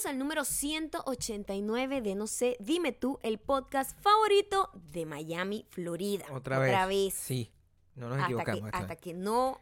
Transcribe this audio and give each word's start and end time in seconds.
Bienvenidos 0.00 0.06
al 0.06 0.18
número 0.18 0.44
189 0.46 2.00
de 2.00 2.14
No 2.14 2.26
sé, 2.26 2.56
dime 2.58 2.92
tú, 2.92 3.18
el 3.22 3.38
podcast 3.38 4.00
favorito 4.00 4.70
de 4.92 5.04
Miami, 5.04 5.66
Florida. 5.68 6.24
Otra 6.30 6.58
vez. 6.86 7.12
Sí, 7.12 7.52
no 7.96 8.08
nos 8.08 8.16
hasta 8.16 8.24
equivocamos. 8.24 8.70
que, 8.70 8.76
hasta 8.76 8.86
vez. 8.86 8.98
que 8.98 9.12
no 9.12 9.60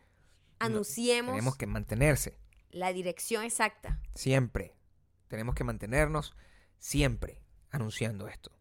anunciemos 0.60 1.32
Tenemos 1.32 1.56
que 1.56 1.66
mantenerse 1.66 2.38
la 2.70 2.92
dirección 2.92 3.42
exacta. 3.42 4.00
siempre. 4.14 4.76
Tenemos 5.26 5.56
que 5.56 5.64
mantenernos 5.64 6.36
siempre 6.78 7.42
anunciando 7.70 8.28
esto 8.28 8.52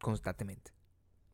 constantemente. 0.00 0.72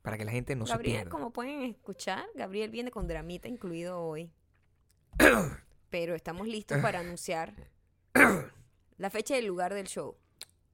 Para 0.03 0.19
que 0.19 0.25
la 0.25 0.33
gente 0.33 0.57
no 0.57 0.67
se 0.67 0.77
pierda. 0.79 1.09
como 1.09 1.33
pueden 1.33 1.63
escuchar, 1.63 2.25
Gabriel 2.35 2.71
viene 2.71 2.91
con 2.91 3.07
dramita 3.07 3.47
incluido 3.47 4.01
hoy. 4.01 4.33
Pero 5.91 6.17
estamos 6.17 6.49
listos 6.49 6.79
para 6.79 6.99
anunciar 6.99 7.55
la 8.99 9.11
fecha 9.11 9.35
y 9.37 9.39
el 9.41 9.47
lugar 9.47 9.75
del 9.75 9.87
show 9.87 10.17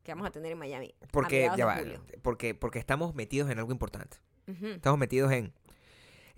que 0.02 0.12
vamos 0.12 0.26
a 0.26 0.30
tener 0.30 0.52
en 0.52 0.58
Miami. 0.58 0.94
Porque, 1.12 1.50
ya 1.56 1.66
va, 1.66 1.78
porque, 2.22 2.54
porque 2.54 2.78
estamos 2.78 3.14
metidos 3.14 3.50
en 3.50 3.58
algo 3.58 3.72
importante. 3.72 4.18
Estamos 4.46 4.98
metidos 4.98 5.30
en 5.32 5.52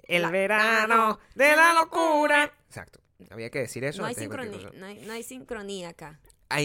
el 0.03 0.23
La- 0.23 0.31
verano 0.31 1.19
de 1.35 1.57
la 1.57 1.73
locura. 1.75 2.53
Exacto. 2.67 3.01
Había 3.31 3.51
que 3.51 3.61
decir 3.61 3.85
eso. 3.85 4.03
No 4.03 4.09
hay, 4.09 4.15
sincronía, 4.15 4.71
no, 4.75 4.87
hay, 4.87 5.01
no 5.07 5.13
hay 5.13 5.23
sincronía 5.23 5.91
acá. 5.91 6.21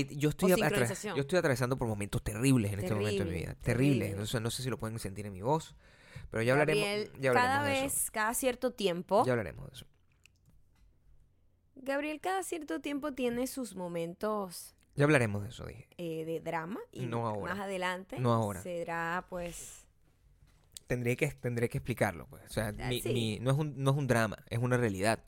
Yo, 0.10 0.30
estoy 0.30 0.50
yo 0.50 1.16
estoy 1.16 1.40
atravesando 1.40 1.78
por 1.78 1.88
momentos 1.88 2.22
terribles 2.22 2.74
en 2.74 2.80
este 2.80 2.94
momento 2.94 3.24
de 3.24 3.30
mi 3.30 3.38
vida. 3.38 3.56
Terribles. 3.62 4.10
terrible. 4.10 4.40
No 4.42 4.52
sé 4.52 4.64
si 4.64 4.70
lo 4.70 4.78
pueden 4.78 5.00
sentir 5.00 5.26
en 5.28 5.34
mi 5.34 5.42
voz. 5.42 5.76
Pero 6.30 6.44
ya 6.44 6.54
hablaremos, 6.54 7.12
ya 7.20 7.30
hablaremos 7.30 7.56
cada 7.58 7.64
de 7.64 7.70
vez, 7.84 7.96
eso. 7.96 8.12
cada 8.12 8.34
cierto 8.34 8.72
tiempo, 8.72 9.24
Ya 9.26 9.32
hablaremos 9.32 9.66
de 9.68 9.74
eso. 9.76 9.86
Gabriel 11.76 12.20
cada 12.20 12.44
cierto 12.44 12.82
tiempo 12.82 13.14
tiene 13.14 13.48
sus 13.48 13.76
momentos 13.76 14.76
Ya 14.98 15.06
hablaremos 15.06 15.44
de 15.44 15.50
eso, 15.50 15.66
dije. 15.66 15.88
eh, 15.98 16.26
de 16.26 16.40
drama 16.42 16.80
y 16.92 17.06
No 17.06 17.26
ahora. 17.28 17.54
más 17.56 17.64
adelante 17.64 18.20
No 18.20 18.34
ahora. 18.34 18.62
será 18.62 19.26
pues 19.30 19.86
Tendré 20.88 21.18
que, 21.18 21.28
tendré 21.28 21.68
que 21.70 21.78
explicarlo. 21.80 22.28
Pues. 22.28 22.44
O 22.46 22.50
sea, 22.50 22.68
Ah, 22.80 22.88
mi- 22.90 23.02
sí. 23.02 23.14
mi- 23.14 23.40
no, 23.40 23.52
es 23.52 23.58
un, 23.58 23.74
no 23.78 23.92
es 23.92 23.98
un 23.98 24.08
drama, 24.08 24.38
es 24.50 24.58
una 24.60 24.78
realidad. 24.78 25.20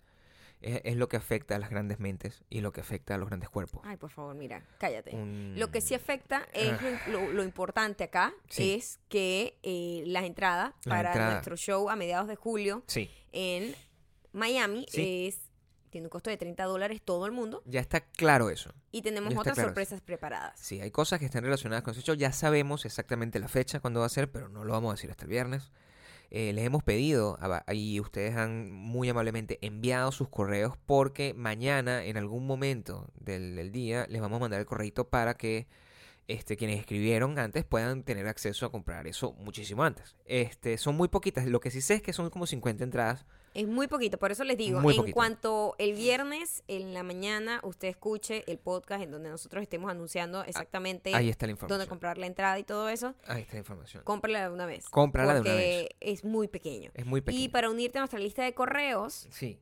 Es, 0.62 0.82
es 0.86 0.96
lo 0.98 1.08
que 1.10 1.18
afecta 1.18 1.56
a 1.56 1.60
las 1.60 1.70
grandes 1.70 2.00
mentes 2.00 2.44
y 2.50 2.62
lo 2.62 2.72
que 2.74 2.82
afecta 2.82 3.16
a 3.16 3.18
los 3.18 3.28
grandes 3.30 3.50
cuerpos. 3.50 3.82
ay 3.86 3.96
por 3.98 4.10
favor 4.10 4.36
mira 4.36 4.62
cállate 4.78 5.16
Un- 5.16 5.54
lo 5.58 5.70
que 5.72 5.80
sí 5.82 5.94
afecta 5.96 6.46
es 6.54 6.74
lo, 7.08 7.20
lo- 7.22 7.32
lo 7.32 7.44
importante 7.44 8.04
acá 8.06 8.34
Ah. 8.36 8.42
Sí. 8.50 8.74
es 8.74 9.00
que 9.08 9.58
eh, 9.64 10.04
las 10.08 10.24
entradas 10.26 10.74
para 10.86 11.32
nuestro 11.32 11.56
show 11.56 11.90
a 11.90 11.96
mediados 11.96 12.28
de 12.28 12.36
julio 12.36 12.84
Sí, 12.88 13.10
en 13.32 13.74
Miami 14.34 14.86
Sí. 14.90 15.28
es 15.28 15.49
tiene 15.90 16.08
un 16.08 16.10
costo 16.10 16.30
de 16.30 16.38
30 16.38 16.64
dólares 16.64 17.02
todo 17.04 17.26
el 17.26 17.32
mundo 17.32 17.62
ya 17.66 17.80
está 17.80 18.02
claro 18.02 18.50
eso. 18.50 18.72
y 18.92 19.02
tenemos 19.02 19.34
otras 19.36 19.56
claro 19.56 19.70
sorpresas 19.70 20.02
preparadas 20.02 20.60
Sí, 20.60 20.82
hay 20.82 20.92
cosas 20.92 21.20
que 21.20 21.26
están 21.26 21.44
relacionadas 21.44 21.84
con 21.84 21.94
ese 21.94 22.02
show. 22.02 22.16
Ya 22.16 22.32
sabemos 22.32 22.86
exactamente 22.86 23.40
la 23.40 23.48
fecha, 23.48 23.80
cuándo 23.80 24.02
va 24.02 24.06
a 24.06 24.10
ser, 24.10 24.32
pero 24.32 24.50
no 24.50 24.64
lo 24.64 24.74
vamos 24.74 24.92
a 24.92 24.94
decir 24.96 25.10
hasta 25.10 25.24
el 25.24 25.30
viernes. 25.30 25.72
Eh, 26.32 26.54
les 26.54 26.64
hemos 26.64 26.84
pedido, 26.84 27.40
y 27.72 28.00
ustedes 28.00 28.36
han 28.36 28.72
muy 28.72 29.10
amablemente 29.10 29.58
enviado 29.62 30.12
sus 30.12 30.30
correos, 30.30 30.78
porque 30.86 31.34
mañana, 31.34 32.04
en 32.06 32.18
algún 32.18 32.46
momento 32.46 33.08
del, 33.16 33.56
del 33.56 33.72
día, 33.72 34.06
les 34.10 34.22
vamos 34.22 34.38
a 34.38 34.42
mandar 34.42 34.60
el 34.60 34.68
correito 34.68 35.10
para 35.10 35.36
que 35.36 35.68
este, 36.28 36.56
quienes 36.56 36.80
escribieron 36.80 37.40
antes 37.40 37.66
puedan 37.66 38.04
tener 38.04 38.28
acceso 38.28 38.68
a 38.68 38.72
comprar 38.72 39.08
eso 39.08 39.34
muchísimo 39.34 39.84
antes. 39.84 40.16
Este, 40.26 40.78
son 40.78 40.96
muy 40.96 41.08
poquitas. 41.08 41.48
Lo 41.48 41.60
que 41.60 41.72
sí 41.72 41.82
sé 41.82 41.96
es 41.96 42.02
que 42.04 42.14
son 42.14 42.30
como 42.30 42.46
50 42.46 42.84
entradas. 42.84 43.26
Es 43.54 43.68
muy 43.68 43.88
poquito, 43.88 44.18
por 44.20 44.32
eso 44.32 44.44
les 44.44 44.58
digo, 44.58 44.80
Muy 44.80 44.94
en 44.94 44.98
poquito. 45.02 45.14
cuanto 45.16 45.76
el 45.80 45.94
viernes 45.94 46.64
en 46.68 46.94
la 46.94 47.04
mañana 47.04 47.60
usted 47.64 47.88
escuche 47.88 48.44
el 48.48 48.58
podcast 48.60 49.02
en 49.04 49.12
donde 49.12 49.30
nosotros 49.30 49.64
estemos 49.64 49.90
anunciando 49.90 50.44
exactamente 50.44 51.16
Ahí 51.16 51.30
está 51.30 51.46
la 51.48 51.54
dónde 51.54 51.64
información. 51.66 51.90
comprar 51.90 52.18
la 52.18 52.28
entrada 52.28 52.60
y 52.60 52.64
todo 52.64 52.90
eso, 52.90 53.16
Ahí 53.28 53.42
está 53.42 53.54
la 53.54 53.60
información. 53.60 54.04
cómprala 54.04 54.48
de 54.48 54.54
una 54.54 54.66
vez. 54.66 54.88
Cómprala 54.90 55.34
de 55.36 55.40
una 55.42 55.50
porque 55.50 55.96
es 56.00 56.24
muy 56.24 56.48
pequeño. 56.48 56.92
Es 56.94 57.06
muy 57.06 57.22
pequeño. 57.22 57.44
Y 57.44 57.50
para 57.50 57.70
unirte 57.70 57.98
a 57.98 58.02
nuestra 58.02 58.20
lista 58.20 58.44
de 58.44 58.54
correos, 58.54 59.28
Sí. 59.32 59.60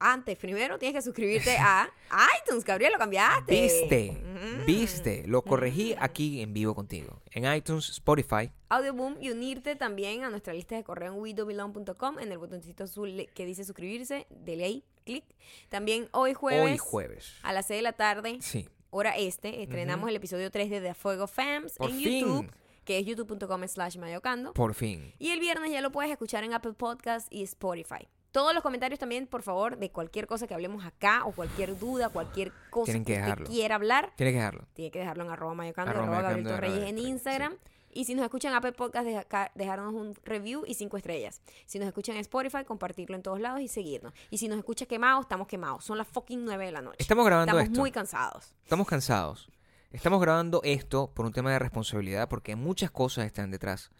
Antes, 0.00 0.36
primero 0.38 0.78
tienes 0.78 0.96
que 0.96 1.02
suscribirte 1.02 1.56
a 1.58 1.88
iTunes, 2.44 2.64
Gabriel, 2.64 2.92
lo 2.92 2.98
cambiaste. 2.98 3.52
Viste, 3.62 4.12
Mm. 4.30 4.64
viste, 4.66 5.24
lo 5.26 5.42
corregí 5.42 5.94
aquí 5.98 6.40
en 6.40 6.52
vivo 6.54 6.74
contigo. 6.74 7.20
En 7.30 7.44
iTunes, 7.52 7.90
Spotify, 7.90 8.50
Audioboom 8.70 9.16
y 9.20 9.30
unirte 9.30 9.76
también 9.76 10.24
a 10.24 10.30
nuestra 10.30 10.52
lista 10.54 10.74
de 10.76 10.82
correo 10.82 11.12
en 11.12 11.20
widobelong.com 11.20 12.18
en 12.18 12.32
el 12.32 12.38
botoncito 12.38 12.84
azul 12.84 13.26
que 13.34 13.44
dice 13.46 13.64
suscribirse, 13.64 14.26
dele 14.30 14.64
ahí, 14.64 14.84
clic. 15.04 15.24
También 15.68 16.08
hoy 16.12 16.32
jueves, 16.34 16.72
hoy 16.72 16.78
jueves. 16.78 17.34
a 17.42 17.52
las 17.52 17.66
6 17.66 17.78
de 17.78 17.82
la 17.82 17.92
tarde, 17.92 18.38
Sí, 18.40 18.68
hora 18.90 19.16
este, 19.16 19.62
estrenamos 19.62 20.08
el 20.08 20.16
episodio 20.16 20.50
3 20.50 20.70
de 20.70 20.80
The 20.80 20.94
Fuego 20.94 21.26
Fams 21.26 21.74
Por 21.76 21.90
en 21.90 21.96
fin. 21.98 22.20
YouTube, 22.20 22.52
que 22.84 22.98
es 22.98 23.06
youtube.com 23.06 23.68
slash 23.68 23.98
mayocando. 23.98 24.54
por 24.54 24.74
fin. 24.74 25.12
Y 25.18 25.30
el 25.30 25.40
viernes 25.40 25.70
ya 25.70 25.80
lo 25.82 25.92
puedes 25.92 26.10
escuchar 26.10 26.44
en 26.44 26.54
Apple 26.54 26.72
Podcast 26.72 27.26
y 27.30 27.42
Spotify. 27.42 28.08
Todos 28.32 28.54
los 28.54 28.62
comentarios 28.62 28.98
también, 29.00 29.26
por 29.26 29.42
favor, 29.42 29.76
de 29.76 29.90
cualquier 29.90 30.26
cosa 30.26 30.46
que 30.46 30.54
hablemos 30.54 30.84
acá 30.84 31.24
o 31.24 31.32
cualquier 31.32 31.78
duda, 31.78 32.08
cualquier 32.10 32.52
cosa 32.70 32.84
Tienen 32.86 33.04
que 33.04 33.12
que, 33.14 33.18
usted 33.18 33.24
dejarlo. 33.26 33.46
quiera 33.46 33.74
hablar, 33.74 34.12
Tienes 34.16 34.32
que 34.34 34.38
dejarlo. 34.38 34.66
tiene 34.72 34.90
que 34.90 34.98
dejarlo 35.00 35.24
en 35.24 35.30
arroba 35.30 35.54
mayocando, 35.54 35.90
Arroba 35.90 36.04
arroba 36.06 36.22
Gabriel 36.22 36.44
mayocando, 36.44 36.56
Torreyes 36.56 36.76
arroba 36.76 36.88
en 36.90 36.94
Gabriel, 36.96 37.12
Instagram. 37.12 37.56
Y 37.92 38.04
si 38.04 38.14
nos 38.14 38.22
escuchan 38.24 38.54
Apple 38.54 38.70
Podcast, 38.70 39.04
deja- 39.04 39.24
ca- 39.24 39.50
dejarnos 39.56 39.92
un 39.94 40.14
review 40.22 40.62
y 40.64 40.74
cinco 40.74 40.96
estrellas. 40.96 41.42
Si 41.66 41.80
nos 41.80 41.88
escuchan 41.88 42.14
en 42.14 42.20
Spotify, 42.20 42.64
compartirlo 42.64 43.16
en 43.16 43.22
todos 43.22 43.40
lados 43.40 43.60
y 43.62 43.66
seguirnos. 43.66 44.12
Y 44.30 44.38
si 44.38 44.46
nos 44.46 44.58
escucha 44.58 44.86
quemados, 44.86 45.22
estamos 45.22 45.48
quemados. 45.48 45.84
Son 45.84 45.98
las 45.98 46.06
fucking 46.06 46.44
9 46.44 46.66
de 46.66 46.70
la 46.70 46.82
noche. 46.82 46.98
Estamos 47.00 47.26
grabando 47.26 47.50
Estamos 47.50 47.68
esto. 47.68 47.80
muy 47.80 47.90
cansados. 47.90 48.54
Estamos 48.62 48.86
cansados. 48.86 49.50
Estamos 49.90 50.20
grabando 50.20 50.60
esto 50.62 51.10
por 51.12 51.26
un 51.26 51.32
tema 51.32 51.50
de 51.50 51.58
responsabilidad 51.58 52.28
porque 52.28 52.54
muchas 52.54 52.92
cosas 52.92 53.26
están 53.26 53.50
detrás 53.50 53.90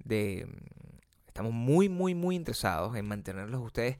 de... 0.00 0.48
Estamos 1.30 1.52
muy, 1.52 1.88
muy, 1.88 2.12
muy 2.12 2.34
interesados 2.34 2.96
en 2.96 3.06
mantenerlos 3.06 3.62
ustedes 3.62 3.98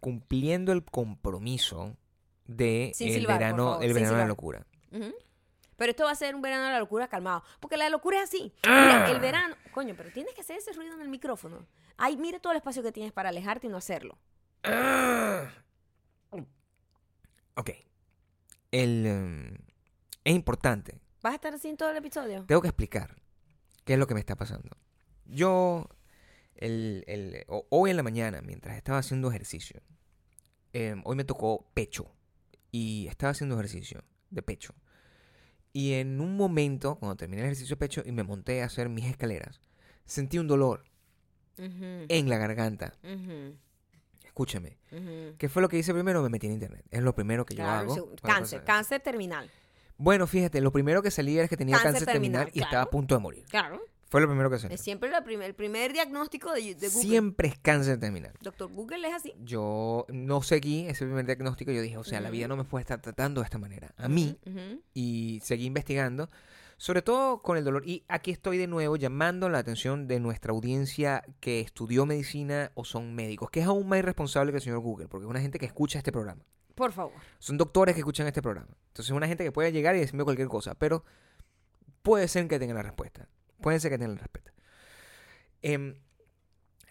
cumpliendo 0.00 0.72
el 0.72 0.84
compromiso 0.84 1.96
de 2.44 2.90
Sin 2.92 3.06
el 3.06 3.14
silbar, 3.14 3.38
verano, 3.38 3.80
el 3.80 3.92
sin 3.92 3.94
verano 3.94 4.16
de 4.16 4.22
la 4.22 4.26
locura. 4.26 4.66
Pero 4.90 5.90
esto 5.90 6.04
va 6.04 6.10
a 6.10 6.16
ser 6.16 6.34
un 6.34 6.42
verano 6.42 6.64
de 6.64 6.72
la 6.72 6.80
locura 6.80 7.06
calmado. 7.06 7.44
Porque 7.60 7.76
la 7.76 7.88
locura 7.88 8.18
es 8.18 8.24
así. 8.24 8.52
Ah. 8.64 8.82
Mira, 8.84 9.10
el 9.12 9.20
verano. 9.20 9.54
Coño, 9.72 9.94
pero 9.96 10.10
tienes 10.10 10.34
que 10.34 10.40
hacer 10.40 10.58
ese 10.58 10.72
ruido 10.72 10.94
en 10.94 11.00
el 11.00 11.08
micrófono. 11.08 11.66
Ay, 11.96 12.16
mira 12.16 12.40
todo 12.40 12.52
el 12.52 12.56
espacio 12.56 12.82
que 12.82 12.90
tienes 12.90 13.12
para 13.12 13.28
alejarte 13.28 13.68
y 13.68 13.70
no 13.70 13.76
hacerlo. 13.76 14.18
Ok. 17.54 17.70
El, 18.72 19.06
em, 19.06 19.54
es 20.24 20.34
importante 20.34 20.98
¿Vas 21.22 21.32
a 21.32 21.34
estar 21.36 21.54
así 21.54 21.68
en 21.68 21.76
todo 21.76 21.90
el 21.90 21.96
episodio? 21.96 22.44
tengo 22.46 22.60
que 22.60 22.68
explicar 22.68 23.14
qué 23.84 23.92
es 23.92 23.98
lo 23.98 24.08
que 24.08 24.14
me 24.14 24.20
está 24.20 24.34
pasando. 24.34 24.76
Yo, 25.26 25.88
el, 26.56 27.04
el- 27.06 27.44
hoy 27.70 27.90
en 27.90 27.96
la 27.96 28.02
mañana, 28.02 28.40
mientras 28.42 28.76
estaba 28.76 28.98
haciendo 28.98 29.28
ejercicio, 29.30 29.80
em, 30.72 31.02
hoy 31.04 31.16
me 31.16 31.24
tocó 31.24 31.66
pecho 31.74 32.10
y 32.70 33.06
estaba 33.08 33.30
haciendo 33.30 33.54
ejercicio 33.56 34.02
de 34.30 34.42
pecho. 34.42 34.74
Y 35.72 35.94
en 35.94 36.20
un 36.20 36.36
momento, 36.36 36.96
cuando 36.96 37.16
terminé 37.16 37.42
el 37.42 37.46
ejercicio 37.46 37.76
de 37.76 37.80
pecho 37.80 38.02
y 38.04 38.12
me 38.12 38.22
monté 38.22 38.62
a 38.62 38.66
hacer 38.66 38.88
mis 38.88 39.06
escaleras, 39.06 39.60
sentí 40.04 40.38
un 40.38 40.46
dolor 40.46 40.84
Ujú, 41.58 42.06
en 42.08 42.28
la 42.28 42.36
garganta. 42.38 42.92
ujú, 43.02 43.56
Escúchame. 44.24 44.78
ujú. 44.90 45.34
¿Qué 45.38 45.48
fue 45.48 45.60
lo 45.62 45.68
que 45.68 45.78
hice 45.78 45.92
primero? 45.92 46.22
Me 46.22 46.28
metí 46.30 46.46
en 46.46 46.54
internet. 46.54 46.84
Es 46.90 47.02
lo 47.02 47.14
primero 47.14 47.44
que 47.44 47.54
yo 47.54 47.62
Claro, 47.64 47.80
hago. 47.80 47.94
sí, 47.94 48.00
cuando 48.00 48.22
Cáncer, 48.22 48.60
pasa- 48.60 48.64
cáncer 48.72 49.00
terminal. 49.02 49.50
Bueno, 49.98 50.26
fíjate, 50.26 50.60
lo 50.60 50.72
primero 50.72 51.02
que 51.02 51.10
salí 51.10 51.38
era 51.38 51.48
que 51.48 51.56
tenía 51.56 51.76
Cáncer 51.76 51.92
cáncer, 51.92 52.06
terminal, 52.12 52.46
terminal, 52.46 52.58
y 52.58 52.62
estaba 52.64 52.82
a 52.82 52.86
claro. 52.86 52.90
punto 52.90 53.14
de 53.14 53.20
morir. 53.20 53.44
Claro. 53.48 53.82
Fue 54.12 54.20
lo 54.20 54.26
primero 54.26 54.50
que 54.50 54.58
salí. 54.58 54.74
Es 54.74 54.82
siempre 54.82 55.08
la 55.08 55.24
el 55.26 55.54
primer 55.54 55.94
diagnóstico 55.94 56.52
de, 56.52 56.74
de 56.74 56.88
Google. 56.88 57.02
Siempre 57.02 57.48
es 57.48 57.58
cáncer 57.58 57.98
terminal. 57.98 58.34
Doctor 58.42 58.70
Google 58.70 59.08
es 59.08 59.14
así. 59.14 59.32
Yo 59.42 60.04
no 60.10 60.42
seguí 60.42 60.86
ese 60.86 61.06
primer 61.06 61.24
diagnóstico. 61.24 61.72
Yo 61.72 61.80
dije, 61.80 61.96
o 61.96 62.04
sea, 62.04 62.20
la 62.20 62.28
vida 62.28 62.46
no 62.46 62.58
me 62.58 62.64
puede 62.64 62.82
estar 62.82 63.00
tratando 63.00 63.40
de 63.40 63.46
esta 63.46 63.56
manera. 63.56 63.94
A 63.96 64.08
mí. 64.08 64.38
Y 64.92 65.40
seguí 65.42 65.64
investigando. 65.64 66.28
Sobre 66.76 67.00
todo 67.00 67.40
con 67.40 67.56
el 67.56 67.64
dolor. 67.64 67.88
Y 67.88 68.04
aquí 68.06 68.30
estoy 68.30 68.58
de 68.58 68.66
nuevo 68.66 68.96
llamando 68.96 69.48
la 69.48 69.56
atención 69.56 70.06
de 70.06 70.20
nuestra 70.20 70.52
audiencia 70.52 71.24
que 71.40 71.60
estudió 71.60 72.04
medicina 72.04 72.70
o 72.74 72.84
son 72.84 73.14
médicos. 73.14 73.48
Que 73.48 73.60
es 73.60 73.66
aún 73.66 73.88
más 73.88 74.00
irresponsable 74.00 74.52
que 74.52 74.56
el 74.56 74.62
señor 74.62 74.80
Google. 74.80 75.08
Porque 75.08 75.24
es 75.24 75.30
una 75.30 75.40
gente 75.40 75.58
que 75.58 75.64
escucha 75.64 75.96
este 75.96 76.12
programa. 76.12 76.44
Por 76.74 76.92
favor. 76.92 77.14
Son 77.38 77.56
doctores 77.56 77.94
que 77.94 78.02
escuchan 78.02 78.26
este 78.26 78.42
programa. 78.42 78.76
Entonces 78.88 79.06
es 79.06 79.16
una 79.16 79.26
gente 79.26 79.42
que 79.42 79.52
puede 79.52 79.72
llegar 79.72 79.96
y 79.96 80.00
decirme 80.00 80.22
cualquier 80.24 80.48
cosa. 80.48 80.74
Pero 80.74 81.02
puede 82.02 82.28
ser 82.28 82.46
que 82.46 82.58
tengan 82.58 82.76
la 82.76 82.82
respuesta. 82.82 83.26
Puede 83.62 83.80
ser 83.80 83.90
que 83.90 83.98
tengan 83.98 84.16
la 84.16 84.20
respuesta. 84.22 84.52
Em, 85.62 85.94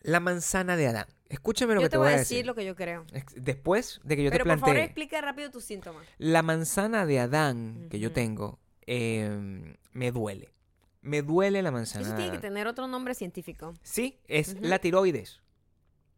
la 0.02 0.20
manzana 0.20 0.76
de 0.78 0.88
Adán. 0.88 1.06
Escúchame 1.30 1.74
lo 1.76 1.82
Yo 1.82 1.86
que 1.86 1.90
te 1.90 1.94
te 1.94 1.98
voy 1.98 2.08
a 2.08 2.12
decir. 2.12 2.38
decir 2.38 2.46
lo 2.46 2.56
que 2.56 2.66
yo 2.66 2.76
creo. 2.76 3.06
Después 3.36 4.02
de 4.04 4.16
que 4.16 4.24
yo 4.24 4.32
Pero 4.32 4.44
te 4.44 4.50
por 4.50 4.60
favor 4.60 4.78
explica 4.78 5.22
rápido 5.22 5.50
tus 5.52 5.64
síntomas. 5.64 6.06
la 6.18 6.42
manzana 6.42 7.06
de 7.06 7.20
Adán 7.20 7.88
que 7.90 8.00
yo 8.00 8.12
tengo, 8.12 8.60
em, 8.86 9.76
me 9.94 10.12
duele. 10.12 10.54
Me 11.02 11.22
duele 11.22 11.62
la 11.62 11.72
manzana 11.72 12.06
Eso 12.06 12.16
tiene 12.16 12.32
que 12.32 12.38
tener 12.40 12.68
otro 12.68 12.88
nombre 12.88 13.16
científico. 13.16 13.74
Sí, 13.82 14.20
es 14.28 14.60
la 14.62 14.80
tiroides. 14.80 15.42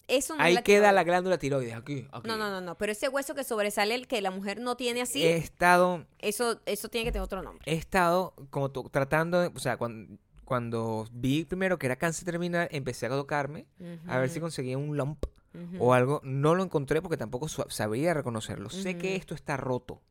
Eso 0.09 0.35
no 0.35 0.43
Ahí 0.43 0.57
queda 0.63 0.91
la 0.91 1.03
glándula 1.05 1.37
tiroides, 1.37 1.73
aquí, 1.75 2.07
aquí. 2.11 2.27
No, 2.27 2.35
no, 2.35 2.49
no, 2.49 2.59
no. 2.59 2.77
Pero 2.77 2.91
ese 2.91 3.07
hueso 3.07 3.35
que 3.35 3.45
sobresale, 3.45 3.95
el 3.95 4.07
que 4.07 4.21
la 4.21 4.31
mujer 4.31 4.59
no 4.59 4.75
tiene 4.75 5.01
así, 5.01 5.23
He 5.23 5.37
estado, 5.37 6.05
eso, 6.19 6.59
eso 6.65 6.89
tiene 6.89 7.05
que 7.05 7.11
tener 7.13 7.23
otro 7.23 7.41
nombre. 7.41 7.63
he 7.71 7.75
estado 7.77 8.33
como 8.49 8.69
tratando, 8.71 9.39
de- 9.39 9.51
o 9.55 9.59
sea, 9.59 9.77
cuando, 9.77 10.17
cuando 10.53 11.07
vi 11.11 11.45
primero 11.45 11.79
que 11.79 11.87
era 11.87 11.95
cáncer 11.95 12.25
terminal, 12.25 12.67
empecé 12.69 13.07
a 13.07 13.09
tocarme 13.09 13.65
a 14.05 14.19
ver 14.19 14.29
si 14.29 14.39
conseguía 14.39 14.77
un 14.77 14.95
lump 14.95 15.25
Ujú. 15.55 15.83
o 15.83 15.93
algo. 15.95 16.21
No 16.23 16.53
lo 16.53 16.61
encontré 16.61 17.01
porque 17.01 17.17
tampoco 17.17 17.47
sabría 17.47 18.13
reconocerlo. 18.13 18.69
Sé 18.69 18.95
que 18.99 19.15
esto 19.15 19.33
está 19.33 19.57
roto. 19.57 20.03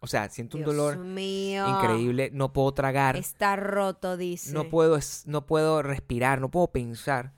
O 0.00 0.06
sea, 0.06 0.30
siento 0.30 0.56
un 0.56 0.64
Dios 0.64 0.74
dolor 0.74 0.96
mío. 0.96 1.66
increíble. 1.68 2.30
No 2.32 2.54
puedo 2.54 2.72
tragar. 2.72 3.14
Está 3.18 3.56
roto, 3.56 4.16
dice. 4.16 4.54
No 4.54 4.70
puedo, 4.70 4.98
no 5.26 5.44
puedo 5.44 5.82
respirar, 5.82 6.40
no 6.40 6.50
puedo 6.50 6.68
pensar. 6.68 7.34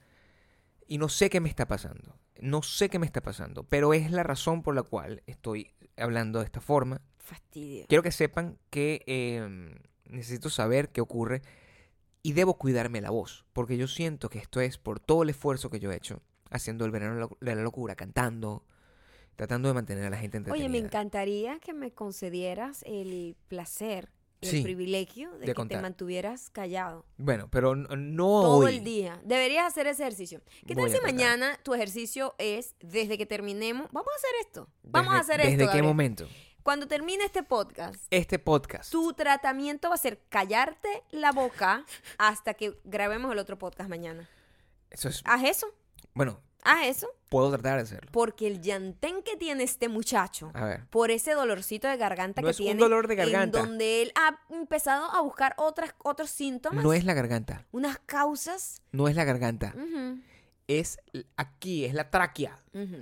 Y 0.86 0.98
no 0.98 1.08
sé 1.08 1.30
qué 1.30 1.40
me 1.40 1.48
está 1.48 1.66
pasando. 1.66 2.16
No 2.40 2.62
sé 2.62 2.88
qué 2.88 3.00
me 3.00 3.06
está 3.06 3.22
pasando. 3.22 3.64
Pero 3.64 3.92
es 3.92 4.12
la 4.12 4.22
razón 4.22 4.62
por 4.62 4.76
la 4.76 4.84
cual 4.84 5.24
estoy 5.26 5.74
hablando 5.96 6.38
de 6.38 6.44
esta 6.44 6.60
forma. 6.60 7.00
Fastidio. 7.18 7.86
Quiero 7.88 8.04
que 8.04 8.12
sepan 8.12 8.56
que 8.70 9.02
eh, 9.08 9.74
necesito 10.04 10.48
saber 10.48 10.90
qué 10.90 11.00
ocurre 11.00 11.42
y 12.26 12.32
debo 12.32 12.54
cuidarme 12.58 13.00
la 13.00 13.10
voz. 13.10 13.44
Porque 13.52 13.76
yo 13.76 13.86
siento 13.86 14.28
que 14.28 14.38
esto 14.38 14.60
es 14.60 14.78
por 14.78 14.98
todo 14.98 15.22
el 15.22 15.30
esfuerzo 15.30 15.70
que 15.70 15.78
yo 15.78 15.92
he 15.92 15.96
hecho. 15.96 16.22
Haciendo 16.50 16.84
el 16.84 16.90
verano 16.90 17.28
de 17.40 17.54
la- 17.54 17.62
locura, 17.62 17.94
cantando, 17.94 18.64
tratando 19.36 19.68
de 19.68 19.74
mantener 19.74 20.04
a 20.06 20.10
la 20.10 20.16
gente 20.18 20.36
entretenida. 20.38 20.66
Oye, 20.68 20.72
me 20.80 20.84
encantaría 20.84 21.58
que 21.60 21.72
me 21.72 21.92
concedieras 21.92 22.82
el 22.86 23.36
placer, 23.48 24.10
el 24.40 24.48
Sí, 24.50 24.62
privilegio 24.62 25.32
de, 25.32 25.38
de 25.40 25.46
que 25.46 25.54
contar. 25.54 25.78
te 25.78 25.82
mantuvieras 25.82 26.50
callado 26.50 27.04
Bueno, 27.16 27.48
pero 27.50 27.74
no 27.74 28.42
todo 28.42 28.58
hoy. 28.58 28.76
el 28.76 28.84
día. 28.84 29.20
Deberías 29.24 29.66
hacer 29.66 29.86
ese 29.86 30.02
ejercicio. 30.02 30.40
¿Qué 30.66 30.74
Voy 30.74 30.84
tal 30.84 30.84
a 30.84 30.88
si 30.88 30.92
tratar. 30.98 31.14
mañana 31.14 31.60
tu 31.62 31.74
ejercicio 31.74 32.34
es 32.38 32.74
desde 32.80 33.16
que 33.18 33.26
terminemos? 33.26 33.86
Vamos 33.92 34.08
a 34.12 34.16
hacer 34.16 34.30
esto. 34.46 34.68
Vamos 34.82 35.14
a 35.14 35.18
Desde- 35.18 35.32
hacer 35.32 35.40
esto. 35.42 35.50
¿Desde 35.52 35.62
qué 35.62 35.66
Gabriel. 35.66 35.84
momento? 35.84 36.28
Cuando 36.66 36.88
termine 36.88 37.24
este 37.24 37.44
podcast, 37.44 37.94
Este 38.10 38.40
podcast. 38.40 38.90
tu 38.90 39.12
tratamiento 39.12 39.88
va 39.88 39.94
a 39.94 39.98
ser 39.98 40.20
callarte 40.28 41.04
la 41.12 41.30
boca 41.30 41.84
hasta 42.18 42.54
que 42.54 42.76
grabemos 42.82 43.30
el 43.30 43.38
otro 43.38 43.56
podcast 43.56 43.88
mañana. 43.88 44.28
Eso 44.90 45.08
es. 45.08 45.22
Haz 45.26 45.44
eso. 45.44 45.68
Bueno, 46.12 46.40
Haz 46.64 46.86
eso. 46.88 47.06
puedo 47.28 47.50
tratar 47.52 47.76
de 47.76 47.82
hacerlo. 47.84 48.10
Porque 48.10 48.48
el 48.48 48.62
llantén 48.62 49.22
que 49.22 49.36
tiene 49.36 49.62
este 49.62 49.88
muchacho, 49.88 50.50
A 50.54 50.64
ver. 50.64 50.86
por 50.88 51.12
ese 51.12 51.34
dolorcito 51.34 51.86
de 51.86 51.96
garganta 51.98 52.40
No 52.42 52.46
que 52.46 52.50
es 52.50 52.58
un 52.58 52.64
tiene, 52.66 52.80
dolor 52.80 53.06
de 53.06 53.14
garganta. 53.14 53.60
en 53.60 53.64
donde 53.66 54.02
él 54.02 54.12
ha 54.16 54.40
empezado 54.50 55.04
a 55.12 55.20
buscar 55.20 55.54
otras, 55.58 55.94
otros 56.02 56.30
síntomas, 56.30 56.82
No 56.82 56.92
es 56.92 57.04
la 57.04 57.14
garganta. 57.14 57.64
unas 57.70 58.00
causas. 58.06 58.82
No 58.90 59.06
es 59.06 59.14
la 59.14 59.22
garganta. 59.22 59.72
Ujú, 59.76 60.18
Es 60.68 60.98
aquí, 61.36 61.84
es 61.84 61.94
la 61.94 62.10
tráquea. 62.10 62.58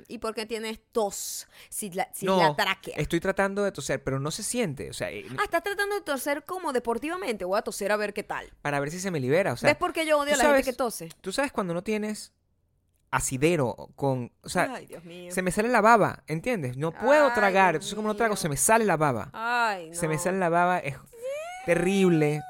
¿Y 0.09 0.19
por 0.19 0.35
qué 0.35 0.45
tienes 0.45 0.81
tos? 0.93 1.49
Si 1.71 1.91
la, 1.91 2.09
si 2.13 2.27
no, 2.27 2.37
la 2.39 2.55
tráquea. 2.55 2.95
estoy 2.99 3.21
tratando 3.21 3.65
de 3.65 3.73
toser, 3.73 4.05
pero 4.05 4.21
no 4.21 4.31
se 4.31 4.43
siente. 4.43 4.91
O 4.91 4.93
sea, 4.93 5.11
eh, 5.11 5.25
Ah, 5.39 5.45
estás 5.45 5.63
tratando 5.63 5.95
de 5.95 6.03
toser 6.03 6.45
como 6.45 6.73
deportivamente. 6.75 7.45
Voy 7.47 7.59
a 7.59 7.63
toser 7.63 7.91
a 7.91 7.97
ver 7.97 8.13
qué 8.13 8.23
tal. 8.23 8.53
para 8.61 8.81
ver 8.81 8.91
si 8.91 9.01
se 9.01 9.11
me 9.11 9.19
libera. 9.19 9.55
O 9.55 9.57
sea, 9.57 9.71
¿Ves 9.71 9.79
por 9.79 9.95
qué 9.95 10.05
yo 10.07 10.19
odio 10.19 10.35
a 10.35 10.37
la 10.37 10.45
gente 10.45 10.59
sabes- 10.61 10.65
que 10.67 10.73
tose? 10.75 11.09
tú 11.23 11.33
sabes 11.33 11.53
cuando 11.53 11.73
no 11.73 11.83
tienes 11.83 12.35
acidero 13.11 13.91
con... 13.97 14.31
O 14.43 14.49
sea, 14.51 14.71
Ay, 14.75 14.87
Dios 14.87 15.03
mío. 15.05 15.33
se 15.33 15.41
me 15.41 15.51
sale 15.51 15.69
la 15.69 15.81
baba, 15.81 16.23
¿entiendes? 16.27 16.77
No 16.77 16.93
puedo 16.93 17.29
Ay, 17.29 17.33
tragar. 17.35 17.75
Dios 17.75 17.85
Entonces 17.85 17.95
como 17.95 18.09
no 18.09 18.17
trago, 18.17 18.37
se 18.37 18.49
me 18.51 18.57
sale 18.59 18.85
la 18.85 18.97
baba. 18.99 19.31
Ay, 19.33 19.89
no. 19.91 19.95
Se 19.95 20.07
me 20.09 20.19
sale 20.19 20.39
la 20.39 20.49
baba, 20.51 20.81
es 20.81 20.97
terrible. 21.65 22.43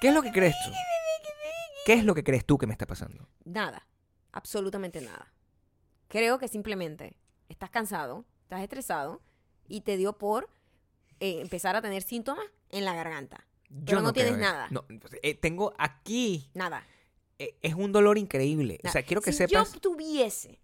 ¿Qué 0.00 0.08
es 0.08 0.14
lo 0.14 0.22
que 0.22 0.30
crees 0.30 0.54
tú? 0.64 0.70
¿Qué 1.84 1.94
es 1.94 2.04
lo 2.04 2.14
que 2.14 2.24
crees 2.24 2.44
tú 2.44 2.58
que 2.58 2.66
me 2.66 2.72
está 2.72 2.86
pasando? 2.86 3.28
Nada. 3.44 3.86
Absolutamente 4.32 5.00
nada. 5.00 5.32
Creo 6.08 6.38
que 6.38 6.48
simplemente 6.48 7.16
estás 7.48 7.70
cansado, 7.70 8.24
estás 8.42 8.62
estresado 8.62 9.20
y 9.68 9.80
te 9.82 9.96
dio 9.96 10.16
por 10.18 10.48
eh, 11.20 11.40
empezar 11.40 11.76
a 11.76 11.82
tener 11.82 12.02
síntomas 12.02 12.44
en 12.70 12.84
la 12.84 12.94
garganta. 12.94 13.46
Pero 13.86 14.00
no 14.02 14.12
tienes 14.12 14.36
nada. 14.36 14.68
No, 14.70 14.84
pues, 14.86 15.16
eh, 15.22 15.34
tengo 15.34 15.72
aquí. 15.78 16.50
Nada. 16.54 16.84
eh, 17.38 17.56
es 17.62 17.74
un 17.74 17.92
dolor 17.92 18.18
increíble. 18.18 18.78
O 18.84 18.88
sea, 18.88 19.02
quiero 19.02 19.22
que 19.22 19.32
si 19.32 19.38
sepas. 19.38 19.72
yo 19.72 19.80
tuviese 19.80 20.60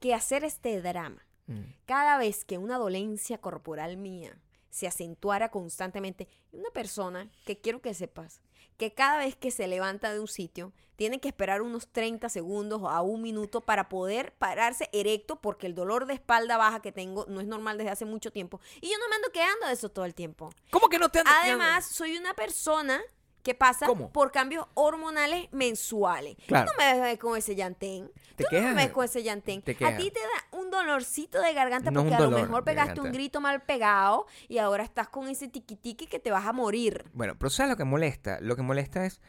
que 0.00 0.14
hacer 0.14 0.44
este 0.44 0.80
drama 0.80 1.24
Mm. 1.50 1.62
cada 1.86 2.18
vez 2.18 2.44
que 2.44 2.58
una 2.58 2.76
dolencia 2.76 3.38
corporal 3.38 3.96
mía 3.96 4.38
se 4.68 4.86
acentuara 4.86 5.50
constantemente, 5.50 6.28
una 6.52 6.68
persona 6.72 7.30
que 7.46 7.58
quiero 7.58 7.80
que 7.80 7.94
sepas 7.94 8.42
que 8.78 8.94
cada 8.94 9.18
vez 9.18 9.36
que 9.36 9.50
se 9.50 9.66
levanta 9.66 10.12
de 10.12 10.20
un 10.20 10.28
sitio 10.28 10.72
tiene 10.96 11.20
que 11.20 11.28
esperar 11.28 11.62
unos 11.62 11.88
30 11.92 12.28
segundos 12.28 12.80
o 12.82 12.88
a 12.88 13.02
un 13.02 13.22
minuto 13.22 13.60
para 13.60 13.88
poder 13.88 14.32
pararse 14.32 14.88
erecto 14.92 15.36
porque 15.36 15.66
el 15.66 15.74
dolor 15.74 16.06
de 16.06 16.14
espalda 16.14 16.56
baja 16.56 16.80
que 16.80 16.90
tengo 16.90 17.26
no 17.28 17.40
es 17.40 17.46
normal 17.46 17.76
desde 17.78 17.90
hace 17.90 18.04
mucho 18.04 18.32
tiempo 18.32 18.60
y 18.80 18.90
yo 18.90 18.98
no 18.98 19.08
me 19.08 19.16
ando 19.16 19.30
quedando 19.30 19.66
de 19.66 19.74
eso 19.74 19.90
todo 19.90 20.04
el 20.04 20.14
tiempo. 20.14 20.50
¿Cómo 20.70 20.88
que 20.88 20.98
no 20.98 21.08
te 21.08 21.20
andas 21.20 21.34
Además, 21.42 21.86
soy 21.86 22.16
una 22.16 22.34
persona 22.34 23.02
que 23.48 23.54
pasa 23.54 23.86
¿Cómo? 23.86 24.12
por 24.12 24.30
cambios 24.30 24.66
hormonales 24.74 25.48
mensuales. 25.52 26.36
Claro. 26.46 26.66
Tú 26.70 26.72
no 26.78 26.84
me 26.84 27.00
ves 27.00 27.18
con 27.18 27.34
ese 27.34 27.54
llantén. 27.56 28.10
Te 28.36 28.44
Tú 28.44 28.44
no 28.44 28.48
quejas. 28.50 28.74
me 28.74 28.84
ves 28.84 28.92
con 28.92 29.04
ese 29.06 29.22
llantén. 29.22 29.62
Te 29.62 29.72
A 29.86 29.96
ti 29.96 30.10
te 30.10 30.20
da 30.20 30.58
un 30.58 30.70
dolorcito 30.70 31.40
de 31.40 31.54
garganta 31.54 31.90
No 31.90 32.00
porque 32.02 32.14
a 32.14 32.20
lo 32.20 32.30
mejor 32.30 32.62
pegaste 32.64 33.00
un 33.00 33.10
grito 33.10 33.40
mal 33.40 33.62
pegado 33.62 34.26
y 34.48 34.58
ahora 34.58 34.84
estás 34.84 35.08
con 35.08 35.28
ese 35.28 35.48
tiquitiqui 35.48 36.06
que 36.08 36.18
te 36.18 36.30
vas 36.30 36.44
a 36.44 36.52
morir. 36.52 37.06
Bueno, 37.14 37.38
pero 37.38 37.48
¿sabes 37.48 37.70
lo 37.70 37.76
que 37.78 37.84
molesta? 37.84 38.38
Lo 38.42 38.54
que 38.54 38.60
molesta 38.60 39.06
es 39.06 39.22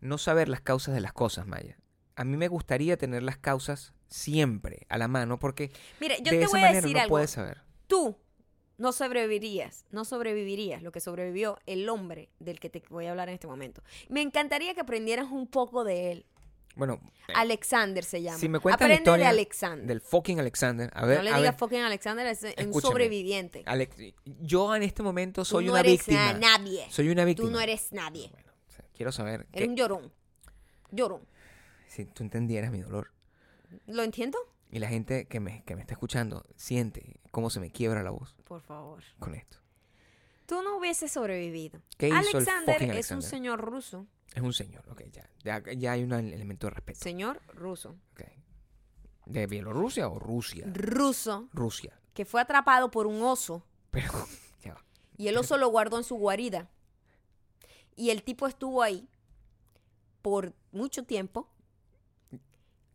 no 0.00 0.16
saber 0.16 0.48
las 0.48 0.62
causas 0.62 0.94
de 0.94 1.02
las 1.02 1.12
cosas, 1.12 1.46
Maya. 1.46 1.76
A 2.16 2.24
mí 2.24 2.38
me 2.38 2.48
gustaría 2.48 2.96
tener 2.96 3.22
las 3.22 3.36
causas 3.36 3.92
siempre 4.08 4.86
a 4.88 4.96
la 4.96 5.06
mano 5.06 5.38
porque 5.38 5.70
Mire, 6.00 6.16
yo 6.22 6.30
de 6.32 6.38
te 6.38 6.42
esa 6.44 6.50
voy 6.50 6.60
a 6.60 6.62
manera 6.62 6.80
decir 6.80 6.96
no 6.96 7.02
algo. 7.02 7.10
puedes 7.10 7.30
saber. 7.30 7.60
Tú 7.86 8.16
no 8.80 8.92
sobrevivirías, 8.92 9.84
no 9.90 10.04
sobrevivirías 10.04 10.82
lo 10.82 10.90
que 10.90 11.00
sobrevivió 11.00 11.58
el 11.66 11.88
hombre 11.88 12.30
del 12.38 12.58
que 12.58 12.70
te 12.70 12.82
voy 12.88 13.06
a 13.06 13.10
hablar 13.10 13.28
en 13.28 13.34
este 13.34 13.46
momento. 13.46 13.82
Me 14.08 14.22
encantaría 14.22 14.74
que 14.74 14.80
aprendieras 14.80 15.26
un 15.30 15.46
poco 15.46 15.84
de 15.84 16.12
él. 16.12 16.26
Bueno, 16.76 17.00
eh, 17.28 17.32
Alexander 17.34 18.02
se 18.04 18.22
llama. 18.22 18.38
si 18.38 18.48
me 18.48 18.58
cuentas 18.58 18.80
la 18.88 18.94
Aprende 18.94 19.02
historia 19.10 19.24
de 19.26 19.30
Alexander. 19.30 19.86
del 19.86 20.00
fucking 20.00 20.40
Alexander, 20.40 20.90
a 20.94 21.04
ver, 21.04 21.18
no 21.18 21.24
le 21.24 21.34
digas 21.36 21.56
fucking 21.58 21.80
Alexander, 21.80 22.26
es 22.26 22.42
un 22.66 22.80
sobreviviente. 22.80 23.62
Alex, 23.66 23.96
yo 24.24 24.74
en 24.74 24.82
este 24.84 25.02
momento 25.02 25.44
soy 25.44 25.64
Tú 25.64 25.66
no 25.66 25.72
una 25.72 25.80
eres 25.80 25.92
víctima. 25.92 26.32
nadie. 26.34 26.86
Soy 26.88 27.10
una 27.10 27.24
víctima. 27.24 27.48
Tú 27.48 27.52
no 27.52 27.60
eres 27.60 27.92
nadie. 27.92 28.28
Bueno, 28.32 28.52
o 28.68 28.72
sea, 28.72 28.84
quiero 28.96 29.12
saber 29.12 29.46
Eres 29.52 29.64
que- 29.66 29.68
un 29.68 29.76
llorón. 29.76 30.12
Llorón. 30.90 31.26
si 31.86 32.04
tú 32.06 32.22
entendieras 32.22 32.70
mi 32.72 32.80
dolor 32.80 33.10
¿Lo 33.86 34.02
entiendo? 34.04 34.38
Y 34.70 34.78
la 34.78 34.88
gente 34.88 35.26
que 35.26 35.40
me, 35.40 35.64
que 35.64 35.74
me 35.74 35.80
está 35.82 35.94
escuchando 35.94 36.44
siente 36.56 37.20
cómo 37.30 37.50
se 37.50 37.60
me 37.60 37.70
quiebra 37.70 38.02
la 38.02 38.10
voz 38.10 38.34
Por 38.44 38.60
favor. 38.62 39.02
con 39.18 39.34
esto. 39.34 39.58
Tú 40.46 40.62
no 40.62 40.78
hubieses 40.78 41.12
sobrevivido. 41.12 41.80
¿Qué 41.96 42.08
hizo 42.08 42.16
Alexander 42.16 42.82
es 42.96 43.10
un 43.10 43.22
señor 43.22 43.60
ruso. 43.60 44.06
Es 44.34 44.42
un 44.42 44.52
señor, 44.52 44.88
ok, 44.88 45.02
ya, 45.12 45.28
ya, 45.42 45.62
ya 45.72 45.92
hay 45.92 46.04
un 46.04 46.12
elemento 46.12 46.66
de 46.68 46.70
respeto. 46.72 47.00
Señor 47.00 47.40
ruso. 47.48 47.96
ok. 48.12 48.22
¿De 49.26 49.46
Bielorrusia 49.46 50.08
o 50.08 50.18
Rusia? 50.18 50.66
Ruso 50.72 51.48
Rusia. 51.52 52.00
que 52.14 52.24
fue 52.24 52.40
atrapado 52.40 52.90
por 52.90 53.06
un 53.06 53.22
oso 53.22 53.64
Pero, 53.90 54.12
ya 54.64 54.74
va. 54.74 54.84
y 55.16 55.28
el 55.28 55.36
oso 55.36 55.56
lo 55.56 55.68
guardó 55.68 55.98
en 55.98 56.04
su 56.04 56.16
guarida. 56.16 56.68
Y 57.96 58.10
el 58.10 58.22
tipo 58.22 58.46
estuvo 58.46 58.82
ahí 58.82 59.08
por 60.22 60.54
mucho 60.72 61.04
tiempo 61.04 61.48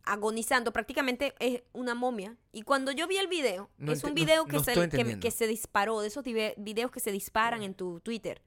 agonizando, 0.06 0.72
prácticamente 0.72 1.34
es 1.38 1.62
una 1.72 1.94
momia. 1.94 2.36
Y 2.52 2.62
cuando 2.62 2.92
yo 2.92 3.06
vi 3.06 3.16
el 3.18 3.26
video, 3.28 3.68
No 3.78 3.92
es 3.92 4.02
un 4.04 4.10
no- 4.10 4.14
video 4.14 4.44
que, 4.46 4.56
no 4.56 4.64
se, 4.64 4.72
que- 5.20 5.30
se 5.30 5.46
disparó, 5.46 6.00
de 6.00 6.08
esos 6.08 6.24
videos 6.24 6.90
que 6.90 7.00
se 7.00 7.12
disparan 7.12 7.62
en 7.62 7.74
tu 7.74 8.00
Twitter. 8.00 8.40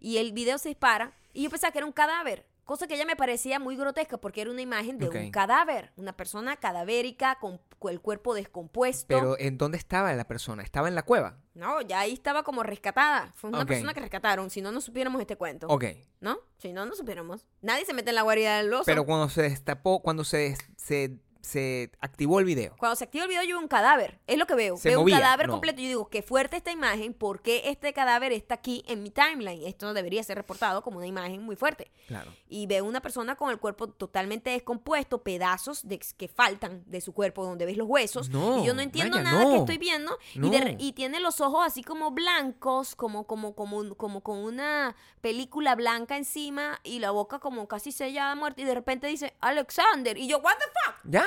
Y 0.00 0.18
el 0.18 0.32
video 0.32 0.58
se 0.58 0.68
dispara 0.68 1.16
y 1.32 1.42
yo 1.44 1.50
pensaba 1.50 1.72
que 1.72 1.78
era 1.78 1.86
un 1.86 1.92
cadáver, 1.92 2.46
cosa 2.68 2.86
que 2.86 2.98
ya 2.98 3.06
me 3.06 3.16
parecía 3.16 3.58
muy 3.58 3.76
grotesca 3.76 4.18
porque 4.18 4.42
era 4.42 4.50
una 4.50 4.60
imagen 4.60 4.98
de 4.98 5.08
un 5.08 5.30
cadáver, 5.30 5.90
una 5.96 6.12
persona 6.12 6.54
cadavérica 6.56 7.38
con, 7.40 7.60
el 7.88 8.00
cuerpo 8.02 8.34
descompuesto. 8.34 9.06
Pero 9.08 9.38
¿en 9.38 9.56
dónde 9.56 9.78
estaba 9.78 10.12
la 10.12 10.26
persona? 10.26 10.62
¿Estaba 10.62 10.86
en 10.86 10.94
la 10.94 11.02
cueva? 11.02 11.38
No, 11.54 11.80
ya 11.80 12.00
ahí 12.00 12.12
estaba 12.12 12.42
como 12.42 12.62
rescatada. 12.62 13.32
Fue 13.36 13.48
una 13.48 13.64
persona 13.64 13.94
que 13.94 14.00
rescataron, 14.00 14.50
si 14.50 14.60
no, 14.60 14.70
no 14.70 14.82
supiéramos 14.82 15.18
este 15.18 15.36
cuento. 15.36 15.66
Ok. 15.68 15.84
¿No? 16.20 16.40
Si 16.58 16.74
no, 16.74 16.84
no 16.84 16.94
supiéramos. 16.94 17.46
Nadie 17.62 17.86
se 17.86 17.94
mete 17.94 18.10
en 18.10 18.16
la 18.16 18.22
guarida 18.22 18.58
del 18.58 18.70
oso. 18.74 18.84
Pero 18.84 19.06
cuando 19.06 19.30
se 19.30 19.40
destapó, 19.40 20.02
cuando 20.02 20.24
se, 20.24 20.54
se, 20.76 21.18
se 21.40 21.90
activó 22.00 22.40
el 22.40 22.44
video. 22.44 22.74
Cuando 22.78 22.96
se 22.96 23.04
activa 23.04 23.24
el 23.24 23.30
video, 23.30 23.42
yo 23.42 23.48
veo 23.56 23.60
un 23.60 23.68
cadáver. 23.68 24.18
Es 24.26 24.38
lo 24.38 24.46
que 24.46 24.54
veo. 24.54 24.76
Se 24.76 24.90
veo 24.90 25.00
movía, 25.00 25.16
un 25.16 25.20
cadáver 25.20 25.46
no. 25.46 25.52
completo. 25.52 25.80
Yo 25.80 25.88
digo, 25.88 26.08
qué 26.08 26.22
fuerte 26.22 26.56
esta 26.56 26.70
imagen. 26.70 27.14
¿Por 27.14 27.42
qué 27.42 27.62
este 27.66 27.92
cadáver 27.92 28.32
está 28.32 28.54
aquí 28.54 28.84
en 28.86 29.02
mi 29.02 29.10
timeline? 29.10 29.66
Esto 29.66 29.86
no 29.86 29.94
debería 29.94 30.22
ser 30.22 30.36
reportado 30.36 30.82
como 30.82 30.98
una 30.98 31.06
imagen 31.06 31.42
muy 31.42 31.56
fuerte. 31.56 31.90
Claro. 32.06 32.32
Y 32.48 32.66
veo 32.66 32.84
una 32.84 33.00
persona 33.00 33.36
con 33.36 33.50
el 33.50 33.58
cuerpo 33.58 33.88
totalmente 33.88 34.50
descompuesto, 34.50 35.22
pedazos 35.22 35.86
de, 35.86 35.98
que 35.98 36.28
faltan 36.28 36.82
de 36.86 37.00
su 37.00 37.12
cuerpo, 37.12 37.44
donde 37.44 37.66
ves 37.66 37.76
los 37.76 37.88
huesos. 37.88 38.28
No, 38.30 38.62
y 38.62 38.66
yo 38.66 38.74
no 38.74 38.82
entiendo 38.82 39.16
Maya, 39.18 39.30
nada 39.30 39.44
no. 39.44 39.50
que 39.50 39.56
estoy 39.58 39.78
viendo. 39.78 40.18
Y, 40.34 40.50
de 40.50 40.76
y 40.78 40.92
tiene 40.92 41.20
los 41.20 41.40
ojos 41.40 41.64
así 41.64 41.82
como 41.82 42.10
blancos, 42.10 42.94
como, 42.94 43.26
como, 43.26 43.54
como, 43.54 43.94
como 43.94 44.22
con 44.22 44.38
una 44.38 44.96
película 45.20 45.74
blanca 45.74 46.16
encima 46.16 46.80
y 46.82 46.98
la 46.98 47.10
boca 47.10 47.38
como 47.38 47.68
casi 47.68 47.92
sellada 47.92 48.34
muerta. 48.34 48.60
Y 48.60 48.64
de 48.64 48.74
repente 48.74 49.06
dice, 49.06 49.34
Alexander. 49.40 50.16
Y 50.16 50.28
yo, 50.28 50.38
¿What 50.38 50.54
the 50.58 50.64
fuck? 50.64 50.96
¿Ya? 51.04 51.24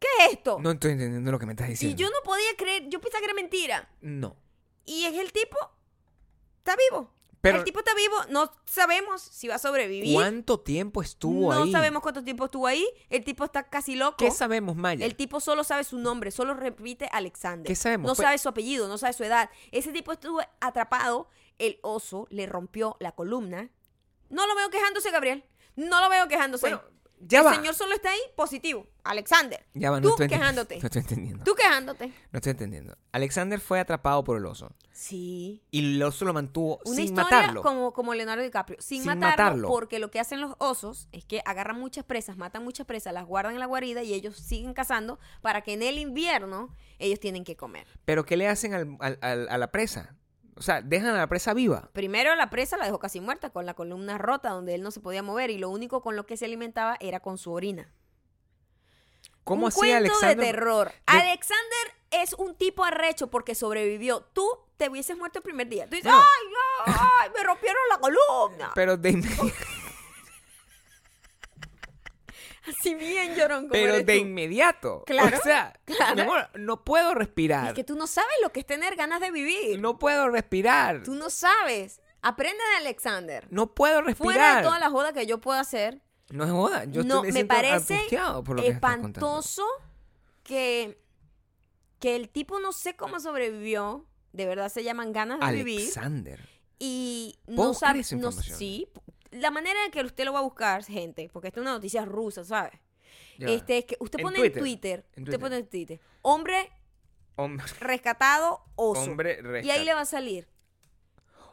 ¿Qué 0.00 0.08
es 0.26 0.32
esto? 0.32 0.58
No 0.60 0.72
estoy 0.72 0.92
entendiendo 0.92 1.30
lo 1.30 1.38
que 1.38 1.46
me 1.46 1.52
estás 1.52 1.68
y 1.68 1.72
diciendo. 1.72 1.96
yo 1.96 2.08
no 2.10 2.16
podía 2.24 2.56
creer, 2.56 2.88
yo 2.88 3.00
pensaba 3.00 3.20
que 3.20 3.26
era 3.26 3.34
mentira. 3.34 3.88
No. 4.00 4.36
Y 4.84 5.04
es 5.04 5.14
el 5.16 5.30
tipo, 5.32 5.56
está 6.58 6.74
vivo. 6.90 7.12
Pero, 7.42 7.56
el 7.58 7.64
tipo 7.64 7.78
está 7.78 7.94
vivo, 7.94 8.14
no 8.28 8.52
sabemos 8.66 9.22
si 9.22 9.48
va 9.48 9.54
a 9.54 9.58
sobrevivir. 9.58 10.12
¿cuánto 10.14 10.60
tiempo 10.60 11.00
estuvo 11.00 11.54
no 11.54 11.62
ahí? 11.62 11.72
sabemos 11.72 12.02
cuánto 12.02 12.22
tiempo 12.22 12.44
estuvo 12.44 12.66
ahí. 12.66 12.86
El 13.08 13.24
tipo 13.24 13.44
está 13.44 13.62
casi 13.62 13.94
loco. 13.96 14.16
¿Qué 14.18 14.30
sabemos, 14.30 14.76
Maya? 14.76 15.06
El 15.06 15.16
tipo 15.16 15.40
solo 15.40 15.64
sabe 15.64 15.84
su 15.84 15.96
nombre, 15.98 16.32
solo 16.32 16.52
repite 16.52 17.08
Alexander. 17.10 17.66
¿Qué 17.66 17.74
sabemos? 17.76 18.08
No 18.08 18.14
Pues- 18.14 18.26
sabe 18.26 18.36
su 18.36 18.48
apellido, 18.50 18.88
no 18.88 18.98
sabe 18.98 19.14
su 19.14 19.24
edad. 19.24 19.48
Ese 19.72 19.90
tipo 19.90 20.12
estuvo 20.12 20.42
atrapado, 20.60 21.30
el 21.58 21.78
oso 21.80 22.26
le 22.28 22.44
rompió 22.44 22.96
la 23.00 23.12
columna. 23.12 23.70
No 24.28 24.46
lo 24.46 24.54
veo 24.54 24.68
quejándose, 24.68 25.10
Gabriel. 25.10 25.42
No 25.76 26.02
lo 26.02 26.10
veo 26.10 26.28
quejándose. 26.28 26.60
Bueno, 26.68 26.82
ya 27.20 27.40
el 27.40 27.46
va. 27.46 27.54
señor 27.54 27.74
solo 27.74 27.94
está 27.94 28.10
ahí 28.10 28.20
positivo. 28.36 28.86
Alexander. 29.04 29.64
Ya 29.74 29.90
va, 29.90 29.96
no 29.98 30.02
Tú 30.02 30.08
estoy 30.10 30.28
quejándote. 30.28 30.78
No 30.80 30.86
estoy 30.86 31.00
entendiendo. 31.02 31.44
Tú 31.44 31.54
quejándote. 31.54 32.06
No 32.32 32.36
estoy 32.38 32.50
entendiendo. 32.50 32.96
Alexander 33.12 33.58
fue 33.60 33.80
atrapado 33.80 34.22
por 34.24 34.36
el 34.36 34.44
oso. 34.46 34.70
Sí. 34.92 35.62
Y 35.70 35.94
el 35.96 36.02
oso 36.02 36.24
lo 36.26 36.34
mantuvo 36.34 36.80
Una 36.84 36.96
sin 36.96 37.04
historia 37.06 37.38
matarlo. 37.40 37.62
como, 37.62 37.92
como 37.92 38.12
Leonardo 38.14 38.42
DiCaprio. 38.42 38.78
Sin, 38.80 38.98
Sin 39.02 39.06
matarlo, 39.06 39.30
matarlo. 39.30 39.68
porque 39.68 39.98
lo 39.98 40.10
que 40.10 40.20
hacen 40.20 40.40
los 40.40 40.54
osos 40.58 41.08
es 41.12 41.24
que 41.24 41.40
agarran 41.46 41.78
muchas 41.80 42.04
presas, 42.04 42.36
matan 42.36 42.62
muchas 42.64 42.86
presas, 42.86 43.14
las 43.14 43.24
guardan 43.26 43.54
en 43.54 43.60
la 43.60 43.66
guarida 43.66 44.02
y 44.02 44.12
ellos 44.12 44.36
siguen 44.36 44.74
cazando 44.74 45.18
para 45.40 45.62
que 45.62 45.72
en 45.72 45.82
el 45.82 45.98
invierno 45.98 46.74
ellos 46.98 47.18
tienen 47.20 47.44
que 47.44 47.56
comer. 47.56 47.86
Pero 48.04 48.26
¿qué 48.26 48.36
le 48.36 48.48
hacen 48.48 48.74
al- 48.74 48.96
al- 49.00 49.18
al- 49.22 49.48
a 49.48 49.56
la 49.58 49.70
presa? 49.72 50.14
O 50.60 50.62
sea, 50.62 50.82
dejan 50.82 51.14
a 51.14 51.18
la 51.18 51.26
presa 51.26 51.54
viva. 51.54 51.88
Primero 51.94 52.36
la 52.36 52.50
presa 52.50 52.76
la 52.76 52.84
dejó 52.84 52.98
casi 52.98 53.18
muerta 53.20 53.48
con 53.50 53.64
la 53.64 53.72
columna 53.74 54.18
rota 54.18 54.50
donde 54.50 54.74
él 54.74 54.82
no 54.82 54.90
se 54.90 55.00
podía 55.00 55.22
mover 55.22 55.48
y 55.50 55.56
lo 55.56 55.70
único 55.70 56.02
con 56.02 56.16
lo 56.16 56.26
que 56.26 56.36
se 56.36 56.44
alimentaba 56.44 56.96
era 57.00 57.20
con 57.20 57.38
su 57.38 57.50
orina. 57.52 57.90
¿Cómo 59.42 59.62
un 59.64 59.68
hacía 59.68 59.80
cuento 59.80 59.96
Alexander? 60.12 60.36
de 60.36 60.44
terror. 60.44 60.88
de- 60.88 60.94
Alexander 61.06 61.94
es 62.10 62.34
un 62.34 62.54
tipo 62.54 62.84
arrecho 62.84 63.30
porque 63.30 63.54
sobrevivió. 63.54 64.20
Tú 64.34 64.46
te 64.76 64.90
hubieses 64.90 65.16
muerto 65.16 65.38
el 65.38 65.42
primer 65.44 65.66
día. 65.68 65.86
Tú 65.88 65.96
dices, 65.96 66.12
No. 66.12 66.18
ay, 66.18 66.52
no, 66.52 66.94
ay, 67.22 67.30
me 67.34 67.42
rompieron 67.42 67.80
la 67.88 67.98
columna. 67.98 68.72
Pero 68.74 68.96
de, 68.98 69.12
Así 72.68 72.94
bien 72.94 73.34
llorón 73.34 73.62
como 73.62 73.72
pero 73.72 73.94
eres 73.94 74.06
de 74.06 74.16
tú. 74.16 74.20
inmediato. 74.20 75.02
Claro, 75.06 75.36
O 75.38 75.40
sea, 75.42 75.78
claro. 75.84 76.22
amor, 76.22 76.48
no 76.54 76.84
puedo 76.84 77.14
respirar. 77.14 77.68
Es 77.68 77.74
que 77.74 77.84
tú 77.84 77.96
no 77.96 78.06
sabes 78.06 78.34
lo 78.42 78.52
que 78.52 78.60
es 78.60 78.66
tener 78.66 78.96
ganas 78.96 79.20
de 79.20 79.30
vivir. 79.30 79.80
No 79.80 79.98
puedo 79.98 80.28
respirar. 80.28 81.02
Tú 81.02 81.14
no 81.14 81.30
sabes. 81.30 82.00
Aprende 82.22 82.62
de 82.72 82.76
Alexander. 82.78 83.46
No 83.50 83.74
puedo 83.74 84.02
respirar. 84.02 84.34
Fuera 84.34 84.56
de 84.56 84.62
toda 84.62 84.78
la 84.78 84.90
joda 84.90 85.12
que 85.12 85.26
yo 85.26 85.40
puedo 85.40 85.58
hacer, 85.58 86.02
No 86.28 86.44
es 86.44 86.50
joda. 86.50 86.84
Yo 86.84 87.02
no, 87.02 87.24
estoy, 87.24 87.32
me 87.32 87.44
parece 87.46 87.98
por 88.44 88.56
lo 88.56 88.62
espantoso 88.62 89.64
que, 90.42 91.00
que 91.98 92.16
el 92.16 92.28
tipo 92.28 92.60
no 92.60 92.72
sé 92.72 92.94
cómo 92.94 93.20
sobrevivió. 93.20 94.06
De 94.32 94.46
verdad 94.46 94.68
se 94.68 94.84
llaman 94.84 95.12
ganas 95.12 95.40
de 95.40 95.56
vivir. 95.56 95.80
Alexander. 95.80 96.48
Y 96.78 97.38
¿Puedo 97.46 97.62
no 97.62 97.68
buscar 97.68 97.88
sabe. 97.90 98.00
esa 98.00 98.16
No, 98.16 98.32
sí. 98.32 98.86
La 99.32 99.50
manera 99.50 99.84
en 99.84 99.90
que 99.90 100.00
usted 100.02 100.24
lo 100.24 100.32
va 100.32 100.40
a 100.40 100.42
buscar, 100.42 100.84
gente, 100.84 101.28
porque 101.32 101.48
esta 101.48 101.60
es 101.60 101.62
una 101.62 101.72
noticia 101.74 102.04
rusa, 102.04 102.44
¿sabes? 102.44 102.72
Ya. 103.38 103.48
Este 103.48 103.78
es 103.78 103.84
que 103.86 103.96
usted 104.00 104.18
En 104.18 104.24
pone 104.24 104.38
Twitter, 104.38 104.56
en 104.58 104.62
Twitter, 104.62 104.98
en 104.98 105.04
usted 105.04 105.14
Twitter. 105.24 105.40
pone 105.40 105.56
en 105.56 105.66
Twitter, 105.68 106.00
hombre 106.22 106.72
Hombre, 107.36 107.64
rescatado 107.80 108.62
oso. 108.76 109.02
hombre 109.02 109.38
y 109.38 109.42
rescatado. 109.42 109.78
ahí 109.80 109.84
le 109.86 109.94
va 109.94 110.00
a 110.02 110.04
salir. 110.04 110.48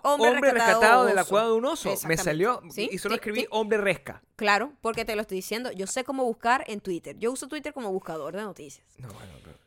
Hombre, 0.03 0.51
rescatado, 0.51 1.05
de 1.05 1.13
la 1.13 1.21
oso. 1.21 1.29
cueva 1.29 1.47
de 1.47 1.53
un 1.53 1.65
oso. 1.65 1.93
Me 2.07 2.17
salió 2.17 2.61
¿Sí? 2.69 2.89
y 2.91 2.97
solo 2.97 3.15
Sí, 3.15 3.19
escribí 3.19 3.41
sí. 3.41 3.47
hombre 3.51 3.77
resca. 3.77 4.21
Claro, 4.35 4.73
porque 4.81 5.05
te 5.05 5.15
lo 5.15 5.21
estoy 5.21 5.37
diciendo. 5.37 5.71
Yo 5.71 5.85
sé 5.87 6.03
cómo 6.03 6.23
buscar 6.23 6.63
en 6.67 6.79
Twitter. 6.81 7.17
Yo 7.19 7.31
uso 7.31 7.47
Twitter 7.47 7.73
como 7.73 7.91
buscador 7.91 8.35
de 8.35 8.41
noticias. 8.41 8.85
No, 8.99 9.07
bueno, 9.09 9.33
pero... 9.43 9.57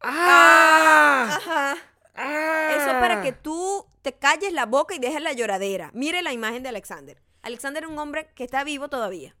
¡Ah! 0.00 1.36
Ajá. 1.36 1.76
¡Ah! 2.20 2.70
Eso 2.76 2.86
es 2.86 3.00
para 3.00 3.22
que 3.22 3.32
tú 3.32 3.86
te 4.02 4.14
calles 4.14 4.52
la 4.52 4.66
boca 4.66 4.94
y 4.94 4.98
dejes 4.98 5.20
la 5.22 5.32
lloradera. 5.32 5.90
Mire 5.94 6.22
la 6.22 6.32
imagen 6.32 6.62
de 6.62 6.68
Alexander. 6.70 7.22
Alexander 7.42 7.84
es 7.84 7.88
un 7.90 7.98
hombre 7.98 8.30
que 8.34 8.44
está 8.44 8.64
vivo 8.64 8.88
todavía. 8.88 9.34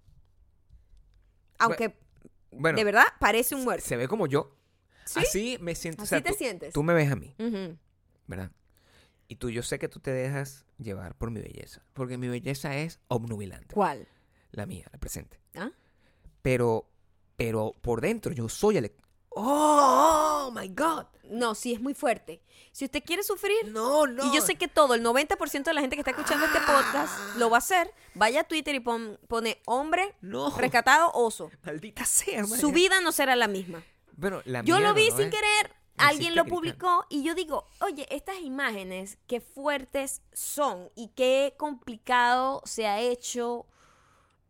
Aunque 1.58 1.96
Bueno, 2.50 2.76
de 2.78 2.84
verdad 2.84 3.04
parece 3.18 3.54
un 3.54 3.64
muerto. 3.64 3.86
se 3.86 3.96
ve 3.96 4.08
como 4.08 4.26
yo. 4.26 4.56
¿Sí? 5.04 5.20
Así 5.20 5.58
me 5.60 5.74
siento. 5.74 6.02
o 6.02 6.04
Así 6.04 6.10
sea, 6.10 6.22
te 6.22 6.30
tú, 6.30 6.36
sientes. 6.36 6.72
tú 6.72 6.82
me 6.82 6.94
ves 6.94 7.10
a 7.10 7.16
mí. 7.16 7.34
¿verdad? 8.26 8.50
Y 9.28 9.36
tú, 9.36 9.50
yo 9.50 9.62
sé 9.62 9.78
que 9.78 9.88
tú 9.88 10.00
te 10.00 10.10
dejas 10.12 10.64
llevar 10.78 11.14
por 11.14 11.30
mi 11.30 11.40
belleza. 11.40 11.82
Porque 11.92 12.16
mi 12.18 12.28
belleza 12.28 12.76
es 12.76 13.00
obnubilante. 13.08 13.74
¿Cuál? 13.74 14.08
La 14.52 14.66
mía, 14.66 14.86
la 14.92 14.98
presente. 14.98 15.40
¿Ah? 15.54 15.70
Pero, 16.42 16.88
pero 17.36 17.74
por 17.80 18.00
dentro 18.00 18.32
yo 18.32 18.48
soy 18.48 18.76
el... 18.78 18.92
¡Oh, 19.30 20.46
oh 20.48 20.50
my 20.52 20.68
God! 20.68 21.06
No, 21.24 21.54
sí, 21.54 21.72
es 21.72 21.80
muy 21.80 21.94
fuerte. 21.94 22.42
Si 22.72 22.84
usted 22.84 23.02
quiere 23.04 23.22
sufrir, 23.22 23.68
No, 23.68 24.06
no. 24.06 24.24
y 24.26 24.34
yo 24.34 24.40
sé 24.42 24.56
que 24.56 24.68
todo, 24.68 24.94
el 24.94 25.02
90% 25.04 25.64
de 25.64 25.74
la 25.74 25.80
gente 25.80 25.96
que 25.96 26.00
está 26.00 26.10
escuchando 26.10 26.46
este 26.46 26.58
podcast 26.60 27.36
lo 27.36 27.48
va 27.50 27.56
a 27.56 27.58
hacer, 27.58 27.92
vaya 28.14 28.40
a 28.40 28.44
Twitter 28.44 28.74
y 28.74 28.80
pon- 28.80 29.18
pone 29.28 29.60
hombre 29.66 30.14
No. 30.20 30.50
rescatado 30.56 31.10
oso. 31.14 31.50
Maldita 31.64 32.04
sea, 32.04 32.44
Su 32.44 32.50
María. 32.70 32.74
vida 32.74 33.00
no 33.00 33.12
será 33.12 33.36
la 33.36 33.48
misma. 33.48 33.82
Bueno, 34.16 34.42
la 34.44 34.62
Yo 34.62 34.80
lo 34.80 34.92
vi 34.94 35.08
¿no 35.10 35.16
sin 35.16 35.26
es? 35.26 35.34
querer, 35.34 35.74
Me 35.98 36.04
alguien 36.04 36.34
lo 36.34 36.44
publicó 36.44 37.06
y 37.08 37.22
yo 37.22 37.34
digo, 37.34 37.66
oye, 37.80 38.06
estas 38.10 38.40
imágenes, 38.40 39.18
qué 39.26 39.40
fuertes 39.40 40.22
son 40.32 40.90
y 40.96 41.08
qué 41.08 41.54
complicado 41.56 42.62
se 42.64 42.86
ha 42.86 43.00
hecho 43.00 43.66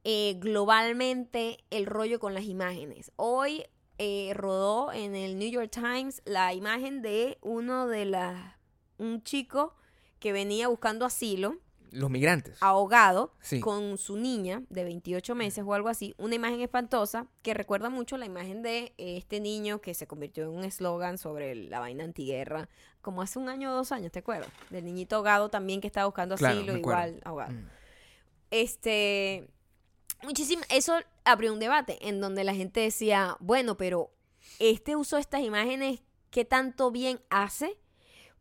eh, 0.04 0.34
globalmente 0.38 1.62
el 1.70 1.84
rollo 1.87 2.18
con 2.20 2.32
las 2.34 2.44
imágenes. 2.44 3.12
Hoy 3.16 3.64
eh, 4.02 4.33
rodó 4.35 4.92
en 4.95 5.14
el 5.14 5.38
New 5.38 5.50
York 5.50 5.71
Times 5.71 6.23
la 6.25 6.54
imagen 6.54 7.02
de 7.02 7.37
uno 7.42 7.87
de 7.87 8.07
las, 8.07 8.54
un 8.97 9.23
chico 9.23 9.75
que 10.21 10.33
venía 10.33 10.69
buscando 10.69 11.04
asilo 11.04 11.57
Los 11.90 12.09
migrantes. 12.09 12.57
ahogado 12.62 13.35
Sí. 13.42 13.61
con 13.61 13.99
su 13.99 14.16
niña 14.16 14.62
de 14.71 14.85
28 14.85 15.35
meses 15.35 15.64
o 15.66 15.75
algo 15.75 15.90
así, 15.90 16.14
una 16.16 16.35
imagen 16.35 16.62
espantosa 16.62 17.26
que 17.42 17.52
recuerda 17.52 17.90
mucho 17.90 18.16
la 18.16 18.25
imagen 18.25 18.62
de 18.62 18.95
este 18.97 19.38
niño 19.38 19.83
que 19.83 19.92
se 19.92 20.07
convirtió 20.07 20.45
en 20.45 20.50
un 20.50 20.64
eslogan 20.64 21.19
sobre 21.19 21.54
la 21.54 21.78
vaina 21.78 22.04
antiguerra, 22.04 22.71
como 23.02 23.21
hace 23.21 23.38
un 23.38 23.50
año 23.50 23.71
o 23.71 23.75
dos 23.75 23.92
años, 23.92 24.12
¿te 24.12 24.21
acuerdas? 24.21 24.49
Del 24.71 24.87
niñito 24.87 25.16
ahogado 25.16 25.50
también 25.50 25.83
que 25.83 25.88
estaba 25.88 26.07
buscando 26.07 26.37
asilo, 26.37 26.75
igual 26.75 27.21
ahogado. 27.25 27.52
Mm. 27.52 27.66
Este, 28.50 29.49
muchísimo, 30.23 30.62
eso 30.71 30.95
abrió 31.25 31.53
un 31.53 31.61
debate 31.61 31.99
en 32.09 32.21
donde 32.21 32.45
la 32.45 32.55
gente 32.55 32.81
decía, 32.81 33.37
bueno, 33.41 33.77
pero 33.77 34.11
este 34.59 34.97
uso 34.97 35.17
de 35.17 35.23
estas 35.23 35.43
imágenes, 35.43 36.00
¿qué 36.31 36.45
tanto 36.45 36.91
bien 36.91 37.21
hace? 37.31 37.79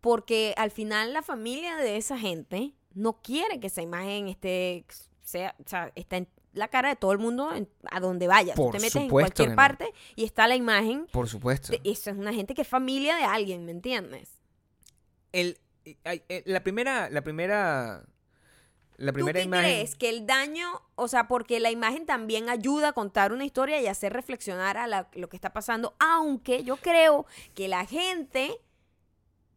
Porque 0.01 0.53
al 0.57 0.71
final 0.71 1.13
la 1.13 1.21
familia 1.21 1.75
de 1.77 1.97
esa 1.97 2.17
gente 2.17 2.73
no 2.93 3.21
quiere 3.21 3.59
que 3.59 3.67
esa 3.67 3.81
imagen 3.81 4.27
esté, 4.27 4.85
sea, 5.21 5.55
o 5.63 5.67
sea, 5.69 5.91
está 5.95 6.17
en 6.17 6.27
la 6.53 6.67
cara 6.69 6.89
de 6.89 6.95
todo 6.95 7.11
el 7.11 7.19
mundo 7.19 7.53
en- 7.53 7.69
a 7.91 7.99
donde 7.99 8.27
vayas. 8.27 8.55
Tú 8.55 8.63
Por 8.63 8.71
te 8.73 8.79
metes 8.79 8.95
en 8.95 9.09
cualquier 9.09 9.49
no. 9.49 9.55
parte 9.55 9.93
y 10.15 10.23
está 10.23 10.47
la 10.47 10.55
imagen. 10.55 11.05
Por 11.11 11.27
supuesto. 11.29 11.71
de- 11.71 11.81
eso 11.83 12.09
es 12.09 12.17
una 12.17 12.33
gente 12.33 12.55
que 12.55 12.63
es 12.63 12.67
familia 12.67 13.15
de 13.17 13.23
alguien, 13.23 13.65
¿me 13.65 13.71
entiendes? 13.71 14.29
El, 15.31 15.59
ay, 16.05 16.23
eh, 16.29 16.41
la 16.47 16.63
primera, 16.63 18.03
la 18.99 19.11
primera, 19.13 19.39
¿Tú 19.39 19.41
qué 19.41 19.45
imagen. 19.47 19.65
crees? 19.65 19.95
Que 19.95 20.09
el 20.09 20.25
daño, 20.27 20.81
o 20.95 21.07
sea, 21.07 21.27
porque 21.27 21.59
la 21.59 21.71
imagen 21.71 22.05
también 22.05 22.49
ayuda 22.49 22.89
a 22.89 22.93
contar 22.93 23.31
una 23.33 23.45
historia 23.45 23.81
y 23.81 23.87
hacer 23.87 24.13
reflexionar 24.13 24.77
a 24.77 24.87
la- 24.87 25.09
lo 25.13 25.29
que 25.29 25.37
está 25.37 25.51
pasando, 25.53 25.95
aunque 25.99 26.63
yo 26.63 26.77
creo 26.77 27.25
que 27.55 27.67
la 27.67 27.85
gente 27.85 28.59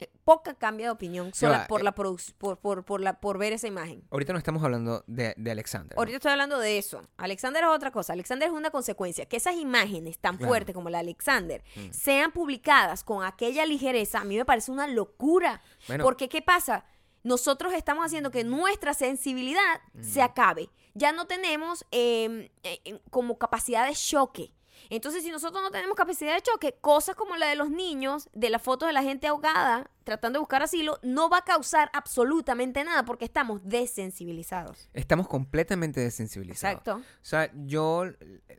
eh, 0.01 0.11
poca 0.25 0.55
cambia 0.55 0.87
de 0.87 0.91
opinión 0.91 1.33
sola 1.33 1.59
va, 1.59 1.67
por, 1.69 1.81
eh. 1.81 1.85
la 1.85 1.93
por, 1.95 2.17
por, 2.59 2.85
por, 2.85 3.01
la, 3.01 3.21
por 3.21 3.39
ver 3.39 3.53
esa 3.53 3.69
imagen. 3.69 4.03
Ahorita 4.11 4.33
no 4.33 4.39
estamos 4.39 4.65
hablando 4.65 5.05
de, 5.07 5.33
de 5.37 5.51
Alexander. 5.53 5.95
¿no? 5.95 6.01
Ahorita 6.01 6.17
estoy 6.17 6.33
hablando 6.33 6.59
de 6.59 6.77
eso. 6.79 7.03
Alexander 7.19 7.63
es 7.63 7.71
otra 7.71 7.93
cosa. 7.93 8.13
Alexander 8.15 8.49
es 8.49 8.55
una 8.55 8.71
consecuencia. 8.71 9.27
Que 9.27 9.37
esas 9.37 9.55
imágenes 9.57 10.19
tan 10.19 10.39
Claro. 10.39 10.49
fuertes 10.51 10.75
como 10.75 10.91
la 10.91 10.99
de 10.99 11.03
Alexander 11.03 11.63
Mm. 11.77 11.93
sean 11.93 12.33
publicadas 12.33 13.05
con 13.05 13.25
aquella 13.25 13.65
ligereza, 13.65 14.21
a 14.21 14.25
mí 14.25 14.37
me 14.37 14.45
parece 14.45 14.73
una 14.73 14.89
locura. 14.89 15.61
Bueno. 15.87 16.03
Porque, 16.03 16.29
¿qué 16.29 16.43
pasa? 16.43 16.85
Nosotros 17.23 17.73
estamos 17.73 18.05
haciendo 18.05 18.31
que 18.31 18.45
nuestra 18.45 18.95
sensibilidad 18.95 19.81
se 20.01 20.23
acabe. 20.23 20.71
Ya 20.95 21.13
no 21.13 21.27
tenemos 21.27 21.87
eh, 21.91 22.51
eh, 22.65 22.81
eh, 22.85 23.01
como 23.11 23.39
capacidad 23.39 23.87
de 23.87 23.95
choque. 23.95 24.53
Entonces, 24.91 25.23
si 25.23 25.31
nosotros 25.31 25.63
no 25.63 25.71
tenemos 25.71 25.97
capacidad 25.97 26.35
de 26.35 26.43
choque, 26.43 26.77
cosas 26.81 27.15
como 27.17 27.37
la 27.37 27.47
de 27.49 27.57
los 27.57 27.71
niños, 27.71 28.29
de 28.33 28.51
la 28.51 28.59
foto 28.59 28.87
de 28.87 28.93
la 28.93 29.03
gente 29.03 29.27
ahogada, 29.27 29.91
tratando 30.05 30.39
de 30.39 30.41
buscar 30.41 30.63
asilo, 30.63 30.99
no 31.03 31.29
va 31.31 31.39
a 31.39 31.45
causar 31.45 31.91
absolutamente 31.93 32.83
nada 32.85 33.05
porque 33.05 33.25
estamos 33.25 33.63
desensibilizados. 33.65 34.89
Estamos 34.95 35.29
completamente 35.29 36.01
desensibilizados. 36.01 36.79
Exacto. 36.79 36.97
O 36.97 37.25
sea, 37.25 37.51
yo, 37.55 38.05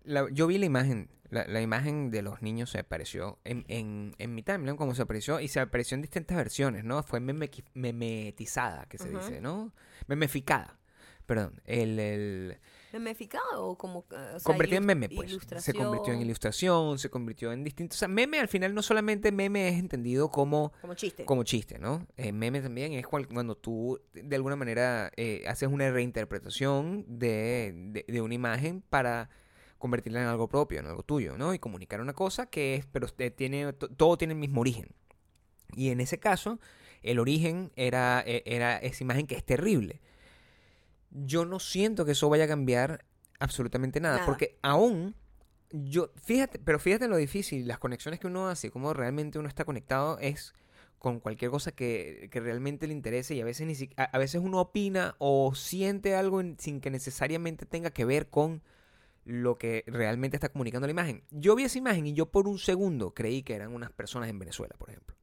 la- 0.03 0.29
yo 0.31 0.47
vi 0.47 0.57
la 0.57 0.65
imagen, 0.65 1.09
la, 1.29 1.45
la 1.47 1.61
imagen 1.61 2.11
de 2.11 2.21
los 2.21 2.41
niños 2.41 2.69
se 2.69 2.79
apareció 2.79 3.39
en, 3.43 3.65
en, 3.67 4.15
en 4.19 4.35
mi 4.35 4.43
timeline, 4.43 4.77
como 4.77 4.95
se 4.95 5.01
apareció, 5.01 5.39
y 5.39 5.47
se 5.47 5.59
apareció 5.59 5.95
en 5.95 6.01
distintas 6.01 6.37
versiones, 6.37 6.83
¿no? 6.83 7.03
Fue 7.03 7.19
memequi- 7.19 7.65
memetizada, 7.73 8.85
que 8.85 8.97
se 8.97 9.09
dice, 9.09 9.41
¿no? 9.41 9.73
Memeficada. 10.07 10.77
Perdón. 11.25 11.61
El, 11.65 11.99
el- 11.99 12.59
memeficado 12.93 13.67
o 13.67 13.77
como 13.77 14.05
eh, 14.11 14.15
o 14.35 14.39
sea, 14.39 14.43
convertido 14.43 14.77
en 14.77 14.85
meme, 14.85 15.09
pues. 15.09 15.31
Se 15.65 15.73
convirtió 15.73 16.13
en 16.13 16.21
ilustración, 16.21 16.97
se 16.99 17.09
convirtió 17.09 17.51
en 17.51 17.63
distintos. 17.63 17.97
O 17.97 17.99
sea, 17.99 18.07
meme 18.07 18.39
al 18.39 18.47
final 18.47 18.73
no 18.73 18.81
solamente 18.81 19.31
meme 19.31 19.67
es 19.69 19.79
entendido 19.79 20.29
como, 20.29 20.71
como 20.81 20.93
chiste. 20.93 21.25
como 21.25 21.43
chiste, 21.43 21.79
¿no? 21.79 22.07
Eh, 22.17 22.31
meme 22.31 22.61
también 22.61 22.93
es 22.93 23.05
cual- 23.05 23.27
cuando 23.27 23.55
tú 23.55 23.99
de 24.13 24.35
alguna 24.35 24.55
manera 24.55 25.11
eh, 25.17 25.43
haces 25.47 25.67
una 25.69 25.89
reinterpretación 25.91 27.05
de, 27.07 27.73
de- 27.75 28.05
de 28.07 28.21
una 28.21 28.33
imagen 28.33 28.81
para 28.89 29.29
convertirla 29.77 30.21
en 30.21 30.27
algo 30.27 30.47
propio, 30.47 30.79
en 30.79 30.85
algo 30.85 31.03
tuyo, 31.03 31.37
¿no? 31.37 31.53
Y 31.53 31.59
comunicar 31.59 31.99
una 31.99 32.13
cosa 32.13 32.45
que 32.45 32.75
es, 32.75 32.85
pero 32.85 33.07
tiene, 33.07 33.73
to- 33.73 33.89
todo 33.89 34.17
tiene 34.17 34.33
el 34.33 34.39
mismo 34.39 34.61
origen. 34.61 34.87
Y 35.75 35.89
en 35.89 35.99
ese 35.99 36.19
caso, 36.19 36.59
el 37.01 37.19
origen 37.19 37.71
era, 37.75 38.23
era 38.25 38.77
esa 38.77 39.03
imagen 39.03 39.27
que 39.27 39.35
es 39.35 39.43
terrible. 39.43 39.99
Yo 41.13 41.45
no 41.45 41.59
siento 41.59 42.05
que 42.05 42.11
eso 42.13 42.29
vaya 42.29 42.45
a 42.45 42.47
cambiar 42.47 43.05
absolutamente 43.39 43.99
nada, 43.99 44.15
Nada. 44.15 44.25
porque 44.25 44.57
aún 44.61 45.15
yo, 45.71 46.11
fíjate, 46.23 46.59
pero 46.59 46.79
fíjate 46.79 47.07
lo 47.07 47.17
difícil, 47.17 47.67
las 47.67 47.79
conexiones 47.79 48.19
que 48.19 48.27
uno 48.27 48.47
hace, 48.47 48.69
cómo 48.71 48.93
realmente 48.93 49.39
uno 49.39 49.47
está 49.47 49.65
conectado 49.65 50.17
es 50.19 50.53
con 50.99 51.19
cualquier 51.19 51.51
cosa 51.51 51.71
que, 51.71 52.29
que 52.31 52.39
realmente 52.39 52.87
le 52.87 52.93
interese 52.93 53.35
y 53.35 53.41
a 53.41 53.45
veces 53.45 53.67
ni 53.67 53.75
si- 53.75 53.89
a, 53.97 54.03
a 54.03 54.17
veces 54.17 54.41
uno 54.43 54.59
opina 54.59 55.15
o 55.17 55.53
siente 55.55 56.15
algo 56.15 56.39
en- 56.41 56.57
sin 56.59 56.79
que 56.79 56.89
necesariamente 56.91 57.65
tenga 57.65 57.91
que 57.91 58.05
ver 58.05 58.29
con 58.29 58.61
lo 59.25 59.57
que 59.57 59.83
realmente 59.87 60.37
está 60.37 60.49
comunicando 60.49 60.87
la 60.87 60.91
imagen. 60.91 61.23
Yo 61.31 61.55
vi 61.55 61.63
esa 61.63 61.77
imagen 61.77 62.05
y 62.07 62.13
yo 62.13 62.27
por 62.31 62.47
un 62.47 62.57
segundo 62.59 63.13
creí 63.13 63.41
que 63.43 63.55
eran 63.55 63.73
unas 63.73 63.91
personas 63.91 64.29
en 64.29 64.39
Venezuela, 64.39 64.75
por 64.77 64.89
ejemplo, 64.89 65.15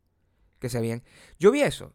que 0.58 0.68
se 0.68 0.78
habían 0.78 1.02
Yo 1.38 1.50
vi 1.50 1.62
eso 1.62 1.92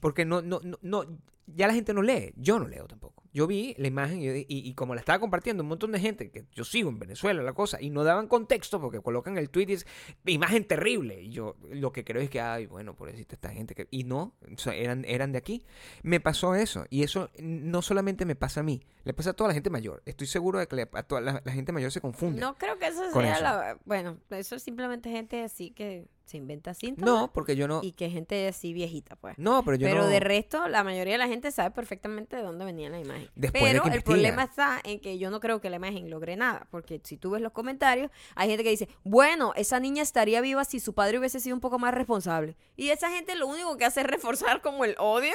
porque 0.00 0.24
no 0.24 0.42
no 0.42 0.60
no, 0.62 0.78
no 0.82 1.04
ya 1.46 1.66
la 1.66 1.74
gente 1.74 1.92
no 1.92 2.02
lee, 2.02 2.32
yo 2.36 2.58
no 2.58 2.68
leo 2.68 2.86
tampoco. 2.86 3.24
Yo 3.34 3.46
vi 3.46 3.74
la 3.78 3.88
imagen 3.88 4.20
y, 4.22 4.74
como 4.74 4.94
la 4.94 5.00
estaba 5.00 5.18
compartiendo 5.18 5.62
un 5.62 5.68
montón 5.70 5.90
de 5.90 5.98
gente 5.98 6.30
que 6.30 6.44
yo 6.52 6.64
sigo 6.64 6.88
en 6.90 6.98
Venezuela, 6.98 7.42
la 7.42 7.52
cosa, 7.52 7.80
y 7.80 7.90
no 7.90 8.04
daban 8.04 8.28
contexto 8.28 8.80
porque 8.80 9.00
colocan 9.00 9.36
el 9.38 9.50
tweet 9.50 9.66
y 9.70 9.72
es 9.72 9.86
imagen 10.26 10.64
terrible. 10.66 11.20
Y 11.22 11.30
yo 11.30 11.56
lo 11.70 11.92
que 11.92 12.04
creo 12.04 12.22
es 12.22 12.30
que, 12.30 12.40
ay, 12.40 12.66
bueno, 12.66 12.94
pobrecita 12.94 13.34
esta 13.34 13.48
gente. 13.50 13.74
que 13.74 13.88
Y 13.90 14.04
no, 14.04 14.34
o 14.54 14.58
sea, 14.58 14.74
eran, 14.74 15.04
eran 15.06 15.32
de 15.32 15.38
aquí. 15.38 15.64
Me 16.02 16.20
pasó 16.20 16.54
eso. 16.54 16.84
Y 16.90 17.02
eso 17.02 17.30
no 17.40 17.82
solamente 17.82 18.24
me 18.24 18.36
pasa 18.36 18.60
a 18.60 18.62
mí, 18.62 18.82
le 19.04 19.12
pasa 19.14 19.30
a 19.30 19.32
toda 19.32 19.48
la 19.48 19.54
gente 19.54 19.70
mayor. 19.70 20.02
Estoy 20.06 20.26
seguro 20.28 20.58
de 20.58 20.68
que 20.68 20.76
le- 20.76 20.88
a 20.92 21.02
toda 21.02 21.20
la, 21.22 21.42
la 21.44 21.52
gente 21.52 21.72
mayor 21.72 21.90
se 21.90 22.00
confunde. 22.00 22.40
No 22.40 22.54
creo 22.56 22.78
que 22.78 22.86
eso 22.86 23.10
sea 23.10 23.32
eso. 23.32 23.42
la... 23.42 23.78
Bueno, 23.84 24.18
eso 24.30 24.54
es 24.56 24.62
simplemente 24.62 25.10
gente 25.10 25.42
así 25.42 25.70
que 25.70 26.06
se 26.24 26.36
inventa 26.36 26.72
síntomas. 26.74 27.12
No, 27.12 27.32
porque 27.32 27.56
yo 27.56 27.68
no. 27.68 27.80
Y 27.82 27.92
que 27.92 28.08
gente 28.10 28.48
así 28.48 28.72
viejita, 28.72 29.16
pues. 29.16 29.36
No, 29.38 29.64
pero 29.64 29.76
yo 29.76 29.86
Pero 29.86 30.02
no. 30.02 30.08
de 30.08 30.20
resto, 30.20 30.68
la 30.68 30.84
mayoría 30.84 31.14
de 31.14 31.18
la 31.18 31.28
gente 31.28 31.50
sabe 31.50 31.70
perfectamente 31.72 32.36
de 32.36 32.42
dónde 32.42 32.64
venía 32.64 32.88
la 32.90 33.00
imagen. 33.00 33.28
Después 33.34 33.62
de 33.64 33.70
Pero 33.70 33.82
que 33.84 33.96
el 33.96 34.02
problema 34.02 34.44
está 34.44 34.80
en 34.84 35.00
que 35.00 35.18
yo 35.18 35.30
no 35.30 35.40
creo 35.40 35.60
que 35.60 35.68
la 35.70 35.76
imagen 35.76 36.08
logre 36.10 36.36
nada. 36.36 36.66
Porque 36.70 37.00
si 37.04 37.16
tú 37.16 37.30
ves 37.30 37.42
los 37.42 37.52
comentarios, 37.52 38.10
hay 38.34 38.48
gente 38.48 38.64
que 38.64 38.70
dice, 38.70 38.88
bueno, 39.04 39.52
esa 39.56 39.80
niña 39.80 40.02
estaría 40.02 40.40
viva 40.40 40.64
si 40.64 40.80
su 40.80 40.94
padre 40.94 41.18
hubiese 41.18 41.40
sido 41.40 41.54
un 41.56 41.60
poco 41.60 41.78
más 41.78 41.92
responsable. 41.94 42.56
Y 42.76 42.88
esa 42.90 43.10
gente 43.10 43.34
lo 43.34 43.46
único 43.46 43.76
que 43.76 43.84
hace 43.84 44.00
es 44.00 44.06
reforzar 44.06 44.62
como 44.62 44.84
el 44.84 44.94
odio 44.98 45.34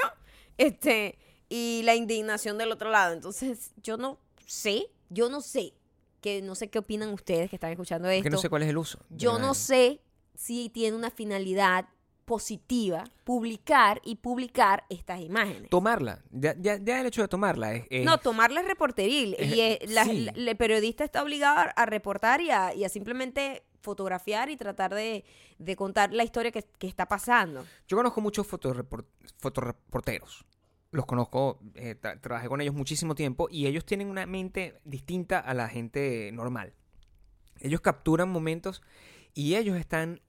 este, 0.58 1.18
y 1.50 1.82
la 1.84 1.96
indignación 1.96 2.58
del 2.58 2.72
otro 2.72 2.90
lado. 2.90 3.14
Entonces, 3.14 3.72
yo 3.84 3.98
no 3.98 4.20
sé, 4.46 4.88
yo 5.10 5.30
no 5.30 5.42
sé, 5.42 5.74
que 6.22 6.42
no 6.42 6.56
sé 6.56 6.70
qué 6.70 6.80
opinan 6.80 7.10
ustedes 7.10 7.50
que 7.50 7.56
están 7.58 7.72
escuchando 7.72 8.10
Es 8.10 8.18
esto. 8.18 8.24
que 8.24 8.30
no 8.32 8.38
sé 8.38 8.50
cuál 8.50 8.64
es 8.64 8.70
el 8.70 8.78
uso. 8.78 9.00
Yo 9.10 9.38
no 9.38 9.54
sé 9.54 10.02
si 10.38 10.70
tiene 10.70 10.96
una 10.96 11.10
finalidad 11.10 11.90
positiva 12.26 13.06
publicar 13.24 14.02
y 14.04 14.16
publicar 14.18 14.84
estas 14.90 15.22
imágenes. 15.22 15.70
Tomarla. 15.70 16.22
Ya, 16.30 16.54
ya, 16.60 16.78
ya 16.78 17.00
el 17.02 17.08
hecho 17.08 17.22
de 17.22 17.28
tomarla 17.28 17.74
es. 17.74 17.86
es- 17.90 18.06
No, 18.06 18.18
tomarla 18.20 18.62
es 18.62 18.68
reporteril. 18.68 19.36
y 19.40 19.88
la- 19.88 20.04
sí. 20.06 20.30
la- 20.36 20.52
el 20.52 20.58
periodista 20.58 21.04
está 21.04 21.24
obligado 21.24 21.70
a- 21.76 21.86
reportar 21.86 22.42
y 22.42 22.52
a, 22.52 22.74
y 22.76 22.84
a 22.84 22.90
simplemente 22.90 23.64
fotografiar 23.82 24.50
y 24.50 24.58
tratar 24.58 24.94
de, 24.94 25.24
de 25.58 25.76
contar 25.78 26.14
la 26.14 26.24
historia 26.26 26.52
que, 26.52 26.64
que 26.78 26.88
está 26.88 27.08
pasando. 27.08 27.66
Yo 27.88 27.96
conozco 27.98 28.20
muchos 28.22 28.46
fotorepor- 28.46 29.06
fotoreporteros. 29.38 30.46
Los 30.92 31.06
conozco, 31.06 31.60
eh, 31.76 31.96
tra- 32.02 32.20
trabajé 32.22 32.48
con 32.50 32.60
ellos 32.62 32.76
muchísimo 32.76 33.16
tiempo 33.16 33.48
y 33.50 33.68
ellos 33.68 33.86
tienen 33.86 34.10
una 34.10 34.26
mente 34.26 34.76
distinta 34.84 35.40
a 35.40 35.54
la 35.54 35.70
gente 35.70 36.30
normal. 36.34 36.74
Ellos 37.60 37.82
capturan 37.82 38.30
momentos 38.30 38.82
y 39.34 39.56
ellos 39.56 39.78
están 39.78 40.22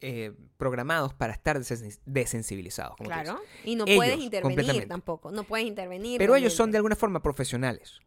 eh, 0.00 0.32
programados 0.56 1.14
para 1.14 1.32
estar 1.32 1.58
desen- 1.58 1.98
desensibilizados. 2.04 2.96
como 2.96 3.08
Claro. 3.08 3.40
Y 3.64 3.76
no 3.76 3.84
Ellos, 3.86 3.96
puedes 3.96 4.18
intervenir 4.18 4.88
tampoco. 4.88 5.30
No 5.30 5.44
puedes 5.44 5.66
intervenir. 5.66 6.18
Pero 6.18 6.36
ellos 6.36 6.52
son 6.52 6.70
de 6.70 6.78
alguna 6.78 6.96
forma 6.96 7.22
profesionales. 7.22 8.00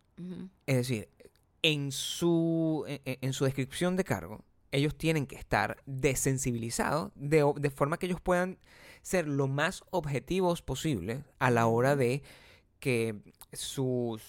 Es 0.66 0.76
decir, 0.76 1.10
en 1.62 1.92
su, 1.92 2.84
en, 2.88 3.18
en 3.22 3.34
su 3.34 3.46
descripción 3.46 3.96
de 3.96 4.04
cargo, 4.04 4.44
ellos 4.72 4.96
tienen 4.96 5.26
que 5.26 5.36
estar 5.36 5.78
desensibilizados 5.86 7.12
de, 7.16 7.72
forma 7.74 7.98
que 7.98 8.06
ellos 8.06 8.22
puedan 8.22 8.60
ser 9.02 9.28
lo 9.28 9.48
más 9.48 9.84
objetivos 9.90 10.62
posible 10.62 11.24
a 11.40 11.50
la 11.50 11.68
hora 11.68 11.96
de 11.96 12.22
que 12.80 13.16
su 13.52 14.20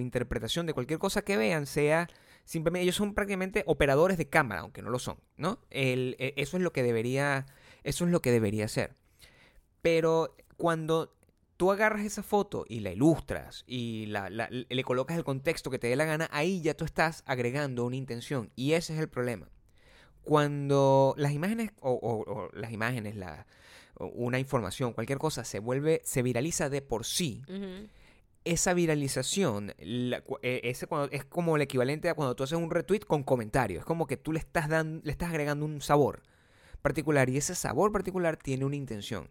interpretación 0.00 0.66
de 0.66 0.72
cualquier 0.72 0.98
cosa 0.98 1.22
que 1.22 1.36
vean 1.36 1.66
sea 1.66 2.08
simplemente, 2.44 2.82
ellos 2.84 2.96
son 2.96 3.14
prácticamente 3.14 3.62
operadores 3.66 4.18
de 4.18 4.28
cámara, 4.28 4.60
aunque 4.62 4.82
no 4.82 4.90
lo 4.90 4.98
son, 4.98 5.16
¿no? 5.36 5.58
El- 5.70 6.16
e- 6.18 6.34
eso 6.36 6.56
es 6.56 6.62
lo 6.62 6.72
que 6.72 6.82
debería, 6.82 7.46
eso 7.82 8.04
es 8.04 8.10
lo 8.10 8.20
que 8.20 8.30
debería 8.32 8.68
ser. 8.68 8.94
Pero 9.82 10.36
cuando 10.56 11.14
tú 11.56 11.70
agarras 11.70 12.04
esa 12.04 12.22
foto 12.22 12.64
y 12.68 12.80
la 12.80 12.90
ilustras 12.92 13.64
y 13.66 14.06
la, 14.06 14.28
le 14.30 14.84
colocas 14.84 15.16
el 15.16 15.24
contexto 15.24 15.70
que 15.70 15.78
te 15.78 15.86
dé 15.88 15.96
la 15.96 16.04
gana, 16.04 16.28
ahí 16.32 16.60
ya 16.62 16.74
tú 16.74 16.84
estás 16.84 17.22
agregando 17.26 17.84
una 17.84 17.96
intención. 17.96 18.50
Y 18.56 18.72
ese 18.72 18.94
es 18.94 19.00
el 19.00 19.08
problema. 19.08 19.48
Cuando 20.22 21.14
las 21.18 21.32
imágenes, 21.32 21.70
o, 21.80 21.92
o- 21.92 22.50
las 22.56 22.72
imágenes, 22.72 23.14
la, 23.14 23.46
una 23.98 24.38
información, 24.38 24.92
cualquier 24.94 25.18
cosa, 25.18 25.44
se 25.44 25.58
vuelve, 25.58 26.00
se 26.04 26.22
viraliza 26.22 26.68
de 26.70 26.80
por 26.82 27.04
sí. 27.04 27.42
Esa 28.44 28.74
viralización 28.74 29.72
la- 29.78 30.22
eh, 30.42 30.60
ese 30.64 30.86
cuando, 30.86 31.10
es 31.12 31.24
como 31.24 31.56
el 31.56 31.62
equivalente 31.62 32.08
a 32.08 32.14
cuando 32.14 32.34
tú 32.36 32.42
haces 32.44 32.58
un 32.58 32.70
retweet 32.70 33.00
con 33.00 33.22
comentarios. 33.22 33.80
Es 33.80 33.84
como 33.86 34.06
que 34.06 34.16
tú 34.16 34.32
le 34.32 34.38
estás, 34.38 34.68
dando, 34.68 35.00
le 35.04 35.10
estás 35.12 35.30
agregando 35.30 35.64
un 35.64 35.80
sabor 35.80 36.22
particular 36.82 37.30
y 37.30 37.38
ese 37.38 37.54
sabor 37.54 37.90
particular 37.92 38.36
tiene 38.36 38.64
una 38.64 38.76
intención. 38.76 39.28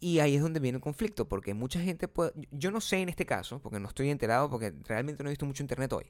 Y 0.00 0.20
ahí 0.20 0.36
es 0.36 0.42
donde 0.42 0.60
viene 0.60 0.76
el 0.76 0.82
conflicto, 0.82 1.26
porque 1.26 1.54
mucha 1.54 1.80
gente 1.80 2.06
puede... 2.06 2.32
Yo 2.52 2.70
no 2.70 2.80
sé 2.80 2.98
en 2.98 3.08
este 3.08 3.26
caso, 3.26 3.58
porque 3.60 3.80
no 3.80 3.88
estoy 3.88 4.10
enterado, 4.10 4.48
porque 4.48 4.72
realmente 4.84 5.22
no 5.24 5.28
he 5.28 5.32
visto 5.32 5.46
mucho 5.46 5.62
internet 5.62 5.92
hoy. 5.92 6.04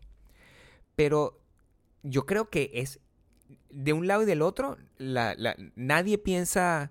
Pero 0.96 1.40
yo 2.02 2.26
creo 2.26 2.50
que 2.50 2.70
es... 2.74 3.00
De 3.70 3.94
un 3.94 4.06
lado 4.06 4.24
y 4.24 4.26
del 4.26 4.42
otro, 4.42 4.76
la, 4.98 5.34
la- 5.38 5.56
nadie 5.74 6.18
piensa 6.18 6.90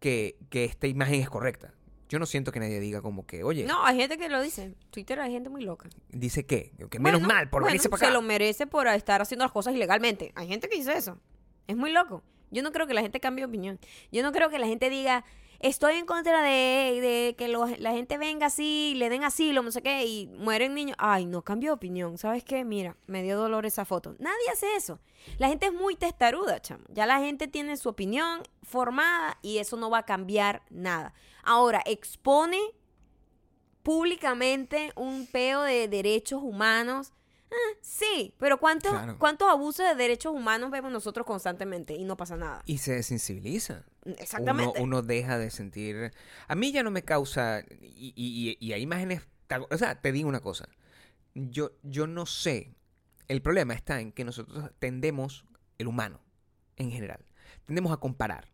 que, 0.00 0.36
que 0.50 0.64
esta 0.64 0.88
imagen 0.88 1.20
es 1.20 1.30
correcta. 1.30 1.72
Yo 2.08 2.18
no 2.18 2.26
siento 2.26 2.52
que 2.52 2.60
nadie 2.60 2.80
diga 2.80 3.02
como 3.02 3.26
que, 3.26 3.44
oye, 3.44 3.64
No, 3.64 3.84
hay 3.84 3.96
gente 3.98 4.16
que 4.18 4.28
lo 4.28 4.40
dice. 4.40 4.74
Twitter 4.90 5.20
hay 5.20 5.30
gente 5.32 5.50
muy 5.50 5.62
loca. 5.62 5.88
dice 6.10 6.46
que, 6.46 6.72
que 6.90 6.98
menos 6.98 7.20
Bueno, 7.20 7.34
mal 7.34 7.50
por 7.50 7.60
bueno, 7.62 7.66
venirse 7.72 7.88
para 7.88 7.98
Se 8.00 8.06
acá. 8.06 8.14
lo 8.14 8.22
merece 8.22 8.66
por 8.66 8.86
estar 8.88 9.20
haciendo 9.20 9.44
las 9.44 9.52
cosas 9.52 9.74
ilegalmente. 9.74 10.32
Hay 10.34 10.48
gente 10.48 10.68
que 10.68 10.76
dice 10.76 10.96
eso. 10.96 11.18
Es 11.66 11.76
muy 11.76 11.92
loco. 11.92 12.22
Yo 12.50 12.62
no 12.62 12.72
creo 12.72 12.86
que 12.86 12.94
la 12.94 13.02
gente 13.02 13.20
cambie 13.20 13.42
de 13.44 13.48
opinión. 13.48 13.78
Yo 14.10 14.22
no 14.22 14.32
creo 14.32 14.48
que 14.48 14.58
la 14.58 14.66
gente 14.66 14.88
diga, 14.88 15.24
estoy 15.60 15.94
en 15.96 16.06
contra 16.06 16.42
de, 16.42 17.00
de 17.00 17.34
que 17.36 17.48
la 17.48 17.92
gente 17.92 18.16
venga 18.18 18.46
así, 18.46 18.94
le 18.96 19.08
den 19.10 19.24
asilo, 19.24 19.62
no 19.62 19.70
sé 19.70 19.82
qué, 19.82 20.06
y 20.06 20.26
mueren 20.28 20.74
niños. 20.74 20.96
Ay, 20.98 21.26
no, 21.26 21.42
cambio 21.42 21.70
de 21.70 21.74
opinión. 21.74 22.18
¿Sabes 22.18 22.44
qué? 22.44 22.64
Mira, 22.64 22.96
me 23.06 23.22
dio 23.22 23.36
dolor 23.38 23.66
esa 23.66 23.84
foto. 23.84 24.14
Nadie 24.18 24.50
hace 24.52 24.74
eso. 24.76 25.00
La 25.38 25.48
gente 25.48 25.66
es 25.66 25.72
muy 25.72 25.96
testaruda, 25.96 26.60
chamo. 26.60 26.84
Ya 26.88 27.06
la 27.06 27.18
gente 27.20 27.48
tiene 27.48 27.76
su 27.76 27.88
opinión 27.88 28.42
formada 28.62 29.38
y 29.42 29.58
eso 29.58 29.76
no 29.76 29.90
va 29.90 29.98
a 29.98 30.06
cambiar 30.06 30.62
nada. 30.70 31.12
Ahora, 31.42 31.82
expone 31.86 32.58
públicamente 33.82 34.92
un 34.96 35.26
peo 35.26 35.62
de 35.62 35.88
derechos 35.88 36.42
humanos. 36.42 37.12
Ah, 37.50 37.76
sí, 37.80 38.34
pero 38.38 38.58
¿cuántos, 38.60 38.92
Claro. 38.92 39.16
¿cuántos 39.18 39.48
abusos 39.48 39.86
de 39.86 39.94
derechos 39.94 40.34
humanos 40.34 40.70
vemos 40.70 40.92
nosotros 40.92 41.26
constantemente 41.26 41.94
y 41.94 42.04
no 42.04 42.16
pasa 42.16 42.36
nada? 42.36 42.62
Y 42.66 42.78
se 42.78 42.92
desensibiliza. 42.92 43.86
Exactamente. 44.18 44.72
Uno, 44.80 44.84
uno 44.98 45.02
deja 45.02 45.38
de 45.38 45.50
sentir... 45.50 46.12
A 46.46 46.54
mí 46.54 46.72
ya 46.72 46.82
no 46.82 46.90
me 46.90 47.02
causa... 47.02 47.62
Y, 47.80 48.12
y- 48.16 48.56
y- 48.60 48.66
y 48.66 48.72
hay 48.72 48.82
imágenes... 48.82 49.22
O 49.70 49.78
sea, 49.78 50.00
te 50.00 50.12
digo 50.12 50.28
una 50.28 50.40
cosa. 50.40 50.68
Yo, 51.34 51.72
yo 51.82 52.06
no 52.06 52.26
sé. 52.26 52.74
El 53.28 53.42
problema 53.42 53.74
está 53.74 54.00
en 54.00 54.12
que 54.12 54.24
nosotros 54.24 54.70
tendemos, 54.78 55.44
el 55.78 55.86
humano 55.88 56.20
en 56.76 56.90
general, 56.90 57.24
tendemos 57.66 57.92
a 57.92 57.96
comparar. 57.98 58.48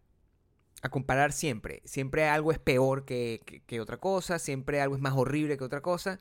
A 0.83 0.89
comparar 0.89 1.33
siempre. 1.33 1.81
Siempre 1.85 2.29
algo 2.29 2.53
es 2.53 2.59
peor 2.59 3.05
que, 3.05 3.41
que- 3.47 3.61
que 3.61 3.81
otra 3.81 3.99
cosa, 3.99 4.39
siempre 4.39 4.81
algo 4.81 4.97
es 4.97 5.01
más 5.01 5.15
horrible 5.15 5.57
que 5.57 5.65
otra 5.65 5.81
cosa. 5.81 6.19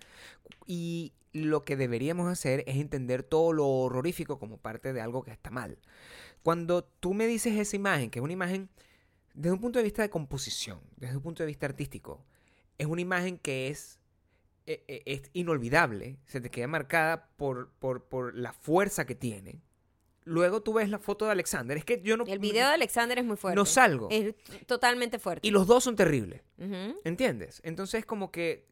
Y 0.66 1.14
lo 1.34 1.66
que 1.66 1.76
deberíamos 1.76 2.32
hacer 2.32 2.64
es 2.68 2.78
entender 2.78 3.24
todo 3.24 3.54
lo 3.54 3.68
horrorífico 3.68 4.38
como 4.40 4.58
parte 4.58 4.94
de 4.94 5.02
algo 5.02 5.24
que 5.24 5.32
está 5.32 5.50
mal. 5.50 5.80
Cuando 6.44 6.84
tú 6.84 7.14
me 7.14 7.26
dices 7.28 7.54
esa 7.60 7.76
imagen, 7.76 8.10
que 8.10 8.20
es 8.20 8.24
una 8.24 8.34
imagen 8.34 8.70
desde 9.34 9.54
un 9.54 9.60
punto 9.60 9.80
de 9.80 9.84
vista 9.84 10.02
de 10.02 10.10
composición, 10.10 10.80
desde 10.98 11.18
un 11.18 11.24
punto 11.24 11.44
de 11.44 11.48
vista 11.48 11.66
artístico, 11.66 12.26
es 12.78 12.88
una 12.88 13.02
imagen 13.02 13.38
que 13.38 13.68
es 13.70 14.00
eh, 14.66 14.84
eh, 14.88 15.04
es 15.06 15.30
inolvidable, 15.34 16.20
se 16.26 16.40
te 16.40 16.50
queda 16.50 16.68
marcada 16.68 17.28
por, 17.36 17.72
por, 17.80 18.06
por 18.06 18.34
la 18.34 18.54
fuerza 18.54 19.06
que 19.06 19.14
tiene. 19.14 19.62
Luego 20.24 20.62
tú 20.62 20.74
ves 20.74 20.90
la 20.90 21.00
foto 21.00 21.26
de 21.26 21.32
Alexander. 21.32 21.76
Es 21.76 21.84
que 21.84 22.02
yo 22.02 22.16
no. 22.16 22.24
El 22.26 22.40
video 22.40 22.70
de 22.70 22.76
Alexander 22.76 23.20
es 23.20 23.26
muy 23.26 23.36
fuerte. 23.36 23.58
No 23.58 23.66
salgo. 23.66 24.08
Es 24.10 24.36
totalmente 24.66 25.20
fuerte. 25.20 25.46
Y 25.46 25.52
los 25.52 25.68
dos 25.68 25.84
son 25.84 25.98
terribles. 25.98 26.44
Ujú. 26.58 26.98
¿Entiendes? 27.04 27.60
Entonces, 27.66 28.06
como 28.06 28.32
que 28.32 28.66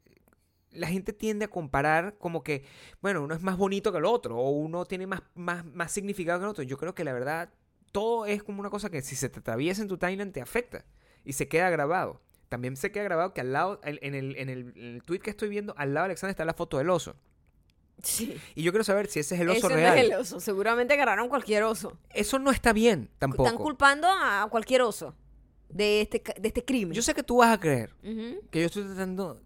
la 0.71 0.87
gente 0.87 1.11
tiende 1.11 1.45
a 1.45 1.49
comparar 1.49 2.17
como 2.17 2.41
que, 2.41 2.63
bueno, 3.01 3.21
uno 3.21 3.35
es 3.35 3.41
más 3.41 3.57
bonito 3.57 3.91
que 3.91 3.97
el 3.97 4.05
otro, 4.05 4.37
o 4.37 4.49
uno 4.51 4.85
tiene 4.85 5.07
más, 5.07 5.23
más, 5.35 5.65
más 5.65 5.91
significado 5.91 6.39
que 6.39 6.45
el 6.45 6.49
otro. 6.51 6.63
Yo 6.63 6.77
creo 6.77 6.95
que 6.95 7.03
la 7.03 7.11
verdad, 7.11 7.49
todo 7.91 8.25
es 8.25 8.43
como 8.43 8.59
una 8.59 8.69
cosa 8.69 8.89
que 8.89 9.01
si 9.01 9.15
se 9.15 9.29
te 9.29 9.39
atraviesa 9.39 9.81
en 9.81 9.87
tu 9.87 9.97
timeline 9.97 10.31
te 10.31 10.41
afecta 10.41 10.85
y 11.25 11.33
se 11.33 11.47
queda 11.47 11.69
grabado. 11.69 12.21
También 12.49 12.75
se 12.75 12.91
queda 12.91 13.03
grabado 13.03 13.33
que 13.33 13.41
al 13.41 13.53
lado, 13.53 13.79
en 13.83 14.13
el, 14.13 14.35
en 14.37 14.49
el, 14.49 14.73
en 14.75 14.83
el 14.95 15.03
tweet 15.03 15.19
que 15.19 15.29
estoy 15.29 15.47
viendo, 15.49 15.73
al 15.77 15.93
lado 15.93 16.03
de 16.05 16.11
Alexander 16.11 16.31
está 16.31 16.43
la 16.45 16.53
foto 16.53 16.77
del 16.77 16.89
oso. 16.89 17.15
Sí. 18.03 18.35
Y 18.55 18.63
yo 18.63 18.71
quiero 18.71 18.83
saber 18.83 19.07
si 19.07 19.19
ese 19.19 19.35
es 19.35 19.41
el 19.41 19.49
oso 19.49 19.67
Ese 19.67 19.75
real. 19.75 19.95
no 19.95 20.01
es 20.01 20.05
el 20.05 20.13
oso. 20.13 20.39
Seguramente 20.39 20.93
agarraron 20.93 21.29
cualquier 21.29 21.63
oso. 21.63 21.97
Eso 22.09 22.39
no 22.39 22.51
está 22.51 22.73
bien 22.73 23.09
tampoco. 23.19 23.45
Están 23.45 23.57
culpando 23.61 24.07
a 24.09 24.47
cualquier 24.49 24.81
oso 24.81 25.15
de 25.69 26.01
este, 26.01 26.21
de 26.39 26.47
este 26.47 26.65
crimen. 26.65 26.93
Yo 26.93 27.01
sé 27.03 27.13
que 27.13 27.23
tú 27.23 27.37
vas 27.37 27.53
a 27.55 27.59
creer 27.59 27.93
que 28.49 28.59
yo 28.59 28.65
estoy 28.65 28.83
tratando 28.83 29.41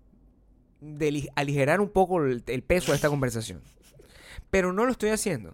de 0.79 1.07
ali- 1.09 1.29
aligerar 1.35 1.81
un 1.81 1.89
poco 1.89 2.23
el, 2.23 2.43
el 2.47 2.63
peso 2.63 2.91
de 2.91 2.95
esta 2.95 3.09
conversación. 3.09 3.61
Pero 4.49 4.71
no 4.73 4.85
lo 4.85 4.91
estoy 4.91 5.09
haciendo. 5.09 5.53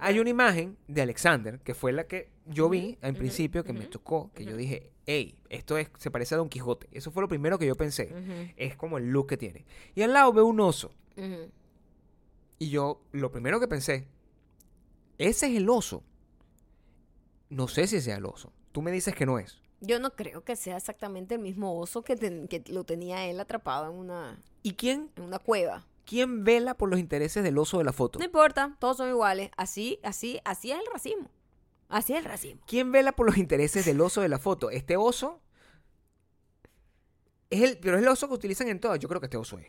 Hay 0.00 0.18
una 0.18 0.30
imagen 0.30 0.76
de 0.88 1.02
Alexander, 1.02 1.58
que 1.60 1.74
fue 1.74 1.92
la 1.92 2.04
que 2.06 2.28
yo 2.46 2.68
vi 2.68 2.98
en 3.02 3.14
principio, 3.14 3.64
que 3.64 3.72
me 3.72 3.86
tocó, 3.86 4.30
que 4.34 4.44
yo 4.44 4.56
dije, 4.56 4.90
hey, 5.06 5.36
esto 5.48 5.76
es, 5.78 5.88
se 5.98 6.10
parece 6.10 6.34
a 6.34 6.38
Don 6.38 6.48
Quijote. 6.48 6.88
Eso 6.92 7.10
fue 7.10 7.22
lo 7.22 7.28
primero 7.28 7.58
que 7.58 7.66
yo 7.66 7.74
pensé. 7.76 8.52
Es 8.56 8.76
como 8.76 8.98
el 8.98 9.10
look 9.10 9.28
que 9.28 9.36
tiene. 9.36 9.64
Y 9.94 10.02
al 10.02 10.12
lado 10.12 10.32
veo 10.32 10.46
un 10.46 10.60
oso. 10.60 10.92
Y 12.58 12.68
yo, 12.70 13.00
lo 13.12 13.30
primero 13.32 13.58
que 13.60 13.68
pensé, 13.68 14.06
ese 15.18 15.46
es 15.48 15.56
el 15.56 15.68
oso. 15.68 16.02
No 17.48 17.68
sé 17.68 17.86
si 17.86 18.00
sea 18.00 18.16
el 18.16 18.26
oso. 18.26 18.52
Tú 18.72 18.82
me 18.82 18.92
dices 18.92 19.14
que 19.14 19.26
no 19.26 19.38
es. 19.38 19.58
Yo 19.80 19.98
no 19.98 20.10
creo 20.14 20.44
que 20.44 20.56
sea 20.56 20.76
exactamente 20.76 21.34
el 21.36 21.40
mismo 21.40 21.78
oso 21.78 22.02
que, 22.02 22.14
ten- 22.16 22.48
que 22.48 22.62
lo 22.68 22.84
tenía 22.84 23.24
él 23.26 23.40
atrapado 23.40 23.90
en 23.90 23.96
una, 23.98 24.42
¿Y 24.62 24.74
quién, 24.74 25.10
en 25.16 25.22
una 25.24 25.38
cueva. 25.38 25.86
Quién 26.10 26.42
vela 26.42 26.74
por 26.76 26.90
los 26.90 26.98
intereses 26.98 27.44
del 27.44 27.56
oso 27.56 27.78
de 27.78 27.84
la 27.84 27.92
foto? 27.92 28.18
No 28.18 28.24
importa, 28.24 28.76
todos 28.80 28.96
son 28.96 29.08
iguales. 29.08 29.50
Así, 29.56 30.00
así, 30.02 30.40
así 30.44 30.72
es 30.72 30.78
el 30.80 30.86
racismo. 30.92 31.30
Así 31.88 32.12
es 32.14 32.18
el 32.18 32.24
racismo. 32.24 32.60
¿Quién 32.66 32.90
vela 32.90 33.12
por 33.12 33.26
los 33.26 33.36
intereses 33.36 33.84
del 33.84 34.00
oso 34.00 34.20
de 34.20 34.28
la 34.28 34.38
foto? 34.40 34.70
Este 34.70 34.96
oso 34.96 35.40
es 37.50 37.62
el, 37.62 37.78
pero 37.78 37.96
es 37.96 38.02
el 38.02 38.08
oso 38.08 38.26
que 38.28 38.34
utilizan 38.34 38.68
en 38.68 38.80
todas. 38.80 38.98
Yo 38.98 39.08
creo 39.08 39.20
que 39.20 39.26
este 39.26 39.36
oso 39.36 39.58
es. 39.58 39.68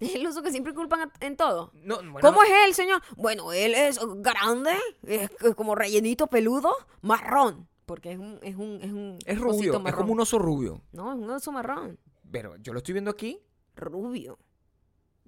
Es 0.00 0.14
el 0.14 0.24
oso 0.26 0.42
que 0.44 0.52
siempre 0.52 0.74
culpan 0.74 1.10
en 1.18 1.36
todo. 1.36 1.72
No, 1.74 1.96
bueno, 1.96 2.20
¿Cómo 2.20 2.38
no- 2.38 2.42
es 2.44 2.50
él, 2.66 2.74
señor? 2.74 3.02
Bueno, 3.16 3.52
él 3.52 3.74
es 3.74 3.98
grande, 4.18 4.76
es 5.02 5.28
como 5.56 5.74
rellenito 5.74 6.28
peludo, 6.28 6.72
marrón. 7.02 7.68
Porque 7.84 8.12
es 8.12 8.18
un, 8.18 8.38
es 8.42 8.54
un, 8.54 8.78
es 8.82 8.92
un 8.92 9.18
Es 9.26 9.38
rubio, 9.40 9.82
es 9.86 9.94
como 9.94 10.12
un 10.12 10.20
oso 10.20 10.38
rubio. 10.38 10.82
No, 10.92 11.10
es 11.12 11.18
un 11.18 11.28
oso 11.30 11.50
marrón. 11.50 11.98
Pero 12.30 12.54
yo 12.58 12.72
lo 12.72 12.78
estoy 12.78 12.92
viendo 12.92 13.10
aquí. 13.10 13.40
Rubio. 13.74 14.38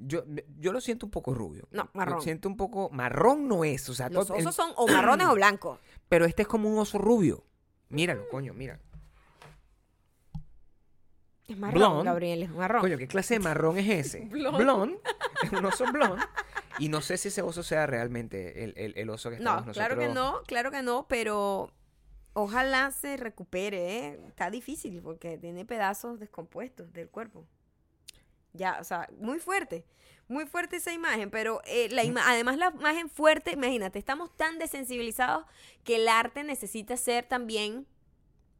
Yo, 0.03 0.25
yo 0.59 0.73
lo 0.73 0.81
siento 0.81 1.07
un 1.07 1.11
poco 1.11 1.35
rubio. 1.35 1.69
No, 1.71 1.85
Lo 1.85 1.91
marrón. 1.95 2.23
siento 2.23 2.49
un 2.49 2.57
poco. 2.57 2.89
Marrón 2.91 3.47
no 3.49 3.65
es. 3.65 3.89
O 3.89 3.95
sea, 3.95 4.09
Los 4.09 4.27
todo- 4.29 4.37
el- 4.39 4.47
osos 4.47 4.55
son 4.57 4.73
o 4.77 4.87
marrones 4.89 5.27
o 5.27 5.35
blancos. 5.35 5.79
pero 6.09 6.25
este 6.25 6.43
es 6.43 6.49
como 6.49 6.71
un 6.73 6.79
oso 6.79 6.99
rubio. 6.99 7.45
Míralo, 7.91 8.29
coño, 8.31 8.55
mira. 8.55 8.81
Es 11.49 11.59
marrón. 11.59 12.05
Gabriel, 12.05 12.45
es 12.45 12.51
marrón. 12.51 12.81
Coño, 12.81 12.97
¿qué 12.97 13.09
clase 13.09 13.35
de 13.35 13.41
marrón 13.41 13.77
es 13.79 13.89
ese? 14.07 14.21
Blonde. 14.31 14.63
Blonde. 14.65 15.01
Es 15.43 15.51
un 15.53 15.65
oso 15.65 15.85
blonde. 15.93 16.23
Y 16.79 16.89
no 16.89 17.01
sé 17.01 17.17
si 17.19 17.29
ese 17.29 17.43
oso 17.43 17.63
sea 17.63 17.87
realmente 17.87 18.65
el, 18.65 18.73
el- 18.77 18.97
el 18.97 19.11
oso 19.11 19.31
que 19.31 19.37
estamos 19.37 19.67
No, 19.67 19.73
claro 19.73 19.99
que 19.99 20.07
nosotros- 20.09 20.35
no, 20.41 20.43
claro 20.45 20.71
que 20.71 20.83
no, 20.83 21.07
pero 21.09 21.71
ojalá 22.35 22.91
se 22.93 23.17
recupere, 23.17 23.99
¿eh? 23.99 24.21
Está 24.29 24.49
difícil 24.51 25.03
porque 25.03 25.37
tiene 25.39 25.65
pedazos 25.65 26.21
descompuestos 26.21 26.93
del 26.93 27.09
cuerpo. 27.11 27.45
Ya, 28.53 28.79
o 28.81 28.85
sea, 28.85 29.09
muy 29.19 29.39
fuerte, 29.39 29.85
muy 30.29 30.47
fuerte 30.47 30.77
esa 30.77 30.93
imagen, 30.93 31.31
pero 31.31 31.61
eh, 31.65 31.89
la 31.91 32.03
ima- 32.05 32.23
además 32.27 32.57
la 32.59 32.71
imagen 32.71 33.09
fuerte, 33.09 33.53
imagínate, 33.53 33.99
estamos 33.99 34.37
tan 34.37 34.59
desensibilizados 34.59 35.45
que 35.85 35.97
el 35.97 36.09
arte 36.09 36.43
necesita 36.45 36.97
ser 36.97 37.25
también 37.27 37.87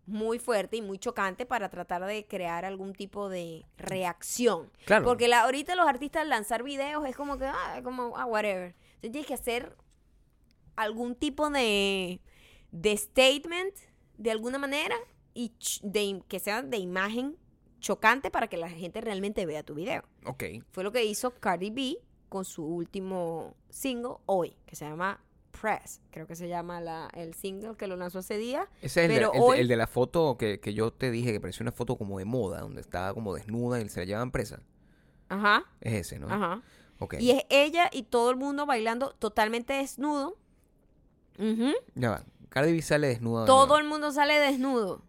muy 0.07 0.39
fuerte 0.41 0.77
y 0.77 0.83
muy 0.83 0.99
chocante 0.99 1.47
para 1.47 1.69
tratar 1.69 2.05
de 2.05 2.27
crear 2.27 2.65
algún 2.65 2.93
tipo 2.95 3.29
de 3.29 3.65
reacción. 3.77 4.71
Claro. 4.85 5.05
Porque 5.05 5.29
la, 5.29 5.43
ahorita 5.43 5.75
los 5.77 5.87
artistas 5.87 6.27
lanzar 6.27 6.63
videos 6.65 7.07
es 7.07 7.15
como 7.15 7.39
que, 7.39 7.45
ah, 7.47 7.81
como, 7.85 8.17
ah, 8.17 8.27
whatever. 8.27 8.75
Entonces 8.95 9.13
tienes 9.13 9.27
que 9.27 9.35
hacer 9.35 9.77
algún 10.77 11.15
tipo 11.15 11.51
de, 11.51 12.21
de 12.73 12.97
statement 12.97 13.75
de 14.19 14.31
alguna 14.31 14.59
manera 14.59 14.97
y 15.35 15.53
de, 15.83 16.23
que 16.29 16.41
sea 16.41 16.63
de 16.63 16.79
imagen 16.79 17.37
chocante 17.81 18.31
para 18.31 18.47
que 18.49 18.57
la 18.57 18.69
gente 18.69 19.01
realmente 19.01 19.45
vea 19.47 19.63
tu 19.63 19.75
video. 19.75 20.03
Ok. 20.27 20.45
Fue 20.71 20.85
lo 20.85 20.93
que 20.93 21.05
hizo 21.05 21.33
Cardi 21.33 21.71
B 21.71 21.97
con 22.29 22.45
su 22.45 22.65
último 22.65 23.55
single 23.71 24.17
hoy, 24.27 24.55
que 24.67 24.77
se 24.77 24.85
llama 24.89 25.21
Press. 25.61 26.01
Creo 26.11 26.27
que 26.27 26.37
se 26.37 26.47
llama 26.49 26.81
la, 26.81 27.09
el 27.15 27.35
single 27.35 27.75
que 27.77 27.87
lo 27.89 27.97
lanzó 27.97 28.21
ese 28.21 28.39
día. 28.39 28.69
Ese 28.83 29.05
es 29.05 29.11
el, 29.11 29.15
Pero 29.17 29.31
de, 29.33 29.37
el 29.39 29.43
de- 29.43 29.49
hoy- 29.49 29.59
el 29.59 29.69
de 29.69 29.77
la 29.77 29.87
foto 29.87 30.37
que, 30.39 30.61
que 30.61 30.73
yo 30.75 30.93
te 30.93 31.11
dije 31.11 31.33
que 31.33 31.41
parecía 31.41 31.65
una 31.65 31.73
foto 31.73 31.97
como 31.97 32.19
de 32.19 32.25
moda, 32.25 32.61
donde 32.61 32.81
estaba 32.81 33.13
como 33.15 33.35
desnuda 33.35 33.81
y 33.81 33.89
se 33.89 34.01
la 34.01 34.07
llevaban 34.07 34.31
presa. 34.31 34.61
Ajá, 35.29 35.65
Es 35.81 35.95
ese, 35.95 36.19
¿no? 36.19 36.29
ajá. 36.29 36.63
Ok. 36.99 37.15
Y 37.19 37.31
es 37.31 37.45
ella 37.49 37.89
y 37.93 38.03
todo 38.05 38.31
el 38.31 38.37
mundo 38.37 38.67
bailando 38.67 39.11
totalmente 39.19 39.73
desnudo. 39.73 40.37
Ujú. 41.39 41.73
Ya 41.95 42.11
va. 42.11 42.25
Cardi 42.51 42.73
B 42.73 42.83
sale 42.83 43.07
desnuda. 43.09 43.43
de 43.43 43.47
Todo 43.47 43.79
el 43.79 43.85
mundo 43.85 44.13
sale 44.13 44.35
desnudo. 44.39 45.03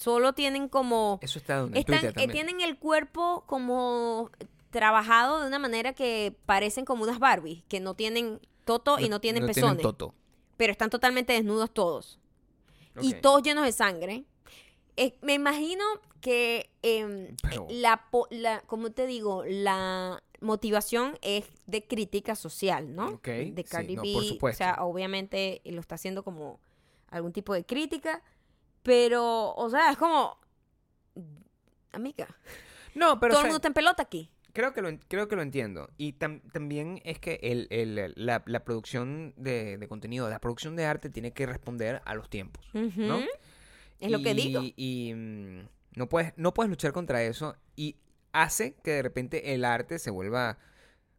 Solo 0.00 0.32
tienen 0.32 0.70
como... 0.70 1.18
Eso 1.20 1.38
está 1.38 1.58
donde 1.58 1.78
en 1.78 1.80
Están, 1.80 1.96
Twitter 2.00 2.10
eh, 2.10 2.12
también. 2.26 2.46
tienen 2.46 2.66
el 2.66 2.78
cuerpo 2.78 3.44
como 3.46 4.30
trabajado 4.70 5.40
de 5.42 5.46
una 5.46 5.58
manera 5.58 5.92
que 5.92 6.34
parecen 6.46 6.86
como 6.86 7.02
unas 7.02 7.18
Barbies, 7.18 7.64
que 7.68 7.80
no 7.80 7.92
tienen 7.94 8.40
toto 8.64 8.98
y 8.98 9.10
no 9.10 9.20
tienen 9.20 9.42
no 9.42 9.48
pezones. 9.48 9.76
Tienen 9.76 9.82
toto. 9.82 10.14
pero 10.56 10.72
están 10.72 10.88
totalmente 10.88 11.34
desnudos 11.34 11.70
todos. 11.74 12.18
Y 13.02 13.12
todos 13.12 13.42
llenos 13.42 13.64
de 13.64 13.72
sangre. 13.72 14.24
Eh, 14.96 15.18
me 15.20 15.34
imagino 15.34 15.84
que 16.22 16.70
em, 16.80 17.36
Pero- 17.42 17.66
eh, 17.68 17.74
la, 17.74 18.02
la, 18.30 18.60
como 18.62 18.92
te 18.92 19.06
digo, 19.06 19.44
la 19.46 20.22
motivación 20.40 21.18
es 21.20 21.44
de 21.66 21.86
crítica 21.86 22.36
social, 22.36 22.94
¿no? 22.94 23.08
Ok, 23.08 23.26
De 23.28 23.54
sí, 23.56 23.64
Cardi 23.64 23.96
no, 23.96 24.02
B. 24.02 24.36
por 24.40 24.50
O 24.52 24.54
sea, 24.54 24.76
obviamente 24.80 25.60
lo 25.66 25.80
está 25.82 25.96
haciendo 25.96 26.22
como 26.24 26.58
algún 27.10 27.32
tipo 27.32 27.52
de 27.52 27.64
crítica, 27.66 28.22
pero, 28.82 29.54
o 29.54 29.68
sea, 29.70 29.90
es 29.92 29.96
como, 29.98 30.38
amiga, 31.92 32.26
No, 32.94 33.18
pero 33.20 33.32
todo 33.34 33.40
o 33.40 33.44
el 33.44 33.48
mundo 33.48 33.56
está 33.58 33.68
en 33.68 33.74
pelota 33.74 34.02
aquí. 34.02 34.30
creo, 34.52 34.72
que 34.72 34.82
lo, 34.82 34.90
creo 35.08 35.28
que 35.28 35.36
lo 35.36 35.42
entiendo. 35.42 35.90
Y 35.96 36.14
tam- 36.14 36.40
también 36.52 37.00
es 37.04 37.18
que 37.18 37.38
el, 37.42 37.66
el- 37.70 38.12
la, 38.16 38.42
la 38.46 38.64
producción 38.64 39.32
de, 39.36 39.78
de 39.78 39.88
contenido, 39.88 40.28
la 40.28 40.40
producción 40.40 40.76
de 40.76 40.86
arte 40.86 41.08
tiene 41.10 41.32
que 41.32 41.46
responder 41.46 42.02
a 42.04 42.14
los 42.14 42.28
tiempos. 42.28 42.64
¿no? 42.72 43.20
Es 44.00 44.10
lo 44.10 44.22
que 44.22 44.34
digo. 44.34 44.60
Y 44.76 45.12
mm, 45.14 45.68
no, 45.96 46.08
puedes, 46.08 46.32
no 46.36 46.52
puedes 46.54 46.70
luchar 46.70 46.92
contra 46.92 47.22
eso 47.22 47.56
y 47.76 47.96
hace 48.32 48.74
que 48.82 48.92
de 48.92 49.02
repente 49.02 49.54
el 49.54 49.64
arte 49.64 49.98
se 49.98 50.10
vuelva, 50.10 50.58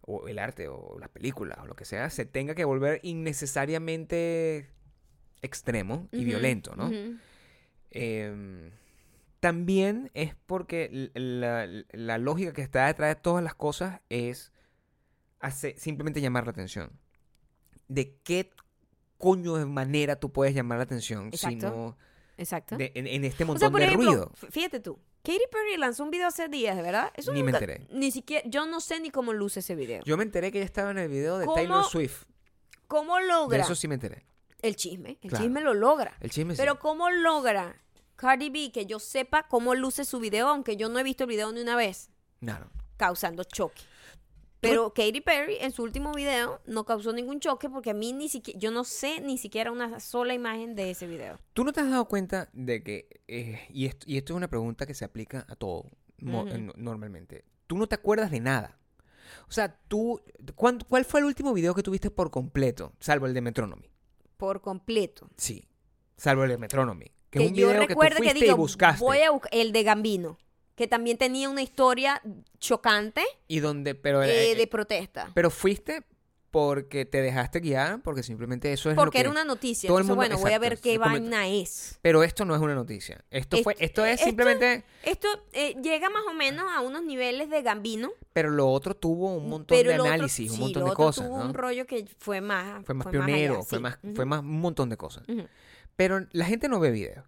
o 0.02 0.28
el 0.28 0.40
arte 0.40 0.68
o 0.68 0.98
las 1.00 1.10
películas 1.10 1.60
o 1.62 1.66
lo 1.68 1.76
que 1.76 1.86
sea, 1.86 2.10
se 2.10 2.26
tenga 2.26 2.56
que 2.56 2.66
volver 2.66 3.00
innecesariamente 3.04 4.70
extremo 5.42 6.08
y 6.12 6.24
violento, 6.24 6.76
¿no? 6.76 6.88
ujú. 6.88 7.18
Em, 7.92 8.72
también 9.40 10.12
es 10.14 10.36
porque 10.46 11.12
la, 11.14 11.68
la 11.92 12.18
lógica 12.18 12.54
que 12.54 12.62
está 12.62 12.88
detrás 12.88 13.10
de 13.16 13.22
todas 13.22 13.44
las 13.44 13.56
cosas 13.56 14.02
es 14.10 14.52
simplemente 15.78 16.22
llamar 16.22 16.46
la 16.46 16.52
atención. 16.52 16.92
¿De 17.88 18.16
qué 18.24 18.52
coño 19.18 19.56
de 19.56 19.66
manera 19.66 20.16
tú 20.20 20.32
puedes 20.32 20.54
llamar 20.56 20.78
la 20.78 20.84
atención 20.86 21.32
si 21.32 21.36
Exacto. 21.36 21.70
no 21.70 21.98
Exacto. 22.38 22.78
de- 22.78 22.92
en, 22.96 23.08
en 23.08 23.24
este 23.26 23.44
O 23.44 23.48
montón 23.48 23.60
sea, 23.60 23.70
por 23.72 23.80
de 23.82 23.88
ejemplo, 23.88 24.10
ruido? 24.12 24.32
fíjate 24.52 24.80
tú. 24.80 25.00
Katy 25.24 25.40
Perry 25.52 25.78
lanzó 25.78 26.04
un 26.04 26.10
video 26.10 26.28
hace 26.28 26.48
días, 26.48 26.76
¿de 26.76 26.82
verdad? 26.82 27.12
Eso 27.16 27.32
Ni 27.32 27.44
me 27.44 27.52
enteré. 27.52 27.86
Ni 27.92 28.10
siquiera, 28.12 28.48
yo 28.50 28.66
no 28.66 28.80
sé 28.80 29.00
ni 29.00 29.12
cómo 29.12 29.34
luce 29.34 29.60
ese 29.60 29.76
video. 29.76 30.02
Yo 30.04 30.18
me 30.18 30.24
enteré 30.24 30.52
que 30.52 30.58
ella 30.58 30.66
estaba 30.66 30.90
en 30.90 30.98
el 30.98 31.10
video 31.10 31.38
de 31.38 31.46
¿Cómo 31.46 31.56
Taylor 31.56 31.84
Swift. 31.86 32.24
¿Cómo 32.88 33.18
De 33.18 33.28
logra 33.28 33.62
eso 33.62 33.76
sí 33.76 33.88
me 33.88 33.96
enteré. 33.96 34.26
El 34.62 34.76
chisme? 34.76 35.18
El 35.22 35.30
Claro. 35.30 35.44
chisme 35.46 35.62
lo 35.62 35.74
logra. 35.74 36.16
El 36.20 36.30
chisme 36.32 36.56
sí. 36.56 36.62
Pero 36.62 36.80
¿cómo 36.80 37.10
logra 37.10 37.76
Cardi 38.16 38.50
B 38.50 38.72
que 38.72 38.86
yo 38.86 39.00
sepa 39.00 39.48
cómo 39.48 39.74
luce 39.76 40.06
su 40.06 40.20
video, 40.20 40.48
aunque 40.50 40.78
yo 40.78 40.90
no 40.90 41.00
he 41.00 41.04
visto 41.04 41.24
el 41.24 41.30
video 41.30 41.52
ni 41.52 41.62
una 41.62 41.76
vez, 41.76 42.10
Claro. 42.40 42.70
causando 42.98 43.44
choque? 43.44 43.82
Pero 44.60 44.94
Katy 44.94 45.22
Perry 45.22 45.58
en 45.60 45.72
su 45.72 45.82
último 45.82 46.12
video 46.14 46.62
no 46.68 46.86
causó 46.86 47.12
ningún 47.14 47.40
choque 47.40 47.68
porque 47.68 47.90
a 47.90 47.94
mí 47.96 48.14
ni 48.14 48.30
siquiera, 48.30 48.60
yo 48.60 48.70
no 48.70 48.84
sé 48.84 49.20
ni 49.20 49.40
siquiera 49.40 49.72
una 49.72 50.00
sola 50.00 50.36
imagen 50.36 50.76
de 50.76 50.92
ese 50.92 51.08
video. 51.08 51.40
¿Tú 51.54 51.64
no 51.64 51.74
te 51.74 51.82
has 51.82 51.90
dado 51.90 52.06
cuenta 52.06 52.48
de 52.54 52.84
que, 52.84 53.24
eh, 53.28 53.60
y, 53.74 53.88
esto, 53.88 54.06
y 54.08 54.18
esto 54.18 54.34
es 54.34 54.38
una 54.38 54.48
pregunta 54.50 54.86
que 54.86 54.94
se 54.94 55.04
aplica 55.04 55.48
a 55.50 55.56
todo 55.56 55.86
normalmente, 56.20 57.46
tú 57.68 57.78
no 57.78 57.88
te 57.88 57.96
acuerdas 57.96 58.30
de 58.32 58.40
nada. 58.40 58.78
O 59.48 59.52
sea, 59.52 59.76
tú, 59.88 60.22
¿cuán- 60.56 60.80
¿cuál 60.88 61.06
fue 61.06 61.22
el 61.22 61.26
último 61.26 61.54
video 61.54 61.74
que 61.74 61.84
tuviste 61.84 62.12
por 62.12 62.30
completo? 62.32 62.94
Salvo 63.00 63.26
el 63.26 63.34
de 63.34 63.42
Metronomy. 63.42 63.90
Por 64.42 64.60
completo. 64.60 65.30
Sí. 65.38 65.68
Salvo 66.18 66.46
el 66.46 66.50
de 66.50 66.58
Metronomy. 66.58 67.06
Que, 67.30 67.38
Que, 67.38 67.46
es 67.46 67.52
un 67.52 67.56
yo 67.56 67.68
video 67.68 67.82
que 67.82 67.86
tú 67.86 67.90
recuerde 67.90 68.16
que, 68.16 68.24
fuiste 68.24 68.40
y 68.40 68.42
digo, 68.42 68.58
buscaste. 68.58 69.06
voy 69.06 69.20
a 69.20 69.30
buscar 69.30 69.52
el 69.54 69.72
de 69.72 69.84
Gambino, 69.84 70.40
que 70.74 70.88
también 70.88 71.20
tenía 71.20 71.48
una 71.48 71.62
historia 71.62 72.24
chocante 72.58 73.22
Y 73.48 73.60
donde, 73.60 73.94
pero, 73.94 74.24
eh, 74.24 74.54
eh, 74.54 74.56
de 74.56 74.66
protesta. 74.66 75.30
pero 75.36 75.52
fuiste 75.52 76.02
porque 76.52 77.06
te 77.06 77.22
dejaste 77.22 77.62
guiar, 77.62 78.02
porque 78.02 78.24
simplemente 78.24 78.72
eso 78.74 78.90
es 78.90 78.96
lo 78.98 79.02
Porque 79.02 79.16
que... 79.18 79.22
era 79.22 79.30
una 79.30 79.46
noticia. 79.46 79.88
todo 79.88 79.98
el 80.00 80.04
Entonces, 80.04 80.18
mundo- 80.30 80.38
bueno, 80.38 80.42
voy 80.44 80.54
a 80.54 80.60
ver 80.60 80.80
qué 80.80 80.98
vaina 80.98 81.48
es. 81.48 81.98
Pero 82.02 82.24
esto 82.24 82.44
no 82.46 82.54
es 82.54 82.62
una 82.62 82.76
noticia. 82.76 83.24
Esto 83.32 83.56
Est- 83.56 83.64
fue, 83.64 83.76
esto 83.80 84.06
es 84.06 84.16
esto- 84.16 84.26
simplemente, 84.26 84.84
Esto 85.04 85.28
eh, 85.54 85.76
llega 85.82 86.10
más 86.10 86.24
o 86.30 86.34
menos 86.34 86.66
a 86.70 86.82
unos 86.82 87.04
niveles 87.04 87.50
de 87.50 87.62
Gambino. 87.62 88.12
pero 88.34 88.50
lo 88.50 88.68
otro 88.70 88.96
tuvo 88.96 89.34
un 89.34 89.50
montón 89.50 89.78
pero 89.78 89.92
de 89.92 89.98
lo 89.98 90.04
otro- 90.04 90.14
análisis, 90.14 90.52
un 90.52 90.60
montón 90.60 90.82
lo 90.82 90.86
de 90.88 90.92
otro 90.92 91.06
cosas, 91.06 91.26
tuvo 91.26 91.40
¿no? 91.40 91.46
un 91.46 91.54
rollo 91.54 91.86
que 91.88 92.06
fue 92.20 92.42
más 92.42 92.86
Fue 92.86 92.96
más 92.96 93.08
pionero, 93.08 93.64
fue 93.64 93.78
sí. 93.78 93.82
más, 93.82 93.98
fue 94.14 94.26
más 94.26 94.42
un 94.42 94.60
montón 94.60 94.90
de 94.90 94.98
cosas. 94.98 95.24
Pero 95.96 96.26
la 96.32 96.46
gente 96.46 96.68
no 96.68 96.80
ve 96.80 96.92
videos. 96.92 97.26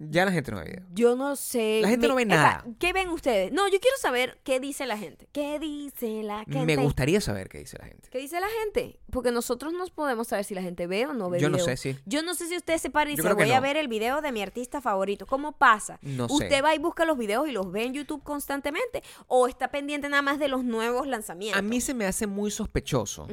Ya 0.00 0.24
la 0.24 0.30
gente 0.30 0.52
no 0.52 0.58
ve 0.58 0.64
videos. 0.64 0.86
Yo 0.92 1.16
no 1.16 1.34
sé. 1.34 1.80
La 1.82 1.88
gente 1.88 2.06
no 2.06 2.14
ve 2.14 2.22
epa, 2.22 2.34
nada. 2.34 2.64
¿Qué 2.78 2.92
ven 2.92 3.08
ustedes? 3.08 3.50
No, 3.52 3.66
yo 3.66 3.80
quiero 3.80 3.96
saber 3.98 4.38
qué 4.44 4.60
dice 4.60 4.86
la 4.86 4.96
gente. 4.96 5.28
¿Qué 5.32 5.58
dice 5.58 6.22
la 6.22 6.44
gente? 6.44 6.64
Me 6.64 6.76
gustaría 6.76 7.20
saber 7.20 7.48
qué 7.48 7.58
dice 7.58 7.78
la 7.78 7.86
gente. 7.86 8.08
¿Qué 8.08 8.18
dice 8.18 8.40
la 8.40 8.46
gente? 8.62 9.00
Porque 9.10 9.32
nosotros 9.32 9.72
no 9.72 9.84
podemos 9.88 10.28
saber 10.28 10.44
si 10.44 10.54
la 10.54 10.62
gente 10.62 10.86
ve 10.86 11.06
o 11.06 11.14
no 11.14 11.30
ve 11.30 11.40
Yo 11.40 11.50
no 11.50 11.58
sé 11.58 11.76
si... 11.76 11.96
Yo 12.06 12.22
no 12.22 12.34
sé 12.34 12.46
si 12.46 12.56
usted 12.56 12.78
se 12.78 12.90
para 12.90 13.10
y 13.10 13.16
Yo 13.16 13.24
dice, 13.24 13.34
voy 13.34 13.50
a 13.50 13.60
ver 13.60 13.76
el 13.76 13.88
video 13.88 14.20
de 14.20 14.30
mi 14.30 14.40
artista 14.40 14.80
favorito. 14.80 15.26
¿Cómo 15.26 15.58
pasa? 15.58 15.98
No 16.02 16.28
sé. 16.28 16.34
¿Usted 16.34 16.62
va 16.62 16.74
y 16.76 16.78
busca 16.78 17.04
los 17.04 17.18
videos 17.18 17.48
y 17.48 17.52
los 17.52 17.70
ve 17.72 17.84
en 17.84 17.94
YouTube 17.94 18.22
constantemente? 18.22 19.02
¿O 19.26 19.48
está 19.48 19.68
pendiente 19.72 20.08
nada 20.08 20.22
más 20.22 20.38
de 20.38 20.46
los 20.46 20.62
nuevos 20.62 21.08
lanzamientos? 21.08 21.58
A 21.58 21.62
mí 21.62 21.80
se 21.80 21.94
me 21.94 22.06
hace 22.06 22.28
muy 22.28 22.52
sospechoso 22.52 23.26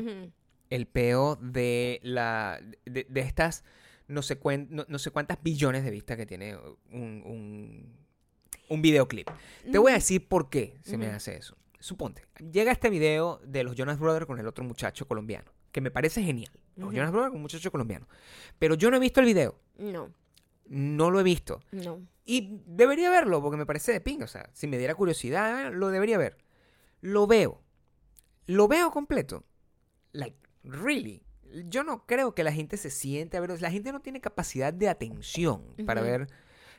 el 0.72 0.88
peo 0.88 1.36
de 1.36 2.00
la 2.02 2.60
de, 2.86 3.06
de 3.08 3.22
estas 3.22 3.64
no 4.08 4.22
sé, 4.22 4.40
cuen- 4.40 4.68
no, 4.70 4.86
no 4.88 5.00
sé 5.00 5.12
cuántas 5.12 5.42
billones 5.42 5.84
de 5.84 5.92
vistas 5.92 6.18
que 6.18 6.26
tiene 6.26 6.56
un, 6.92 7.24
un, 7.26 7.96
un 8.70 8.82
videoclip. 8.82 9.30
Te 9.72 9.78
voy 9.78 9.92
a 9.92 9.96
decir 9.96 10.28
por 10.28 10.50
qué 10.50 10.78
se 10.84 10.98
me 10.98 11.08
hace 11.08 11.36
eso. 11.38 11.58
Suponte, 11.80 12.24
llega 12.52 12.72
este 12.72 12.90
video 12.90 13.40
de 13.46 13.64
los 13.64 13.76
Jonas 13.76 14.00
Brothers 14.00 14.26
con 14.26 14.40
el 14.40 14.48
otro 14.48 14.64
muchacho 14.64 15.08
colombiano, 15.08 15.52
que 15.72 15.82
me 15.82 15.92
parece 15.92 16.24
genial. 16.24 16.52
Los. 16.76 16.94
Jonas 16.94 17.12
Brothers 17.12 17.30
con 17.30 17.38
un 17.38 17.42
muchacho 17.44 17.72
colombiano. 17.72 18.08
Pero 18.60 18.76
yo 18.76 18.90
no 18.90 18.98
he 18.98 19.00
visto 19.00 19.20
el 19.20 19.26
video. 19.28 19.60
No, 19.78 20.12
No 20.68 21.12
lo 21.12 21.20
he 21.20 21.24
visto. 21.24 21.62
no. 21.72 22.02
Y 22.28 22.60
debería 22.66 23.12
verlo 23.12 23.40
porque 23.40 23.56
me 23.56 23.68
parece 23.68 23.92
de 23.92 24.02
pinga. 24.02 24.26
O 24.26 24.28
sea, 24.28 24.50
si 24.52 24.66
me 24.66 24.80
diera 24.80 24.96
curiosidad, 24.96 25.72
lo 25.72 25.90
debería 25.90 26.18
ver. 26.18 26.40
Lo 27.02 27.28
veo. 27.28 27.62
Lo 28.48 28.68
veo 28.68 28.90
completo. 28.90 29.44
Like, 30.12 30.36
really. 30.64 31.22
Yo 31.66 31.84
no 31.84 32.06
creo 32.06 32.36
que 32.36 32.44
la 32.44 32.52
gente 32.52 32.78
se 32.78 32.90
siente 32.90 33.38
a 33.38 33.40
ver. 33.40 33.62
La 33.62 33.72
gente 33.72 33.92
no 33.92 34.02
tiene 34.02 34.22
capacidad 34.22 34.74
de 34.74 34.90
atención 34.90 35.64
para 35.86 36.02
ver 36.02 36.28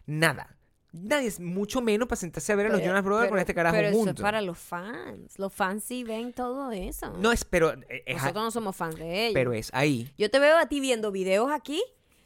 nada. 0.07 0.57
Nadie 0.93 1.29
es 1.29 1.41
mucho 1.41 1.83
menos 1.83 2.09
para 2.09 2.17
sentarse 2.17 2.53
a 2.53 2.57
ver 2.57 2.67
a 2.67 2.69
los 2.71 2.83
Jonas 2.83 3.05
Brothers 3.05 3.29
con 3.29 3.39
este 3.39 3.55
carajo 3.55 3.77
Pero 3.77 3.89
eso 3.89 4.11
es 4.11 4.21
para 4.21 4.41
los 4.41 4.59
fans. 4.59 5.39
Los 5.39 5.53
fans 5.53 5.85
sí 5.85 6.05
ven 6.05 6.33
todo 6.33 6.71
eso. 6.73 7.13
No 7.19 7.33
es, 7.33 7.45
pero 7.45 7.73
eh, 7.73 8.03
es, 8.07 8.17
Nosotros 8.17 8.45
no 8.45 8.51
somos 8.51 8.77
fans 8.77 8.97
de 8.97 9.27
ellos. 9.27 9.35
pero 9.35 9.53
es 9.53 9.71
ahí. 9.75 10.13
Yo 10.17 10.31
te 10.31 10.39
veo 10.39 10.57
a 10.57 10.67
ti 10.67 10.81
viendo 10.81 11.13
videos 11.13 11.51
aquí 11.53 11.83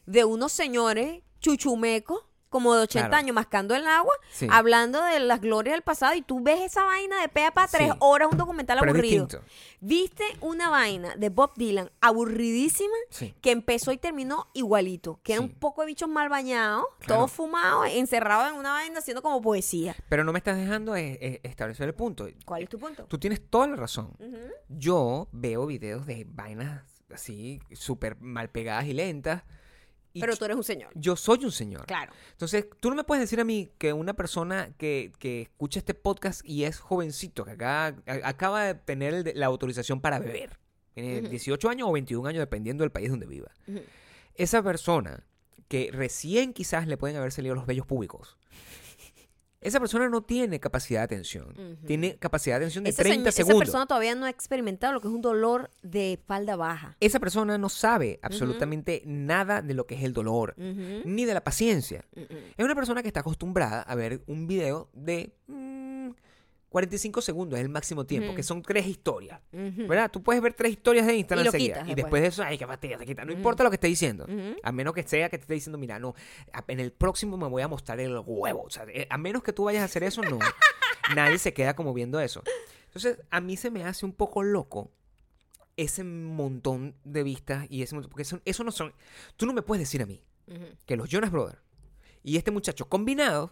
de 0.07 0.25
unos 0.25 0.53
señores 0.53 1.23
chuchumecos, 1.41 2.21
como 2.51 2.75
de 2.75 2.83
80 2.83 3.09
Claro. 3.09 3.21
años, 3.21 3.35
mascando 3.35 3.75
el 3.75 3.87
agua, 3.87 4.13
Sí. 4.33 4.47
hablando 4.51 5.03
de 5.03 5.21
las 5.21 5.41
glorias 5.41 5.75
del 5.75 5.83
pasado, 5.83 6.15
y 6.15 6.21
tú 6.23 6.43
ves 6.43 6.61
esa 6.61 6.85
vaina 6.85 7.21
de 7.23 7.29
pea 7.29 7.53
para 7.53 7.69
tres 7.69 7.89
Sí. 7.93 7.97
horas, 8.01 8.29
un 8.31 8.37
documental 8.39 8.79
Pero 8.81 8.91
aburrido. 8.93 9.25
distinto. 9.27 9.47
Viste 9.81 10.25
una 10.41 10.69
vaina 10.69 11.15
de 11.17 11.29
Bob 11.31 11.53
Dylan 11.57 11.91
aburridísima 12.01 12.95
Sí. 13.09 13.35
que 13.41 13.51
empezó 13.53 13.93
y 13.93 13.99
terminó 13.99 14.49
igualito, 14.53 15.21
que 15.23 15.33
era 15.35 15.41
un 15.43 15.49
poco 15.51 15.81
de 15.83 15.87
bichos 15.89 16.09
mal 16.09 16.29
bañados, 16.29 16.85
Claro. 17.01 17.21
todos 17.21 17.33
fumados, 17.33 17.87
encerrados 17.93 18.53
en 18.53 18.59
una 18.59 18.73
vaina 18.73 18.99
haciendo 18.99 19.23
como 19.23 19.41
poesía. 19.41 19.95
Pero 20.09 20.25
no 20.25 20.33
me 20.33 20.39
estás 20.39 20.57
dejando 20.59 20.97
eh, 20.97 21.19
eh, 21.21 21.41
establecer 21.45 21.87
el 21.89 21.95
punto. 21.95 22.27
¿Cuál 22.45 22.65
es 22.65 22.69
tu 22.69 22.79
punto? 22.79 23.05
Tú 23.07 23.19
tienes 23.19 23.49
toda 23.49 23.69
la 23.69 23.77
razón. 23.77 24.13
Yo 24.69 25.29
veo 25.33 25.67
videos 25.67 26.05
de 26.07 26.27
vainas 26.29 26.83
así, 27.15 27.61
súper 27.73 28.21
mal 28.21 28.51
pegadas 28.51 28.87
y 28.87 28.93
lentas. 28.93 29.43
Y 30.13 30.21
Pero 30.21 30.37
tú 30.37 30.45
eres 30.45 30.57
un 30.57 30.65
señor. 30.65 30.91
yo 30.95 31.15
soy 31.15 31.45
un 31.45 31.53
señor. 31.53 31.87
Claro. 31.87 32.13
Entonces, 32.33 32.67
tú 32.81 32.91
no 32.91 32.97
me 32.97 33.05
puedes 33.05 33.23
decir 33.23 33.39
a 33.41 33.45
mí 33.45 33.71
que 33.79 33.93
una 33.93 34.15
persona 34.15 34.71
que, 34.77 35.13
que 35.19 35.43
escucha 35.43 35.79
este 35.79 35.95
podcast 35.95 36.45
y 36.45 36.65
es 36.65 36.81
jovencito, 36.81 37.45
que 37.45 37.53
acá, 37.53 37.95
acaba 38.25 38.65
de 38.65 38.75
tener 38.75 39.33
la 39.37 39.47
autorización 39.47 40.01
para 40.01 40.19
beber, 40.19 40.59
tiene 40.95 41.21
Ujú. 41.21 41.29
18 41.29 41.69
años 41.69 41.89
o 41.89 41.93
21 41.93 42.29
años, 42.29 42.41
dependiendo 42.41 42.83
del 42.83 42.91
país 42.91 43.09
donde 43.11 43.27
viva. 43.27 43.53
Esa 44.35 44.63
persona 44.63 45.25
que 45.69 45.91
recién 45.93 46.53
quizás 46.53 46.89
le 46.89 46.97
pueden 46.97 47.17
haber 47.17 47.31
salido 47.31 47.55
los 47.55 47.67
vellos 47.67 47.87
públicos. 47.87 48.37
Esa 49.61 49.79
persona 49.79 50.09
no 50.09 50.23
tiene 50.23 50.59
capacidad 50.59 51.01
de 51.01 51.05
atención. 51.05 51.55
Tiene 51.87 52.17
capacidad 52.17 52.55
de 52.55 52.65
atención 52.65 52.83
de 52.85 52.91
Esa, 52.91 53.03
30 53.03 53.25
señ- 53.25 53.29
esa 53.29 53.37
segundos. 53.37 53.61
persona 53.61 53.85
todavía 53.87 54.15
no 54.15 54.25
ha 54.25 54.31
experimentado 54.31 54.95
lo 54.95 55.01
que 55.03 55.09
es 55.09 55.13
un 55.15 55.21
dolor 55.21 55.71
de 55.83 56.15
espalda 56.15 56.57
baja. 56.57 56.97
Esa 57.01 57.21
persona 57.21 57.59
no 57.59 57.69
sabe 57.69 58.19
absolutamente 58.23 59.03
nada 59.05 59.61
de 59.61 59.75
lo 59.75 59.87
que 59.87 59.97
es 59.97 60.03
el 60.03 60.15
dolor, 60.15 60.55
ni 60.57 61.27
de 61.27 61.35
la 61.35 61.45
paciencia. 61.45 62.07
Ujú. 62.17 62.35
Es 62.57 62.65
una 62.65 62.75
persona 62.75 63.03
que 63.03 63.09
está 63.09 63.21
acostumbrada 63.21 63.83
a 63.83 63.95
ver 63.95 64.23
un 64.27 64.47
video 64.47 64.89
de 64.95 65.35
mm, 65.47 65.60
45 66.71 67.21
segundos, 67.21 67.59
es 67.59 67.65
el 67.65 67.69
máximo 67.69 68.07
tiempo, 68.07 68.33
que 68.33 68.45
son 68.45 68.63
tres 68.63 68.87
historias. 68.87 69.41
¿Verdad? 69.53 70.11
Tú 70.11 70.23
puedes 70.23 70.41
ver 70.41 70.55
tres 70.55 70.71
historias 70.73 71.05
de 71.05 71.17
Instagram 71.17 71.45
Y 71.45 71.49
enseguida, 71.49 71.75
quitas 71.75 71.89
y 71.91 71.95
después. 71.97 72.23
de 72.23 72.29
eso, 72.29 72.43
ay, 72.45 72.57
qué 72.57 72.67
fastidio, 72.67 72.97
te 72.97 73.07
quita. 73.07 73.25
No 73.25 73.33
importa 73.33 73.65
lo 73.65 73.71
que 73.71 73.75
esté 73.75 73.89
diciendo. 73.89 74.27
A 74.63 74.73
menos 74.73 74.95
que 74.95 75.03
sea 75.03 75.29
que 75.29 75.37
te 75.37 75.43
esté 75.43 75.55
diciendo, 75.55 75.79
mira, 75.79 75.99
no, 75.99 76.15
en 76.69 76.81
el 76.81 76.93
próximo 76.93 77.37
me 77.37 77.49
voy 77.49 77.63
a 77.63 77.69
mostrar 77.69 77.99
el 77.99 78.17
huevo. 78.25 78.63
O 78.63 78.71
sea, 78.71 78.85
eh, 78.89 79.07
a 79.11 79.19
menos 79.19 79.43
que 79.43 79.53
tú 79.53 79.65
vayas 79.65 79.83
a 79.83 79.87
hacer 79.87 80.05
eso, 80.05 80.23
no. 80.23 80.39
Nadie 81.17 81.39
se 81.39 81.53
queda 81.53 81.75
como 81.75 81.93
viendo 81.93 82.21
eso. 82.21 82.43
Entonces, 82.87 83.19
a 83.31 83.41
mí 83.41 83.57
se 83.57 83.71
me 83.71 83.85
hace 83.85 84.07
un 84.07 84.13
poco 84.13 84.45
loco 84.45 84.93
ese 85.77 86.05
montón 86.05 86.95
de 87.03 87.25
vistas 87.25 87.67
y 87.69 87.83
ese 87.83 87.97
montón, 87.97 88.11
porque 88.11 88.23
eso, 88.23 88.41
eso 88.45 88.63
no 88.63 88.71
son... 88.71 88.95
Tú 89.37 89.45
no 89.47 89.53
me 89.53 89.63
puedes 89.63 89.81
decir 89.81 90.03
a 90.03 90.07
mí 90.07 90.23
que 90.87 90.97
los 90.97 91.09
Jonas 91.09 91.31
Brothers 91.33 91.59
y 92.23 92.37
este 92.37 92.51
muchacho 92.51 92.89
combinados 92.89 93.51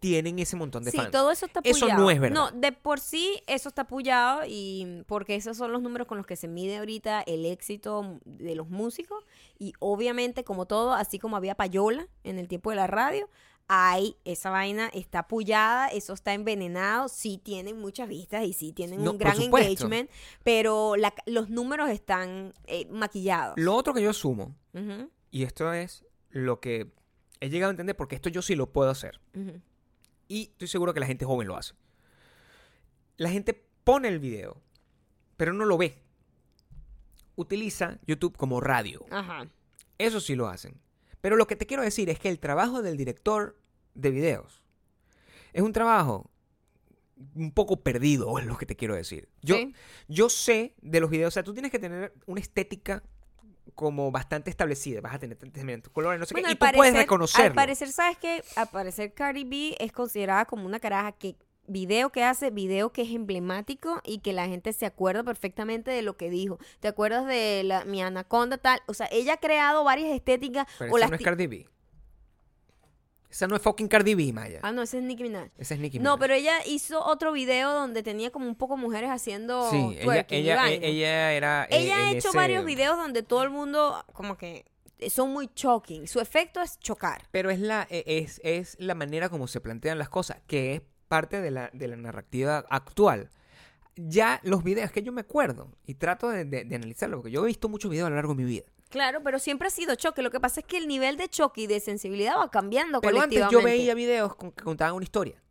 tienen 0.00 0.38
ese 0.38 0.54
montón 0.56 0.84
de 0.84 0.90
Sí, 0.92 0.96
fans. 0.96 1.10
todo 1.10 1.30
eso 1.32 1.46
está 1.46 1.60
Eso 1.64 1.84
apoyado. 1.86 2.02
no 2.02 2.10
es 2.10 2.20
verdad. 2.20 2.34
No, 2.34 2.50
de 2.52 2.72
por 2.72 3.00
sí 3.00 3.42
eso 3.46 3.68
está 3.68 3.82
apoyado 3.82 4.42
y 4.46 5.02
porque 5.06 5.34
esos 5.34 5.56
son 5.56 5.72
los 5.72 5.82
números 5.82 6.06
con 6.06 6.18
los 6.18 6.26
que 6.26 6.36
se 6.36 6.46
mide 6.48 6.78
ahorita 6.78 7.22
el 7.22 7.44
éxito 7.46 8.18
de 8.24 8.54
los 8.54 8.68
músicos 8.68 9.24
y 9.58 9.72
obviamente 9.80 10.44
como 10.44 10.66
todo, 10.66 10.92
así 10.92 11.18
como 11.18 11.36
había 11.36 11.54
payola 11.56 12.06
en 12.24 12.38
el 12.38 12.46
tiempo 12.48 12.70
de 12.70 12.76
la 12.76 12.86
radio, 12.86 13.28
hay 13.70 14.16
esa 14.24 14.48
vaina 14.50 14.88
está 14.94 15.18
apoyada, 15.20 15.88
eso 15.88 16.14
está 16.14 16.32
envenenado, 16.32 17.08
sí 17.08 17.38
tienen 17.42 17.78
muchas 17.78 18.08
vistas 18.08 18.44
y 18.46 18.52
sí 18.54 18.72
tienen 18.72 19.02
No, 19.04 19.10
un 19.10 19.18
gran 19.18 19.42
engagement, 19.42 20.08
pero 20.42 20.96
la- 20.96 21.12
los 21.26 21.50
números 21.50 21.90
están 21.90 22.54
eh, 22.66 22.86
maquillados. 22.90 23.54
Lo 23.58 23.74
otro 23.74 23.92
que 23.92 24.00
yo 24.02 24.10
asumo, 24.10 24.54
y 25.30 25.42
esto 25.42 25.70
es 25.72 26.04
lo 26.30 26.60
que 26.60 26.92
he 27.40 27.50
llegado 27.50 27.68
a 27.70 27.72
entender, 27.72 27.94
porque 27.96 28.14
esto 28.14 28.30
yo 28.30 28.40
sí 28.42 28.54
lo 28.54 28.72
puedo 28.72 28.90
hacer, 28.90 29.20
ujú. 29.34 29.60
Y 30.28 30.42
estoy 30.50 30.68
seguro 30.68 30.94
que 30.94 31.00
la 31.00 31.06
gente 31.06 31.24
joven 31.24 31.48
lo 31.48 31.56
hace. 31.56 31.74
La 33.16 33.30
gente 33.30 33.54
pone 33.84 34.08
el 34.08 34.18
video, 34.18 34.60
pero 35.36 35.52
no 35.52 35.64
lo 35.64 35.76
ve. 35.78 36.02
Utiliza 37.36 37.98
YouTube 38.06 38.36
como 38.36 38.60
radio. 38.60 39.04
Ajá. 39.10 39.46
Eso 39.96 40.20
sí 40.20 40.34
lo 40.34 40.48
hacen. 40.48 40.80
Pero 41.20 41.36
lo 41.36 41.46
que 41.46 41.56
te 41.56 41.66
quiero 41.66 41.82
decir 41.82 42.10
es 42.10 42.18
que 42.18 42.28
el 42.28 42.38
trabajo 42.38 42.82
del 42.82 42.96
director 42.96 43.58
de 43.94 44.10
videos 44.10 44.62
es 45.52 45.62
un 45.62 45.72
trabajo 45.72 46.30
un 47.34 47.50
poco 47.52 47.80
perdido, 47.82 48.38
es 48.38 48.46
lo 48.46 48.56
que 48.56 48.66
te 48.66 48.76
quiero 48.76 48.94
decir. 48.94 49.28
Yo, 49.42 49.56
Sí. 49.56 49.74
yo 50.08 50.28
sé 50.28 50.74
de 50.80 51.00
los 51.00 51.10
videos, 51.10 51.28
o 51.28 51.34
sea, 51.34 51.42
tú 51.42 51.52
tienes 51.52 51.72
que 51.72 51.78
tener 51.78 52.12
una 52.26 52.40
estética 52.40 53.02
como 53.74 54.10
bastante 54.10 54.50
establecida, 54.50 55.00
vas 55.00 55.14
a 55.14 55.18
tener 55.18 55.36
tantos 55.36 55.92
colores, 55.92 56.18
no 56.20 56.26
sé 56.26 56.34
Bueno, 56.34 56.48
qué, 56.48 56.54
y 56.54 56.56
tú 56.56 56.66
puedes 56.74 56.94
reconocerlo. 56.94 57.50
Al 57.50 57.54
parecer, 57.54 57.90
¿sabes 57.92 58.18
qué? 58.18 58.42
Al 58.56 58.68
parecer 58.68 59.12
Cardi 59.12 59.44
B 59.44 59.76
es 59.78 59.92
considerada 59.92 60.44
como 60.44 60.66
una 60.66 60.80
caraja 60.80 61.12
que 61.12 61.36
video 61.68 62.10
que 62.10 62.24
hace, 62.24 62.50
video 62.50 62.92
que 62.92 63.02
es 63.02 63.10
emblemático 63.10 64.00
y 64.04 64.18
que 64.18 64.32
la 64.32 64.48
gente 64.48 64.72
se 64.72 64.86
acuerda 64.86 65.22
perfectamente 65.22 65.90
de 65.90 66.02
lo 66.02 66.16
que 66.16 66.30
dijo. 66.30 66.58
¿Te 66.80 66.88
acuerdas 66.88 67.26
de 67.26 67.62
la, 67.64 67.84
mi 67.84 68.02
anaconda 68.02 68.58
tal? 68.58 68.80
O 68.86 68.94
sea, 68.94 69.08
ella 69.12 69.34
ha 69.34 69.36
creado 69.36 69.84
varias 69.84 70.10
estéticas 70.10 70.66
Pero 70.78 70.94
o 70.94 70.98
las 70.98 71.10
no 71.10 71.16
es 71.16 71.22
Cardi 71.22 71.46
B. 71.46 71.68
Esa 73.30 73.46
no 73.46 73.56
es 73.56 73.62
fucking 73.62 73.88
Cardi 73.88 74.14
B, 74.14 74.32
Maya. 74.32 74.60
Ah, 74.62 74.72
no, 74.72 74.82
ese 74.82 74.98
es 74.98 75.04
Nicki 75.04 75.22
Minaj. 75.22 75.48
Esa 75.58 75.74
es 75.74 75.80
Nicki 75.80 75.98
No, 75.98 76.12
Minaj. 76.16 76.18
pero 76.20 76.34
ella 76.34 76.54
hizo 76.66 77.04
otro 77.04 77.32
video 77.32 77.72
donde 77.72 78.02
tenía 78.02 78.30
como 78.30 78.46
un 78.46 78.54
poco 78.54 78.76
mujeres 78.76 79.10
haciendo 79.10 79.70
Sí, 79.70 79.98
ella, 80.00 80.26
y 80.30 80.34
ella, 80.84 81.32
era... 81.32 81.64
eh, 81.64 81.68
Ella 81.70 81.96
ha 81.98 82.10
hecho 82.12 82.28
ese- 82.28 82.36
varios 82.36 82.64
videos 82.64 82.96
donde 82.96 83.22
todo 83.22 83.42
el 83.42 83.50
mundo 83.50 84.02
como 84.14 84.38
que 84.38 84.64
son 85.10 85.30
muy 85.32 85.50
shocking. 85.54 86.08
Su 86.08 86.20
efecto 86.20 86.60
es 86.62 86.78
chocar. 86.80 87.22
Pero 87.30 87.50
es 87.50 87.60
la, 87.60 87.86
e- 87.90 88.02
es, 88.06 88.40
es 88.42 88.76
la 88.80 88.94
manera 88.94 89.28
como 89.28 89.46
se 89.46 89.60
plantean 89.60 89.98
las 89.98 90.08
cosas, 90.08 90.38
que 90.46 90.74
es 90.76 90.82
parte 91.08 91.40
de 91.42 91.50
la, 91.50 91.70
de 91.74 91.86
la 91.88 91.96
narrativa 91.96 92.64
actual. 92.70 93.28
Ya 93.96 94.40
los 94.44 94.62
videos 94.64 94.90
que 94.92 95.02
yo 95.02 95.12
me 95.12 95.20
acuerdo 95.22 95.72
y 95.84 95.94
trato 95.94 96.28
de, 96.30 96.44
de- 96.44 96.64
de 96.64 96.76
analizarlo, 96.76 97.18
porque 97.18 97.30
yo 97.32 97.42
he 97.42 97.46
visto 97.46 97.68
muchos 97.68 97.90
videos 97.90 98.06
a 98.06 98.10
lo 98.10 98.16
largo 98.16 98.34
de 98.34 98.42
mi 98.42 98.48
vida. 98.48 98.64
Claro, 98.88 99.22
pero 99.22 99.38
siempre 99.38 99.68
ha 99.68 99.70
sido 99.70 99.94
choque. 99.96 100.22
Lo 100.22 100.30
que 100.30 100.40
pasa 100.40 100.60
es 100.60 100.66
que 100.66 100.78
el 100.78 100.88
nivel 100.88 101.16
de 101.16 101.28
choque 101.28 101.62
y 101.62 101.66
de 101.66 101.80
sensibilidad 101.80 102.38
va 102.38 102.50
cambiando 102.50 103.00
Pero 103.00 103.20
antes 103.20 103.38
colectivamente. 103.38 103.52
yo 103.78 103.78
veía 103.80 103.94
videos 103.94 104.34
con- 104.34 104.52
que 104.52 104.64
contaban 104.64 104.94
una 104.94 105.04
historia. 105.04 105.42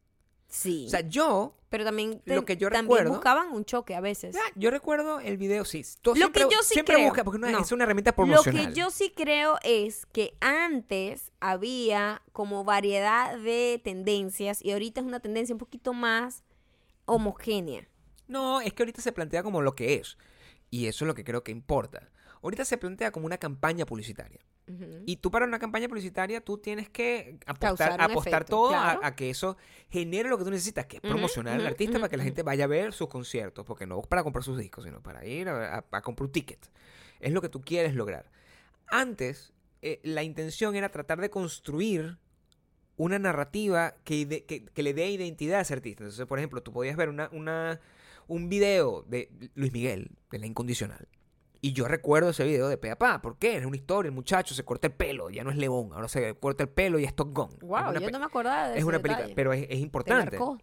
Sí. 0.49 0.85
O 0.87 0.89
sea, 0.89 1.01
yo, 1.01 1.55
pero 1.69 1.83
también, 1.83 2.21
lo 2.23 2.45
que 2.45 2.55
yo 2.55 2.69
también 2.69 2.85
recuerdo- 2.85 3.09
buscaban 3.15 3.51
un 3.51 3.65
choque 3.65 3.95
a 3.95 3.99
veces. 4.01 4.35
ah, 4.37 4.51
yo 4.55 4.71
recuerdo 4.71 5.19
el 5.19 5.35
video, 5.37 5.65
sí. 5.65 5.83
todo 6.01 6.15
Lo 6.15 6.31
que 6.31 6.39
siempre, 6.39 6.55
yo 6.55 6.63
sí 6.63 6.73
siempre 6.75 6.95
creo- 6.95 7.07
busca, 7.07 7.23
porque 7.25 7.37
no, 7.37 7.49
no. 7.51 7.59
es 7.59 7.71
una 7.73 7.83
herramienta 7.83 8.11
Lo 8.11 8.15
promocional. 8.15 8.67
que 8.67 8.73
yo 8.79 8.89
sí 8.89 9.11
creo 9.15 9.57
es 9.63 10.05
que 10.07 10.37
antes 10.39 11.31
había 11.41 12.21
como 12.31 12.63
variedad 12.63 13.37
de 13.37 13.81
tendencias 13.83 14.63
y 14.63 14.71
ahorita 14.71 15.01
es 15.01 15.05
una 15.05 15.19
tendencia 15.19 15.53
un 15.53 15.59
poquito 15.59 15.93
más 15.93 16.43
homogénea. 17.05 17.87
No, 18.27 18.61
es 18.61 18.73
que 18.73 18.83
ahorita 18.83 19.01
se 19.01 19.11
plantea 19.11 19.43
como 19.43 19.61
lo 19.61 19.75
que 19.75 19.95
es. 19.95 20.17
Y 20.69 20.87
eso 20.87 21.05
es 21.05 21.07
lo 21.07 21.13
que 21.15 21.23
creo 21.23 21.43
que 21.43 21.51
importa. 21.51 22.09
Ahorita 22.41 22.65
se 22.65 22.77
plantea 22.77 23.11
como 23.11 23.25
una 23.25 23.37
campaña 23.37 23.85
publicitaria. 23.85 24.39
Y 25.05 25.15
tú 25.15 25.31
para 25.31 25.45
una 25.45 25.59
campaña 25.59 25.87
publicitaria, 25.87 26.41
tú 26.41 26.57
tienes 26.57 26.89
que 26.89 27.37
apostar, 27.45 27.93
un 27.93 28.01
apostar 28.01 28.33
efecto, 28.41 28.55
todo 28.57 28.67
a- 28.75 28.81
claro. 28.83 28.99
a, 29.01 29.15
que 29.15 29.29
eso 29.29 29.55
genere 29.89 30.27
lo 30.27 30.37
que 30.37 30.43
tú 30.43 30.49
necesitas, 30.51 30.85
que 30.87 30.97
es 30.97 31.01
promocionar 31.01 31.53
al 31.57 31.65
artista 31.65 31.93
para 31.99 32.09
que 32.09 32.17
la 32.17 32.23
gente 32.25 32.43
vaya 32.43 32.65
a 32.65 32.67
ver 32.67 32.91
sus 32.91 33.07
conciertos, 33.07 33.65
porque 33.65 33.85
no 33.85 33.97
es 34.01 34.07
para 34.07 34.23
comprar 34.23 34.43
sus 34.43 34.57
discos, 34.57 34.83
sino 34.83 35.01
para 35.01 35.25
ir 35.25 35.47
a, 35.47 35.77
a- 35.77 35.85
a 35.89 36.01
comprar 36.01 36.25
un 36.25 36.31
ticket. 36.33 36.69
Es 37.21 37.31
lo 37.31 37.41
que 37.41 37.47
tú 37.47 37.61
quieres 37.61 37.95
lograr. 37.95 38.29
Antes, 38.87 39.53
eh, 39.81 40.01
la 40.03 40.23
intención 40.23 40.75
era 40.75 40.89
tratar 40.89 41.21
de 41.21 41.29
construir 41.29 42.17
una 42.97 43.19
narrativa 43.19 43.95
que, 44.03 44.15
ide- 44.15 44.43
que, 44.45 44.65
que 44.65 44.83
le 44.83 44.93
dé 44.93 45.09
identidad 45.09 45.59
a 45.59 45.61
ese 45.61 45.73
artista. 45.75 46.03
Entonces, 46.03 46.25
por 46.25 46.39
ejemplo, 46.39 46.61
tú 46.61 46.73
podías 46.73 46.97
ver 46.97 47.07
una, 47.09 47.29
una, 47.31 47.79
un 48.27 48.49
video 48.49 49.03
de 49.03 49.29
Luis 49.55 49.71
Miguel, 49.71 50.11
de 50.31 50.39
La 50.39 50.45
Incondicional. 50.45 51.07
Y 51.61 51.73
yo 51.73 51.87
recuerdo 51.87 52.29
ese 52.29 52.43
video 52.43 52.67
de 52.67 52.77
pe 52.77 52.91
a 52.91 52.97
pa. 52.97 53.21
¿Por 53.21 53.37
qué? 53.37 53.57
Es 53.57 53.65
una 53.65 53.75
historia, 53.75 54.09
el 54.09 54.15
muchacho 54.15 54.53
se 54.55 54.63
corta 54.63 54.87
el 54.87 54.93
pelo, 54.93 55.29
ya 55.29 55.43
no 55.43 55.49
es 55.51 55.57
León, 55.57 55.89
ahora 55.93 56.07
se 56.07 56.35
corta 56.35 56.63
el 56.63 56.69
pelo 56.69 56.99
y 56.99 57.03
es 57.05 57.15
Top 57.15 57.29
Gun. 57.33 57.49
Wow, 57.61 57.93
yo 57.99 58.09
no 58.11 58.19
me 58.19 58.25
acordaba 58.25 58.67
de 58.69 58.73
es 58.73 58.77
ese 58.77 58.85
una 58.85 58.99
película, 58.99 59.17
detalle. 59.27 59.35
pero 59.35 59.53
es, 59.53 59.61
es 59.63 59.67
Te 59.69 59.75
importante. 59.77 60.37
marcó. 60.37 60.57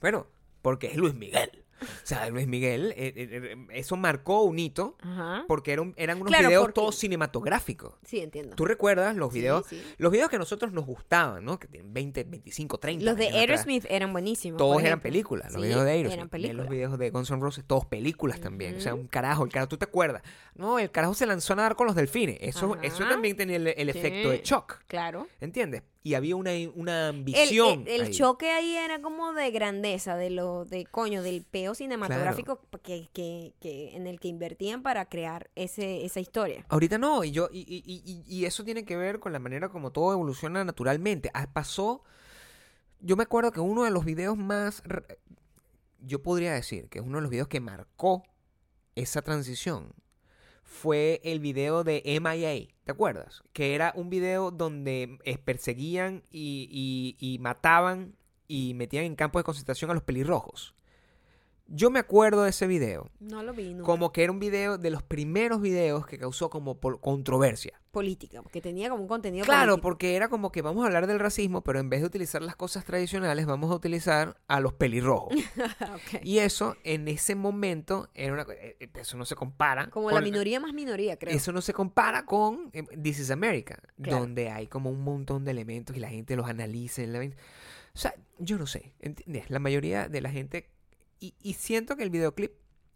Bueno, 0.00 0.26
porque 0.62 0.88
es 0.88 0.96
Luis 0.96 1.14
Miguel. 1.14 1.63
O 1.84 2.06
sea, 2.06 2.28
Luis 2.30 2.46
Miguel, 2.46 2.92
eh, 2.96 3.12
eh, 3.16 3.28
eh, 3.54 3.66
eso 3.72 3.96
marcó 3.96 4.42
un 4.42 4.58
hito 4.58 4.96
Ajá. 5.00 5.44
porque 5.48 5.72
eran 5.72 6.16
unos 6.18 6.28
Claro, 6.28 6.48
videos 6.48 6.62
porque- 6.64 6.74
todos 6.74 6.96
cinematográficos. 6.96 7.94
Sí, 8.04 8.20
entiendo. 8.20 8.54
¿Tú 8.56 8.64
recuerdas 8.64 9.16
los 9.16 9.32
videos? 9.32 9.66
sí. 9.66 9.82
Los 9.98 10.12
videos 10.12 10.28
que 10.30 10.36
a 10.36 10.38
nosotros 10.38 10.72
nos 10.72 10.84
gustaban, 10.86 11.44
¿no? 11.44 11.58
Que 11.58 11.68
tienen 11.68 11.92
20, 11.92 12.24
25, 12.24 12.78
30 12.78 13.04
Los 13.04 13.16
de. 13.16 13.28
Aerosmith 13.28 13.84
eran 13.88 14.12
buenísimos. 14.12 14.58
Todos 14.58 14.82
eran 14.82 15.00
películas. 15.00 15.52
Los 15.52 15.62
Sí, 15.62 15.68
videos 15.68 15.84
de 15.84 15.90
Aerosmith. 15.90 16.12
Eran 16.14 16.28
películas. 16.28 16.64
Los 16.66 16.68
videos 16.70 16.98
de 16.98 17.10
Guns 17.10 17.30
N' 17.30 17.40
Roses, 17.40 17.64
todos 17.66 17.86
películas 17.86 18.40
también. 18.40 18.76
O 18.76 18.80
sea, 18.80 18.94
un 18.94 19.06
carajo. 19.06 19.44
El 19.44 19.50
carajo, 19.52 19.68
¿tú 19.68 19.76
te 19.78 19.84
acuerdas? 19.84 20.22
No, 20.54 20.78
el 20.78 20.90
carajo 20.90 21.14
se 21.14 21.26
lanzó 21.26 21.52
a 21.54 21.56
nadar 21.56 21.76
con 21.76 21.86
los 21.86 21.96
delfines. 21.96 22.38
Eso, 22.40 22.76
eso 22.82 23.04
también 23.08 23.36
tenía 23.36 23.56
el, 23.56 23.68
el 23.68 23.88
efecto 23.88 24.30
de 24.30 24.40
shock. 24.42 24.78
Claro. 24.86 25.26
¿Entiendes? 25.40 25.82
Y 26.06 26.12
había 26.14 26.36
una, 26.36 26.50
una 26.74 27.08
ambición. 27.08 27.84
el- 27.86 27.88
el 27.88 28.02
ahí. 28.02 28.10
choque 28.12 28.50
ahí 28.50 28.76
era 28.76 29.00
como 29.00 29.32
de 29.32 29.50
grandeza, 29.50 30.16
de 30.16 30.28
lo 30.28 30.66
de 30.66 30.84
coño, 30.84 31.22
del 31.22 31.42
peo 31.44 31.74
cinematográfico 31.74 32.60
que, 32.82 33.08
que, 33.14 33.54
que- 33.58 33.96
en 33.96 34.06
el 34.06 34.20
que 34.20 34.28
invertían 34.28 34.82
para 34.82 35.06
crear 35.08 35.50
ese, 35.54 36.04
esa 36.04 36.20
historia. 36.20 36.66
Ahorita 36.68 36.98
no, 36.98 37.24
y 37.24 37.30
yo, 37.30 37.48
y, 37.50 37.60
y- 37.60 37.82
y- 38.04 38.22
y 38.28 38.44
eso 38.44 38.64
tiene 38.64 38.84
que 38.84 38.98
ver 38.98 39.18
con 39.18 39.32
la 39.32 39.38
manera 39.38 39.70
como 39.70 39.92
todo 39.92 40.12
evoluciona 40.12 40.62
naturalmente. 40.62 41.30
Ah, 41.32 41.48
Pasó. 41.50 42.02
Yo 43.00 43.16
me 43.16 43.22
acuerdo 43.22 43.50
que 43.50 43.60
uno 43.60 43.84
de 43.84 43.90
los 43.90 44.04
videos 44.04 44.36
más. 44.36 44.82
Yo 46.00 46.22
podría 46.22 46.52
decir 46.52 46.90
que 46.90 47.00
uno 47.00 47.16
de 47.16 47.22
los 47.22 47.30
videos 47.30 47.48
que 47.48 47.60
marcó 47.60 48.24
esa 48.94 49.22
transición 49.22 49.94
fue 50.74 51.20
el 51.22 51.38
video 51.38 51.84
de 51.84 52.02
MIA. 52.04 52.68
¿Te 52.84 52.92
acuerdas? 52.92 53.42
Que 53.52 53.74
era 53.76 53.92
un 53.94 54.10
video 54.10 54.50
donde 54.50 55.18
perseguían 55.44 56.24
y, 56.30 56.68
y- 56.70 57.34
y 57.34 57.38
mataban 57.38 58.16
y 58.48 58.74
metían 58.74 59.04
en 59.04 59.14
campos 59.14 59.40
de 59.40 59.44
concentración 59.44 59.90
a 59.90 59.94
los 59.94 60.02
pelirrojos. 60.02 60.74
Yo 61.66 61.90
me 61.90 61.98
acuerdo 61.98 62.42
de 62.42 62.50
ese 62.50 62.66
video. 62.66 63.10
No 63.20 63.42
lo 63.42 63.54
vi 63.54 63.72
nunca. 63.72 63.84
Como 63.84 64.12
que 64.12 64.22
era 64.22 64.30
un 64.32 64.38
video 64.38 64.76
de 64.76 64.90
los 64.90 65.02
primeros 65.02 65.60
videos 65.62 66.06
que 66.06 66.18
causó 66.18 66.50
como 66.50 66.78
controversia. 67.00 67.80
política, 67.90 68.42
porque 68.42 68.60
tenía 68.60 68.90
como 68.90 69.02
un 69.02 69.08
contenido 69.08 69.44
Claro, 69.44 69.74
político. 69.74 69.82
porque 69.82 70.16
era 70.16 70.28
como 70.28 70.50
que 70.50 70.62
vamos 70.62 70.82
a 70.82 70.86
hablar 70.88 71.06
del 71.06 71.20
racismo, 71.20 71.62
pero 71.62 71.78
en 71.78 71.88
vez 71.90 72.00
de 72.00 72.06
utilizar 72.08 72.42
las 72.42 72.56
cosas 72.56 72.84
tradicionales, 72.84 73.46
vamos 73.46 73.70
a 73.70 73.74
utilizar 73.76 74.36
a 74.48 74.58
los 74.60 74.72
pelirrojos. 74.74 75.32
Y 76.24 76.38
eso, 76.38 76.76
en 76.84 77.06
ese 77.08 77.34
momento, 77.36 78.08
era 78.14 78.32
una, 78.32 78.42
eh, 78.52 78.76
eh, 78.80 78.88
eso 78.96 79.16
no 79.16 79.24
se 79.24 79.36
compara. 79.36 79.90
Como 79.90 80.06
con- 80.06 80.14
la 80.16 80.20
minoría 80.20 80.58
más 80.60 80.72
minoría, 80.74 81.16
creo. 81.18 81.34
Eso 81.36 81.52
no 81.52 81.60
se 81.62 81.72
compara 81.72 82.26
con 82.26 82.70
eh, 82.72 82.82
This 83.00 83.20
is 83.20 83.30
America, 83.30 83.78
Claro. 84.02 84.18
donde 84.20 84.50
hay 84.50 84.66
como 84.66 84.90
un 84.90 85.02
montón 85.02 85.44
de 85.44 85.52
elementos 85.52 85.96
y 85.96 86.00
la 86.00 86.08
gente 86.08 86.34
los 86.36 86.48
analiza. 86.48 87.02
la- 87.02 87.20
O 87.20 87.30
sea, 87.98 88.12
yo 88.38 88.58
no 88.58 88.66
sé, 88.66 88.92
¿entiendes? 89.00 89.48
La 89.50 89.60
mayoría 89.60 90.08
de 90.08 90.20
la 90.20 90.30
gente... 90.30 90.68
Y, 91.24 91.34
y 91.40 91.54
siento 91.54 91.96
que 91.96 92.02
el 92.02 92.10
videoclip, 92.10 92.52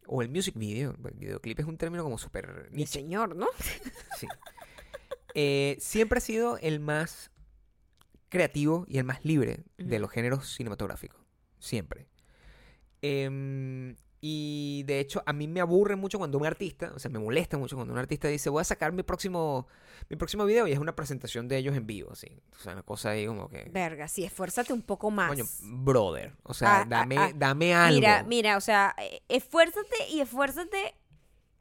o 0.06 0.20
el 0.20 0.28
music 0.28 0.54
video, 0.54 0.94
el 1.02 1.14
videoclip 1.14 1.60
es 1.60 1.64
un 1.64 1.78
término 1.78 2.04
como 2.04 2.18
súper 2.18 2.68
Mi 2.72 2.86
señor, 2.86 3.34
¿no? 3.34 3.46
Sí. 4.18 4.26
Eh, 5.34 5.76
siempre 5.78 6.18
ha 6.18 6.20
sido 6.20 6.58
el 6.58 6.80
más 6.80 7.30
creativo 8.28 8.84
y 8.88 8.98
el 8.98 9.04
más 9.04 9.24
libre 9.24 9.64
de 9.76 9.98
los 9.98 10.10
géneros 10.10 10.52
cinematográficos. 10.54 11.20
Siempre. 11.58 12.06
Em, 13.02 13.96
y 14.20 14.82
de 14.86 14.98
hecho, 15.00 15.22
a 15.26 15.32
mí 15.32 15.46
me 15.46 15.60
aburre 15.60 15.94
mucho 15.96 16.18
cuando 16.18 16.38
un 16.38 16.46
artista, 16.46 16.92
o 16.94 16.98
sea, 16.98 17.10
me 17.10 17.18
molesta 17.18 17.56
mucho 17.56 17.76
cuando 17.76 17.92
un 17.92 17.98
artista 17.98 18.28
dice, 18.28 18.50
voy 18.50 18.60
a 18.60 18.64
sacar 18.64 18.92
mi 18.92 19.02
próximo, 19.02 19.68
mi 20.08 20.16
próximo 20.16 20.44
video 20.44 20.66
y 20.66 20.72
es 20.72 20.78
una 20.78 20.96
presentación 20.96 21.46
de 21.46 21.58
ellos 21.58 21.76
en 21.76 21.86
vivo, 21.86 22.12
así. 22.12 22.28
O 22.56 22.58
sea, 22.58 22.72
una 22.72 22.82
cosa 22.82 23.10
ahí 23.10 23.26
como 23.26 23.48
que... 23.48 23.68
Verga, 23.70 24.08
sí, 24.08 24.24
esfuérzate 24.24 24.72
un 24.72 24.82
poco 24.82 25.10
más. 25.10 25.28
Coño, 25.28 25.44
brother. 25.62 26.34
O 26.42 26.54
sea, 26.54 26.78
Ah, 26.78 26.80
ah, 26.82 26.86
dame, 26.88 27.16
ah. 27.16 27.32
dame 27.34 27.74
algo. 27.74 28.00
Mira, 28.00 28.22
mira, 28.24 28.56
o 28.56 28.60
sea, 28.60 28.94
eh, 28.98 29.22
esfuérzate 29.28 30.08
y 30.10 30.20
esfuérzate. 30.20 30.94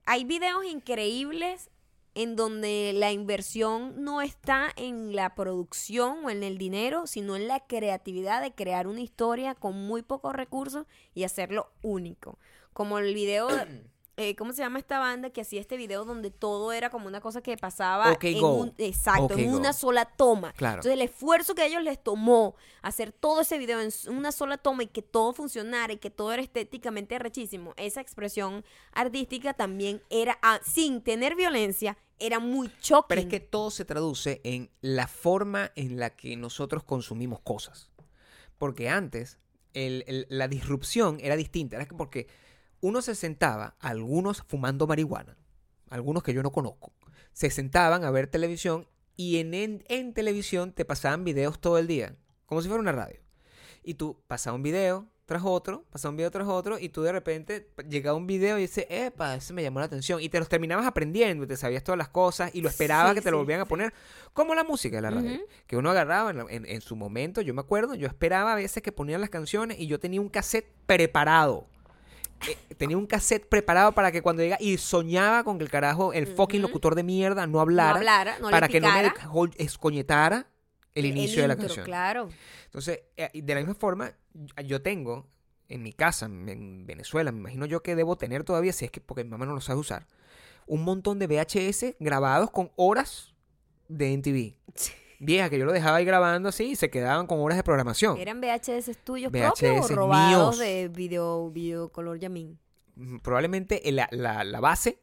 Hay 0.06 0.24
videos 0.26 0.65
increíbles 0.65 1.70
en 2.17 2.36
donde 2.36 2.93
la 2.95 3.12
inversión 3.12 4.03
no 4.03 4.23
está 4.23 4.71
en 4.75 5.15
la 5.15 5.36
producción 5.36 6.25
o 6.25 6.32
en 6.32 6.41
el 6.41 6.58
dinero, 6.58 7.06
sino 7.06 7.36
en 7.36 7.47
la 7.47 7.60
creatividad 7.60 8.41
de 8.41 8.56
crear 8.56 8.88
una 8.88 9.01
historia 9.01 9.53
con 9.53 9.75
muy 9.86 10.01
pocos 10.01 10.34
recursos 10.34 10.88
y 11.13 11.25
hacerlo 11.25 11.69
único. 11.84 12.39
Como 12.73 12.97
el 12.97 13.13
video, 13.13 13.45
de- 13.49 13.84
eh, 14.17 14.36
¿cómo 14.36 14.51
se 14.51 14.63
llama 14.63 14.80
esta 14.80 14.97
banda 14.97 15.30
que 15.30 15.41
hacía 15.41 15.62
este 15.62 15.77
video 15.77 16.06
donde 16.06 16.32
todo 16.32 16.71
era 16.71 16.89
como 16.89 17.06
una 17.06 17.21
cosa 17.21 17.41
que 17.43 17.56
pasaba 17.56 18.17
en 18.19 18.41
Go. 18.41 18.53
un, 18.56 18.73
exacto, 18.80 19.38
en 19.38 19.51
Go. 19.51 19.58
una 19.58 19.71
sola 19.71 20.06
toma. 20.06 20.53
Claro. 20.53 20.77
Entonces 20.77 20.93
el 20.93 21.01
esfuerzo 21.03 21.53
que 21.53 21.62
a 21.62 21.65
ellos 21.67 21.84
les 21.84 22.03
tomó 22.03 22.56
hacer 22.82 23.12
todo 23.12 23.41
ese 23.41 23.60
video 23.60 23.80
en 23.80 23.91
una 24.08 24.32
sola 24.32 24.58
toma 24.58 24.82
y 24.82 24.88
que 24.88 25.03
todo 25.03 25.34
funcionara 25.34 25.93
y 25.93 25.97
que 25.97 26.10
todo 26.10 26.34
era 26.34 26.41
estéticamente 26.41 27.19
rechísimo, 27.19 27.75
esa 27.77 28.01
expresión 28.01 28.65
artística 28.91 29.53
también 29.53 30.01
era, 30.10 30.39
ah, 30.41 30.60
sin 30.63 31.03
tener 31.03 31.36
violencia, 31.36 31.95
era 32.19 32.39
muy 32.39 32.71
shocking. 32.82 33.06
Pero 33.10 33.21
es 33.21 33.27
que 33.27 33.39
todo 33.39 33.71
se 33.71 33.86
traduce 33.86 34.41
en 34.43 34.69
la 34.82 35.08
forma 35.08 35.71
en 35.75 35.99
la 35.99 36.12
que 36.15 36.36
nosotros 36.36 36.84
consumimos 36.84 37.39
cosas. 37.41 37.91
Porque 38.58 38.89
antes 38.89 39.38
el- 39.73 40.03
el- 40.08 40.25
la 40.30 40.47
disrupción 40.47 41.17
era 41.21 41.36
distinta. 41.36 41.75
Era 41.75 41.86
que 41.86 41.95
porque 41.95 42.27
uno 42.82 43.01
se 43.01 43.15
sentaba, 43.15 43.75
algunos 43.80 44.43
fumando 44.47 44.88
marihuana, 44.88 45.38
algunos 45.89 46.23
que 46.23 46.34
yo 46.34 46.43
no 46.43 46.51
conozco, 46.51 46.93
se 47.34 47.49
sentaban 47.49 48.03
a 48.03 48.12
ver 48.12 48.27
televisión 48.27 48.88
y 49.15 49.38
en, 49.38 49.53
en, 49.53 49.84
en 49.88 50.13
televisión 50.13 50.73
te 50.73 50.86
pasaban 50.86 51.23
videos 51.23 51.60
todo 51.60 51.77
el 51.77 51.88
día, 51.88 52.15
como 52.45 52.62
si 52.62 52.67
fuera 52.67 52.82
una 52.82 52.91
radio. 52.91 53.19
Y 53.84 53.95
tú 53.95 54.21
pasabas 54.27 54.58
un 54.58 54.63
video 54.63 55.08
tras 55.28 55.44
otro, 55.46 55.84
pasaba 55.92 56.10
un 56.12 56.16
video 56.18 56.32
tras 56.32 56.48
otro, 56.48 56.80
y 56.80 56.90
tú 56.90 57.04
de 57.04 57.12
repente 57.12 57.70
llegaba 57.88 58.18
un 58.18 58.26
video 58.26 58.58
y 58.58 58.62
dices, 58.62 58.88
epa, 58.90 59.36
ese 59.36 59.54
me 59.54 59.62
llamó 59.62 59.80
la 59.80 59.86
atención. 59.86 60.21
Y 60.21 60.30
te 60.30 60.40
los 60.40 60.48
terminabas 60.50 60.88
aprendiendo, 60.88 61.44
y 61.44 61.48
te 61.48 61.58
sabías 61.58 61.84
todas 61.84 61.98
las 61.98 62.08
cosas, 62.10 62.50
y 62.56 62.62
lo 62.62 62.69
esperabas 62.69 63.10
Sí, 63.12 63.15
que 63.15 63.21
te 63.21 63.30
lo 63.32 63.38
sí, 63.38 63.40
volvieran 63.42 63.62
a 63.62 63.65
poner, 63.65 63.94
como 64.34 64.56
la 64.56 64.63
música 64.63 64.96
de 64.96 65.02
la 65.04 65.12
radio. 65.12 65.40
Que 65.67 65.75
uno 65.78 65.92
agarraba 65.92 66.32
en, 66.32 66.40
en- 66.50 66.65
en 66.65 66.82
su 66.82 66.96
momento, 66.96 67.42
yo 67.42 67.54
me 67.54 67.60
acuerdo, 67.62 67.94
yo 67.94 68.08
esperaba 68.08 68.54
a 68.54 68.56
veces 68.56 68.82
que 68.82 68.92
ponían 68.92 69.21
las 69.21 69.30
canciones 69.30 69.78
y 69.80 69.88
yo 69.88 70.00
tenía 70.00 70.21
un 70.21 70.30
cassette 70.30 70.65
preparado. 70.86 71.67
Eh, 72.48 72.75
tenía 72.75 72.98
un 72.98 73.08
cassette 73.08 73.48
preparado 73.50 73.92
para 73.94 74.12
que 74.12 74.21
cuando 74.21 74.44
llega 74.44 74.58
y 74.62 74.78
soñaba 74.78 75.44
con 75.44 75.58
que 75.58 75.63
el 75.65 75.69
carajo, 75.71 76.13
el 76.13 76.28
fucking 76.28 76.62
locutor 76.62 76.96
de 76.96 77.04
mierda 77.04 77.48
no 77.48 77.54
no 77.54 77.60
hablara, 77.62 78.38
no 78.40 78.50
para 78.50 78.67
le 78.67 78.71
que 78.71 78.80
no 78.80 78.88
me 78.94 79.12
escoñetara 79.58 80.48
el, 81.00 81.06
inicio 81.06 81.41
de 81.41 81.48
la 81.48 81.54
intro, 81.56 81.67
canción. 81.67 81.85
Claro. 81.85 82.29
Entonces, 82.65 83.02
eh, 83.17 83.29
de 83.33 83.54
la 83.54 83.60
misma 83.62 83.75
forma, 83.75 84.12
yo 84.65 84.81
tengo 84.81 85.27
en 85.69 85.83
mi 85.83 85.93
casa, 85.93 86.25
en- 86.27 86.48
en 86.50 86.85
Venezuela, 86.85 87.31
me 87.31 87.39
imagino 87.39 87.65
yo 87.65 87.83
que 87.83 87.95
debo 87.95 88.17
tener 88.17 88.43
todavía, 88.43 88.71
si 88.73 88.85
es 88.85 88.91
que 88.91 89.02
porque 89.02 89.23
mi 89.23 89.29
mamá 89.31 89.45
no 89.45 89.54
lo 89.54 89.62
sabe 89.62 89.79
usar, 89.79 90.08
un 90.65 90.83
montón 90.83 91.19
de 91.19 91.27
VHS 91.27 91.95
grabados 92.00 92.52
con 92.52 92.71
horas 92.75 93.33
de 93.87 94.13
NTV. 94.13 94.58
vieja 95.19 95.50
que 95.50 95.58
yo 95.58 95.65
lo 95.65 95.71
dejaba 95.73 95.98
ahí 95.98 96.06
grabando 96.06 96.50
así 96.50 96.65
y 96.71 96.75
se 96.75 96.89
quedaban 96.91 97.25
con 97.25 97.39
horas 97.39 97.58
de 97.58 97.63
programación. 97.63 98.17
¿Eran 98.19 98.39
VHS 98.39 98.95
tuyos 99.04 99.31
VHS 99.31 99.60
propios 99.60 99.91
o 99.91 99.95
robados 99.95 100.58
míos. 100.58 100.60
de 100.60 100.87
video, 100.89 101.50
video 101.50 101.89
color 101.89 102.19
Yamin? 102.19 102.60
Mm, 102.95 103.17
Probablemente 103.19 103.81
la, 103.91 104.08
la- 104.12 104.43
la 104.43 104.60
base 104.60 105.00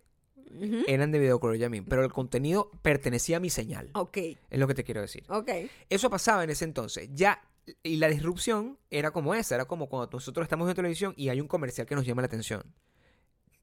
Eran 0.86 1.10
de 1.12 1.18
Videocolor 1.18 1.56
Yamin, 1.56 1.84
pero 1.84 2.04
el 2.04 2.12
contenido 2.12 2.70
pertenecía 2.82 3.38
a 3.38 3.40
mi 3.40 3.50
señal. 3.50 3.90
Ok, 3.94 4.16
Es 4.18 4.58
lo 4.58 4.66
que 4.66 4.74
te 4.74 4.84
quiero 4.84 5.00
decir. 5.00 5.24
ok. 5.28 5.50
Eso 5.90 6.10
pasaba 6.10 6.44
en 6.44 6.50
ese 6.50 6.64
entonces. 6.64 7.08
Ya, 7.12 7.42
y 7.82 7.96
la 7.96 8.08
disrupción 8.08 8.78
era 8.90 9.10
como 9.10 9.34
esa, 9.34 9.54
era 9.54 9.64
como 9.64 9.88
cuando 9.88 10.10
nosotros 10.12 10.44
estamos 10.44 10.68
en 10.68 10.74
televisión 10.76 11.14
y 11.16 11.28
hay 11.30 11.40
un 11.40 11.48
comercial 11.48 11.86
que 11.86 11.94
nos 11.94 12.04
llama 12.06 12.22
la 12.22 12.26
atención. 12.26 12.62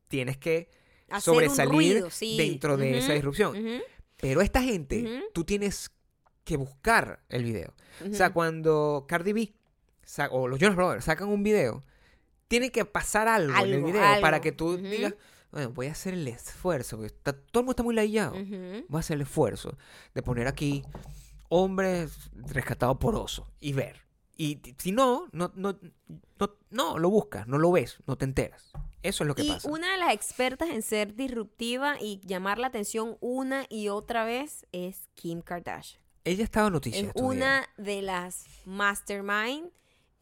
Tienes 0.07 0.37
que 0.37 0.69
Hacer 1.09 1.21
sobresalir 1.33 1.71
ruido, 1.71 2.09
sí. 2.09 2.37
dentro 2.37 2.77
de 2.77 2.97
esa 2.97 3.13
disrupción. 3.13 3.55
Pero 4.17 4.41
esta 4.41 4.61
gente, 4.61 5.23
tú 5.33 5.43
tienes 5.43 5.91
que 6.43 6.57
buscar 6.57 7.21
el 7.29 7.43
video. 7.43 7.73
O 8.09 8.13
sea, 8.13 8.31
cuando 8.33 9.05
Cardi 9.07 9.33
B 9.33 9.53
o 10.31 10.47
los 10.47 10.59
Jonas 10.59 10.75
Brothers 10.75 11.05
sacan 11.05 11.29
un 11.29 11.43
video, 11.43 11.83
tiene 12.47 12.71
que 12.71 12.83
pasar 12.85 13.27
algo, 13.27 13.53
en 13.55 13.63
el 13.65 13.73
Algo, 13.75 13.87
video 13.87 14.21
para 14.21 14.41
que 14.41 14.51
tú 14.51 14.77
digas, 14.77 15.13
bueno, 15.51 15.71
voy 15.71 15.87
a 15.87 15.91
hacer 15.91 16.13
el 16.13 16.27
esfuerzo, 16.27 16.97
porque 16.97 17.13
está- 17.13 17.33
todo 17.33 17.59
el 17.61 17.63
mundo 17.65 17.71
está 17.71 17.83
muy 17.83 17.95
ladillado. 17.95 18.33
Voy 18.33 18.97
a 18.97 18.99
hacer 18.99 19.15
el 19.15 19.21
esfuerzo 19.21 19.77
de 20.13 20.21
poner 20.23 20.47
aquí 20.47 20.83
hombres 21.49 22.29
rescatados 22.33 22.97
por 22.97 23.15
oso 23.15 23.47
y 23.59 23.73
ver. 23.73 23.97
Y 24.37 24.59
si 24.79 24.91
no, 24.91 25.27
no, 25.33 25.51
no, 25.55 25.77
no, 26.39 26.57
no 26.71 26.97
lo 26.97 27.09
buscas, 27.09 27.47
no 27.47 27.57
lo 27.59 27.71
ves, 27.71 27.97
no 28.07 28.15
te 28.17 28.25
enteras. 28.25 28.71
Eso 29.03 29.23
es 29.23 29.27
lo 29.27 29.35
que 29.35 29.43
Y 29.43 29.49
pasa. 29.49 29.69
una 29.69 29.91
de 29.91 29.97
las 29.99 30.13
expertas 30.13 30.69
en 30.69 30.81
ser 30.81 31.15
disruptiva 31.15 31.97
y 32.01 32.21
llamar 32.23 32.57
la 32.57 32.67
atención 32.67 33.17
una 33.19 33.65
y 33.69 33.89
otra 33.89 34.23
vez 34.25 34.65
es 34.71 35.09
Kim 35.15 35.41
Kardashian. 35.41 36.01
Ella 36.23 36.43
estaba 36.43 36.67
en 36.67 36.73
noticias. 36.73 37.07
Es 37.07 37.13
días. 37.13 37.25
una 37.25 37.67
de 37.77 38.01
las 38.01 38.45
mastermind 38.65 39.69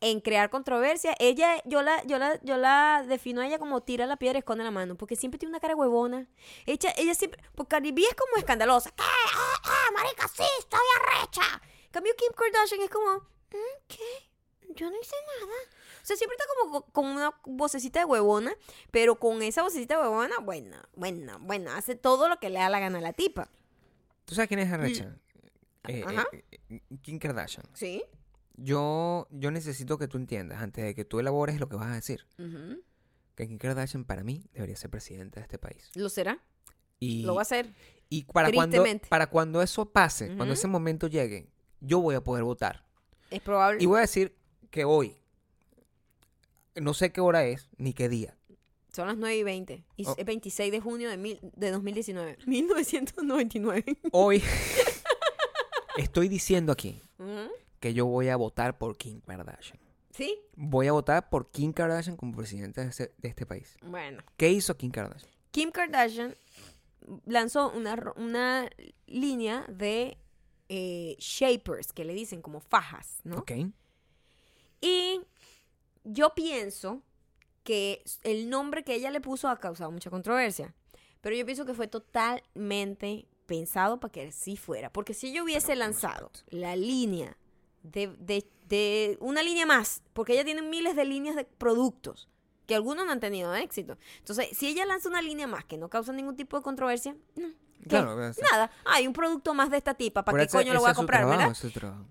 en 0.01 0.21
crear 0.21 0.49
controversia. 0.49 1.15
Ella, 1.19 1.61
yo 1.65 1.81
la, 1.81 2.03
yo 2.05 2.17
la, 2.19 2.39
yo 2.43 2.57
la 2.57 3.03
defino 3.07 3.41
a 3.41 3.47
ella 3.47 3.59
como 3.59 3.81
tira 3.81 4.05
la 4.05 4.15
piedra 4.17 4.37
y 4.37 4.39
esconde 4.39 4.63
la 4.63 4.71
mano, 4.71 4.95
porque 4.95 5.15
siempre 5.15 5.37
tiene 5.39 5.51
una 5.51 5.59
cara 5.59 5.75
huevona. 5.75 6.27
Ella, 6.65 6.93
ella 6.97 7.13
siempre, 7.15 7.41
porque 7.55 7.69
Cardi 7.69 7.91
B 7.91 8.01
es 8.03 8.15
como 8.15 8.37
escandalosa. 8.37 8.91
¿Qué? 8.91 9.03
Ah, 9.03 9.55
ah, 9.63 9.91
marica, 9.95 10.27
sí, 10.27 10.43
estoy 10.59 10.79
arrecha. 11.01 11.61
En 11.85 11.91
cambio 11.91 12.13
Kim 12.17 12.31
Kardashian 12.35 12.81
es 12.81 12.89
como, 12.89 13.13
"Mm, 13.15 13.83
¿qué? 13.87 14.29
Yo 14.75 14.89
no 14.91 14.95
hice 15.01 15.15
nada. 15.41 15.51
O 16.01 16.05
sea, 16.05 16.15
siempre 16.15 16.37
está 16.39 16.45
como 16.61 16.71
co- 16.83 16.91
con 16.91 17.05
una 17.07 17.33
vocecita 17.45 17.99
de 17.99 18.05
huevona, 18.05 18.53
pero 18.91 19.19
con 19.19 19.41
esa 19.41 19.63
vocecita 19.63 19.95
de 19.95 20.01
huevona, 20.03 20.37
buena, 20.39 20.87
buena, 20.95 21.37
buena. 21.37 21.75
Hace 21.77 21.95
todo 21.95 22.29
lo 22.29 22.37
que 22.39 22.49
le 22.51 22.59
da 22.59 22.69
la 22.69 22.79
gana 22.79 22.99
a 22.99 23.01
la 23.01 23.13
tipa. 23.13 23.49
¿Tú 24.25 24.35
sabes 24.35 24.47
quién 24.47 24.59
es 24.59 24.71
Arrecha? 24.71 25.15
Eh, 25.87 26.03
Ajá. 26.05 26.27
eh, 26.31 26.43
eh, 26.69 26.81
Kim 27.01 27.17
Kardashian. 27.17 27.65
¿Sí? 27.73 28.03
Yo, 28.61 29.27
yo 29.31 29.51
necesito 29.51 29.97
que 29.97 30.07
tú 30.07 30.17
entiendas, 30.17 30.61
antes 30.61 30.83
de 30.83 30.93
que 30.95 31.05
tú 31.05 31.19
elabores 31.19 31.59
lo 31.59 31.69
que 31.69 31.75
vas 31.77 31.87
a 31.87 31.95
decir, 31.95 32.25
que 33.35 33.47
Kim 33.47 33.57
Kardashian 33.57 34.03
para 34.05 34.23
mí 34.23 34.45
debería 34.53 34.75
ser 34.75 34.89
presidenta 34.89 35.39
de 35.39 35.43
este 35.43 35.57
país. 35.57 35.89
¿Lo 35.95 36.09
será? 36.09 36.43
Y, 36.99 37.23
Lo 37.23 37.35
va 37.35 37.41
a 37.41 37.43
hacer. 37.43 37.73
y 38.09 38.25
para, 38.25 38.51
cuando, 38.51 38.83
para 39.07 39.27
cuando 39.29 39.61
eso 39.61 39.89
pase, 39.89 40.35
cuando 40.35 40.53
ese 40.53 40.67
momento 40.67 41.07
llegue, 41.07 41.47
yo 41.79 42.01
voy 42.01 42.15
a 42.15 42.21
poder 42.23 42.43
votar. 42.43 42.85
Es 43.31 43.41
probable. 43.41 43.81
Y 43.81 43.85
voy 43.85 43.99
a 43.99 44.01
decir 44.01 44.35
que 44.69 44.83
hoy, 44.83 45.15
no 46.75 46.93
sé 46.93 47.11
qué 47.11 47.21
hora 47.21 47.45
es, 47.45 47.69
ni 47.77 47.93
qué 47.93 48.09
día. 48.09 48.35
Son 48.91 49.07
las 49.07 49.17
9 49.17 49.37
y 49.37 49.43
20. 49.43 49.85
Y 49.95 50.05
Oh. 50.07 50.15
es 50.17 50.25
26 50.25 50.71
de 50.71 50.79
junio 50.81 51.09
de, 51.09 51.15
mil, 51.17 51.39
de 51.55 51.71
2019. 51.71 52.39
1999. 52.45 53.85
Hoy 54.11 54.43
estoy 55.97 56.27
diciendo 56.27 56.71
aquí 56.71 57.01
Ujú. 57.19 57.51
Que 57.79 57.93
yo 57.93 58.05
voy 58.05 58.29
a 58.29 58.35
votar 58.35 58.77
por 58.77 58.97
Kim 58.97 59.21
Kardashian. 59.21 59.79
¿Sí? 60.11 60.39
Voy 60.55 60.87
a 60.87 60.91
votar 60.91 61.29
por 61.29 61.49
Kim 61.51 61.71
Kardashian 61.71 62.17
como 62.17 62.35
presidenta 62.35 62.81
de 62.81 62.89
este, 62.89 63.13
de 63.17 63.29
este 63.29 63.45
país. 63.45 63.77
Bueno. 63.83 64.23
¿Qué 64.37 64.49
hizo 64.49 64.75
Kim 64.75 64.91
Kardashian? 64.91 65.31
Kim 65.51 65.71
Kardashian 65.71 66.35
lanzó 67.25 67.71
una, 67.71 68.13
una 68.15 68.69
línea 69.07 69.65
de 69.69 70.17
eh, 70.67 71.15
shapers, 71.19 71.93
que 71.93 72.05
le 72.05 72.13
dicen 72.13 72.41
como 72.41 72.59
fajas, 72.59 73.21
¿no? 73.23 73.39
¿Ok? 73.39 73.51
Y 74.81 75.21
yo 76.03 76.33
pienso 76.35 77.01
que 77.63 78.03
el 78.23 78.49
nombre 78.49 78.83
que 78.83 78.95
ella 78.95 79.11
le 79.11 79.21
puso 79.21 79.47
ha 79.47 79.59
causado 79.59 79.91
mucha 79.91 80.09
controversia. 80.09 80.73
Pero 81.21 81.35
yo 81.35 81.45
pienso 81.45 81.65
que 81.65 81.73
fue 81.73 81.87
totalmente 81.87 83.27
pensado 83.45 83.99
para 83.99 84.11
que 84.11 84.27
así 84.27 84.55
fuera. 84.55 84.91
Porque 84.91 85.13
si 85.13 85.33
yo 85.33 85.43
hubiese 85.43 85.75
lanzado 85.75 86.31
la 86.49 86.75
línea 86.75 87.37
de, 87.83 88.07
de- 88.19 88.47
de 88.67 89.17
una 89.19 89.41
línea 89.41 89.65
más, 89.65 90.03
porque 90.13 90.33
ella 90.33 90.45
tiene 90.45 90.61
miles 90.61 90.95
de 90.95 91.03
líneas 91.05 91.35
de 91.35 91.43
productos 91.45 92.27
que 92.67 92.75
algunos 92.75 93.03
no 93.05 93.11
han 93.11 93.19
tenido 93.19 93.55
éxito. 93.55 93.97
Entonces, 94.19 94.49
si 94.55 94.67
ella 94.67 94.85
lanza 94.85 95.09
una 95.09 95.23
línea 95.23 95.47
más 95.47 95.65
que 95.65 95.75
no 95.77 95.89
causa 95.89 96.13
ningún 96.13 96.35
tipo 96.35 96.55
de 96.57 96.61
controversia. 96.63 97.15
Claro, 97.87 98.15
nada. 98.51 98.69
Hay 98.85 99.07
un 99.07 99.13
producto 99.13 99.53
más 99.55 99.71
de 99.71 99.77
esta 99.77 99.95
tipa, 99.95 100.23
¿para 100.23 100.35
qué 100.43 100.47
ese- 100.49 100.57
coño 100.57 100.73
lo 100.73 100.81
voy 100.81 100.89
a 100.89 100.93
comprar, 100.93 101.21
trabajo, 101.21 101.37
verdad? 101.39 101.51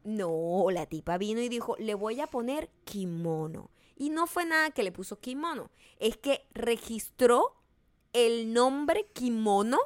No, 0.02 0.66
la 0.72 0.86
tipa 0.86 1.16
vino 1.18 1.40
y 1.40 1.48
dijo, 1.48 1.76
le 1.78 1.94
voy 1.94 2.20
a 2.20 2.26
poner 2.26 2.70
kimono. 2.84 3.70
Y 3.94 4.10
no 4.10 4.26
fue 4.26 4.44
nada 4.46 4.70
que 4.70 4.82
le 4.82 4.90
puso 4.90 5.20
kimono. 5.20 5.70
Es 6.00 6.16
que 6.16 6.46
registró 6.54 7.54
el 8.12 8.52
nombre 8.52 9.06
kimono 9.12 9.78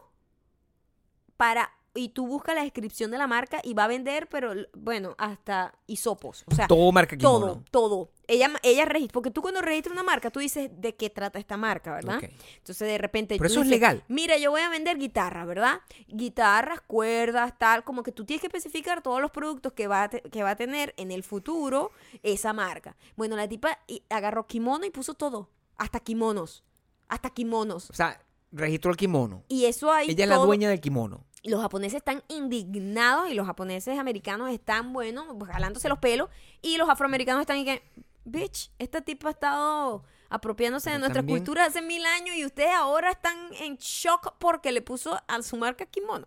para... 1.37 1.71
Y 1.95 2.09
tú 2.09 2.27
buscas 2.27 2.55
la 2.55 2.63
descripción 2.63 3.11
de 3.11 3.19
la 3.19 3.27
marca 3.27 3.61
y 3.63 3.75
va 3.75 3.85
a 3.85 3.87
vender, 3.87 4.27
pero 4.31 4.55
bueno, 4.73 5.15
hasta 5.19 5.75
hisopos. 5.87 6.43
O 6.51 6.55
sea, 6.55 6.67
Todo 6.67 6.91
marca 6.91 7.19
todo, 7.19 7.41
kimono. 7.41 7.65
todo. 7.71 8.11
Ella, 8.27 8.51
ella 8.63 8.87
registra, 8.87 9.13
porque 9.13 9.31
tú 9.31 9.43
cuando 9.43 9.61
registras 9.61 9.93
una 9.93 10.03
marca, 10.03 10.31
tú 10.31 10.41
dices 10.41 10.71
de 10.75 10.95
qué 10.97 11.11
trata 11.11 11.39
esta 11.39 11.59
marca, 11.59 11.93
¿verdad? 11.93 12.23
Entonces 12.57 12.89
de 12.89 12.97
repente 12.97 13.37
Pero 13.37 13.47
tú 13.49 13.53
eso 13.53 13.61
es 13.63 13.67
legal. 13.69 14.03
Mira, 14.09 14.39
yo 14.39 14.51
voy 14.51 14.63
a 14.63 14.71
vender 14.71 14.97
guitarras, 14.97 15.47
¿verdad? 15.47 15.81
Guitarras, 16.09 16.81
cuerdas, 16.81 17.59
tal, 17.59 17.85
como 17.85 18.03
que 18.03 18.11
tú 18.13 18.25
tienes 18.25 18.41
que 18.41 18.47
especificar 18.47 19.03
todos 19.03 19.21
los 19.21 19.31
productos 19.31 19.75
que 19.75 19.87
va 19.87 20.05
a, 20.05 20.09
te- 20.09 20.23
que 20.23 20.43
va 20.43 20.51
a 20.51 20.57
tener 20.57 20.95
en 20.97 21.11
el 21.11 21.23
futuro 21.23 21.91
esa 22.23 22.55
marca. 22.55 22.97
Bueno, 23.17 23.37
la 23.37 23.47
tipa 23.49 23.79
agarró 24.09 24.47
kimono 24.47 24.87
y 24.87 24.91
puso 24.91 25.13
todo, 25.13 25.51
hasta 25.77 26.01
kimonos, 26.01 26.65
hasta 27.09 27.29
kimonos. 27.29 27.91
O 27.91 27.95
sea, 27.95 28.19
registró 28.51 28.91
el 28.93 28.97
kimono. 28.97 29.45
Y 29.49 29.67
eso 29.67 29.93
ahí 29.93 30.09
Ella 30.11 30.25
es 30.25 30.31
la 30.31 30.37
dueña 30.37 30.71
del 30.71 30.81
kimono. 30.81 31.25
Los 31.45 31.61
japoneses 31.61 31.97
están 31.99 32.23
indignados 32.29 33.29
y 33.31 33.35
los 33.35 33.47
japoneses 33.47 33.99
americanos 33.99 34.51
están, 34.51 34.93
bueno, 34.93 35.37
pues, 35.39 35.51
jalándose 35.51 35.89
los 35.89 35.99
pelos. 35.99 36.29
Y 36.61 36.77
los 36.77 36.89
afroamericanos 36.89 37.41
están 37.41 37.59
y 37.59 37.65
que, 37.65 37.83
bitch, 38.25 38.71
esta 38.79 39.01
tipa 39.01 39.29
ha 39.29 39.33
estado 39.33 40.05
apropiándose 40.31 40.91
de 40.91 40.99
nuestra 40.99 41.21
también- 41.21 41.39
cultura 41.41 41.67
hace 41.67 41.83
mil 41.83 42.05
años 42.07 42.37
y 42.37 42.45
ustedes 42.47 42.71
ahora 42.75 43.11
están 43.11 43.37
en 43.61 43.77
shock 43.77 44.37
porque 44.39 44.73
le 44.73 44.83
puso 44.83 45.21
a 45.27 45.43
su 45.43 45.57
marca 45.57 45.85
kimono. 45.87 46.27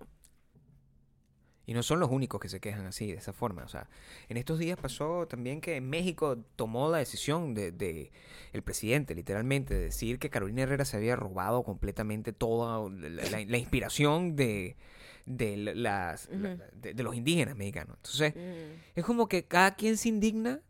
Y 1.68 1.74
no 1.74 1.82
son 1.82 2.00
los 2.00 2.12
únicos 2.12 2.40
que 2.40 2.48
se 2.48 2.60
quejan 2.60 2.86
así, 2.86 3.12
de 3.12 3.18
esa 3.18 3.34
forma. 3.34 3.64
O 3.64 3.68
sea, 3.68 3.90
en 4.30 4.38
estos 4.38 4.60
días 4.60 4.78
pasó 4.80 5.28
también 5.28 5.62
que 5.62 5.82
México 5.82 6.38
tomó 6.56 6.92
la 6.92 7.00
decisión 7.00 7.56
de, 7.56 7.72
de 7.72 8.12
el 8.54 8.62
presidente, 8.62 9.16
literalmente, 9.16 9.74
de 9.74 9.80
decir 9.86 10.20
que 10.20 10.30
Carolina 10.30 10.62
Herrera 10.62 10.86
se 10.86 10.98
había 10.98 11.16
robado 11.16 11.64
completamente 11.64 12.34
toda 12.34 12.88
la, 12.92 13.10
la- 13.32 13.46
la 13.46 13.58
inspiración 13.58 14.36
de, 14.36 14.78
de, 15.26 15.58
las, 15.58 16.30
la- 16.32 16.58
de, 16.74 16.94
de 16.94 17.04
los 17.04 17.16
indígenas 17.16 17.56
mexicanos. 17.56 17.98
Entonces, 17.98 18.34
es 18.96 19.04
como 19.04 19.28
que 19.28 19.46
cada 19.46 19.76
quien 19.76 19.98
se 19.98 20.10
indigna 20.10 20.62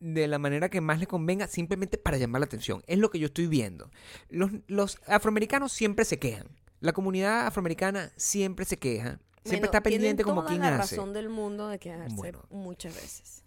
de 0.00 0.28
la 0.28 0.38
manera 0.38 0.68
que 0.68 0.80
más 0.80 1.00
le 1.00 1.06
convenga 1.06 1.46
simplemente 1.48 1.98
para 1.98 2.16
llamar 2.18 2.40
la 2.40 2.46
atención. 2.46 2.82
Es 2.86 2.98
lo 2.98 3.10
que 3.10 3.18
yo 3.18 3.26
estoy 3.26 3.46
viendo. 3.48 3.90
Los, 4.28 4.50
los 4.66 4.98
afroamericanos 5.06 5.72
siempre 5.72 6.04
se 6.04 6.18
quejan. 6.18 6.46
La 6.80 6.92
comunidad 6.92 7.46
afroamericana 7.46 8.12
siempre 8.16 8.64
se 8.64 8.78
queja. 8.78 9.18
Siempre 9.44 9.60
Bueno, 9.60 9.64
está 9.66 9.82
pendiente 9.82 10.06
tienen 10.22 10.24
como 10.24 10.42
toda 10.42 10.48
quién 10.50 10.60
la 10.62 10.78
hace. 10.78 10.96
razón 10.96 11.12
del 11.12 11.28
mundo 11.28 11.68
de 11.68 11.78
quejarse 11.78 12.14
Bueno. 12.14 12.44
muchas 12.50 12.94
veces. 12.94 13.44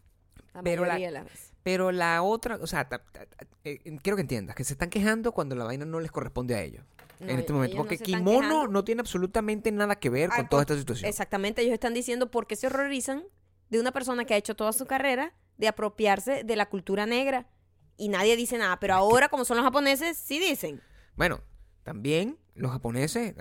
La 0.53 0.61
Pero 0.63 0.81
la- 0.83 0.89
mayoría 0.89 1.07
de 1.07 1.13
las 1.13 1.23
veces. 1.25 1.50
Pero 1.63 1.91
la 1.91 2.23
otra, 2.23 2.55
o 2.61 2.67
sea, 2.67 2.87
ta- 2.89 3.03
ta- 3.03 3.25
ta- 3.25 3.45
eh, 3.63 3.79
quiero 4.01 4.15
que 4.15 4.21
entiendas 4.21 4.55
que 4.55 4.63
se 4.63 4.73
están 4.73 4.89
quejando 4.89 5.31
cuando 5.31 5.55
la 5.55 5.63
vaina 5.65 5.85
no 5.85 5.99
les 5.99 6.11
corresponde 6.11 6.55
a 6.55 6.61
ellos. 6.63 6.83
No, 7.19 7.29
en 7.29 7.39
este 7.39 7.53
momento. 7.53 7.75
no 7.77 7.83
Porque 7.83 7.99
Kimono 7.99 8.39
quejando. 8.39 8.67
no 8.67 8.83
tiene 8.83 9.01
absolutamente 9.01 9.71
nada 9.71 9.95
que 9.95 10.09
ver 10.09 10.29
con 10.31 10.49
toda 10.49 10.63
esta 10.63 10.75
situación. 10.77 11.07
Exactamente, 11.07 11.61
ellos 11.61 11.73
están 11.73 11.93
diciendo 11.93 12.31
por 12.31 12.47
qué 12.47 12.55
se 12.55 12.65
horrorizan 12.67 13.23
de 13.69 13.79
una 13.79 13.91
persona 13.91 14.25
que 14.25 14.33
ha 14.33 14.37
hecho 14.37 14.55
toda 14.55 14.73
su 14.73 14.85
carrera 14.87 15.33
de 15.57 15.67
apropiarse 15.67 16.43
de 16.43 16.55
la 16.55 16.67
cultura 16.67 17.05
negra. 17.05 17.47
Y 17.95 18.09
nadie 18.09 18.35
dice 18.35 18.57
nada, 18.57 18.79
pero 18.79 18.95
ahora 18.95 19.29
como 19.29 19.45
son 19.45 19.57
los 19.57 19.63
japoneses, 19.63 20.17
sí 20.17 20.39
dicen. 20.39 20.81
Bueno, 21.15 21.41
también 21.83 22.39
los 22.55 22.71
japoneses 22.71 23.35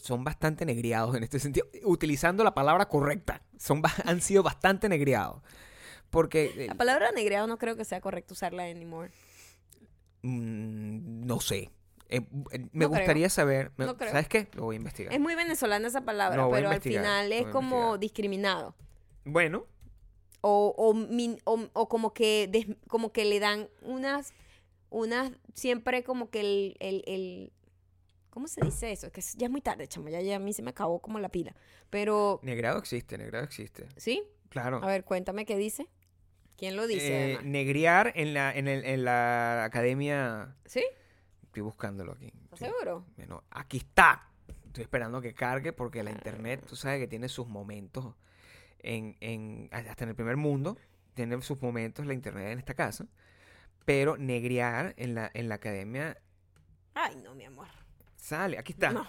son 0.00 0.22
bastante 0.22 0.64
negriados 0.64 1.16
en 1.16 1.24
este 1.24 1.40
sentido, 1.40 1.66
utilizando 1.82 2.44
la 2.44 2.54
palabra 2.54 2.86
correcta. 2.88 3.42
Son, 3.58 3.82
han 4.04 4.20
sido 4.20 4.44
bastante 4.44 4.88
negriados. 4.88 5.42
Porque, 6.10 6.52
eh, 6.56 6.66
La 6.68 6.74
palabra 6.74 7.10
negreado 7.12 7.46
no 7.46 7.58
creo 7.58 7.76
que 7.76 7.84
sea 7.84 8.00
correcto 8.00 8.34
usarla 8.34 8.64
anymore. 8.64 9.10
mm, 10.22 11.26
no 11.26 11.40
sé. 11.40 11.70
Eh, 12.08 12.20
eh, 12.52 12.58
me 12.58 12.58
No 12.58 12.68
creo. 12.72 12.88
gustaría 12.90 13.28
saber. 13.28 13.72
me- 13.76 13.86
No 13.86 13.96
creo. 13.96 14.10
¿Sabes 14.10 14.28
qué? 14.28 14.48
Lo 14.54 14.62
voy 14.64 14.76
a 14.76 14.78
investigar. 14.78 15.12
Es 15.12 15.20
muy 15.20 15.34
veneciana 15.34 15.86
esa 15.88 16.02
palabra, 16.04 16.36
No, 16.36 16.50
pero 16.50 16.70
al 16.70 16.80
final 16.80 17.32
es 17.32 17.46
como 17.46 17.76
investigar. 17.76 17.98
discriminado. 18.00 18.74
Bueno, 19.24 19.66
O, 20.42 20.72
o, 20.76 20.94
min- 20.94 21.40
o- 21.44 21.68
o 21.72 21.88
como 21.88 22.12
que 22.14 22.46
des- 22.46 22.68
como 22.88 23.10
que 23.12 23.24
le 23.24 23.40
dan 23.40 23.68
unas, 23.82 24.32
unas, 24.90 25.32
siempre 25.54 26.04
como 26.04 26.30
que 26.30 26.38
el, 26.40 26.76
el, 26.78 27.02
el- 27.08 27.52
¿cómo 28.30 28.46
se 28.46 28.60
dice 28.64 28.92
eso? 28.92 29.08
Es 29.08 29.12
que 29.12 29.22
ya 29.36 29.46
es 29.46 29.50
muy 29.50 29.60
tarde, 29.60 29.88
chamo, 29.88 30.08
ya, 30.08 30.20
ya 30.20 30.36
a 30.36 30.38
mí 30.38 30.52
se 30.52 30.62
me 30.62 30.70
acabó 30.70 31.00
como 31.00 31.18
la 31.18 31.30
pila. 31.30 31.56
Pero, 31.90 32.38
negrado 32.44 32.78
existe, 32.78 33.18
negrado 33.18 33.44
existe. 33.44 33.86
¿sí? 33.96 34.22
Claro. 34.48 34.78
A 34.84 34.86
ver, 34.86 35.02
cuéntame 35.04 35.46
qué 35.46 35.56
dice. 35.56 35.88
¿Quién 36.56 36.76
lo 36.76 36.86
dice? 36.86 37.34
Eh, 37.34 37.38
negriar 37.42 38.12
en 38.16 38.32
la, 38.34 38.52
en, 38.54 38.66
el- 38.68 38.84
en 38.84 39.04
la 39.04 39.64
academia. 39.64 40.56
¿Sí? 40.64 40.84
Estoy 41.42 41.62
buscándolo 41.62 42.12
aquí. 42.12 42.32
¿Estás 42.44 42.58
Sí. 42.58 42.64
seguro? 42.66 43.04
Bueno, 43.16 43.44
aquí 43.50 43.78
está. 43.78 44.30
Estoy 44.66 44.82
esperando 44.82 45.20
que 45.20 45.34
cargue 45.34 45.72
porque 45.72 46.02
la 46.02 46.10
internet, 46.10 46.64
tú 46.66 46.76
sabes 46.76 47.00
que 47.00 47.06
tiene 47.08 47.28
sus 47.28 47.46
momentos 47.46 48.14
en, 48.80 49.16
en 49.20 49.68
hasta 49.72 50.04
en 50.04 50.10
el 50.10 50.16
primer 50.16 50.36
mundo, 50.36 50.76
tiene 51.14 51.40
sus 51.42 51.60
momentos 51.62 52.04
la 52.06 52.12
internet 52.14 52.48
en 52.52 52.58
esta 52.58 52.74
casa. 52.74 53.06
Pero 53.84 54.16
negriar 54.16 54.94
en 54.96 55.14
la, 55.14 55.30
en 55.32 55.48
la 55.48 55.54
academia 55.56 56.18
Ay, 56.94 57.16
no, 57.22 57.34
mi 57.34 57.44
amor. 57.44 57.68
sale. 58.16 58.58
Aquí 58.58 58.72
está. 58.72 58.90
No. 58.90 59.06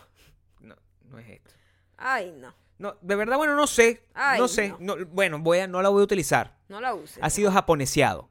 No, 0.62 0.76
no 1.06 1.18
es 1.20 1.30
esto. 1.30 1.52
Ay, 1.98 2.32
no. 2.38 2.54
No, 2.80 2.96
de 3.02 3.16
verdad, 3.16 3.38
bueno, 3.38 3.56
no 3.56 3.66
sé. 3.68 4.04
Ay, 4.14 4.40
no 4.40 4.48
sé. 4.48 4.74
no. 4.80 4.96
no, 4.96 5.06
bueno, 5.08 5.40
voy 5.40 5.60
a, 5.60 5.68
no 5.68 5.82
la 5.82 5.90
voy 5.90 6.02
a 6.02 6.04
utilizar. 6.04 6.58
No 6.70 6.80
la 6.82 6.94
uses. 6.94 7.18
Ha 7.22 7.30
sido 7.30 7.52
japoneseado. 7.52 8.30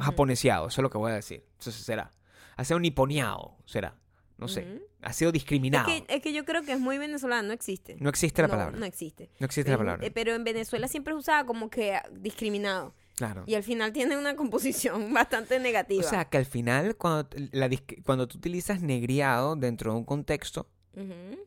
Japoneseado, 0.00 0.68
eso 0.68 0.80
es 0.80 0.82
lo 0.82 0.90
que 0.90 0.98
voy 0.98 1.12
a 1.12 1.14
decir. 1.14 1.44
Eso 1.60 1.70
será. 1.70 2.10
Ha 2.56 2.64
sido 2.64 2.80
niponeado, 2.80 3.56
será. 3.66 3.94
No 4.38 4.48
sé. 4.48 4.82
Ha 5.02 5.12
sido 5.12 5.28
Es 5.28 5.34
discriminado. 5.34 5.86
que, 5.86 6.04
es 6.08 6.20
que 6.22 6.32
yo 6.32 6.44
creo 6.44 6.62
que 6.62 6.72
es 6.72 6.80
muy 6.80 6.98
venezolano, 6.98 7.48
no 7.48 7.54
existe. 7.54 7.96
No 8.00 8.08
existe 8.10 8.42
la 8.42 8.48
No, 8.48 8.52
palabra. 8.52 8.72
No 8.72 8.80
No, 8.80 8.86
existe. 8.86 9.30
existe 9.38 9.70
la 9.70 9.78
palabra. 9.78 10.06
Pero 10.12 10.34
en 10.34 10.44
Venezuela 10.44 10.88
siempre 10.88 11.14
es 11.14 11.20
usada 11.20 11.46
como 11.46 11.70
que 11.70 11.98
discriminado. 12.12 12.94
Claro. 13.14 13.44
Y 13.46 13.54
al 13.54 13.62
final 13.62 13.92
tiene 13.92 14.18
una 14.18 14.34
composición 14.36 15.12
bastante 15.14 15.56
O 15.56 15.60
negativa. 15.60 16.02
sea, 16.02 16.24
que 16.26 16.36
al 16.38 16.46
final, 16.46 16.96
cuando, 16.96 17.28
la 17.52 17.70
cuando 18.04 18.26
tú 18.28 18.36
utilizas 18.38 18.82
negriado 18.82 19.56
dentro 19.56 19.92
de 19.92 19.98
un 19.98 20.04
contexto, 20.04 20.68
Ujú. 20.94 21.38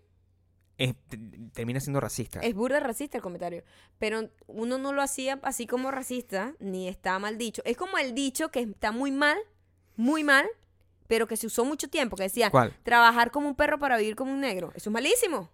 Es- 0.79 0.95
termina 1.53 1.79
siendo 1.79 1.99
racista. 1.99 2.39
Es 2.39 2.55
burda 2.55 2.79
racista 2.79 3.17
el 3.17 3.21
comentario. 3.23 3.63
Pero 3.99 4.29
uno 4.47 4.77
no 4.79 4.91
lo 4.93 5.01
hacía 5.03 5.37
así 5.43 5.67
como 5.67 5.91
racista, 5.91 6.55
ni 6.59 6.87
está 6.87 7.19
mal 7.19 7.37
dicho. 7.37 7.61
Es 7.65 7.77
como 7.77 7.97
el 7.99 8.15
dicho 8.15 8.49
que 8.49 8.61
está 8.61 8.91
muy 8.91 9.11
mal, 9.11 9.37
muy 9.95 10.23
mal, 10.23 10.47
pero 11.07 11.27
que 11.27 11.37
se 11.37 11.45
usó 11.47 11.65
mucho 11.65 11.89
tiempo, 11.89 12.15
que 12.15 12.23
decía, 12.23 12.49
¿Cuál? 12.49 12.73
trabajar 12.83 13.29
como 13.29 13.47
un 13.47 13.55
perro 13.55 13.77
para 13.77 13.97
vivir 13.97 14.15
como 14.15 14.31
un 14.31 14.39
negro. 14.39 14.71
Eso 14.75 14.89
es 14.89 14.93
malísimo. 14.93 15.49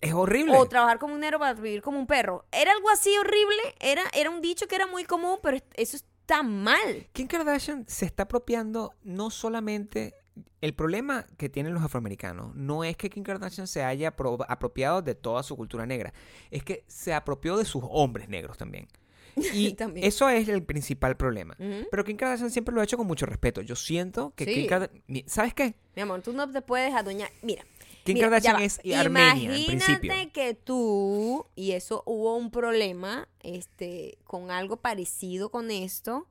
Es 0.00 0.14
horrible. 0.14 0.56
O 0.56 0.66
trabajar 0.66 0.98
como 0.98 1.12
un 1.14 1.20
negro 1.20 1.38
para 1.38 1.52
vivir 1.54 1.82
como 1.82 1.98
un 1.98 2.06
perro. 2.06 2.46
Era 2.52 2.72
algo 2.72 2.88
así 2.88 3.14
horrible. 3.18 3.74
Era, 3.80 4.02
era 4.14 4.30
un 4.30 4.40
dicho 4.40 4.66
que 4.66 4.74
era 4.76 4.86
muy 4.86 5.04
común, 5.04 5.38
pero 5.42 5.58
es- 5.58 5.64
eso 5.74 5.96
está 5.96 6.42
mal. 6.42 7.08
Kim 7.12 7.26
Kardashian 7.26 7.86
se 7.86 8.06
está 8.06 8.22
apropiando 8.22 8.94
no 9.02 9.28
solamente... 9.30 10.14
El 10.60 10.74
problema 10.74 11.26
que 11.36 11.48
tienen 11.48 11.74
los 11.74 11.82
afroamericanos 11.82 12.54
no 12.54 12.84
es 12.84 12.96
que 12.96 13.10
Kim 13.10 13.22
Kardashian 13.24 13.66
se 13.66 13.82
haya 13.82 14.14
apro- 14.16 14.44
apropiado 14.48 15.02
de 15.02 15.14
toda 15.14 15.42
su 15.42 15.56
cultura 15.56 15.86
negra, 15.86 16.12
es 16.50 16.62
que 16.62 16.84
se 16.86 17.12
apropió 17.14 17.56
de 17.56 17.64
sus 17.64 17.82
hombres 17.88 18.28
negros 18.28 18.56
también. 18.58 18.88
Y 19.54 19.72
También. 19.74 20.06
eso 20.06 20.28
es 20.28 20.48
el 20.48 20.62
principal 20.64 21.16
problema. 21.16 21.56
Pero 21.90 22.04
Kim 22.04 22.16
Kardashian 22.16 22.50
siempre 22.50 22.74
lo 22.74 22.80
ha 22.80 22.84
hecho 22.84 22.96
con 22.96 23.06
mucho 23.06 23.26
respeto. 23.26 23.60
Yo 23.62 23.76
siento 23.76 24.32
que 24.34 24.44
Sí. 24.44 24.54
Kim 24.54 24.66
Kardashian... 24.66 25.02
¿Sabes 25.26 25.54
qué? 25.54 25.74
Mi 25.94 26.02
amor, 26.02 26.20
tú 26.20 26.32
no 26.32 26.50
te 26.50 26.60
puedes 26.62 26.92
adueñar. 26.94 27.30
Mira. 27.42 27.64
Kim 28.04 28.14
mira, 28.14 28.28
Kardashian 28.28 28.60
es 28.62 28.78
armenia, 28.96 29.54
en 29.54 29.60
Imagínate 29.60 29.66
principio. 29.98 30.32
que 30.32 30.54
tú, 30.54 31.46
y 31.54 31.72
eso 31.72 32.02
hubo 32.06 32.36
un 32.36 32.50
problema 32.50 33.28
este, 33.42 34.18
con 34.24 34.50
algo 34.50 34.78
parecido 34.78 35.50
con 35.50 35.70
esto, 35.70 36.26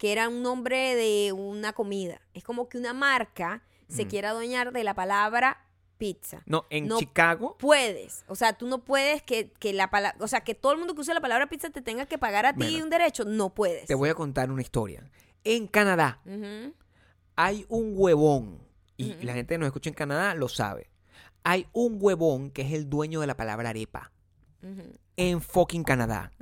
que 0.00 0.12
era 0.12 0.30
un 0.30 0.42
nombre 0.42 0.94
de 0.96 1.30
una 1.32 1.74
comida. 1.74 2.22
Es 2.32 2.42
como 2.42 2.70
que 2.70 2.78
una 2.78 2.94
marca 2.94 3.62
se 3.86 4.06
Mm. 4.06 4.08
quiera 4.08 4.30
adueñar 4.30 4.72
de 4.72 4.82
la 4.82 4.94
palabra 4.94 5.66
pizza. 5.98 6.42
No, 6.46 6.64
en 6.70 6.86
No 6.86 6.96
Chicago... 6.98 7.58
Puedes, 7.58 8.24
o 8.26 8.34
sea, 8.34 8.54
tú 8.54 8.66
no 8.66 8.82
puedes 8.82 9.22
que, 9.22 9.50
que 9.58 9.74
la 9.74 9.90
palabra, 9.90 10.16
o 10.24 10.26
sea, 10.26 10.40
que 10.40 10.54
todo 10.54 10.72
el 10.72 10.78
mundo 10.78 10.94
que 10.94 11.02
use 11.02 11.12
la 11.12 11.20
palabra 11.20 11.48
pizza 11.50 11.68
te 11.68 11.82
tenga 11.82 12.06
que 12.06 12.16
pagar 12.16 12.46
a 12.46 12.54
ti 12.54 12.60
Bueno. 12.70 12.84
un 12.84 12.88
derecho, 12.88 13.26
no 13.26 13.50
puedes. 13.50 13.84
Te 13.88 13.94
voy 13.94 14.08
a 14.08 14.14
contar 14.14 14.50
una 14.50 14.62
historia. 14.62 15.04
En 15.44 15.66
Canadá 15.66 16.22
hay 17.36 17.66
un 17.68 17.92
huevón, 17.94 18.58
y 18.96 19.12
la 19.22 19.34
gente 19.34 19.52
que 19.54 19.58
nos 19.58 19.66
escucha 19.66 19.90
en 19.90 19.94
Canadá 19.94 20.34
lo 20.34 20.48
sabe. 20.48 20.88
Hay 21.44 21.66
un 21.74 21.98
huevón 22.00 22.50
que 22.50 22.62
es 22.62 22.72
el 22.72 22.88
dueño 22.88 23.20
de 23.20 23.26
la 23.26 23.36
palabra 23.36 23.68
arepa 23.68 24.12
en 25.16 25.42
fucking 25.42 25.84
Canadá. 25.84 26.32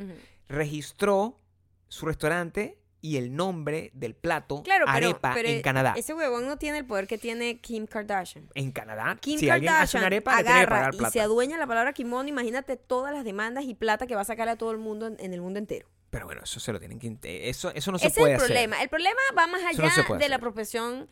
Registró 0.49 1.41
su 1.89 2.07
restaurante 2.07 2.78
y 3.01 3.17
el 3.17 3.35
nombre 3.37 3.91
del 3.95 4.15
plato 4.15 4.63
Claro, 4.65 4.87
pero, 4.93 5.09
arepa 5.11 5.33
pero 5.35 5.49
en 5.49 5.63
Canadá. 5.63 5.95
ese 5.97 6.15
huevón 6.15 6.47
no 6.47 6.59
tiene 6.59 6.79
el 6.79 6.85
poder 6.87 7.07
que 7.07 7.17
tiene 7.19 7.61
Kim 7.61 7.87
Kardashian. 7.87 8.49
En 8.55 8.73
Canadá, 8.73 9.17
Kim 9.21 9.39
si 9.39 9.49
alguien 9.51 9.73
hace 9.73 9.99
Kardashian 9.99 10.01
una 10.03 10.07
arepa, 10.07 10.31
le 10.33 10.37
tiene 10.43 10.49
que 10.49 10.57
agarra 10.59 10.77
pagar 10.77 10.95
y 10.95 10.99
plata. 10.99 11.13
se 11.13 11.21
adueña 11.21 11.59
la 11.59 11.67
palabra 11.67 11.93
kimono, 11.93 12.29
imagínate 12.29 12.77
todas 12.77 13.15
las 13.15 13.25
demandas 13.25 13.65
y 13.65 13.75
plata 13.75 14.07
que 14.07 14.15
va 14.15 14.23
a 14.23 14.25
sacar 14.25 14.49
a 14.49 14.57
todo 14.57 14.73
el 14.73 14.79
mundo 14.79 15.07
en, 15.07 15.17
en 15.21 15.33
el 15.33 15.41
mundo 15.41 15.59
entero. 15.59 15.89
Pero 16.11 16.25
bueno, 16.27 16.41
eso 16.43 16.59
se 16.59 16.73
lo 16.73 16.81
tienen 16.81 16.99
que... 16.99 17.49
Eso, 17.51 17.71
eso 17.75 17.93
no 17.93 17.99
se 17.99 18.07
Ese 18.09 18.21
puede 18.21 18.33
es 18.35 18.39
el 18.39 18.45
hacer. 18.45 18.55
problema. 18.55 18.83
El 18.83 18.89
problema 18.89 19.21
va 19.37 19.47
más 19.47 19.61
allá 19.63 19.73
no 19.73 19.83
de 20.15 20.19
la 20.21 20.25
hacer. 20.27 20.35
apropiación 20.35 21.09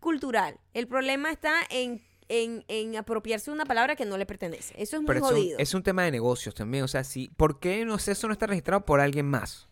cultural. 0.00 0.58
El 0.74 0.86
problema 0.88 1.30
está 1.30 1.54
en, 1.70 2.02
en, 2.28 2.64
en 2.68 2.96
apropiarse 2.96 3.50
de 3.50 3.54
una 3.54 3.64
palabra 3.66 3.96
que 3.96 4.04
no 4.04 4.18
le 4.18 4.26
pertenece. 4.26 4.74
Eso 4.76 4.96
es 4.96 5.02
muy 5.02 5.06
Pero 5.14 5.20
jodido. 5.26 5.58
es 5.58 5.74
un 5.74 5.82
tema 5.82 6.02
de 6.02 6.10
negocios 6.10 6.54
también. 6.54 6.84
O 6.84 6.88
sea, 6.88 7.04
si, 7.04 7.28
¿por 7.36 7.60
qué 7.60 7.84
no 7.84 7.98
sé, 7.98 8.12
eso 8.12 8.26
no 8.26 8.32
está 8.32 8.46
registrado 8.46 8.84
por 8.84 9.00
alguien 9.00 9.26
más? 9.26 9.68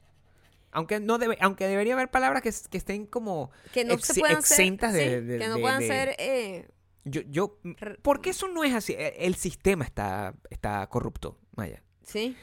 Aunque 0.73 1.01
no 1.01 1.19
debe, 1.19 1.37
aunque 1.41 1.67
debería 1.67 1.95
haber 1.95 2.11
palabras 2.11 2.43
que, 2.43 2.53
que 2.71 2.79
estén 2.79 3.07
como 3.07 3.51
que 3.73 3.85
no 3.85 3.95
ex- 3.95 4.07
se 4.07 4.21
puedan 4.21 4.43
ser, 4.43 4.61
exentas 4.61 4.93
de, 4.93 5.05
sí, 5.21 5.27
de- 5.27 5.39
que 5.39 5.49
no 5.49 5.55
de- 5.57 5.61
puedan 5.61 5.81
de- 5.81 5.87
ser 5.89 6.17
eh, 6.19 6.69
yo, 7.05 7.23
yo 7.23 7.59
¿Por 8.03 8.21
qué 8.21 8.31
eso 8.31 8.47
no 8.49 8.63
es 8.63 8.75
así? 8.75 8.93
E- 8.93 9.27
El 9.27 9.35
sistema 9.35 9.85
está, 9.85 10.35
está 10.51 10.87
corrupto, 10.89 11.37
Maya. 11.57 11.83
sí. 12.03 12.37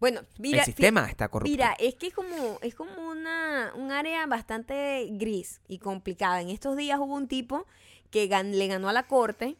Bueno, 0.00 0.20
mira, 0.38 0.60
el 0.60 0.64
sistema 0.64 1.08
está 1.10 1.28
corrupto. 1.28 1.50
Mira, 1.50 1.74
es 1.80 1.96
que 1.96 2.06
es 2.06 2.14
como, 2.14 2.58
es 2.62 2.76
como 2.76 3.10
una, 3.10 3.72
un 3.74 3.90
área 3.90 4.24
bastante 4.26 5.08
gris 5.10 5.60
y 5.66 5.78
complicada. 5.80 6.40
En 6.40 6.50
estos 6.50 6.76
días 6.76 7.00
hubo 7.00 7.16
un 7.16 7.26
tipo 7.26 7.66
que 8.12 8.28
gan- 8.30 8.52
le 8.52 8.68
ganó 8.68 8.88
a 8.88 8.92
la 8.92 9.08
corte 9.08 9.56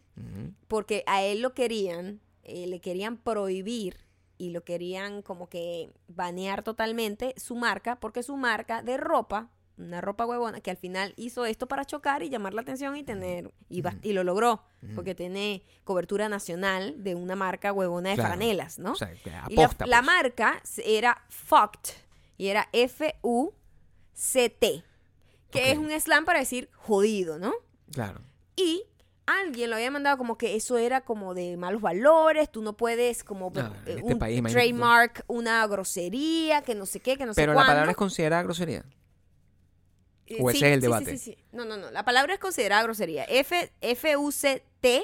porque 0.69 1.03
a 1.09 1.23
él 1.23 1.41
lo 1.43 1.55
querían, 1.55 2.21
eh, 2.45 2.69
le 2.69 2.81
querían 2.81 3.17
prohibir 3.17 3.97
y 4.39 4.51
lo 4.51 4.63
querían 4.65 5.23
como 5.23 5.49
que 5.49 5.91
banear 6.07 6.63
totalmente 6.63 7.35
su 7.37 7.57
marca, 7.57 7.99
porque 8.01 8.23
su 8.23 8.37
marca 8.37 8.83
de 8.83 8.97
ropa, 8.97 9.51
una 9.77 10.01
ropa 10.01 10.27
huevona, 10.27 10.61
que 10.61 10.71
al 10.71 10.77
final 10.77 11.13
hizo 11.17 11.45
esto 11.45 11.67
para 11.69 11.85
chocar 11.85 12.23
y 12.23 12.31
llamar 12.31 12.55
la 12.55 12.63
atención 12.63 12.97
y 12.97 13.03
tener, 13.05 13.53
y, 13.69 13.83
lo 14.13 14.25
logró, 14.25 14.63
porque 14.95 15.15
tiene 15.15 15.63
cobertura 15.85 16.29
nacional 16.29 17.03
de 17.05 17.15
una 17.15 17.37
marca 17.37 17.73
huevona 17.73 18.11
de 18.11 18.15
Claro. 18.17 18.31
franelas, 18.31 18.79
¿no? 18.79 18.93
O 18.93 18.97
sea, 18.97 19.13
Y 19.49 19.57
la, 19.57 19.71
la 19.87 19.97
pues. 20.03 20.05
marca 20.05 20.63
era 20.85 21.23
Fucked 21.29 21.93
y 22.37 22.49
era 22.49 22.69
F-U-C-T, 22.73 23.55
que 25.51 25.71
es 25.73 25.79
un 25.79 25.91
slang 26.01 26.25
para 26.25 26.41
decir 26.41 26.71
jodido, 26.75 27.39
¿no? 27.39 27.53
Claro. 27.93 28.21
Y 28.57 28.83
alguien 29.29 29.71
lo 29.71 29.77
había 29.77 29.91
mandado 29.91 30.17
como 30.19 30.37
que 30.39 30.57
eso 30.57 30.79
era 30.79 31.01
como 31.03 31.35
de 31.35 31.57
malos 31.57 31.81
valores, 31.83 32.51
tú 32.51 32.63
no 32.63 32.77
puedes 32.77 33.25
como 33.25 33.53
eh, 33.55 33.71
este 33.87 34.03
un 34.03 34.19
país, 34.19 34.43
trademark 34.43 35.25
una 35.27 35.67
grosería, 35.67 36.63
que 36.63 36.75
no 36.75 36.87
sé 36.87 37.01
qué, 37.01 37.17
que 37.17 37.27
no 37.27 37.33
Pero 37.35 37.45
sé 37.45 37.47
la 37.49 37.55
cuándo. 37.55 37.71
palabra 37.73 37.91
es 37.91 37.97
considerada 37.97 38.43
grosería. 38.43 38.85
Eh, 40.27 40.39
o 40.41 40.51
ese 40.51 40.69
es 40.69 40.75
el 40.75 40.81
debate. 40.81 41.13
Sí, 41.13 41.19
sí, 41.19 41.33
sí. 41.33 41.39
No, 41.53 41.65
no, 41.65 41.77
no. 41.77 41.91
La 41.91 42.05
palabra 42.05 42.35
es 42.35 42.41
considerada 42.41 42.83
grosería. 42.83 43.25
F, 43.25 43.73
F-U-C-T 43.81 45.03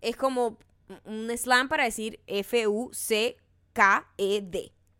es 0.00 0.16
como 0.16 0.58
un 1.04 1.30
slang 1.36 1.68
para 1.68 1.84
decir 1.84 2.20
F-U-C-K-E-D. 2.26 3.42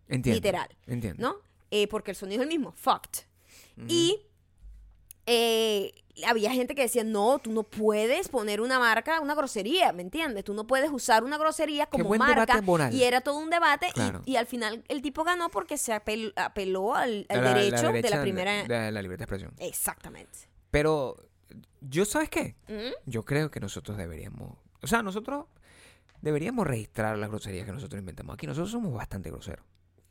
Entiendo. 0.08 0.36
Literal. 0.36 0.68
Entiendo. 0.86 1.22
¿no? 1.22 1.36
Eh, 1.70 1.86
porque 1.88 2.12
el 2.12 2.16
sonido 2.16 2.42
es 2.42 2.48
el 2.48 2.48
mismo, 2.48 2.72
fucked. 2.72 3.26
Y 3.86 4.22
eh, 5.26 5.92
había 6.26 6.50
gente 6.52 6.74
que 6.74 6.82
decía, 6.82 7.04
no, 7.04 7.38
tú 7.38 7.52
no 7.52 7.62
puedes 7.62 8.28
poner 8.28 8.60
una 8.60 8.78
marca, 8.78 9.20
una 9.20 9.34
grosería, 9.34 9.92
¿me 9.92 10.02
entiendes? 10.02 10.44
Tú 10.44 10.54
no 10.54 10.66
puedes 10.66 10.90
usar 10.90 11.24
una 11.24 11.38
grosería 11.38 11.86
como 11.86 12.08
marca. 12.16 12.60
Y 12.92 13.02
era 13.04 13.20
todo 13.20 13.38
un 13.38 13.50
debate 13.50 13.88
y- 13.88 13.92
Claro. 13.92 14.22
y, 14.24 14.36
al 14.36 14.46
final 14.46 14.84
el 14.88 15.02
tipo 15.02 15.24
ganó 15.24 15.48
porque 15.50 15.76
se 15.78 15.92
apel- 15.92 16.32
apeló 16.36 16.94
al, 16.94 17.26
al 17.28 17.36
La- 17.44 17.50
la 17.52 17.54
derecho 17.58 17.92
de 17.92 18.10
la 18.10 18.22
primera... 18.22 18.64
de 18.64 18.92
la 18.92 19.02
libertad 19.02 19.26
de 19.28 19.34
expresión. 19.36 19.52
Exactamente. 19.58 20.48
Pero, 20.70 21.16
¿yo 21.80 22.04
sabes 22.04 22.28
qué? 22.30 22.56
¿Mm? 22.68 23.10
Yo 23.10 23.24
creo 23.24 23.50
que 23.50 23.60
nosotros 23.60 23.96
deberíamos... 23.96 24.56
O 24.82 24.86
sea, 24.86 25.02
nosotros 25.02 25.46
deberíamos 26.20 26.66
registrar 26.66 27.16
las 27.18 27.28
groserías 27.30 27.64
que 27.66 27.72
nosotros 27.72 27.98
inventamos 28.00 28.34
aquí. 28.34 28.46
Nosotros 28.46 28.70
somos 28.70 28.92
bastante 28.92 29.30
groseros. 29.30 29.64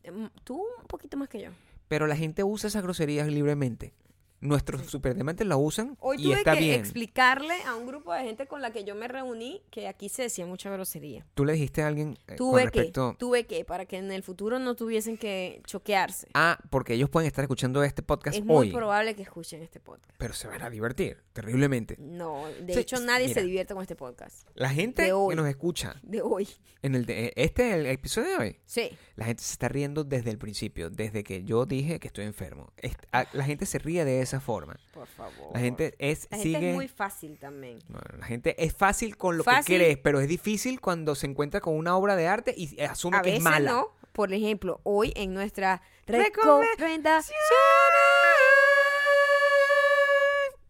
Mm, 0.10 0.26
Tú 0.44 0.56
un 0.80 0.88
poquito 0.88 1.18
más 1.18 1.28
que 1.30 1.42
yo. 1.42 1.50
Pero 1.88 2.08
la 2.08 2.16
gente 2.16 2.44
usa 2.44 2.68
esas 2.68 2.84
groserías 2.84 3.28
libremente. 3.28 3.94
Nuestros 4.40 4.86
superdiamantes 4.86 5.48
la 5.48 5.58
usan 5.58 5.98
Hoy 6.00 6.18
y 6.20 6.24
tuve 6.26 6.34
está 6.36 6.54
que 6.54 6.60
bien. 6.60 6.80
explicarle 6.80 7.56
a 7.66 7.76
un 7.76 7.88
grupo 7.88 8.14
de 8.14 8.22
gente 8.24 8.46
con 8.46 8.62
la 8.62 8.72
que 8.72 8.84
yo 8.84 8.94
me 8.94 9.08
reuní 9.08 9.64
que 9.72 9.88
aquí 9.88 10.10
se 10.10 10.22
decía 10.24 10.46
mucha 10.46 10.70
grosería. 10.70 11.26
Tú 11.34 11.44
le 11.44 11.54
dijiste 11.54 11.82
a 11.82 11.88
alguien 11.88 12.12
eh, 12.28 12.36
con 12.36 12.36
Tuve 12.38 12.60
que, 12.62 12.66
respecto... 12.66 13.16
tuve 13.18 13.46
que, 13.48 13.66
para 13.66 13.86
que 13.86 13.98
en 13.98 14.12
el 14.12 14.22
futuro 14.22 14.60
no 14.60 14.76
tuviesen 14.76 15.18
que 15.18 15.62
choquearse. 15.66 16.28
Ah, 16.36 16.60
porque 16.70 16.94
ellos 16.94 17.10
pueden 17.10 17.26
estar 17.28 17.44
escuchando 17.44 17.84
este 17.84 18.04
podcast 18.04 18.38
es 18.38 18.46
muy 18.46 18.68
hoy, 18.68 18.72
probable 18.74 19.16
que 19.16 19.24
escuchen 19.24 19.64
este 19.64 19.80
podcast. 19.80 20.12
pero 20.20 20.34
se 20.36 20.48
van 20.48 20.62
a 20.62 20.70
divertir 20.70 21.18
terriblemente. 21.34 21.96
No, 22.00 22.46
de 22.62 22.74
Sí, 22.74 22.80
hecho 22.80 23.00
nadie 23.00 23.28
mira. 23.30 23.42
se 23.42 23.46
divierte 23.48 23.74
con 23.74 23.82
este 23.82 23.96
podcast. 23.96 24.48
La 24.54 24.70
gente 24.70 25.04
que 25.06 25.36
nos 25.36 25.48
escucha 25.48 25.96
De 26.04 26.22
hoy. 26.22 26.48
en 26.84 26.94
el 26.94 27.06
de, 27.08 27.34
este 27.36 27.74
el 27.74 27.88
episodio 27.88 28.30
de 28.30 28.38
hoy, 28.38 28.60
Sí. 28.66 28.92
La 29.18 29.26
gente 29.26 29.44
se 29.44 29.52
está 29.52 29.68
riendo 29.68 30.04
desde 30.06 30.30
el 30.30 30.38
principio, 30.38 30.90
desde 30.90 31.24
que 31.24 31.44
yo 31.44 31.66
dije 31.66 32.00
que 32.00 32.08
estoy 32.08 32.24
enfermo. 32.26 32.72
A- 33.12 33.26
La 33.34 33.44
gente 33.44 33.66
se 33.66 33.80
ríe 33.80 34.06
de 34.06 34.22
esa 34.22 34.40
forma. 34.40 34.78
Por 34.94 35.08
favor. 35.08 35.52
La 35.54 35.60
gente 35.60 35.96
es 36.00 36.28
La 36.32 36.38
sigue 36.38 36.52
gente 36.54 36.70
es 36.70 36.76
muy 36.76 36.88
fácil 36.88 37.38
también. 37.40 37.80
La 38.20 38.26
gente 38.26 38.56
es 38.64 38.74
fácil 38.76 39.18
con 39.18 39.36
lo 39.38 39.44
Fácil. 39.44 39.66
que 39.66 39.84
crees, 39.84 39.98
pero 39.98 40.20
es 40.22 40.28
difícil 40.28 40.80
cuando 40.80 41.16
se 41.16 41.26
encuentra 41.28 41.60
con 41.62 41.76
una 41.76 41.98
obra 41.98 42.16
de 42.16 42.28
arte 42.28 42.54
y 42.56 42.80
asume 42.82 43.18
A 43.18 43.22
que 43.22 43.32
veces 43.32 43.40
es 43.40 43.44
mala. 43.44 43.72
no. 43.72 43.88
Por 44.14 44.32
ejemplo, 44.34 44.80
hoy 44.84 45.12
en 45.16 45.34
nuestra 45.34 45.82
Recomendación. 46.08 47.36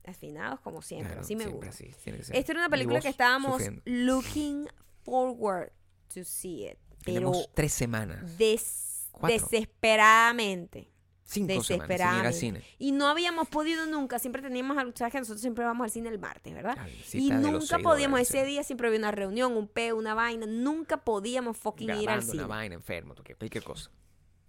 Afinados 0.06 0.62
como 0.62 0.82
siempre, 0.82 1.08
Claro, 1.10 1.22
así 1.22 1.36
me 1.36 1.44
siempre 1.44 1.68
gusta. 1.70 1.84
así. 1.86 2.32
Esta 2.38 2.52
era 2.54 2.62
una 2.62 2.70
película 2.70 3.02
que 3.02 3.10
estábamos 3.10 3.54
sufriendo. 3.62 3.82
looking 3.86 4.68
forward 5.04 5.72
to 6.14 6.24
see 6.24 6.66
it. 6.66 6.78
Pero 7.14 7.32
Tenemos 7.32 7.50
tres 7.54 7.74
semanas, 7.74 8.38
des- 8.38 9.08
Cuatro. 9.12 9.34
desesperadamente. 9.50 10.90
cinco 11.30 11.62
semanas 11.62 11.66
sin 11.66 11.76
ir 11.76 11.82
al 11.82 11.88
Desesperadamente. 11.90 12.40
cine. 12.40 12.64
Y 12.80 12.92
no 12.94 13.08
habíamos 13.10 13.50
podido 13.50 13.86
nunca, 13.86 14.18
siempre 14.18 14.42
teníamos, 14.42 14.78
al- 14.78 14.96
sabes 14.96 15.12
que 15.12 15.20
nosotros 15.20 15.42
siempre 15.42 15.66
vamos 15.66 15.84
al 15.84 15.92
cine 15.92 16.08
el 16.08 16.20
martes, 16.20 16.54
¿verdad? 16.54 16.78
Y 17.12 17.32
nunca 17.32 17.80
podíamos, 17.80 18.22
ese 18.22 18.46
día 18.46 18.64
siempre 18.64 18.88
había 18.88 19.00
una 19.00 19.12
reunión, 19.12 19.58
un 19.58 19.68
peo, 19.68 19.98
una 19.98 20.14
vaina, 20.14 20.46
nunca 20.46 20.98
podíamos 21.04 21.58
fucking 21.58 21.90
ir 21.96 22.10
al 22.10 22.24
cine. 22.24 22.38
una 22.38 22.48
vaina, 22.48 22.76
enfermo, 22.76 23.14
cualquier 23.38 23.64
cosa. 23.64 23.90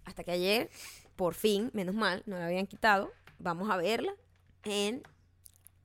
Hasta 0.05 0.23
que 0.23 0.31
ayer, 0.31 0.69
por 1.17 1.33
fin, 1.33 1.69
menos 1.73 1.95
mal, 1.95 2.23
no 2.25 2.37
la 2.37 2.45
habían 2.45 2.65
quitado, 2.65 3.11
vamos 3.39 3.69
a 3.69 3.75
verla 3.75 4.13
en 4.63 5.03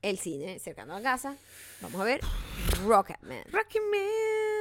el 0.01 0.17
cine 0.17 0.59
cercano 0.59 0.95
a 0.95 1.01
casa. 1.01 1.35
Vamos 1.81 1.99
a 1.99 2.03
ver 2.05 2.21
Rocketman, 2.85 3.43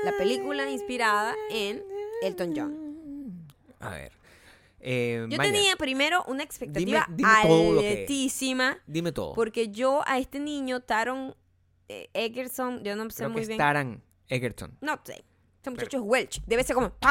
la 0.04 0.12
película 0.18 0.68
inspirada 0.70 1.34
en 1.50 1.80
Elton 2.26 2.52
John. 2.56 3.46
A 3.80 3.90
ver. 3.90 4.12
eh, 4.80 5.26
Yo 5.28 5.36
Maya, 5.36 5.52
tenía 5.52 5.76
primero 5.76 6.24
una 6.28 6.42
expectativa 6.42 7.06
dime 7.10 7.30
que- 7.80 8.00
altísima 8.00 8.78
Dime 8.86 9.12
todo. 9.12 9.34
porque 9.34 9.70
yo 9.70 10.02
a 10.06 10.18
este 10.18 10.38
niño, 10.40 10.80
Taron 10.80 11.34
eh, 11.88 12.08
Egerton, 12.14 12.82
yo 12.82 12.96
no 12.96 13.08
sé 13.10 13.16
Creo 13.16 13.28
que 13.28 13.32
muy 13.32 13.42
es 13.42 13.48
bien. 13.48 13.58
Taran 13.58 14.02
Egerton. 14.28 14.76
No 14.80 14.98
sé. 15.04 15.24
Este 15.56 15.70
muchacho 15.70 15.96
es 15.98 16.02
Welch. 16.04 16.42
Debe 16.46 16.62
ser 16.64 16.74
como. 16.74 16.90
Te 16.90 17.06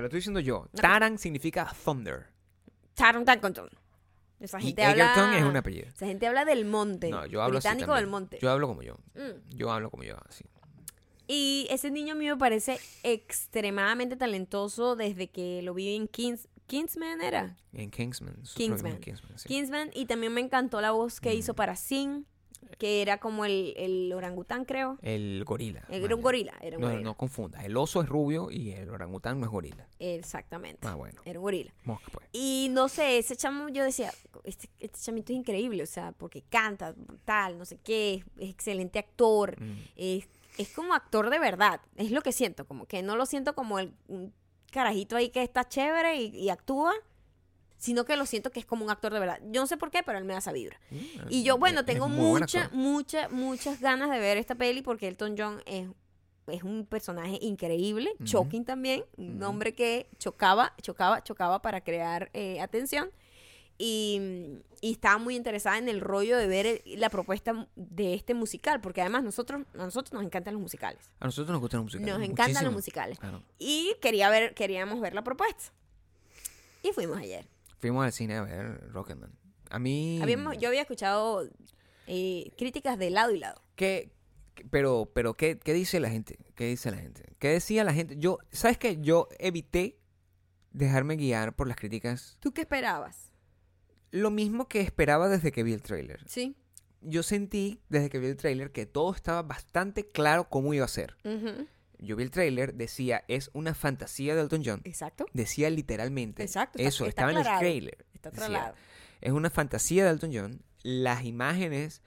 lo 0.00 0.06
estoy 0.06 0.18
diciendo 0.18 0.40
yo. 0.40 0.68
No. 0.72 0.80
Taran 0.80 1.18
significa 1.18 1.70
thunder. 1.84 2.26
Taron 2.94 3.22
Egerton. 3.28 3.68
Esa 4.40 4.58
Y 4.58 4.62
gente 4.64 4.82
habla. 4.84 5.04
Egerton 5.12 5.34
es 5.34 5.44
un 5.44 5.56
apellido. 5.56 5.88
Esa 5.88 6.06
gente 6.06 6.26
habla 6.26 6.44
del 6.44 6.64
monte. 6.64 7.10
No, 7.10 7.26
yo 7.26 7.42
hablo 7.42 7.58
así 7.58 7.68
británico 7.68 7.92
del 7.94 8.04
también. 8.04 8.10
monte. 8.10 8.38
Yo 8.40 8.50
hablo 8.50 8.66
como 8.68 8.82
yo. 8.82 8.96
Mm. 9.14 9.50
Yo 9.56 9.70
hablo 9.70 9.90
como 9.90 10.02
yo, 10.04 10.16
así. 10.28 10.44
Y 11.28 11.66
ese 11.70 11.90
niño 11.90 12.14
mío 12.14 12.34
me 12.34 12.40
parece 12.40 12.78
extremadamente 13.02 14.16
talentoso 14.16 14.96
desde 14.96 15.28
que 15.28 15.62
lo 15.62 15.74
vi 15.74 15.94
en 15.96 16.08
Kings, 16.08 16.48
Kingsman, 16.66 17.20
¿era? 17.20 17.56
En 17.72 17.90
Kingsman. 17.90 18.36
Kingsman. 18.54 18.98
Kingsman, 19.00 19.38
sí. 19.38 19.48
Kingsman. 19.48 19.90
Y 19.94 20.06
también 20.06 20.32
me 20.32 20.40
encantó 20.40 20.80
la 20.80 20.90
voz 20.92 21.20
que 21.20 21.30
Mm. 21.30 21.38
hizo 21.38 21.54
para 21.54 21.76
Sing, 21.76 22.24
que 22.78 23.02
era 23.02 23.18
como 23.18 23.44
el, 23.44 23.74
el 23.76 24.12
orangután, 24.12 24.64
creo. 24.64 24.98
El 25.02 25.44
gorila. 25.44 25.84
Era 25.88 26.14
un 26.14 26.22
gorila. 26.22 26.54
Era 26.62 26.76
un 26.76 26.82
No, 26.82 26.88
gorila. 26.88 27.04
no 27.04 27.16
confundas. 27.16 27.64
El 27.64 27.76
oso 27.76 28.00
es 28.02 28.08
rubio 28.08 28.50
y 28.50 28.70
el 28.72 28.88
orangután 28.90 29.38
no 29.40 29.46
es 29.46 29.52
gorila. 29.52 29.86
Exactamente. 29.98 30.86
Ah, 30.86 30.94
bueno. 30.94 31.20
Era 31.24 31.38
un 31.38 31.42
gorila. 31.42 31.72
Mosca, 31.84 32.08
pues. 32.12 32.26
Y 32.32 32.68
no 32.70 32.88
sé, 32.88 33.18
ese 33.18 33.36
chamo, 33.36 33.68
yo 33.68 33.84
decía, 33.84 34.12
este, 34.44 34.68
este 34.80 34.98
chamito 35.00 35.32
es 35.32 35.38
increíble, 35.38 35.82
o 35.82 35.86
sea, 35.86 36.12
porque 36.12 36.42
canta, 36.42 36.94
tal, 37.24 37.58
no 37.58 37.64
sé 37.64 37.78
qué, 37.84 38.24
es 38.38 38.50
excelente 38.50 38.98
actor, 38.98 39.60
Mm. 39.60 39.76
es, 39.96 40.28
es 40.58 40.68
como 40.70 40.94
actor 40.94 41.30
de 41.30 41.38
verdad, 41.38 41.80
es 41.96 42.10
lo 42.10 42.20
que 42.22 42.32
siento, 42.32 42.66
como 42.66 42.86
que 42.86 43.02
no 43.02 43.16
lo 43.16 43.26
siento 43.26 43.54
como 43.54 43.78
el 43.78 43.94
un 44.08 44.32
carajito 44.70 45.16
ahí 45.16 45.28
que 45.30 45.42
está 45.42 45.68
chévere 45.68 46.16
y, 46.16 46.28
y 46.36 46.48
actúa, 46.50 46.92
sino 47.76 48.04
que 48.04 48.16
lo 48.16 48.26
siento 48.26 48.50
que 48.50 48.60
es 48.60 48.66
como 48.66 48.84
un 48.84 48.90
actor 48.90 49.12
de 49.12 49.20
verdad. 49.20 49.40
Yo 49.50 49.60
no 49.60 49.66
sé 49.66 49.76
por 49.76 49.90
qué, 49.90 50.02
pero 50.02 50.16
él 50.18 50.24
me 50.24 50.32
da 50.34 50.38
esa 50.38 50.52
vibra. 50.52 50.78
Mm, 50.90 50.96
Y 51.28 51.42
yo, 51.42 51.58
bueno, 51.58 51.80
es 51.80 51.86
tengo 51.86 52.08
muchas, 52.08 52.72
muchas, 52.72 53.30
muchas 53.30 53.80
ganas 53.80 54.08
de 54.10 54.18
ver 54.18 54.36
esta 54.38 54.54
peli 54.54 54.82
porque 54.82 55.08
Elton 55.08 55.34
John 55.36 55.62
es, 55.66 55.88
es 56.46 56.62
un 56.62 56.86
personaje 56.86 57.38
increíble, 57.42 58.12
Ujú. 58.14 58.24
shocking 58.24 58.64
también, 58.64 59.04
un 59.16 59.42
hombre 59.42 59.74
que 59.74 60.08
chocaba, 60.18 60.74
chocaba, 60.80 61.22
chocaba 61.22 61.60
para 61.60 61.80
crear 61.82 62.30
eh, 62.34 62.60
atención. 62.60 63.10
Y, 63.84 64.60
y 64.80 64.92
estaba 64.92 65.18
muy 65.18 65.34
interesada 65.34 65.76
en 65.76 65.88
el 65.88 66.00
rollo 66.00 66.36
de 66.36 66.46
ver 66.46 66.66
el- 66.66 67.00
la 67.00 67.10
propuesta 67.10 67.66
de 67.74 68.14
este 68.14 68.32
musical, 68.32 68.80
porque 68.80 69.00
además 69.00 69.24
nosotros, 69.24 69.66
a 69.74 69.78
nosotros 69.78 70.12
nos 70.12 70.22
encantan 70.22 70.54
los 70.54 70.62
musicales. 70.62 71.10
A 71.18 71.24
nosotros 71.24 71.50
nos 71.52 71.60
gustan 71.60 71.78
los 71.78 71.86
musicales. 71.86 72.14
Nos 72.18 72.28
encantan 72.28 72.64
los 72.64 72.72
musicales. 72.72 73.18
Claro. 73.18 73.42
Y 73.58 73.94
quería 74.00 74.30
ver, 74.30 74.54
queríamos 74.54 75.00
ver 75.00 75.14
la 75.14 75.24
propuesta. 75.24 75.72
Y 76.84 76.92
fuimos 76.92 77.16
ayer. 77.18 77.48
Fuimos 77.80 78.04
al 78.04 78.12
cine 78.12 78.36
a 78.36 78.42
ver 78.42 78.92
Rocketman. 78.92 79.32
A 79.70 79.80
mí... 79.80 80.20
Habíamos, 80.22 80.58
yo 80.58 80.68
había 80.68 80.82
escuchado 80.82 81.48
eh, 82.06 82.52
críticas 82.56 82.96
de 82.98 83.10
lado 83.10 83.32
y 83.32 83.38
lado. 83.40 83.60
¿Qué, 83.74 84.12
qué- 84.54 84.64
pero, 84.70 85.10
pero 85.12 85.34
¿qué, 85.34 85.58
¿qué 85.58 85.72
dice 85.72 85.98
la 85.98 86.08
gente? 86.10 86.38
¿Qué 86.54 86.66
dice 86.66 86.92
la 86.92 86.98
gente? 86.98 87.34
¿Qué 87.40 87.48
decía 87.48 87.82
la 87.82 87.92
gente? 87.94 88.14
Yo, 88.16 88.38
¿sabes 88.52 88.78
qué? 88.78 88.98
Yo 89.00 89.28
evité 89.40 89.98
dejarme 90.70 91.16
guiar 91.16 91.56
por 91.56 91.66
las 91.66 91.76
críticas. 91.76 92.36
¿Tú 92.38 92.52
qué 92.52 92.60
esperabas? 92.60 93.31
Lo 94.12 94.30
mismo 94.30 94.68
que 94.68 94.80
esperaba 94.80 95.28
desde 95.28 95.50
que 95.50 95.64
vi 95.64 95.72
el 95.72 95.82
tráiler. 95.82 96.20
Sí. 96.28 96.54
Yo 97.00 97.24
sentí 97.24 97.80
desde 97.88 98.08
que 98.10 98.20
vi 98.20 98.28
el 98.28 98.36
tráiler 98.36 98.70
que 98.70 98.86
todo 98.86 99.12
estaba 99.12 99.42
bastante 99.42 100.06
claro 100.08 100.48
cómo 100.48 100.72
iba 100.72 100.84
a 100.84 100.88
ser. 100.88 101.16
Ujú. 101.24 101.66
Yo 101.98 102.14
vi 102.16 102.22
el 102.22 102.30
tráiler, 102.30 102.74
decía, 102.74 103.24
es 103.28 103.50
una 103.54 103.74
fantasía 103.74 104.34
de 104.36 104.42
Elton 104.42 104.62
John. 104.64 104.80
Exacto. 104.84 105.26
Decía 105.32 105.68
literalmente. 105.70 106.42
Exacto, 106.44 106.78
está- 106.78 106.88
Eso, 106.88 107.06
está 107.06 107.22
estaba 107.22 107.32
en 107.32 107.38
el 107.38 107.58
trailer. 107.58 108.06
Está 108.14 108.30
Decía. 108.30 108.74
Es 109.20 109.32
una 109.32 109.50
fantasía 109.50 110.04
de 110.04 110.10
Elton 110.10 110.30
John. 110.32 110.62
Las 110.82 111.24
imágenes 111.24 112.02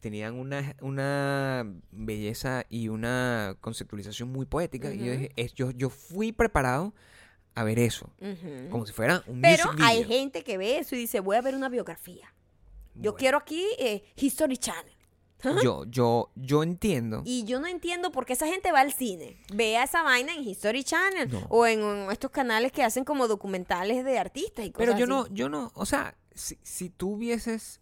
tenían 0.00 0.34
una, 0.34 0.74
una 0.80 1.64
belleza 1.90 2.64
y 2.68 2.88
una 2.88 3.56
conceptualización 3.60 4.30
muy 4.30 4.46
poética. 4.46 4.92
Y 4.92 4.98
yo 4.98 5.12
dije, 5.12 5.32
es- 5.36 5.54
yo, 5.54 5.70
yo 5.72 5.90
fui 5.90 6.32
preparado 6.32 6.94
a 7.54 7.64
ver 7.64 7.78
eso. 7.78 8.10
Como 8.70 8.86
si 8.86 8.92
fuera 8.92 9.22
un 9.26 9.40
Pero 9.40 9.66
music 9.66 9.80
hay 9.84 9.98
video. 10.04 10.08
gente 10.08 10.42
que 10.44 10.56
ve 10.58 10.78
eso 10.78 10.94
y 10.94 10.98
dice, 10.98 11.20
voy 11.20 11.36
a 11.36 11.40
ver 11.42 11.54
una 11.54 11.68
biografía. 11.68 12.32
Yo 12.94 13.12
Bueno, 13.12 13.14
quiero 13.16 13.38
aquí 13.38 13.64
eh, 13.78 14.02
History 14.16 14.56
Channel. 14.58 14.92
Yo, 15.62 15.84
yo, 15.86 16.30
yo 16.34 16.62
entiendo. 16.62 17.22
Y 17.24 17.44
yo 17.44 17.60
no 17.60 17.66
entiendo 17.66 18.12
por 18.12 18.26
qué 18.26 18.34
esa 18.34 18.46
gente 18.46 18.72
va 18.72 18.80
al 18.80 18.92
cine. 18.92 19.40
Vea 19.54 19.84
esa 19.84 20.02
vaina 20.02 20.34
en 20.34 20.46
History 20.46 20.84
Channel 20.84 21.30
No. 21.30 21.46
o 21.48 21.66
en, 21.66 21.80
estos 22.10 22.30
canales 22.30 22.72
que 22.72 22.82
hacen 22.84 23.04
como 23.04 23.26
documentales 23.26 24.04
de 24.04 24.18
artistas 24.18 24.66
y 24.66 24.70
cosas 24.70 24.86
Pero 24.94 24.98
yo 24.98 25.04
así. 25.04 25.30
no, 25.30 25.34
yo 25.34 25.48
no, 25.48 25.72
o 25.74 25.86
sea, 25.86 26.14
si, 26.34 26.58
si 26.62 26.90
tú 26.90 27.16
vieses, 27.16 27.80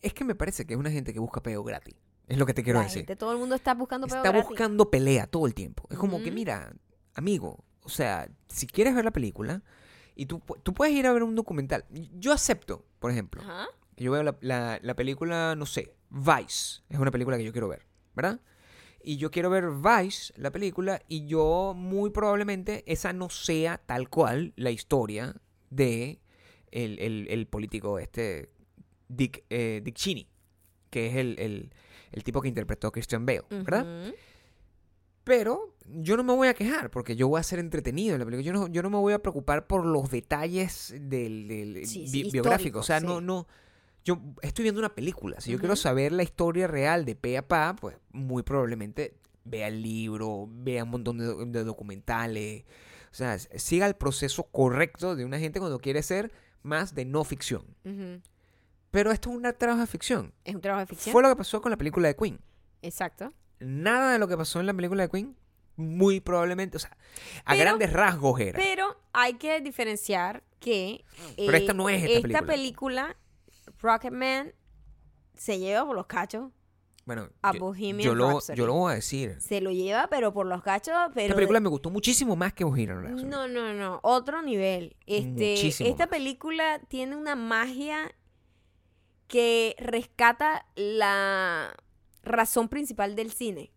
es 0.00 0.14
que 0.14 0.24
me 0.24 0.34
parece 0.34 0.64
que 0.66 0.72
es 0.72 0.80
una 0.80 0.90
gente 0.90 1.12
que 1.12 1.18
busca 1.18 1.42
peo 1.42 1.62
gratis. 1.62 1.94
Es 2.26 2.38
lo 2.38 2.46
que 2.46 2.54
te 2.54 2.62
quiero 2.64 2.78
La 2.78 2.84
decir. 2.86 3.00
gente, 3.02 3.16
todo 3.16 3.32
el 3.32 3.38
mundo 3.38 3.54
está 3.54 3.74
buscando 3.74 4.06
peo 4.06 4.16
Está 4.16 4.30
gratis. 4.30 4.48
buscando 4.48 4.90
pelea 4.90 5.26
todo 5.26 5.46
el 5.46 5.52
tiempo. 5.52 5.86
Es 5.90 5.98
como 5.98 6.22
que, 6.22 6.30
mira, 6.30 6.72
amigo, 7.14 7.62
o 7.84 7.88
sea, 7.88 8.28
si 8.48 8.66
quieres 8.66 8.94
ver 8.94 9.04
la 9.04 9.10
película 9.12 9.62
y 10.16 10.26
tú, 10.26 10.40
tú 10.62 10.74
puedes 10.74 10.94
ir 10.94 11.06
a 11.06 11.12
ver 11.12 11.22
un 11.22 11.34
documental. 11.34 11.84
Yo 12.18 12.32
acepto, 12.32 12.84
por 12.98 13.10
ejemplo, 13.10 13.42
que 13.96 14.04
yo 14.04 14.12
veo 14.12 14.22
la, 14.22 14.36
la- 14.40 14.78
la 14.82 14.94
película, 14.96 15.54
no 15.56 15.66
sé, 15.66 15.94
Vice. 16.10 16.82
Es 16.88 16.98
una 16.98 17.10
película 17.10 17.36
que 17.36 17.44
yo 17.44 17.52
quiero 17.52 17.68
ver, 17.68 17.86
¿verdad? 18.14 18.40
Y 19.02 19.18
yo 19.18 19.30
quiero 19.30 19.50
ver 19.50 19.66
Vice, 19.70 20.32
la 20.36 20.50
película, 20.50 21.02
y 21.08 21.26
yo 21.26 21.74
muy 21.76 22.10
probablemente 22.10 22.82
esa 22.90 23.12
no 23.12 23.28
sea 23.28 23.78
tal 23.78 24.08
cual 24.08 24.52
la 24.56 24.70
historia 24.70 25.36
de 25.70 26.20
el, 26.70 26.98
el- 26.98 27.26
el 27.28 27.46
político 27.46 27.98
este, 27.98 28.50
Dick, 29.08 29.44
eh, 29.50 29.80
Dick 29.84 29.94
Cheney, 29.94 30.28
que 30.90 31.08
es 31.08 31.16
el, 31.16 31.36
el- 31.38 31.72
el 32.12 32.24
tipo 32.24 32.40
que 32.40 32.48
interpretó 32.48 32.86
a 32.88 32.92
Christian 32.92 33.26
Bale, 33.26 33.42
¿verdad? 33.50 33.84
Ujú. 34.08 34.14
Pero 35.24 35.74
yo 35.86 36.16
no 36.16 36.22
me 36.22 36.34
voy 36.34 36.48
a 36.48 36.54
quejar 36.54 36.90
porque 36.90 37.16
yo 37.16 37.28
voy 37.28 37.40
a 37.40 37.42
ser 37.42 37.58
entretenido 37.58 38.14
en 38.14 38.20
la 38.20 38.24
película. 38.26 38.44
Yo 38.44 38.52
no, 38.52 38.68
yo 38.68 38.82
no 38.82 38.90
me 38.90 38.98
voy 38.98 39.14
a 39.14 39.20
preocupar 39.20 39.66
por 39.66 39.84
los 39.86 40.10
detalles 40.10 40.94
del, 41.00 41.48
del 41.48 41.86
Sí, 41.86 42.00
bi- 42.02 42.24
sí, 42.24 42.30
biográfico. 42.30 42.80
O 42.80 42.82
sea, 42.82 43.00
no, 43.00 43.20
no. 43.20 43.46
Yo 44.04 44.20
estoy 44.42 44.64
viendo 44.64 44.80
una 44.80 44.94
película. 44.94 45.40
Si 45.40 45.50
yo 45.50 45.58
quiero 45.58 45.76
saber 45.76 46.12
la 46.12 46.22
historia 46.22 46.66
real 46.66 47.06
de 47.06 47.14
pe 47.16 47.38
a 47.38 47.48
pa, 47.48 47.74
pues 47.74 47.96
muy 48.12 48.42
probablemente 48.42 49.14
vea 49.44 49.68
el 49.68 49.82
libro, 49.82 50.46
vea 50.50 50.84
un 50.84 50.90
montón 50.90 51.16
de, 51.16 51.24
do- 51.24 51.46
de 51.46 51.64
documentales. 51.64 52.64
O 53.10 53.14
sea, 53.14 53.38
siga 53.38 53.86
el 53.86 53.94
proceso 53.94 54.42
correcto 54.44 55.16
de 55.16 55.24
una 55.24 55.38
gente 55.38 55.58
cuando 55.58 55.78
quiere 55.78 56.02
ser 56.02 56.32
más 56.62 56.94
de 56.94 57.06
no 57.06 57.24
ficción. 57.24 57.64
Pero 58.90 59.10
esto 59.10 59.30
es 59.30 59.36
un 59.36 59.42
trabajo 59.58 59.80
de 59.80 59.86
ficción. 59.86 60.32
Es 60.44 60.54
un 60.54 60.60
trabajo 60.60 60.80
de 60.80 60.86
ficción. 60.86 61.12
Fue 61.12 61.22
lo 61.22 61.28
que 61.30 61.36
pasó 61.36 61.60
con 61.62 61.70
la 61.70 61.76
película 61.78 62.08
de 62.08 62.14
Queen. 62.16 62.38
Exacto. 62.82 63.32
Nada 63.64 64.12
de 64.12 64.18
lo 64.18 64.28
que 64.28 64.36
pasó 64.36 64.60
en 64.60 64.66
la 64.66 64.74
película 64.74 65.02
de 65.04 65.08
Queen, 65.10 65.36
muy 65.76 66.20
probablemente, 66.20 66.76
o 66.76 66.80
sea, 66.80 66.96
a 67.44 67.52
Pero- 67.52 67.60
grandes 67.64 67.92
rasgos 67.92 68.38
era. 68.40 68.58
Pero 68.58 68.96
hay 69.12 69.34
que 69.34 69.60
diferenciar 69.60 70.42
que 70.60 71.04
Pero 71.36 71.52
eh, 71.52 71.56
esta 71.60 71.72
no 71.74 71.88
es 71.88 72.02
esta 72.04 72.42
película. 72.42 73.16
Rocketman 73.80 74.52
se 75.34 75.58
lleva 75.58 75.84
por 75.84 75.94
los 75.96 76.06
cachos, 76.06 76.50
bueno, 77.06 77.28
a 77.42 77.52
yo, 77.52 77.58
Bohemian 77.60 78.00
yo 78.00 78.14
lo, 78.14 78.30
Rhapsody. 78.30 78.56
yo 78.56 78.66
lo 78.66 78.72
voy 78.74 78.92
a 78.92 78.94
decir. 78.94 79.36
se 79.38 79.60
lo 79.60 79.70
lleva 79.72 80.06
pero 80.08 80.32
por 80.32 80.46
los 80.46 80.62
cachos, 80.62 80.94
pero 81.12 81.26
Esta 81.26 81.34
película 81.34 81.60
me 81.60 81.68
gustó 81.68 81.90
muchísimo 81.90 82.34
más 82.34 82.54
que 82.54 82.64
Bohemian 82.64 83.02
Rhapsody. 83.02 83.24
no, 83.28 83.46
no, 83.46 83.74
no, 83.74 84.00
otro 84.02 84.40
nivel. 84.40 84.96
Este, 85.06 85.50
Muchísimo 85.50 85.90
esta 85.90 86.04
más. 86.04 86.10
película 86.10 86.80
tiene 86.88 87.14
una 87.16 87.36
magia 87.36 88.14
que 89.26 89.74
rescata 89.78 90.64
la 90.76 91.74
razón 92.24 92.68
principal 92.68 93.14
del 93.16 93.30
cine, 93.32 93.70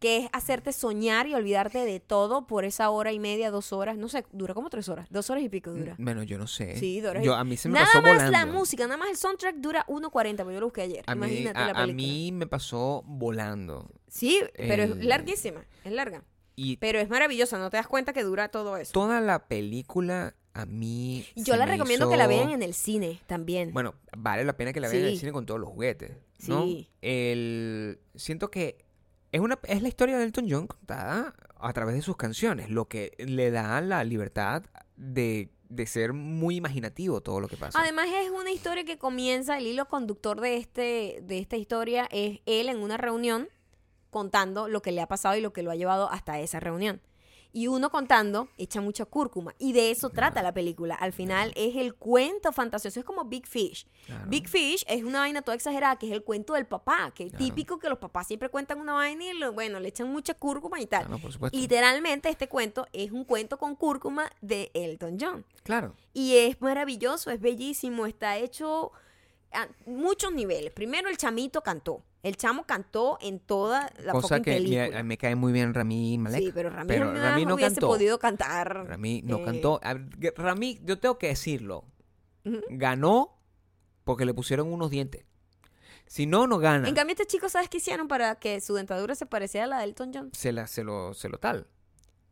que 0.00 0.18
es 0.18 0.28
hacerte 0.32 0.72
soñar 0.72 1.26
y 1.26 1.34
olvidarte 1.34 1.78
de 1.78 1.98
todo 2.00 2.46
por 2.46 2.64
esa 2.66 2.90
hora 2.90 3.12
y 3.12 3.18
media, 3.18 3.50
dos 3.50 3.72
horas, 3.72 3.96
no 3.96 4.08
sé, 4.08 4.24
dura 4.32 4.52
como 4.52 4.68
tres 4.68 4.88
horas, 4.88 5.06
dos 5.10 5.30
horas 5.30 5.42
y 5.44 5.48
pico 5.48 5.70
dura. 5.72 5.94
Bueno, 5.98 6.22
yo 6.22 6.36
no 6.36 6.46
sé. 6.46 6.76
Sí, 6.78 7.00
dura- 7.00 7.22
Yo, 7.22 7.34
a 7.34 7.44
mí 7.44 7.56
se 7.56 7.68
me 7.68 7.74
Nada 7.74 7.86
pasó 7.86 8.02
más 8.02 8.12
volando. 8.14 8.32
la 8.32 8.46
música, 8.46 8.84
nada 8.84 8.98
más 8.98 9.08
el 9.10 9.16
soundtrack 9.16 9.56
dura 9.56 9.84
1.40, 9.88 10.36
porque 10.44 10.54
yo 10.54 10.60
lo 10.60 10.66
busqué 10.66 10.82
ayer. 10.82 11.04
A 11.06 11.14
mí, 11.14 11.26
Imagínate 11.26 11.58
a, 11.58 11.64
la 11.66 11.70
a 11.72 11.74
película. 11.86 11.94
mí 11.94 12.32
me 12.32 12.46
pasó 12.46 13.02
volando. 13.06 13.88
Sí, 14.08 14.40
pero 14.56 14.82
el- 14.82 14.92
es 14.98 15.04
larguísima, 15.06 15.64
es 15.84 15.92
larga. 15.92 16.22
Y 16.56 16.76
Pero 16.76 17.00
es 17.00 17.08
maravillosa, 17.08 17.58
no 17.58 17.68
te 17.70 17.78
das 17.78 17.88
cuenta 17.88 18.12
que 18.12 18.22
dura 18.22 18.48
todo 18.48 18.76
eso. 18.76 18.92
toda 18.92 19.20
la 19.20 19.46
película 19.48 20.34
a 20.54 20.66
mí. 20.66 21.26
Yo 21.34 21.56
la 21.56 21.66
recomiendo 21.66 22.08
que 22.08 22.16
la 22.16 22.26
vean 22.26 22.50
en 22.50 22.62
el 22.62 22.74
cine 22.74 23.20
también. 23.26 23.72
Bueno, 23.72 23.94
vale 24.16 24.44
la 24.44 24.56
pena 24.56 24.72
que 24.72 24.80
la 24.80 24.88
vean 24.88 25.02
en 25.02 25.08
el 25.10 25.18
cine 25.18 25.32
con 25.32 25.44
todos 25.44 25.60
los 25.60 25.68
juguetes. 25.68 26.12
¿no? 26.46 26.62
Sí. 26.62 26.88
El, 27.02 28.00
siento 28.14 28.50
que 28.50 28.84
es, 29.32 29.40
una, 29.40 29.58
es 29.64 29.82
la 29.82 29.88
historia 29.88 30.16
de 30.16 30.24
Elton 30.24 30.46
John 30.48 30.66
contada 30.68 31.34
a 31.58 31.72
través 31.72 31.96
de 31.96 32.02
sus 32.02 32.16
canciones, 32.16 32.70
lo 32.70 32.88
que 32.88 33.12
le 33.18 33.50
da 33.50 33.80
la 33.80 34.04
libertad 34.04 34.62
de, 34.96 35.50
de 35.68 35.86
ser 35.86 36.12
muy 36.12 36.56
imaginativo 36.56 37.20
todo 37.20 37.40
lo 37.40 37.48
que 37.48 37.56
pasa. 37.56 37.80
Además 37.80 38.06
es 38.08 38.30
una 38.30 38.52
historia 38.52 38.84
que 38.84 38.96
comienza, 38.96 39.58
el 39.58 39.66
hilo 39.66 39.88
conductor 39.88 40.40
de, 40.40 40.56
este, 40.56 41.20
de 41.22 41.38
esta 41.38 41.56
historia 41.56 42.06
es 42.12 42.40
él 42.46 42.68
en 42.68 42.78
una 42.78 42.96
reunión 42.96 43.48
contando 44.10 44.68
lo 44.68 44.82
que 44.82 44.92
le 44.92 45.00
ha 45.00 45.08
pasado 45.08 45.36
y 45.36 45.40
lo 45.40 45.52
que 45.52 45.64
lo 45.64 45.72
ha 45.72 45.74
llevado 45.74 46.08
hasta 46.10 46.38
esa 46.38 46.60
reunión. 46.60 47.00
Y 47.56 47.68
uno 47.68 47.88
contando 47.88 48.48
echa 48.58 48.80
mucha 48.80 49.04
cúrcuma. 49.04 49.54
Y 49.60 49.72
de 49.74 49.92
eso 49.92 50.10
trata 50.10 50.42
la 50.42 50.52
película. 50.52 50.96
Al 50.96 51.12
final 51.12 51.52
es 51.54 51.76
el 51.76 51.94
cuento 51.94 52.50
fantasioso. 52.52 52.98
Es 52.98 53.06
como 53.06 53.24
Big 53.26 53.46
Fish. 53.46 53.86
Claro. 54.06 54.24
Big 54.28 54.48
Fish 54.48 54.84
es 54.88 55.04
una 55.04 55.20
vaina 55.20 55.40
toda 55.40 55.54
exagerada, 55.54 55.94
que 55.96 56.06
es 56.08 56.12
el 56.12 56.24
cuento 56.24 56.54
del 56.54 56.66
papá. 56.66 57.12
Que 57.14 57.26
es 57.26 57.30
Claro. 57.30 57.44
típico 57.44 57.78
que 57.78 57.88
los 57.88 57.98
papás 57.98 58.26
siempre 58.26 58.48
cuentan 58.48 58.80
una 58.80 58.94
vaina 58.94 59.24
y 59.26 59.32
lo- 59.34 59.52
bueno, 59.52 59.78
le 59.78 59.88
echan 59.90 60.10
mucha 60.10 60.34
cúrcuma 60.34 60.80
y 60.80 60.86
tal. 60.86 61.06
Claro, 61.06 61.22
por 61.22 61.32
supuesto. 61.32 61.56
Literalmente 61.56 62.28
este 62.28 62.48
cuento 62.48 62.88
es 62.92 63.12
un 63.12 63.22
cuento 63.24 63.56
con 63.56 63.76
cúrcuma 63.76 64.28
de 64.40 64.72
Elton 64.74 65.16
John. 65.20 65.46
Claro. 65.62 65.94
Y 66.12 66.34
es 66.36 66.60
maravilloso, 66.60 67.30
es 67.30 67.40
bellísimo, 67.40 68.06
está 68.06 68.36
hecho 68.36 68.90
a 69.52 69.68
muchos 69.86 70.32
niveles. 70.32 70.72
Primero 70.72 71.08
el 71.08 71.16
chamito 71.16 71.62
cantó. 71.62 72.02
El 72.24 72.36
chamo 72.36 72.64
cantó 72.64 73.18
en 73.20 73.38
toda 73.38 73.92
la 74.02 74.12
Cosa 74.12 74.40
que 74.40 74.58
mira, 74.58 75.02
me 75.02 75.18
cae 75.18 75.36
muy 75.36 75.52
bien 75.52 75.74
Rami 75.74 76.16
Malek. 76.18 76.40
sí, 76.40 76.50
pero 76.54 76.70
Rami, 76.70 76.88
pero 76.88 77.06
jamás 77.06 77.22
Rami 77.22 77.44
no 77.44 77.54
hubiese 77.54 77.74
cantó. 77.74 77.86
podido 77.86 78.18
cantar. 78.18 78.86
Rami 78.88 79.20
no 79.22 79.38
eh, 79.38 79.44
cantó. 79.44 79.80
Rami, 80.36 80.80
yo 80.82 80.98
tengo 80.98 81.18
que 81.18 81.28
decirlo. 81.28 81.84
Ganó 82.70 83.38
porque 84.04 84.24
le 84.24 84.32
pusieron 84.32 84.72
unos 84.72 84.90
dientes. 84.90 85.26
Si 86.06 86.26
no, 86.26 86.46
no 86.46 86.58
gana. 86.58 86.88
En 86.88 86.94
cambio, 86.94 87.12
este 87.12 87.26
chico, 87.26 87.48
¿sabes 87.48 87.68
qué 87.68 87.76
hicieron 87.76 88.08
para 88.08 88.36
que 88.36 88.60
su 88.60 88.74
dentadura 88.74 89.14
se 89.14 89.26
pareciera 89.26 89.64
a 89.64 89.68
la 89.68 89.78
de 89.78 89.84
Elton 89.84 90.10
John? 90.14 90.30
se, 90.32 90.52
la, 90.52 90.66
se, 90.66 90.82
lo, 90.82 91.12
se 91.14 91.28
lo 91.28 91.38
tal. 91.38 91.66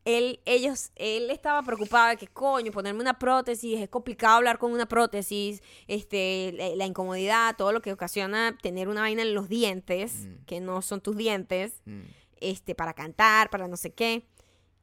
Él, 0.04 0.40
ellos, 0.46 0.90
él 0.96 1.30
estaba 1.30 1.62
preocupado 1.62 2.08
de 2.10 2.16
que, 2.16 2.26
coño, 2.26 2.72
ponerme 2.72 3.00
una 3.00 3.18
prótesis, 3.18 3.78
es 3.80 3.88
complicado 3.88 4.36
hablar 4.38 4.58
con 4.58 4.72
una 4.72 4.86
prótesis, 4.86 5.62
este, 5.86 6.52
la, 6.56 6.74
la 6.74 6.86
incomodidad, 6.86 7.54
todo 7.56 7.72
lo 7.72 7.80
que 7.80 7.92
ocasiona 7.92 8.56
tener 8.60 8.88
una 8.88 9.02
vaina 9.02 9.22
en 9.22 9.34
los 9.34 9.48
dientes, 9.48 10.26
Mm. 10.26 10.44
que 10.46 10.60
no 10.60 10.82
son 10.82 11.00
tus 11.00 11.16
dientes. 11.16 11.80
Mm. 11.84 12.00
este, 12.40 12.74
para 12.74 12.92
cantar, 12.92 13.50
para 13.50 13.68
no 13.68 13.76
sé 13.76 13.92
qué. 13.94 14.26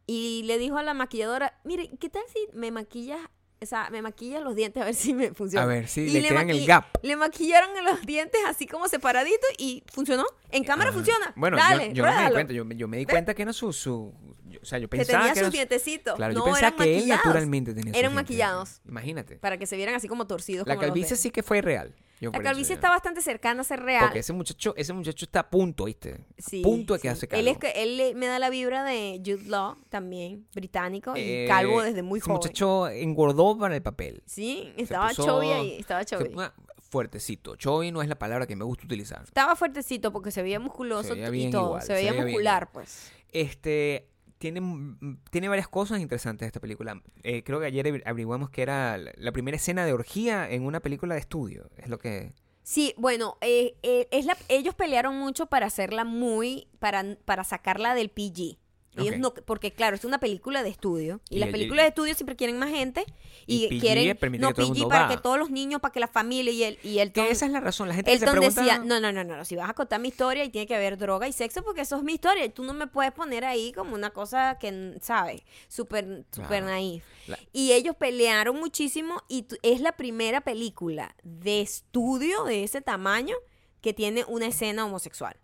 Y 0.07 0.43
le 0.45 0.57
dijo 0.57 0.77
a 0.77 0.83
la 0.83 0.93
maquilladora, 0.93 1.59
mire, 1.65 1.89
¿qué 1.99 2.07
tal 2.09 2.23
si 2.33 2.39
me 2.57 2.71
maquillas, 2.71 3.19
o 3.61 3.65
sea, 3.65 3.89
me 3.89 4.01
maquillas 4.01 4.41
los 4.41 4.55
dientes 4.55 4.81
a 4.81 4.85
ver 4.85 4.95
si 4.95 5.13
me 5.13 5.33
funciona? 5.33 5.63
A 5.63 5.67
ver, 5.67 5.87
si 5.87 6.09
le 6.09 6.21
quedan 6.21 6.49
el 6.49 6.65
gap. 6.65 6.85
Le 7.03 7.15
maquillaron 7.15 7.69
los 7.83 8.01
dientes 8.05 8.39
así 8.47 8.65
como 8.67 8.87
separaditos 8.87 9.49
y 9.57 9.83
funcionó. 9.91 10.25
En 10.51 10.63
cámara 10.63 10.89
Ah, 10.89 10.93
funciona. 10.93 11.33
Bueno, 11.35 11.57
Dale, 11.57 11.93
yo, 11.93 12.05
no 12.05 12.11
me 12.15 12.25
di 12.25 12.31
cuenta. 12.31 12.53
Yo, 12.53 12.63
yo 12.69 12.87
me 12.87 12.97
di 12.97 13.05
cuenta 13.05 13.33
que 13.33 13.41
era 13.43 13.53
su... 13.53 13.71
su 13.73 14.13
yo- 14.47 14.59
o 14.61 14.65
sea, 14.65 14.79
yo 14.79 14.89
Que 14.89 14.97
pensaba 14.97 15.19
tenía 15.25 15.33
que 15.33 15.39
sus 15.41 15.51
dientecitos. 15.51 16.15
Claro, 16.15 16.33
no, 16.33 16.39
yo 16.39 16.45
pensaba 16.45 16.67
eran 16.67 16.77
que 16.77 16.83
él 16.83 16.95
maquillados. 16.99 17.25
naturalmente 17.25 17.73
tenía 17.73 17.93
Eran 17.99 18.13
maquillados. 18.15 18.81
Imagínate. 18.87 19.35
Para 19.35 19.57
que 19.57 19.65
se 19.67 19.75
vieran 19.75 19.93
así 19.95 20.07
como 20.07 20.25
torcidos. 20.25 20.65
La 20.67 20.75
como 20.75 20.87
calvicie 20.87 21.15
sí 21.15 21.29
que 21.29 21.43
fue 21.43 21.61
real. 21.61 21.93
Yo 22.19 22.31
La 22.31 22.41
calvicie 22.41 22.75
está 22.75 22.89
bastante 22.89 23.21
cercana 23.21 23.61
a 23.61 23.63
ser 23.63 23.79
real. 23.81 24.03
Porque 24.03 24.19
ese 24.19 24.33
muchacho, 24.33 24.73
ese 24.75 24.91
muchacho 24.91 25.25
está 25.25 25.39
a 25.41 25.49
punto, 25.49 25.85
¿viste? 25.85 26.19
Sí, 26.37 26.61
punto 26.61 26.93
de 26.93 26.99
que 26.99 27.07
sí. 27.07 27.07
hace 27.07 27.27
Él, 27.31 27.47
es 27.47 27.57
calvo. 27.57 27.73
él 27.77 28.15
me 28.15 28.27
da 28.27 28.39
la 28.39 28.49
vibra 28.49 28.83
de 28.83 29.21
Jude 29.25 29.47
Law 29.49 29.77
también, 29.89 30.45
británico 30.53 31.15
y 31.15 31.21
Eh, 31.21 31.45
calvo 31.47 31.81
desde 31.81 32.03
muy 32.03 32.19
ese 32.19 32.25
joven. 32.25 32.35
muchacho 32.35 32.89
engordó 32.89 33.57
para 33.57 33.75
el 33.75 33.81
papel. 33.81 34.21
Sí, 34.25 34.73
estaba 34.75 35.13
chubby 35.13 35.47
ahí, 35.51 35.77
estaba 35.79 36.01
ah, 36.37 36.53
fuertecito. 36.89 37.55
Chovy 37.55 37.91
no 37.91 38.01
es 38.01 38.09
la 38.09 38.17
palabra 38.17 38.47
que 38.47 38.55
me 38.55 38.65
gusta 38.65 38.83
utilizar. 38.85 39.23
Estaba 39.23 39.55
fuertecito 39.55 40.11
porque 40.11 40.31
se 40.31 40.41
veía 40.41 40.59
musculoso 40.59 41.13
Se 41.15 41.29
veía 41.29 41.47
y 41.47 41.51
todo. 41.51 41.67
igual, 41.67 41.81
se 41.81 41.87
se 41.87 41.93
veía 41.93 42.11
bien 42.11 42.25
muscular, 42.25 42.71
pues. 42.71 43.11
Este 43.31 44.09
tiene, 44.39 44.61
mm, 44.61 45.19
tiene 45.29 45.49
varias 45.49 45.67
cosas 45.67 45.99
interesantes 45.99 46.47
esta 46.47 46.59
película. 46.59 46.99
Eh, 47.23 47.43
creo 47.43 47.59
que 47.59 47.67
ayer 47.67 48.01
averiguamos 48.05 48.49
que 48.49 48.63
era 48.63 48.97
la 48.97 49.11
la 49.29 49.31
primera 49.31 49.57
escena 49.57 49.85
de 49.85 49.93
orgía 49.93 50.49
en 50.49 50.65
una 50.65 50.79
película 50.79 51.13
de 51.13 51.21
estudio. 51.21 51.69
Es 51.77 51.87
lo 51.87 51.99
que. 51.99 52.33
Sí, 52.63 52.93
bueno, 52.97 53.37
eh, 53.41 53.75
eh, 53.83 54.07
es 54.11 54.25
la, 54.25 54.37
ellos 54.47 54.75
pelearon 54.75 55.17
mucho 55.17 55.47
para 55.47 55.67
hacerla 55.67 56.03
muy, 56.03 56.67
para, 56.79 57.17
para 57.25 57.43
sacarla 57.43 57.95
del 57.95 58.09
PG. 58.09 58.57
Ellos 58.97 59.17
no, 59.19 59.33
porque 59.33 59.71
claro, 59.71 59.95
es 59.95 60.03
una 60.03 60.19
película 60.19 60.63
de 60.63 60.69
estudio 60.69 61.21
y, 61.29 61.35
Y 61.35 61.39
las 61.39 61.47
el- 61.47 61.51
películas 61.53 61.83
de 61.85 61.89
estudio 61.89 62.15
siempre 62.15 62.35
quieren 62.35 62.57
más 62.57 62.69
gente 62.69 63.05
y, 63.45 63.65
Y 63.65 63.67
PG 63.69 63.79
quieren 63.79 64.17
no 64.41 64.53
PG 64.53 64.87
para 64.89 65.03
va. 65.03 65.09
que 65.09 65.17
todos 65.21 65.37
los 65.37 65.51
niños, 65.51 65.79
para 65.79 65.91
que 65.93 65.99
la 65.99 66.07
familia 66.07 66.51
y 66.51 66.63
el 66.63 66.79
y 66.83 66.99
el 66.99 67.11
Que 67.13 67.29
esa 67.29 67.45
es 67.45 67.51
la 67.51 67.59
razón. 67.59 67.87
La 67.87 67.93
gente 67.93 68.11
se 68.11 68.17
Elton 68.17 68.31
pregunta. 68.39 68.61
decía, 68.61 68.79
no, 68.79 68.99
no, 68.99 69.11
no, 69.11 69.23
no, 69.23 69.45
si 69.45 69.55
vas 69.55 69.69
a 69.69 69.73
contar 69.73 70.01
mi 70.01 70.07
historia 70.09 70.43
y 70.43 70.49
tiene 70.49 70.65
que 70.67 70.75
haber 70.75 70.97
droga 70.97 71.27
y 71.27 71.33
sexo 71.33 71.63
porque 71.63 71.81
eso 71.81 71.97
es 71.97 72.03
mi 72.03 72.13
historia 72.13 72.43
y 72.43 72.49
tú 72.49 72.63
no 72.63 72.73
me 72.73 72.87
puedes 72.87 73.11
poner 73.13 73.45
ahí 73.45 73.71
como 73.73 73.93
una 73.95 74.09
cosa 74.09 74.57
que, 74.59 74.97
¿sabes? 75.01 75.43
Súper, 75.67 76.25
súper 76.31 76.63
naif. 76.63 77.03
La- 77.27 77.39
Y 77.53 77.71
ellos 77.73 77.95
pelearon 77.95 78.57
muchísimo 78.59 79.21
y 79.29 79.45
es 79.61 79.81
la 79.81 79.93
primera 79.93 80.41
película 80.41 81.15
de 81.23 81.61
estudio 81.61 82.43
de 82.43 82.63
ese 82.63 82.81
tamaño 82.81 83.35
que 83.81 83.93
tiene 83.93 84.25
una 84.27 84.47
escena 84.47 84.83
homosexual. 84.85 85.37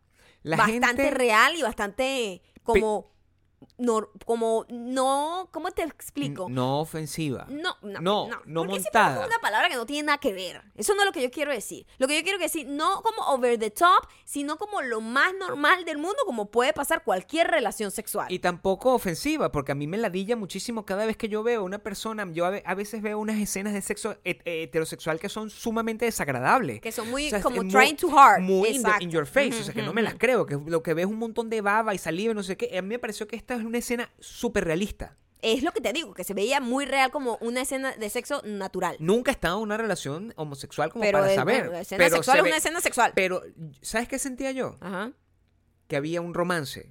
la 0.43 0.57
bastante 0.57 0.87
gente- 1.03 1.11
real 1.11 1.55
y 1.55 1.61
bastante 1.63 2.41
como, 2.63 3.11
nor- 3.77 4.11
como, 4.25 4.65
no, 4.69 5.49
¿cómo 5.51 5.71
te 5.71 5.83
explico? 5.83 6.47
No 6.49 6.79
ofensiva. 6.79 7.45
No, 7.49 7.75
no, 7.81 7.99
No, 8.01 8.27
no, 8.27 8.41
no 8.45 8.61
porque 8.61 8.79
montada. 8.83 9.15
pongo 9.15 9.27
una 9.27 9.39
palabra 9.39 9.69
que 9.69 9.75
no 9.75 9.85
tiene 9.85 10.03
nada 10.07 10.17
que 10.17 10.33
ver. 10.33 10.61
Eso 10.75 10.93
no 10.95 11.01
es 11.01 11.05
lo 11.07 11.11
que 11.11 11.21
yo 11.21 11.31
quiero 11.31 11.51
decir. 11.51 11.85
Lo 11.97 12.07
que 12.07 12.15
yo 12.17 12.23
quiero 12.23 12.39
decir, 12.39 12.67
no 12.67 13.01
como 13.01 13.21
over 13.29 13.57
the 13.59 13.71
top, 13.71 14.07
sino 14.23 14.57
como 14.57 14.81
lo 14.81 15.01
más 15.01 15.33
normal 15.39 15.83
del 15.85 15.97
mundo, 15.97 16.17
como 16.25 16.51
puede 16.51 16.73
pasar 16.73 17.03
cualquier 17.03 17.47
relación 17.47 17.91
sexual. 17.91 18.31
Y 18.31 18.39
tampoco 18.39 18.93
ofensiva, 18.93 19.51
porque 19.51 19.71
a 19.71 19.75
mí 19.75 19.87
me 19.87 19.97
ladilla 19.97 20.35
muchísimo 20.35 20.85
cada 20.85 21.05
vez 21.05 21.17
que 21.17 21.27
yo 21.29 21.43
veo 21.43 21.63
una 21.63 21.79
persona. 21.79 22.25
Yo 22.31 22.45
a 22.45 22.49
ve- 22.51 22.63
a 22.65 22.75
veces 22.75 23.01
veo 23.01 23.19
unas 23.19 23.37
escenas 23.37 23.73
de 23.73 23.81
sexo 23.81 24.15
het- 24.23 24.41
heterosexual 24.45 25.19
que 25.19 25.29
son 25.29 25.49
sumamente 25.49 26.05
desagradables. 26.05 26.81
que 26.81 26.91
son 26.91 27.09
muy 27.09 27.27
O 27.27 27.29
sea, 27.29 27.41
como 27.41 27.61
es 27.61 27.67
trying 27.69 27.95
too 27.97 28.17
hard. 28.17 28.41
Muy 28.41 28.69
in, 28.69 28.83
the- 28.83 29.03
in 29.03 29.09
your 29.09 29.25
face. 29.25 29.59
O 29.59 29.63
sea, 29.63 29.73
que 29.73 29.81
no 29.81 29.93
me 29.93 30.01
las 30.01 30.15
creo. 30.15 30.45
Que 30.45 30.55
lo 30.55 30.81
que 30.83 30.93
ves 30.93 31.05
es 31.05 31.11
un 31.11 31.19
montón 31.19 31.49
de 31.49 31.61
baba 31.61 31.93
y 31.93 31.97
saliva 31.97 32.31
y 32.31 32.35
no 32.35 32.43
sé 32.43 32.57
qué. 32.57 32.77
A 32.77 32.81
mí 32.81 32.87
me 32.89 32.99
pareció 32.99 33.27
que 33.27 33.35
esta 33.45 33.55
es 33.55 33.63
una 33.63 33.77
escena 33.77 34.09
súper 34.19 34.65
realista. 34.65 35.15
Es 35.43 35.61
lo 35.61 35.71
que 35.71 35.79
te 35.81 35.93
digo, 35.93 36.15
que 36.15 36.23
se 36.23 36.33
veía 36.33 36.59
muy 36.59 36.85
real 36.85 37.11
como 37.11 37.37
una 37.39 37.61
escena 37.61 37.95
de 37.95 38.09
sexo 38.09 38.41
natural. 38.43 38.95
Nunca 38.99 39.29
he 39.29 39.33
estado 39.33 39.57
en 39.57 39.63
una 39.63 39.77
relación 39.77 40.33
homosexual 40.37 40.91
como 40.91 41.03
pero 41.03 41.19
para 41.19 41.29
es- 41.29 41.35
saber. 41.35 41.71
escena 41.75 41.97
pero 42.03 42.15
sexual 42.15 42.35
se 42.35 42.39
es 42.39 42.43
ve- 42.43 42.49
una 42.49 42.57
escena 42.57 42.81
sexual. 42.81 43.11
Pero, 43.15 43.43
¿sabes 43.81 44.07
qué 44.07 44.17
sentía 44.17 44.51
yo? 44.51 44.77
Ajá. 44.81 45.11
Que 45.87 45.95
había 45.97 46.21
un 46.21 46.33
romance 46.33 46.89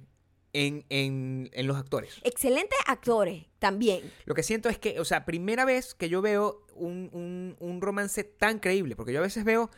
en, 0.53 0.85
en, 0.87 1.49
en 1.51 1.67
los 1.67 1.75
actores. 1.75 2.21
Excelentes 2.23 2.79
actores 2.87 3.47
también. 3.59 4.09
Lo 4.23 4.33
que 4.35 4.43
siento 4.43 4.69
es 4.69 4.79
que, 4.79 5.01
o 5.01 5.05
sea, 5.05 5.25
primera 5.25 5.65
vez 5.65 5.93
que 5.93 6.07
yo 6.07 6.21
veo 6.21 6.65
un, 6.75 7.09
un, 7.11 7.57
un 7.59 7.81
romance 7.81 8.23
tan 8.23 8.59
creíble, 8.59 8.95
porque 8.95 9.11
yo 9.11 9.19
a 9.19 9.23
veces 9.23 9.43
veo, 9.43 9.69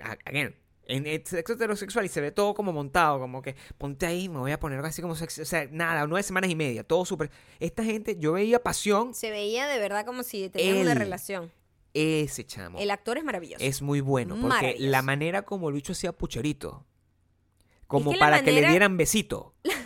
again, 0.00 0.56
en 0.86 1.06
el 1.06 1.24
sexo 1.26 1.54
heterosexual 1.54 2.04
y 2.04 2.08
se 2.08 2.20
ve 2.20 2.30
todo 2.30 2.54
como 2.54 2.72
montado, 2.72 3.18
como 3.18 3.40
que 3.42 3.56
ponte 3.78 4.06
ahí, 4.06 4.28
me 4.28 4.38
voy 4.38 4.52
a 4.52 4.60
poner 4.60 4.80
así 4.84 5.00
como 5.02 5.14
sexy, 5.14 5.42
o 5.42 5.44
sea, 5.44 5.66
nada, 5.70 6.06
nueve 6.06 6.22
semanas 6.22 6.50
y 6.50 6.54
media, 6.56 6.84
todo 6.84 7.04
súper. 7.04 7.30
Esta 7.60 7.82
gente, 7.84 8.16
yo 8.18 8.32
veía 8.32 8.62
pasión, 8.62 9.14
Se 9.14 9.30
veía 9.30 9.66
de 9.66 9.78
verdad 9.78 10.04
como 10.04 10.22
si 10.22 10.48
tenían 10.50 10.78
una 10.78 10.94
relación. 10.94 11.50
ese 11.94 12.44
chamo. 12.44 12.78
El 12.78 12.90
actor 12.90 13.18
es 13.18 13.24
maravilloso. 13.24 13.64
Es 13.64 13.82
muy 13.82 14.00
bueno, 14.00 14.34
porque 14.34 14.48
Maravilloso. 14.48 14.90
la 14.90 15.02
manera 15.02 15.42
como 15.42 15.68
el 15.68 15.74
bicho 15.74 15.92
hacía 15.92 16.12
pucherito, 16.12 16.84
como 17.86 18.12
que 18.12 18.18
para 18.18 18.42
que 18.42 18.52
le 18.52 18.66
dieran 18.68 18.96
besito, 18.96 19.54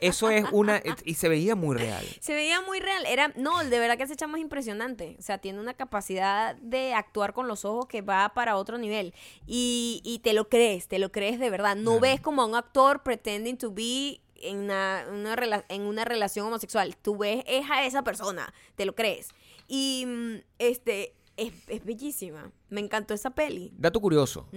eso 0.00 0.30
es 0.30 0.44
una... 0.52 0.82
Y 1.04 1.14
se 1.14 1.28
veía 1.28 1.54
muy 1.54 1.76
real. 1.76 2.04
Se 2.20 2.34
veía 2.34 2.60
muy 2.62 2.80
real. 2.80 3.04
Era, 3.06 3.32
no, 3.36 3.62
de 3.64 3.78
verdad 3.78 3.96
que 3.96 4.04
ese 4.04 4.16
chamo 4.16 4.36
es 4.36 4.42
impresionante. 4.42 5.16
O 5.18 5.22
sea, 5.22 5.38
tiene 5.38 5.60
una 5.60 5.74
capacidad 5.74 6.54
de 6.56 6.94
actuar 6.94 7.32
con 7.32 7.48
los 7.48 7.64
ojos 7.64 7.86
que 7.86 8.02
va 8.02 8.32
para 8.34 8.56
otro 8.56 8.78
nivel. 8.78 9.14
Y, 9.46 10.00
y 10.04 10.20
te 10.20 10.32
lo 10.32 10.48
crees, 10.48 10.88
te 10.88 10.98
lo 10.98 11.10
crees 11.12 11.38
de 11.38 11.50
verdad. 11.50 11.76
No 11.76 12.00
ves 12.00 12.20
como 12.20 12.42
a 12.42 12.46
un 12.46 12.54
actor 12.54 13.02
pretending 13.02 13.56
to 13.58 13.72
be 13.72 14.20
en 14.36 14.58
una, 14.58 15.06
una 15.12 15.36
rela- 15.36 15.64
en 15.68 15.82
una 15.82 16.04
relación 16.04 16.46
homosexual. 16.46 16.96
Tú 16.96 17.16
ves 17.16 17.44
es 17.46 17.68
a 17.70 17.84
esa 17.86 18.02
persona, 18.02 18.52
te 18.74 18.84
lo 18.84 18.94
crees. 18.94 19.28
Y 19.68 20.04
mm, 20.06 20.34
este 20.58 21.14
es, 21.36 21.52
es 21.68 21.84
bellísima. 21.84 22.50
Me 22.68 22.80
encantó 22.80 23.14
esa 23.14 23.30
peli. 23.30 23.72
Dato 23.76 24.00
curioso, 24.00 24.48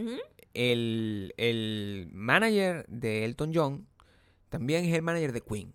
el, 0.53 1.33
el 1.37 2.07
manager 2.11 2.85
de 2.87 3.25
Elton 3.25 3.51
John 3.53 3.87
también 4.49 4.85
es 4.85 4.93
el 4.93 5.01
manager 5.01 5.31
de 5.33 5.41
Queen. 5.41 5.73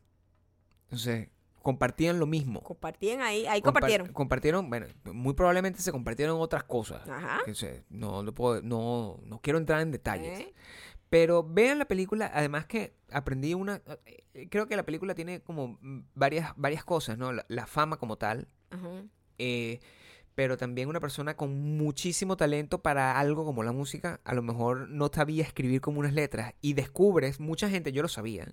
Entonces, 0.85 1.29
compartían 1.63 2.19
lo 2.19 2.27
mismo. 2.27 2.63
Compartían 2.63 3.21
ahí, 3.21 3.47
ahí 3.47 3.61
Compar- 3.61 3.65
compartieron. 3.65 4.13
Compartieron, 4.13 4.71
bueno, 4.71 4.87
muy 5.13 5.35
probablemente 5.35 5.81
se 5.83 5.93
compartieron 5.93 6.41
otras 6.41 6.65
cosas. 6.65 7.07
Ajá. 7.09 7.41
Que 7.45 7.55
se- 7.55 7.85
no, 7.91 8.23
lo 8.23 8.33
puedo- 8.35 8.63
no, 8.63 9.21
no 9.25 9.41
quiero 9.41 9.59
entrar 9.59 9.81
en 9.81 9.91
detalles. 9.93 10.41
¿Eh? 10.41 10.55
Pero 11.11 11.43
vean 11.43 11.79
la 11.79 11.87
película, 11.87 12.31
además 12.33 12.67
que 12.67 12.95
aprendí 13.11 13.55
una... 13.55 13.83
eh, 14.07 14.49
Creo 14.49 14.69
que 14.69 14.77
la 14.77 14.85
película 14.85 15.15
tiene 15.15 15.41
como 15.41 15.79
varias, 16.15 16.53
varias 16.57 16.85
cosas, 16.85 17.19
¿no? 17.19 17.33
La, 17.33 17.45
la 17.49 17.67
fama 17.67 17.97
como 17.99 18.17
tal, 18.17 18.49
Ajá. 18.71 19.03
eh, 19.39 19.81
pero 20.35 20.57
también 20.57 20.89
una 20.89 21.01
persona 21.01 21.37
con 21.37 21.77
muchísimo 21.77 22.37
talento 22.37 22.79
para 22.83 23.19
algo 23.19 23.45
como 23.45 23.63
la 23.63 23.73
música, 23.73 24.21
a 24.25 24.35
lo 24.35 24.43
mejor 24.43 24.89
no 24.89 25.11
sabía 25.13 25.45
escribir 25.45 25.81
como 25.81 26.01
unas 26.01 26.13
letras 26.15 26.55
y 26.61 26.73
descubres, 26.75 27.41
mucha 27.41 27.69
gente, 27.69 27.93
yo 27.93 28.03
lo 28.03 28.09
sabía, 28.09 28.53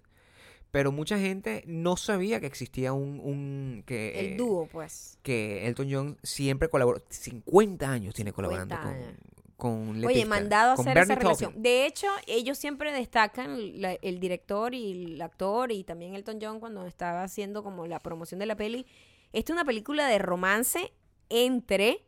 pero 0.72 0.92
mucha 0.92 1.18
gente 1.18 1.64
no 1.66 1.96
sabía 1.96 2.40
que 2.42 2.46
existía 2.48 2.92
un... 2.94 3.22
un 3.24 3.84
que, 3.86 4.20
El 4.20 4.26
eh, 4.34 4.36
dúo, 4.38 4.68
pues. 4.68 5.18
que 5.24 5.66
Elton 5.68 5.88
John 5.90 6.18
siempre 6.24 6.68
colaboró, 6.70 7.02
50 7.10 7.90
años 7.90 8.14
tiene 8.14 8.32
50 8.32 8.36
colaborando 8.36 8.76
con, 8.76 8.88
años. 8.94 9.18
con 9.56 10.06
Oye, 10.06 10.26
mandado 10.26 10.72
a 10.72 10.74
hacer 10.74 10.98
esa 10.98 11.16
relación. 11.16 11.52
Taupin. 11.52 11.64
De 11.64 11.86
hecho, 11.86 12.08
ellos 12.28 12.58
siempre 12.58 12.92
destacan, 12.92 13.80
la- 13.82 13.94
el 14.02 14.20
director 14.20 14.74
y 14.74 15.14
el 15.14 15.22
actor 15.22 15.72
y 15.72 15.84
también 15.86 16.16
Elton 16.16 16.40
John 16.42 16.60
cuando 16.60 16.86
estaba 16.86 17.24
haciendo 17.24 17.64
como 17.64 17.88
la 17.88 18.00
promoción 18.00 18.40
de 18.40 18.46
la 18.48 18.58
peli. 18.58 18.86
Esta 19.32 19.54
es 19.54 19.56
una 19.56 19.66
película 19.66 20.08
de 20.08 20.20
romance 20.20 20.92
entre 21.30 22.06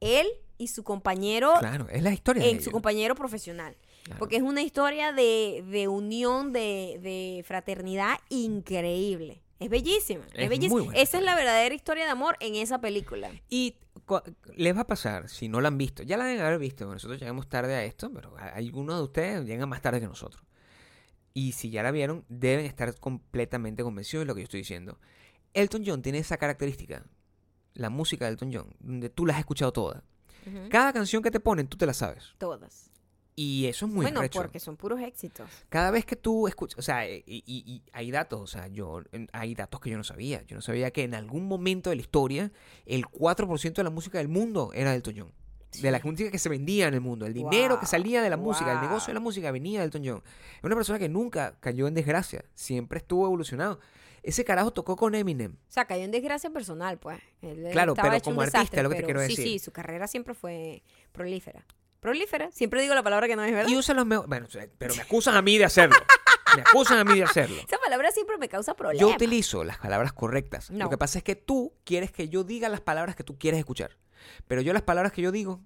él 0.00 0.26
y 0.58 0.68
su 0.68 0.84
compañero, 0.84 1.54
Claro, 1.58 1.88
es 1.90 2.02
la 2.02 2.12
historia 2.12 2.42
de 2.42 2.50
en 2.50 2.62
su 2.62 2.70
compañero 2.70 3.14
profesional. 3.14 3.76
Claro. 4.04 4.18
Porque 4.18 4.36
es 4.36 4.42
una 4.42 4.62
historia 4.62 5.12
de, 5.12 5.64
de 5.68 5.88
unión, 5.88 6.52
de, 6.52 6.98
de 7.02 7.44
fraternidad 7.46 8.18
increíble. 8.28 9.42
Es 9.58 9.70
bellísima, 9.70 10.24
es, 10.34 10.44
Es 10.44 10.48
bellísima. 10.48 10.94
Esa 10.94 11.18
es 11.18 11.24
la 11.24 11.34
verdadera 11.34 11.74
historia 11.74 12.04
de 12.04 12.10
amor 12.10 12.36
en 12.40 12.54
esa 12.56 12.80
película. 12.80 13.30
Y 13.48 13.76
les 14.54 14.76
va 14.76 14.82
a 14.82 14.86
pasar, 14.86 15.28
si 15.28 15.48
no 15.48 15.60
la 15.60 15.68
han 15.68 15.78
visto, 15.78 16.02
ya 16.02 16.16
la 16.16 16.26
deben 16.26 16.44
haber 16.44 16.58
visto, 16.58 16.86
nosotros 16.86 17.18
llegamos 17.18 17.48
tarde 17.48 17.74
a 17.74 17.84
esto, 17.84 18.12
pero 18.12 18.34
algunos 18.36 18.96
de 18.96 19.02
ustedes 19.02 19.44
llegan 19.46 19.68
más 19.68 19.82
tarde 19.82 20.00
que 20.00 20.06
nosotros. 20.06 20.42
Y 21.32 21.52
si 21.52 21.70
ya 21.70 21.82
la 21.82 21.90
vieron, 21.90 22.24
deben 22.28 22.64
estar 22.64 22.98
completamente 22.98 23.82
convencidos 23.82 24.22
de 24.22 24.26
lo 24.26 24.34
que 24.34 24.42
yo 24.42 24.44
estoy 24.44 24.60
diciendo. 24.60 24.98
Elton 25.54 25.82
John 25.86 26.02
tiene 26.02 26.18
esa 26.18 26.36
característica, 26.36 27.04
la 27.76 27.90
música 27.90 28.24
de 28.26 28.32
Elton 28.32 28.50
John, 28.52 28.66
donde 28.80 29.08
tú 29.10 29.26
la 29.26 29.34
has 29.34 29.38
escuchado 29.40 29.72
toda. 29.72 30.02
Cada 30.70 30.92
canción 30.92 31.22
que 31.22 31.30
te 31.30 31.40
ponen, 31.40 31.66
tú 31.66 31.76
te 31.76 31.86
la 31.86 31.92
sabes. 31.94 32.34
Todas. 32.38 32.90
Y 33.34 33.66
eso 33.66 33.84
es 33.86 33.92
muy 33.92 34.04
bueno, 34.04 34.20
arrecho. 34.20 34.38
porque 34.40 34.60
son 34.60 34.76
puros 34.76 35.00
éxitos. 35.00 35.50
Cada 35.68 35.90
vez 35.90 36.06
que 36.06 36.16
tú 36.16 36.46
escuchas, 36.48 36.78
o 36.78 36.82
sea, 36.82 37.06
y, 37.06 37.22
y- 37.26 37.42
y 37.46 37.82
hay 37.92 38.10
datos, 38.10 38.40
o 38.40 38.46
sea, 38.46 38.66
yo, 38.68 39.02
hay 39.32 39.54
datos 39.54 39.80
que 39.80 39.90
yo 39.90 39.96
no 39.98 40.04
sabía. 40.04 40.42
Yo 40.44 40.54
no 40.56 40.62
sabía 40.62 40.90
que 40.90 41.02
en 41.02 41.14
algún 41.14 41.46
momento 41.46 41.90
de 41.90 41.96
la 41.96 42.02
historia, 42.02 42.50
el 42.86 43.04
4% 43.06 43.74
de 43.74 43.84
la 43.84 43.90
música 43.90 44.18
del 44.18 44.28
mundo 44.28 44.70
era 44.72 44.90
de 44.90 44.96
Elton 44.96 45.14
John. 45.18 45.32
De 45.82 45.90
la 45.90 46.00
música 46.02 46.30
que 46.30 46.38
se 46.38 46.48
vendía 46.48 46.88
en 46.88 46.94
el 46.94 47.02
mundo. 47.02 47.26
El 47.26 47.34
dinero 47.34 47.78
que 47.78 47.84
salía 47.86 48.22
de 48.22 48.30
la 48.30 48.38
música, 48.38 48.72
el 48.72 48.80
negocio 48.80 49.08
de 49.08 49.14
la 49.14 49.20
música 49.20 49.50
venía 49.50 49.80
de 49.80 49.84
Elton 49.86 50.02
John. 50.06 50.22
Es 50.58 50.64
una 50.64 50.74
persona 50.76 50.98
que 50.98 51.08
nunca 51.10 51.56
cayó 51.60 51.86
en 51.88 51.92
desgracia. 51.94 52.44
Siempre 52.54 52.98
estuvo 52.98 53.26
evolucionado. 53.26 53.80
Ese 54.26 54.44
carajo 54.44 54.72
tocó 54.72 54.96
con 54.96 55.14
Eminem. 55.14 55.52
O 55.52 55.72
sea, 55.72 55.84
cayó 55.86 56.02
en 56.02 56.10
desgracia 56.10 56.50
personal, 56.50 56.98
pues. 56.98 57.20
Él 57.42 57.68
Claro, 57.70 57.94
pero 57.94 58.20
como 58.20 58.40
artista, 58.40 58.76
es 58.78 58.82
lo 58.82 58.90
que 58.90 58.96
te 58.96 59.04
quiero 59.04 59.20
Sí, 59.20 59.28
decir. 59.28 59.44
sí, 59.44 59.58
su 59.60 59.70
carrera 59.70 60.08
siempre 60.08 60.34
fue 60.34 60.82
prolífera. 61.12 61.64
Prolífera. 62.00 62.50
Siempre 62.50 62.82
digo 62.82 62.94
la 62.96 63.04
palabra 63.04 63.28
que 63.28 63.36
no 63.36 63.44
es 63.44 63.52
verdad. 63.52 63.70
Y 63.70 63.76
usa 63.76 63.94
los 63.94 64.04
mejores... 64.04 64.28
Bueno, 64.28 64.48
pero 64.78 64.96
me 64.96 65.02
acusan 65.02 65.36
a 65.36 65.42
mí 65.42 65.56
de 65.58 65.64
hacerlo. 65.64 65.96
me 66.56 66.62
acusan 66.62 66.98
a 66.98 67.04
mí 67.04 67.14
de 67.14 67.22
hacerlo. 67.22 67.56
Esa 67.56 67.78
palabra 67.78 68.10
siempre 68.10 68.36
me 68.36 68.48
causa 68.48 68.74
problemas. 68.74 69.00
Yo 69.00 69.14
utilizo 69.14 69.62
las 69.62 69.78
palabras 69.78 70.12
correctas. 70.12 70.72
No. 70.72 70.86
Lo 70.86 70.90
que 70.90 70.98
pasa 70.98 71.18
es 71.18 71.24
que 71.24 71.36
tú 71.36 71.72
quieres 71.84 72.10
que 72.10 72.28
yo 72.28 72.42
diga 72.42 72.68
las 72.68 72.80
palabras 72.80 73.14
que 73.14 73.22
tú 73.22 73.38
quieres 73.38 73.58
escuchar. 73.60 73.96
Pero 74.48 74.60
yo 74.60 74.72
las 74.72 74.82
palabras 74.82 75.12
que 75.12 75.22
yo 75.22 75.30
digo 75.30 75.60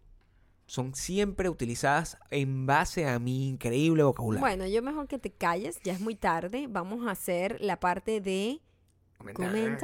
son 0.70 0.94
siempre 0.94 1.48
utilizadas 1.48 2.16
en 2.30 2.64
base 2.64 3.04
a 3.08 3.18
mi 3.18 3.48
increíble 3.48 4.04
vocabulario. 4.04 4.40
Bueno, 4.40 4.66
yo 4.68 4.82
mejor 4.82 5.08
que 5.08 5.18
te 5.18 5.32
calles, 5.32 5.80
ya 5.82 5.92
es 5.92 6.00
muy 6.00 6.14
tarde. 6.14 6.68
Vamos 6.68 7.08
a 7.08 7.10
hacer 7.10 7.60
la 7.60 7.80
parte 7.80 8.20
de 8.20 8.60
comentarios. 9.34 9.82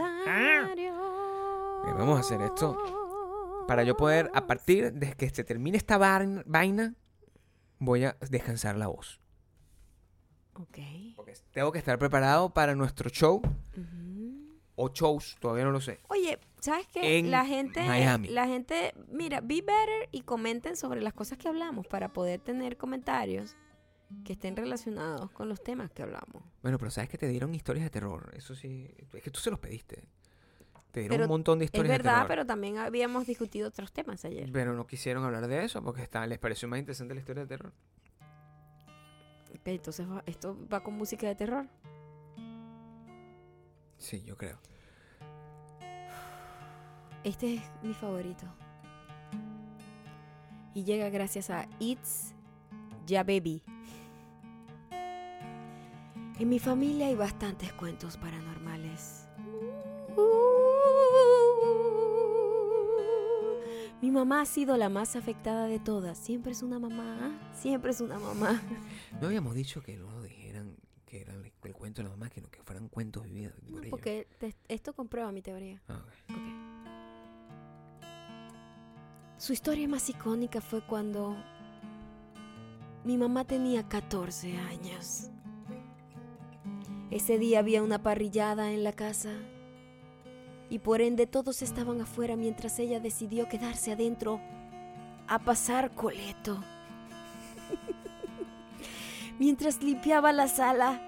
Eh, 1.88 1.92
vamos 1.98 2.16
a 2.16 2.20
hacer 2.20 2.40
esto 2.40 2.76
Para 3.66 3.82
yo 3.82 3.96
poder, 3.96 4.30
a 4.32 4.46
partir 4.46 4.92
de 4.92 5.12
que 5.14 5.28
se 5.28 5.42
termine 5.42 5.76
esta 5.76 5.98
vain- 5.98 6.44
vaina, 6.46 6.94
voy 7.80 8.04
a 8.04 8.16
descansar 8.30 8.76
la 8.76 8.86
voz. 8.86 9.20
Ok. 10.54 10.78
Porque 11.16 11.34
tengo 11.50 11.72
que 11.72 11.80
estar 11.80 11.98
preparado 11.98 12.50
para 12.54 12.76
nuestro 12.76 13.10
show 13.10 13.38
Ujú. 13.44 14.05
O 14.76 14.90
shows, 14.90 15.36
todavía 15.40 15.64
no 15.64 15.70
lo 15.72 15.80
sé. 15.80 16.00
Oye, 16.08 16.38
¿sabes 16.60 16.86
qué? 16.88 17.18
En 17.18 17.30
La 17.30 17.44
gente, 17.44 17.82
Miami. 17.86 18.28
la 18.28 18.46
gente, 18.46 18.92
mira, 19.08 19.40
be 19.40 19.62
better 19.62 20.08
y 20.12 20.20
comenten 20.22 20.76
sobre 20.76 21.00
las 21.00 21.14
cosas 21.14 21.38
que 21.38 21.48
hablamos 21.48 21.86
para 21.86 22.12
poder 22.12 22.40
tener 22.40 22.76
comentarios 22.76 23.56
que 24.24 24.34
estén 24.34 24.54
relacionados 24.54 25.30
con 25.32 25.48
los 25.48 25.62
temas 25.62 25.90
que 25.90 26.02
hablamos. 26.02 26.42
Bueno, 26.62 26.78
pero 26.78 26.90
sabes 26.90 27.10
que 27.10 27.18
te 27.18 27.26
dieron 27.28 27.54
historias 27.54 27.84
de 27.84 27.90
terror. 27.90 28.30
Eso 28.36 28.54
sí, 28.54 28.88
es 29.12 29.22
que 29.22 29.30
tú 29.30 29.40
se 29.40 29.50
los 29.50 29.58
pediste. 29.58 30.08
Te 30.92 31.00
dieron 31.00 31.16
Pero 31.16 31.24
un 31.24 31.30
montón 31.30 31.58
de 31.58 31.64
Es 31.64 31.70
historias 31.70 31.92
de 31.98 32.02
verdad, 32.04 32.12
terror. 32.18 32.28
pero 32.28 32.46
también 32.46 32.78
habíamos 32.78 33.26
discutido 33.26 33.68
otros 33.68 33.92
temas 33.92 34.24
ayer. 34.24 34.48
Pero 34.52 34.74
no 34.74 34.86
quisieron 34.86 35.24
hablar 35.24 35.46
de 35.48 35.64
eso 35.64 35.82
porque 35.82 36.02
está, 36.02 36.26
les 36.26 36.38
pareció 36.38 36.68
más 36.68 36.78
interesante 36.78 37.14
la 37.14 37.20
historia 37.20 37.42
de 37.42 37.48
terror. 37.48 37.72
Ok, 39.50 39.66
entonces 39.68 40.06
esto 40.26 40.56
va 40.72 40.82
con 40.82 40.94
música 40.94 41.26
de 41.26 41.34
terror. 41.34 41.66
Sí, 43.98 44.22
yo 44.24 44.36
creo. 44.36 44.58
Este 47.24 47.54
es 47.54 47.62
mi 47.82 47.94
favorito. 47.94 48.46
Y 50.74 50.84
llega 50.84 51.08
gracias 51.08 51.50
a 51.50 51.68
It's 51.78 52.34
Ya 53.06 53.22
Baby. 53.24 53.62
En 56.38 56.48
mi 56.50 56.58
familia 56.58 57.06
hay 57.06 57.14
bastantes 57.14 57.72
cuentos 57.72 58.16
paranormales. 58.18 59.26
Mi 64.02 64.10
mamá 64.10 64.42
ha 64.42 64.44
sido 64.46 64.76
la 64.76 64.90
más 64.90 65.16
afectada 65.16 65.66
de 65.66 65.80
todas. 65.80 66.18
Siempre 66.18 66.52
es 66.52 66.62
una 66.62 66.78
mamá. 66.78 67.40
Siempre 67.54 67.90
es 67.90 68.00
una 68.00 68.18
mamá. 68.18 68.62
No 69.20 69.28
habíamos 69.28 69.54
dicho 69.54 69.82
que 69.82 69.96
no 69.96 70.22
dijeran 70.22 70.76
que 71.06 71.22
era 71.22 71.34
el, 71.86 71.92
el 71.92 71.92
cuento 71.94 72.02
de 72.02 72.08
la 72.08 72.10
mamá, 72.16 72.30
que 72.30 72.40
no 72.40 72.48
que 72.50 72.62
fueran 72.62 72.88
cuentos 72.88 73.24
vividos 73.24 73.54
por 73.54 73.70
No, 73.70 73.78
ellos. 73.78 73.90
porque 73.90 74.26
te- 74.38 74.54
esto 74.68 74.92
comprueba 74.94 75.30
mi 75.32 75.42
teoría. 75.42 75.80
Ah. 75.88 76.02
Su 79.38 79.52
historia 79.52 79.86
más 79.88 80.08
icónica 80.08 80.60
fue 80.60 80.80
cuando 80.86 81.36
mi 83.04 83.18
mamá 83.18 83.44
tenía 83.44 83.86
14 83.88 84.56
años. 84.56 85.30
Ese 87.10 87.38
día 87.38 87.60
había 87.60 87.82
una 87.82 88.02
parrillada 88.02 88.72
en 88.72 88.82
la 88.82 88.92
casa 88.92 89.30
y 90.70 90.80
por 90.80 91.00
ende 91.00 91.26
todos 91.26 91.62
estaban 91.62 92.00
afuera 92.00 92.34
mientras 92.34 92.78
ella 92.80 92.98
decidió 92.98 93.48
quedarse 93.48 93.92
adentro 93.92 94.40
a 95.28 95.38
pasar 95.38 95.92
coleto. 95.94 96.62
mientras 99.38 99.82
limpiaba 99.82 100.32
la 100.32 100.48
sala, 100.48 101.00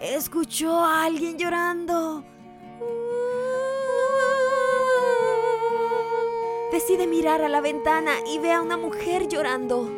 escuchó 0.00 0.84
a 0.84 1.04
alguien 1.04 1.38
llorando. 1.38 2.24
Decide 6.72 7.06
mirar 7.06 7.42
a 7.42 7.48
la 7.48 7.60
ventana 7.60 8.12
y 8.26 8.38
ve 8.38 8.52
a 8.52 8.60
una 8.60 8.76
mujer 8.76 9.28
llorando, 9.28 9.88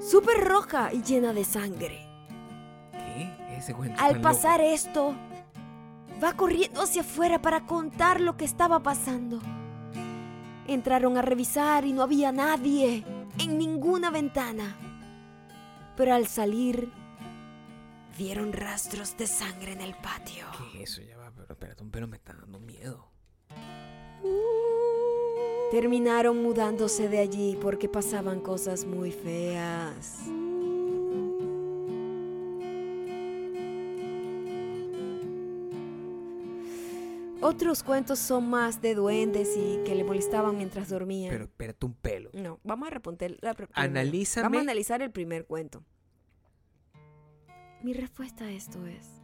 súper 0.00 0.44
roja 0.44 0.92
y 0.92 1.02
llena 1.02 1.32
de 1.32 1.44
sangre. 1.44 2.06
¿Qué? 2.92 3.56
Ese 3.56 3.72
cuento 3.72 3.98
Al 4.02 4.20
pasar 4.20 4.60
loco. 4.60 4.72
esto, 4.72 5.14
va 6.22 6.34
corriendo 6.34 6.82
hacia 6.82 7.02
afuera 7.02 7.40
para 7.40 7.64
contar 7.64 8.20
lo 8.20 8.36
que 8.36 8.44
estaba 8.44 8.80
pasando. 8.80 9.40
Entraron 10.66 11.16
a 11.16 11.22
revisar 11.22 11.86
y 11.86 11.92
no 11.92 12.02
había 12.02 12.32
nadie 12.32 13.04
en 13.38 13.56
ninguna 13.56 14.10
ventana. 14.10 14.76
Pero 15.96 16.12
al 16.12 16.26
salir, 16.26 16.92
vieron 18.18 18.52
rastros 18.52 19.16
de 19.16 19.26
sangre 19.26 19.72
en 19.72 19.80
el 19.80 19.94
patio. 19.94 20.46
¿Qué 20.72 20.82
es 20.82 20.90
eso? 20.90 21.02
Ya 21.02 21.16
va, 21.16 21.30
pero 21.30 21.52
espérate, 21.52 21.82
un 21.82 21.90
pelo 21.90 22.06
me 22.06 22.16
está 22.16 22.34
dando 22.34 22.58
miedo. 22.58 23.10
Terminaron 25.70 26.42
mudándose 26.42 27.08
de 27.08 27.18
allí 27.18 27.58
porque 27.60 27.88
pasaban 27.88 28.40
cosas 28.40 28.84
muy 28.84 29.10
feas. 29.10 30.20
Otros 37.40 37.82
cuentos 37.82 38.18
son 38.18 38.48
más 38.48 38.80
de 38.80 38.94
duendes 38.94 39.56
y 39.56 39.78
que 39.84 39.94
le 39.94 40.04
molestaban 40.04 40.56
mientras 40.56 40.88
dormía. 40.88 41.30
Pero 41.30 41.44
espérate 41.44 41.86
un 41.86 41.94
pelo. 41.94 42.30
No, 42.32 42.58
vamos 42.64 42.88
a 42.88 42.90
responder 42.90 43.36
la. 43.40 43.54
Analízame. 43.74 44.44
Vamos 44.44 44.58
a 44.58 44.62
analizar 44.62 45.02
el 45.02 45.10
primer 45.10 45.46
cuento. 45.46 45.84
Mi 47.82 47.92
respuesta 47.92 48.44
a 48.44 48.50
esto 48.50 48.84
es: 48.86 49.22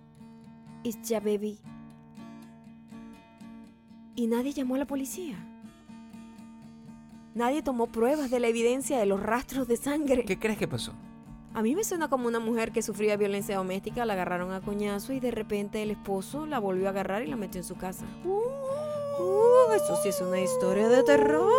It's 0.83 1.09
ya 1.09 1.21
baby. 1.21 1.59
Y 4.15 4.27
nadie 4.27 4.53
llamó 4.53 4.75
a 4.75 4.79
la 4.79 4.87
policía. 4.87 5.37
Nadie 7.35 7.63
tomó 7.63 7.87
pruebas 7.87 8.31
de 8.31 8.41
la 8.41 8.49
evidencia 8.49 8.99
de 8.99 9.07
los 9.07 9.23
rastros 9.23 9.67
de 9.67 9.79
sangre. 9.79 10.25
¿Qué 10.27 10.39
crees 10.39 10.59
que 10.59 10.69
pasó? 10.69 10.93
A 11.55 11.63
mí 11.63 11.75
me 11.75 11.83
suena 11.83 12.09
como 12.09 12.29
una 12.29 12.41
mujer 12.41 12.73
que 12.73 12.83
sufría 12.83 13.17
violencia 13.17 13.57
doméstica, 13.57 14.05
la 14.05 14.13
agarraron 14.13 14.53
a 14.53 14.61
coñazo 14.61 15.13
y 15.13 15.21
de 15.21 15.31
repente 15.31 15.83
el 15.83 15.91
esposo 15.91 16.47
la 16.47 16.59
volvió 16.59 16.87
a 16.87 16.91
agarrar 16.91 17.23
y 17.23 17.27
la 17.27 17.37
metió 17.37 17.61
en 17.61 17.65
su 17.67 17.77
casa. 17.77 18.05
Uh, 18.25 19.73
eso 19.75 19.97
sí 20.03 20.11
es 20.11 20.21
una 20.21 20.41
historia 20.41 20.89
de 20.89 21.03
terror. 21.03 21.51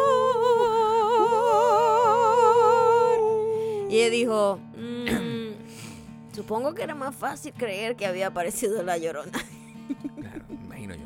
Y 3.90 3.98
ella 3.98 4.10
dijo, 4.10 4.60
"Mm, 4.78 4.93
supongo 6.34 6.74
que 6.74 6.84
era 6.84 6.96
más 6.96 7.16
fácil 7.16 7.54
creer 7.54 7.96
que 7.96 8.06
había 8.06 8.28
aparecido 8.28 8.84
la 8.84 8.98
llorona. 8.98 9.32
Claro, 10.20 10.46
me 10.50 10.56
imagino 10.66 10.96
yo. 10.96 11.02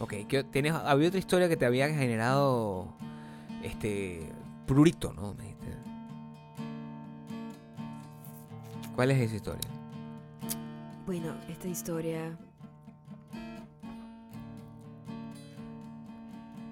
Ok, 0.00 0.14
¿qué- 0.28 0.44
¿tienes, 0.44 0.72
había 0.74 1.08
otra 1.08 1.18
historia 1.18 1.48
que 1.48 1.56
te 1.56 1.64
había 1.64 1.88
generado 1.88 2.88
este 3.62 4.32
prurito, 4.66 5.12
¿no? 5.12 5.34
Me 5.34 5.44
dijiste. 5.44 5.68
¿Cuál 8.96 9.10
es 9.12 9.20
esa 9.20 9.36
historia? 9.36 9.70
Bueno, 11.06 11.34
esta 11.48 11.68
historia 11.68 12.36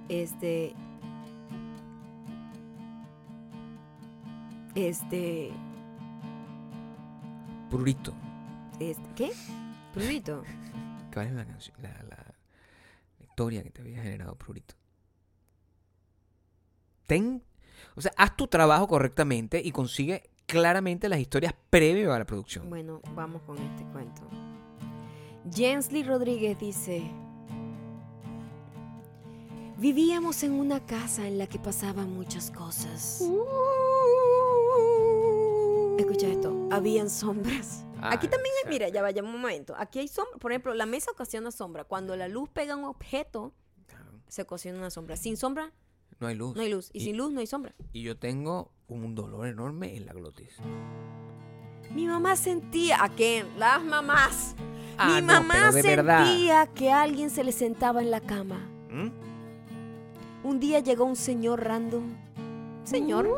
es 0.08 0.38
de... 0.40 0.74
Prurito. 7.70 8.12
es- 8.78 8.98
¿Qué? 9.14 9.30
Prurito. 9.94 10.42
¿Cuál 11.12 11.26
es 11.28 11.32
la 11.32 11.44
canción? 11.46 11.76
La, 11.82 11.90
la- 12.04 12.34
la 13.18 13.24
historia 13.24 13.62
que 13.62 13.70
te 13.70 13.80
había 13.82 14.02
generado 14.02 14.34
prurito. 14.36 14.74
Ten, 17.06 17.42
o 17.96 18.00
sea, 18.00 18.12
haz 18.16 18.36
tu 18.36 18.46
trabajo 18.46 18.86
correctamente 18.86 19.60
y 19.64 19.72
consigue 19.72 20.30
claramente 20.46 21.08
las 21.08 21.18
historias 21.20 21.54
previas 21.70 22.08
a 22.10 22.18
la 22.18 22.24
producción. 22.24 22.68
Bueno, 22.70 23.00
vamos 23.14 23.42
con 23.42 23.58
este 23.58 23.84
cuento. 23.92 24.22
Jensley 25.52 26.02
Rodríguez 26.04 26.58
dice, 26.58 27.02
vivíamos 29.78 30.42
en 30.42 30.52
una 30.52 30.84
casa 30.86 31.26
en 31.26 31.38
la 31.38 31.46
que 31.48 31.58
pasaban 31.58 32.12
muchas 32.14 32.50
cosas. 32.50 33.22
Escucha 36.00 36.26
esto, 36.28 36.68
habían 36.70 37.10
sombras. 37.10 37.84
Ah, 38.00 38.10
Aquí 38.14 38.26
también 38.28 38.54
hay, 38.64 38.70
mira, 38.70 38.88
ya 38.88 39.02
vaya 39.02 39.22
un 39.22 39.30
momento. 39.30 39.74
Aquí 39.76 39.98
hay 39.98 40.08
sombra. 40.08 40.38
Por 40.38 40.50
ejemplo, 40.52 40.72
la 40.74 40.86
mesa 40.86 41.10
ocasiona 41.10 41.50
sombra. 41.50 41.84
Cuando 41.84 42.16
la 42.16 42.28
luz 42.28 42.48
pega 42.48 42.74
un 42.74 42.84
objeto, 42.84 43.52
claro, 43.86 44.12
se 44.28 44.42
ocasiona 44.42 44.78
una 44.78 44.88
sombra. 44.90 45.16
Sin 45.16 45.36
sombra, 45.36 45.72
No 46.18 46.26
hay 46.28 46.34
luz. 46.34 46.56
no 46.56 46.62
hay 46.62 46.70
luz. 46.72 46.88
Y, 46.94 46.98
Y- 46.98 47.04
sin 47.04 47.16
luz, 47.18 47.30
no 47.32 47.40
hay 47.40 47.46
sombra. 47.46 47.74
Y 47.92 48.02
yo 48.02 48.16
tengo 48.16 48.72
un 48.88 49.14
dolor 49.14 49.46
enorme 49.46 49.94
en 49.96 50.06
la 50.06 50.14
glotis. 50.14 50.56
Mi 51.94 52.06
mamá 52.06 52.36
sentía, 52.36 53.02
¿a 53.04 53.08
qué? 53.14 53.44
Las 53.58 53.82
mamás. 53.82 54.54
Ah, 54.96 55.16
Mi 55.16 55.20
no, 55.26 55.26
mamá 55.34 55.54
pero 55.54 55.72
de 55.72 55.82
verdad. 55.82 56.24
sentía 56.26 56.66
que 56.68 56.90
alguien 56.92 57.28
se 57.30 57.44
le 57.44 57.52
sentaba 57.52 58.00
en 58.00 58.10
la 58.10 58.20
cama. 58.20 58.66
¿Mm? 58.90 59.10
Un 60.44 60.60
día 60.60 60.80
llegó 60.80 61.04
un 61.04 61.16
señor 61.16 61.62
random. 61.64 62.04
Señor. 62.84 63.26
Ya 63.26 63.32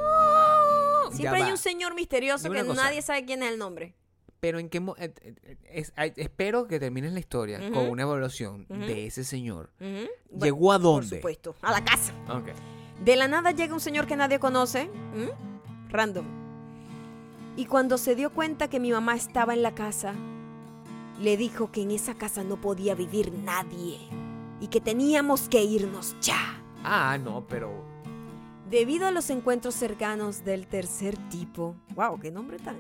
Siempre 1.12 1.38
hay 1.40 1.46
va. 1.46 1.50
un 1.52 1.58
señor 1.58 1.94
misterioso 1.94 2.44
Dime 2.44 2.56
que 2.56 2.62
una 2.62 2.70
cosa. 2.74 2.84
nadie 2.84 3.02
sabe 3.02 3.24
quién 3.24 3.42
es 3.42 3.50
el 3.52 3.58
nombre. 3.58 3.94
Pero 4.40 4.58
en 4.58 4.68
qué 4.68 4.80
mo- 4.80 4.96
eh, 4.98 5.12
eh, 5.22 5.56
es- 5.70 5.92
ay, 5.94 6.12
espero 6.16 6.66
que 6.66 6.80
termines 6.80 7.12
la 7.12 7.20
historia 7.20 7.58
con 7.70 7.88
una 7.88 8.02
evaluación 8.02 8.66
Ujú. 8.68 8.80
de 8.80 9.06
ese 9.06 9.22
señor. 9.24 9.70
Ujú. 9.80 10.08
Bueno, 10.30 10.44
¿Llegó 10.44 10.72
a 10.72 10.76
Por 10.76 10.82
dónde? 10.82 11.16
supuesto, 11.16 11.54
a 11.62 11.70
la 11.70 11.84
casa. 11.84 12.12
Ok. 12.28 12.48
De 13.04 13.16
la 13.16 13.28
nada 13.28 13.52
llega 13.52 13.72
un 13.72 13.80
señor 13.80 14.06
que 14.06 14.16
nadie 14.16 14.38
conoce. 14.40 14.90
¿m? 15.14 15.30
Random. 15.90 16.24
Y 17.56 17.66
cuando 17.66 17.98
se 17.98 18.14
dio 18.16 18.30
cuenta 18.32 18.68
que 18.68 18.80
mi 18.80 18.90
mamá 18.92 19.14
estaba 19.14 19.52
en 19.54 19.62
la 19.62 19.74
casa, 19.74 20.14
le 21.20 21.36
dijo 21.36 21.70
que 21.70 21.82
en 21.82 21.90
esa 21.90 22.14
casa 22.14 22.42
no 22.42 22.60
podía 22.60 22.94
vivir 22.94 23.32
nadie 23.32 23.98
y 24.60 24.68
que 24.68 24.80
teníamos 24.80 25.48
que 25.48 25.62
irnos 25.62 26.16
ya. 26.20 26.60
Ah, 26.82 27.18
no, 27.22 27.46
pero 27.46 27.84
Debido 28.72 29.06
a 29.06 29.10
los 29.10 29.28
encuentros 29.28 29.74
cercanos 29.74 30.46
del 30.46 30.66
tercer 30.66 31.18
tipo. 31.28 31.76
Wow, 31.94 32.18
qué 32.18 32.30
nombre 32.30 32.58
tan 32.58 32.78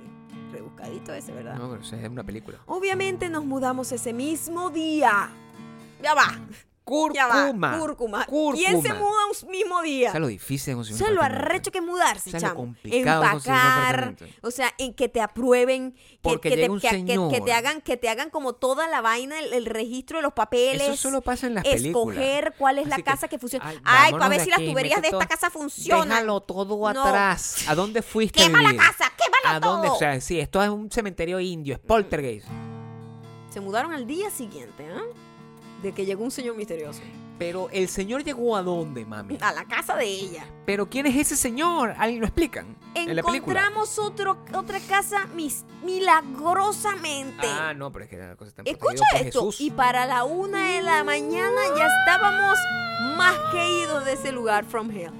rebuscadito 0.50 1.12
ese, 1.12 1.32
¿verdad? 1.32 1.56
no, 1.58 1.68
pero 1.68 1.82
es 1.82 2.08
una 2.08 2.24
película. 2.24 2.60
Obviamente 2.64 3.28
nos 3.28 3.44
mudamos 3.44 3.92
ese 3.92 4.14
mismo 4.14 4.70
día. 4.70 5.28
Ya 6.02 6.14
va. 6.14 6.28
Cúrcuma. 6.84 7.78
Cúrcuma. 7.78 8.26
Cúrcuma. 8.26 8.54
¿Quién 8.56 8.82
se 8.82 8.92
muda 8.92 9.18
un 9.42 9.50
mismo 9.50 9.80
día? 9.82 10.08
¿Sabes 10.08 10.20
lo 10.22 10.26
difícil 10.26 10.74
conseguir 10.74 10.94
un 10.94 10.98
¿Sabes 11.06 11.14
lo 11.14 11.22
arrecho 11.22 11.70
que 11.70 11.78
es 11.78 11.84
mudarse, 11.84 12.30
¿Sabes 12.30 12.42
lo 12.42 12.48
chamo? 12.48 12.60
complicado 12.60 13.22
Empacar, 13.22 14.16
o 14.42 14.50
sea, 14.50 14.72
en 14.78 14.92
que 14.94 15.08
te 15.08 15.20
aprueben, 15.20 15.92
que, 15.92 16.18
Porque 16.22 16.48
que 16.50 16.56
te, 16.56 16.60
llega 16.62 16.72
un 16.72 16.80
que- 16.80 16.88
que- 16.88 16.96
que 17.04 17.12
señor. 17.14 17.44
te 17.44 17.52
hagan, 17.52 17.80
que 17.82 17.96
te 17.96 18.08
hagan 18.08 18.30
como 18.30 18.54
toda 18.54 18.88
la 18.88 19.00
vaina, 19.00 19.38
el, 19.38 19.52
el 19.52 19.66
registro 19.66 20.18
de 20.18 20.22
los 20.22 20.32
papeles. 20.32 20.82
Eso 20.88 20.96
solo 20.96 21.20
pasa 21.22 21.46
en 21.46 21.54
las 21.54 21.64
películas. 21.64 22.16
escoger 22.18 22.54
cuál 22.58 22.78
es 22.78 22.88
la 22.88 22.96
Así 22.96 23.02
casa 23.04 23.28
que 23.28 23.38
funciona. 23.38 23.72
ay, 23.84 24.12
para 24.12 24.28
ver 24.28 24.40
si 24.40 24.50
las 24.50 24.58
tuberías 24.60 25.00
de 25.02 25.08
esta 25.08 25.26
casa 25.26 25.50
funcionan. 25.50 26.08
Déjalo 26.08 26.40
todo 26.40 26.76
No. 26.92 27.04
atrás. 27.04 27.64
¿A 27.68 27.74
dónde 27.74 28.02
fuiste 28.02 28.42
¡Quema 28.42 28.60
la 28.62 28.74
casa! 28.76 29.12
¡Quémalo 29.16 29.56
¿A 29.56 29.60
dónde? 29.60 29.86
todo! 29.88 29.96
O 29.96 29.98
sea, 29.98 30.20
sí, 30.20 30.40
esto 30.40 30.62
es 30.62 30.68
un 30.68 30.90
cementerio 30.90 31.38
indio, 31.40 31.74
es 31.74 31.80
poltergeist. 31.80 32.46
Se 33.50 33.60
mudaron 33.60 33.92
al 33.92 34.06
día 34.06 34.30
siguiente, 34.30 34.86
¿ah? 34.92 35.02
De 35.82 35.92
que 35.92 36.06
llegó 36.06 36.24
un 36.24 36.30
señor 36.30 36.56
misterioso. 36.56 37.00
Pero 37.38 37.68
el 37.72 37.88
señor 37.88 38.22
llegó 38.22 38.56
a 38.56 38.62
dónde, 38.62 39.04
mami. 39.04 39.38
A 39.40 39.52
la 39.52 39.64
casa 39.64 39.96
de 39.96 40.04
ella. 40.04 40.46
Pero 40.64 40.88
¿quién 40.88 41.06
es 41.06 41.16
ese 41.16 41.36
señor? 41.36 41.94
¿Alguien 41.98 42.20
lo 42.20 42.26
explican? 42.26 42.76
En 42.94 43.16
la 43.16 43.22
película. 43.22 43.58
Encontramos 43.60 43.98
otro, 43.98 44.38
otra 44.54 44.78
casa 44.80 45.26
mis, 45.34 45.64
milagrosamente. 45.84 47.46
Ah, 47.48 47.74
no, 47.74 47.90
pero 47.90 48.04
es 48.04 48.10
que 48.10 48.18
la 48.18 48.36
cosa 48.36 48.50
está 48.50 48.62
Escucha 48.64 49.04
esto. 49.16 49.50
Y 49.58 49.72
para 49.72 50.06
la 50.06 50.24
una 50.24 50.68
de 50.68 50.82
la 50.82 51.02
mañana 51.02 51.60
ya 51.76 51.86
estábamos 51.86 52.56
más 53.16 53.36
que 53.50 53.82
idos 53.82 54.04
de 54.04 54.12
ese 54.12 54.30
lugar 54.30 54.64
from 54.64 54.90
hell. 54.90 55.10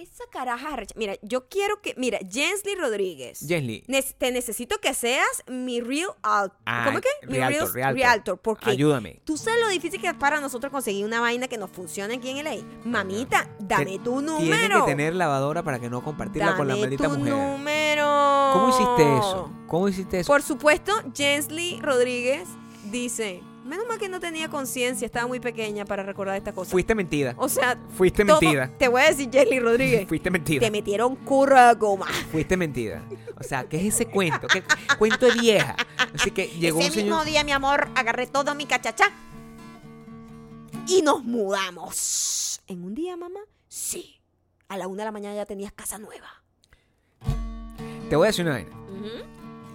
Esa 0.00 0.24
caraja 0.30 0.72
arrecha. 0.72 0.94
Mira, 0.96 1.14
yo 1.20 1.46
quiero 1.48 1.82
que. 1.82 1.94
Mira, 1.98 2.18
Jensley 2.30 2.74
Rodríguez. 2.74 3.40
Jenly, 3.46 3.84
nes- 3.86 4.14
te 4.16 4.30
necesito 4.32 4.78
que 4.78 4.94
seas 4.94 5.26
mi 5.46 5.80
real. 5.82 6.08
alt- 6.22 6.52
Ah, 6.64 6.84
¿Cómo 6.86 7.00
que? 7.00 7.08
Mi 7.26 7.34
realtor, 7.34 7.72
real- 7.74 7.94
realtor. 7.94 7.94
realtor. 7.96 8.38
Porque 8.40 8.70
ayúdame. 8.70 9.20
tú 9.24 9.36
sabes 9.36 9.60
lo 9.60 9.68
difícil 9.68 10.00
que 10.00 10.06
es 10.08 10.14
para 10.14 10.40
nosotros 10.40 10.72
conseguir 10.72 11.04
una 11.04 11.20
vaina 11.20 11.48
que 11.48 11.58
nos 11.58 11.70
funcione 11.70 12.14
aquí 12.14 12.30
en 12.30 12.38
LA. 12.38 12.56
Mamita, 12.84 13.48
dame 13.58 13.98
tu 13.98 14.22
número. 14.22 14.40
Tiene 14.58 14.68
que 14.74 14.80
tener 14.86 15.14
lavadora 15.14 15.62
para 15.62 15.78
que 15.78 15.90
no 15.90 16.02
compartirla 16.02 16.56
con 16.56 16.66
la 16.66 16.74
Dame 16.74 16.86
maldita 16.86 17.04
tu 17.04 17.18
mujer. 17.18 17.34
número. 17.34 18.50
¿Cómo 18.54 18.68
hiciste 18.70 19.16
eso? 19.18 19.52
¿Cómo 19.66 19.88
hiciste 19.88 20.20
eso? 20.20 20.32
Por 20.32 20.42
supuesto, 20.42 20.92
Jensley 21.14 21.78
Rodríguez 21.82 22.48
dice, 22.90 23.42
menos 23.64 23.86
mal 23.86 23.98
que 23.98 24.08
no 24.08 24.20
tenía 24.20 24.48
conciencia, 24.48 25.06
estaba 25.06 25.26
muy 25.26 25.40
pequeña 25.40 25.84
para 25.84 26.02
recordar 26.02 26.36
esta 26.36 26.52
cosa. 26.52 26.70
Fuiste 26.70 26.94
mentida. 26.94 27.34
o 27.36 27.48
sea, 27.48 27.78
Fuiste 27.96 28.24
todo- 28.24 28.40
mentida. 28.40 28.70
te 28.78 28.88
voy 28.88 29.02
a 29.02 29.06
decir 29.06 29.28
Jensley 29.32 29.60
Rodríguez. 29.60 30.06
Fuiste 30.08 30.30
mentida. 30.30 30.60
te 30.60 30.70
metieron 30.70 31.16
curragoma. 31.16 32.06
Fuiste 32.32 32.56
mentida. 32.56 33.02
O 33.38 33.42
sea, 33.42 33.64
¿qué 33.68 33.76
es 33.78 33.94
ese 33.94 34.06
cuento? 34.06 34.46
¿Qué 34.48 34.62
cuento 34.98 35.26
de 35.26 35.32
vieja? 35.40 35.76
Así 36.14 36.30
que 36.30 36.48
llegó 36.48 36.80
Ese 36.80 36.90
un 36.90 36.96
mismo 36.96 37.18
señor. 37.20 37.26
día, 37.26 37.44
mi 37.44 37.52
amor, 37.52 37.88
agarré 37.94 38.26
todo 38.26 38.54
mi 38.54 38.66
cachachá 38.66 39.06
y 40.86 41.02
nos 41.02 41.22
mudamos. 41.24 42.60
¿En 42.66 42.84
un 42.84 42.94
día, 42.94 43.16
mamá? 43.16 43.40
Sí. 43.68 44.20
A 44.68 44.76
la 44.76 44.86
una 44.88 45.02
de 45.02 45.06
la 45.06 45.12
mañana 45.12 45.34
ya 45.34 45.46
tenías 45.46 45.72
casa 45.72 45.98
nueva. 45.98 46.26
Te 48.08 48.16
voy 48.16 48.26
a 48.26 48.28
decir 48.28 48.44
una 48.44 48.54
vaina. 48.54 48.70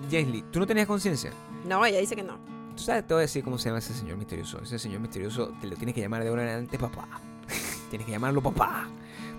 Jenly, 0.09 0.43
¿tú 0.51 0.59
no 0.59 0.67
tenías 0.67 0.87
conciencia? 0.87 1.31
No, 1.65 1.85
ella 1.85 1.99
dice 1.99 2.15
que 2.15 2.23
no. 2.23 2.37
Tú 2.75 2.83
sabes, 2.83 3.07
te 3.07 3.13
voy 3.13 3.21
a 3.21 3.21
decir 3.21 3.43
cómo 3.43 3.57
se 3.57 3.69
llama 3.69 3.79
ese 3.79 3.93
señor 3.93 4.17
misterioso. 4.17 4.59
Ese 4.61 4.77
señor 4.79 4.99
misterioso 4.99 5.53
te 5.61 5.67
lo 5.67 5.75
tienes 5.75 5.95
que 5.95 6.01
llamar 6.01 6.23
de 6.23 6.29
ahora 6.29 6.43
en 6.43 6.49
adelante 6.49 6.77
papá. 6.77 7.07
tienes 7.89 8.05
que 8.05 8.11
llamarlo 8.11 8.41
papá. 8.41 8.87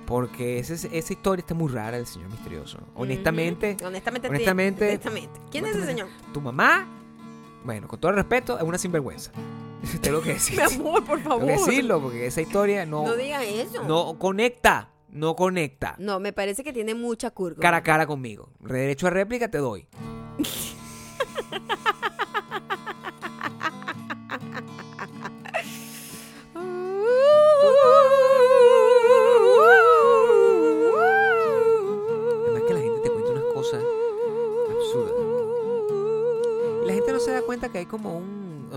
Porque 0.07 0.59
ese- 0.61 0.75
esa 0.97 1.13
historia 1.13 1.41
está 1.41 1.55
muy 1.55 1.71
rara 1.73 1.97
del 1.97 2.07
señor 2.07 2.31
misterioso. 2.31 2.79
Honestamente, 2.95 3.77
honestamente, 3.85 4.29
honestamente- 4.29 4.89
honestamente. 4.89 5.41
¿Quién 5.51 5.67
es 5.67 5.77
ese 5.77 5.87
señor? 5.87 6.09
tu 6.33 6.41
mamá, 6.41 6.87
bueno, 7.65 7.89
con 7.89 7.99
todo 8.01 8.11
el 8.11 8.17
respeto, 8.17 8.57
es 8.57 8.63
una 8.65 8.79
sinvergüenza. 8.79 9.33
Tengo 10.01 10.23
que 10.23 10.31
decir. 10.35 10.57
Mi 10.59 10.63
amor, 10.77 11.05
por 11.05 11.19
Tengo 11.19 11.31
favor. 11.31 11.47
que 11.47 11.53
decirlo, 11.53 12.01
porque 12.01 12.27
esa 12.27 12.41
historia 12.41 12.87
no, 12.87 13.05
No 13.05 13.17
digan 13.17 13.43
eso. 13.43 13.83
no 13.85 14.19
conecta. 14.19 14.91
No 15.11 15.35
conecta. 15.35 15.95
No, 15.99 16.21
me 16.21 16.33
parece 16.33 16.63
que 16.63 16.73
tiene 16.73 16.95
mucha 16.95 17.31
curva. 17.31 17.61
Cara 17.61 17.79
a 17.79 17.83
cara 17.83 18.07
conmigo. 18.07 18.51
Derecho 18.61 19.07
a 19.07 19.11
réplica 19.11 19.51
te 19.51 19.59
doy. 19.59 19.87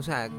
Sea, 0.10 0.30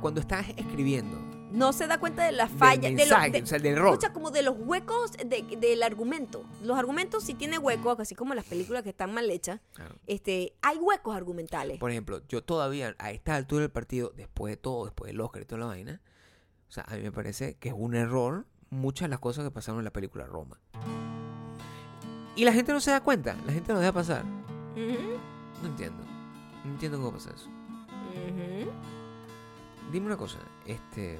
cuando 0.00 0.20
estás 0.20 0.48
escribiendo... 0.56 1.18
No 1.52 1.74
se 1.74 1.86
da 1.86 2.00
cuenta 2.00 2.24
de 2.24 2.32
la 2.32 2.46
del 2.46 2.56
falla, 2.58 2.88
de, 2.90 3.04
los, 3.06 3.30
de- 3.30 3.42
o 3.42 3.46
sea, 3.46 3.58
del 3.58 3.74
error. 3.74 3.88
escucha, 3.92 4.14
como 4.14 4.30
de 4.30 4.42
los 4.42 4.54
huecos 4.58 5.12
de- 5.12 5.42
del 5.60 5.82
argumento. 5.82 6.44
Los 6.62 6.78
argumentos 6.78 7.24
sí 7.24 7.34
tienen 7.34 7.60
huecos, 7.62 8.00
así 8.00 8.14
como 8.14 8.32
las 8.32 8.46
películas 8.46 8.82
que 8.82 8.88
están 8.88 9.12
mal 9.12 9.30
hechas. 9.30 9.60
Claro. 9.74 9.94
Este, 10.06 10.54
hay 10.62 10.78
huecos 10.78 11.14
argumentales. 11.14 11.78
Por 11.78 11.90
ejemplo, 11.90 12.22
yo 12.26 12.42
todavía 12.42 12.94
a 12.98 13.10
esta 13.10 13.34
altura 13.36 13.60
del 13.62 13.70
partido, 13.70 14.14
después 14.16 14.50
de 14.50 14.56
todo, 14.56 14.86
después 14.86 15.08
del 15.12 15.20
Oscar 15.20 15.42
y 15.42 15.44
toda 15.44 15.58
la 15.58 15.66
vaina, 15.66 16.00
o 16.70 16.72
sea, 16.72 16.84
a 16.88 16.94
mí 16.96 17.02
me 17.02 17.12
parece 17.12 17.58
que 17.58 17.68
es 17.68 17.74
un 17.76 17.94
error 17.94 18.46
muchas 18.70 19.04
de 19.08 19.10
las 19.10 19.20
cosas 19.20 19.44
que 19.44 19.50
pasaron 19.50 19.80
en 19.80 19.84
la 19.84 19.92
película 19.92 20.24
Roma. 20.24 20.58
Y 22.34 22.46
la 22.46 22.54
gente 22.54 22.72
no 22.72 22.80
se 22.80 22.92
da 22.92 23.02
cuenta, 23.02 23.36
la 23.44 23.52
gente 23.52 23.74
lo 23.74 23.78
deja 23.78 23.92
pasar. 23.92 24.24
No 24.24 25.68
entiendo. 25.68 26.02
No 26.64 26.70
entiendo 26.70 26.96
cómo 26.96 27.12
pasa 27.12 27.30
eso. 27.36 27.50
Dime 29.90 30.06
una 30.06 30.16
cosa, 30.16 30.38
este... 30.66 31.18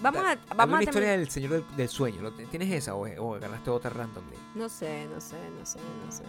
Vamos 0.00 0.20
a, 0.24 0.34
vamos 0.56 0.68
una 0.74 0.78
a 0.78 0.82
historia 0.82 1.08
terminar- 1.10 1.18
del 1.20 1.28
Señor 1.30 1.50
del, 1.52 1.76
del 1.76 1.88
Sueño. 1.88 2.22
¿lo- 2.22 2.32
¿Tienes 2.32 2.72
esa 2.72 2.96
o, 2.96 3.06
o 3.06 3.34
agarraste 3.36 3.70
otra 3.70 3.90
randomly? 3.90 4.36
No 4.56 4.68
sé, 4.68 5.06
no 5.06 5.20
sé, 5.20 5.36
no 5.56 5.64
sé, 5.64 5.78
no 6.04 6.10
sé. 6.10 6.24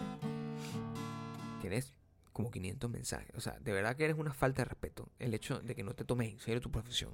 Tienes 1.60 1.92
como 2.32 2.52
500 2.52 2.88
mensajes. 2.88 3.30
O 3.34 3.40
sea, 3.40 3.58
de 3.58 3.72
verdad 3.72 3.96
que 3.96 4.04
eres 4.04 4.16
una 4.16 4.32
falta 4.32 4.62
de 4.62 4.66
respeto. 4.66 5.08
El 5.18 5.34
hecho 5.34 5.58
de 5.58 5.74
que 5.74 5.82
no 5.82 5.92
te 5.94 6.04
tomes 6.04 6.30
en 6.32 6.38
serio 6.38 6.60
tu 6.60 6.70
profesión 6.70 7.12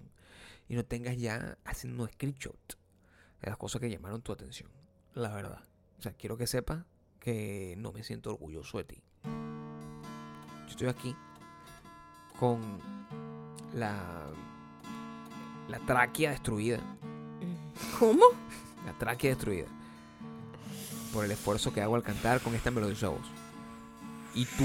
y 0.69 0.75
no 0.75 0.85
tengas 0.85 1.17
ya 1.17 1.57
haciendo 1.65 2.03
un 2.03 2.11
screenshot 2.11 2.79
de 3.41 3.49
las 3.49 3.57
cosas 3.57 3.81
que 3.81 3.89
llamaron 3.89 4.21
tu 4.21 4.33
atención. 4.33 4.69
La 5.15 5.31
verdad. 5.35 5.63
O 5.99 6.03
sea, 6.03 6.13
quiero 6.13 6.37
que 6.37 6.47
sepas 6.47 6.85
que 7.21 7.75
no 7.79 7.91
me 7.93 8.03
siento 8.03 8.31
orgulloso 8.31 8.77
de 8.79 8.85
ti. 8.85 9.03
Yo 9.25 10.69
estoy 10.69 10.89
aquí 10.89 11.17
con 12.41 12.59
la, 13.75 13.97
la 15.69 15.79
tráquea 15.81 16.31
destruida. 16.31 16.81
¿Cómo? 17.99 18.25
La 18.87 18.93
tráquea 18.99 19.31
destruida. 19.35 19.67
Por 21.13 21.25
el 21.27 21.31
esfuerzo 21.33 21.73
que 21.73 21.83
hago 21.83 21.97
al 21.97 22.03
cantar 22.03 22.41
con 22.41 22.55
esta 22.55 22.71
melodiosa 22.71 23.09
voz. 23.11 23.27
Y 24.35 24.47
tú 24.47 24.65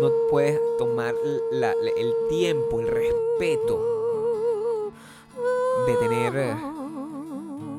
no 0.00 0.10
puedes 0.30 0.60
tomar 0.78 1.14
la- 1.50 1.74
la- 1.74 1.90
el 1.96 2.12
tiempo, 2.28 2.80
el 2.80 2.86
respeto 2.88 4.92
de 5.86 5.94
tener 5.96 6.36
eh, 6.36 6.54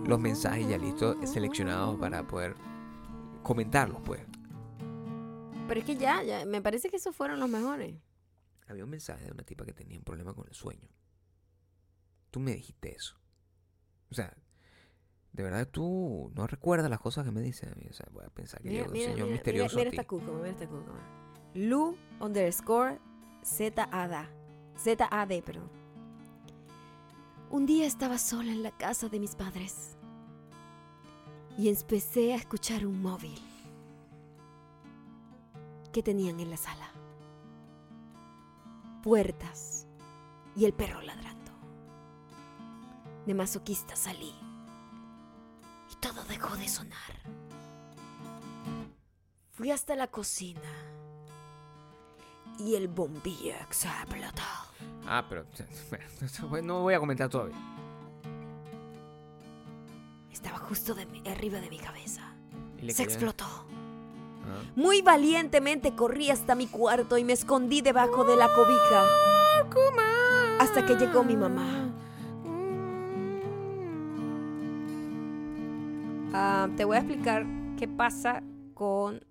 los 0.05 0.19
mensajes 0.19 0.67
ya 0.67 0.77
listos, 0.77 1.15
seleccionados 1.29 1.97
para 1.99 2.23
poder 2.23 2.55
comentarlos, 3.43 4.01
pues. 4.03 4.21
Pero 5.67 5.79
es 5.79 5.85
que 5.85 5.95
ya, 5.97 6.23
ya, 6.23 6.45
me 6.45 6.61
parece 6.63 6.89
que 6.89 6.95
esos 6.97 7.15
fueron 7.15 7.39
los 7.39 7.47
mejores. 7.49 7.93
Había 8.69 8.83
un 8.83 8.91
mensaje 8.91 9.25
de 9.25 9.31
una 9.31 9.43
tipa 9.43 9.65
que 9.65 9.73
tenía 9.73 9.97
un 9.97 10.03
problema 10.03 10.33
con 10.33 10.47
el 10.47 10.53
sueño. 10.53 10.87
Tú 12.29 12.39
me 12.39 12.53
dijiste 12.53 12.95
eso. 12.95 13.19
O 14.11 14.13
sea, 14.13 14.37
de 15.33 15.43
verdad 15.43 15.67
tú 15.67 16.31
no 16.35 16.45
recuerdas 16.45 16.87
las 16.87 16.99
cosas 16.99 17.25
que 17.25 17.31
me 17.31 17.41
dices. 17.41 17.73
O 17.89 17.93
sea, 17.93 18.07
voy 18.11 18.25
a 18.25 18.29
pensar 18.29 18.61
que 18.61 18.71
yo 18.71 18.85
soy 18.85 18.99
un 18.99 19.05
señor 19.05 19.29
misterioso 19.29 19.75
mira, 19.75 19.89
a 19.89 19.91
ti. 19.91 19.97
esta 19.97 20.07
cúcuma, 20.07 20.37
mira 20.37 20.51
esta 20.51 20.67
cúcuma. 20.67 21.01
Lu 21.55 21.97
underscore 22.19 22.99
ZAD. 23.43 24.27
ZAD, 24.77 25.43
perdón. 25.43 25.71
Un 27.49 27.65
día 27.65 27.87
estaba 27.87 28.19
sola 28.19 28.51
en 28.51 28.61
la 28.61 28.77
casa 28.77 29.09
de 29.09 29.19
mis 29.19 29.35
padres 29.35 29.97
y 31.57 31.69
empecé 31.69 32.33
a 32.33 32.35
escuchar 32.35 32.85
un 32.85 33.01
móvil 33.01 33.39
que 35.91 36.03
tenían 36.03 36.39
en 36.39 36.51
la 36.51 36.57
sala. 36.57 36.98
Puertas 39.03 39.87
y 40.55 40.65
el 40.65 40.73
perro 40.73 41.01
ladrando. 41.01 41.51
De 43.25 43.33
masoquista 43.33 43.95
salí 43.95 44.33
y 45.91 45.95
todo 45.95 46.23
dejó 46.25 46.55
de 46.57 46.67
sonar. 46.67 46.97
Fui 49.53 49.71
hasta 49.71 49.95
la 49.95 50.07
cocina 50.07 50.61
y 52.59 52.75
el 52.75 52.87
bombillo 52.87 53.53
explotó. 53.55 54.41
Ah, 55.05 55.25
pero 55.29 55.45
no 56.63 56.81
voy 56.81 56.93
a 56.93 56.99
comentar 56.99 57.29
todavía. 57.29 57.55
Estaba 60.31 60.57
justo 60.59 60.93
de 60.93 61.05
mi- 61.05 61.27
arriba 61.27 61.59
de 61.59 61.69
mi 61.69 61.77
cabeza. 61.77 62.33
Se 62.89 63.03
explotó. 63.03 63.58
Muy 64.75 65.01
valientemente 65.01 65.95
corrí 65.95 66.29
hasta 66.29 66.55
mi 66.55 66.67
cuarto 66.67 67.17
y 67.17 67.23
me 67.23 67.33
escondí 67.33 67.81
debajo 67.81 68.23
de 68.23 68.35
la 68.35 68.47
cobija 68.53 69.05
hasta 70.59 70.85
que 70.85 70.95
llegó 70.95 71.23
mi 71.23 71.35
mamá. 71.35 71.89
Ah, 76.33 76.67
te 76.75 76.85
voy 76.85 76.97
a 76.97 76.99
explicar 76.99 77.45
qué 77.77 77.87
pasa 77.87 78.43
con 78.73 79.25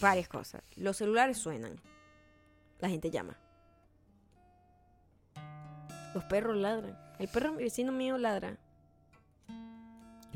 varias 0.00 0.28
cosas. 0.28 0.62
Los 0.76 0.96
celulares 0.96 1.38
suenan. 1.38 1.80
La 2.80 2.88
gente 2.88 3.10
llama. 3.10 3.36
Los 6.14 6.24
perros 6.24 6.56
ladran. 6.56 6.98
El 7.18 7.28
perro 7.28 7.54
vecino 7.54 7.92
mío 7.92 8.18
ladra. 8.18 8.58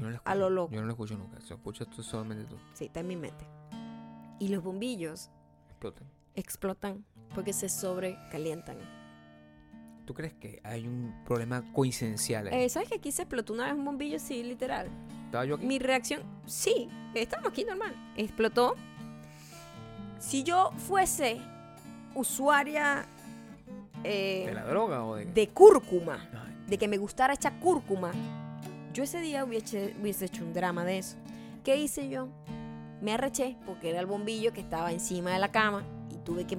Yo 0.01 0.05
no 0.05 0.11
lo 0.11 0.16
escucho. 0.16 0.30
A 0.30 0.34
lo 0.34 0.51
loco. 0.51 0.72
Yo 0.74 0.80
no 0.80 0.86
lo 0.86 0.92
escucho 0.92 1.16
nunca. 1.16 1.40
Se 1.40 1.55
escucha 1.55 1.84
tú 1.84 2.03
solamente 2.03 2.44
tú. 2.44 2.57
Sí, 2.74 2.86
está 2.86 3.01
en 3.01 3.07
mi 3.07 3.16
mente. 3.16 3.44
Y 4.38 4.48
los 4.48 4.62
bombillos 4.64 5.30
Explota. 5.68 6.03
explotan 6.34 7.05
porque 7.34 7.53
se 7.53 7.68
sobrecalientan. 7.68 8.78
¿Tú 10.07 10.14
crees 10.14 10.32
que 10.34 10.61
hay 10.64 10.86
un 10.88 11.22
problema 11.24 11.62
coincidencial 11.72 12.48
ahí? 12.48 12.64
Eh, 12.64 12.68
¿Sabes 12.68 12.88
que 12.88 12.96
aquí 12.96 13.12
se 13.12 13.22
explotó 13.22 13.53
una 13.53 13.66
vez 13.66 13.74
un 13.74 13.84
bombillo? 13.84 14.18
Sí, 14.18 14.42
literal. 14.42 14.88
¿Estaba 15.26 15.44
yo 15.44 15.55
aquí? 15.57 15.66
Mi 15.66 15.78
reacción, 15.78 16.22
sí, 16.46 16.88
estamos 17.14 17.49
aquí 17.50 17.64
normal. 17.64 17.95
Explotó. 18.16 18.74
Si 20.18 20.42
yo 20.42 20.72
fuese 20.79 21.41
usuaria 22.14 23.07
eh, 24.03 24.45
¿De 24.46 24.54
la 24.54 24.64
droga 24.64 25.04
o 25.04 25.14
de 25.16 25.26
de 25.26 25.49
cúrcuma, 25.50 26.18
de 26.66 26.79
que 26.79 26.88
me 26.88 26.96
gustara 26.96 27.34
echar 27.34 27.61
cúrcuma, 27.61 28.11
yo 28.92 29.03
ese 29.03 29.21
día 29.21 29.45
hubiese, 29.45 29.95
hubiese 30.00 30.26
hecho 30.26 30.45
un 30.45 30.53
drama 30.53 30.84
de 30.84 30.99
eso. 30.99 31.17
¿Qué 31.64 31.76
hice 31.76 32.08
yo? 32.08 32.29
Me 33.00 33.12
arreché 33.12 33.57
porque 33.67 33.91
era 33.91 34.00
el 34.00 34.07
bombillo 34.07 34.53
que 34.53 34.61
estaba 34.61 34.92
encima 34.92 35.33
de 35.33 35.38
la 35.38 35.50
cama 35.50 35.84
y 36.11 36.17
tuve 36.18 36.46
que 36.46 36.58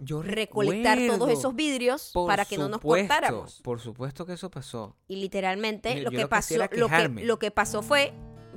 yo 0.00 0.22
recolectar 0.22 0.98
todos 1.06 1.30
esos 1.30 1.54
vidrios 1.54 2.10
Por 2.12 2.26
para 2.26 2.44
que 2.44 2.58
no 2.58 2.68
nos 2.68 2.80
cortáramos. 2.80 3.60
Por 3.62 3.80
supuesto 3.80 4.26
que 4.26 4.32
eso 4.32 4.50
pasó. 4.50 4.96
Y 5.06 5.16
literalmente 5.16 5.96
lo 5.96 6.10
yo 6.10 6.16
que 6.16 6.22
lo 6.22 6.28
pasó, 6.28 6.56
lo 6.58 6.88
que, 6.88 7.08
lo 7.08 7.38
que 7.38 7.50
pasó 7.50 7.82
fue 7.82 8.12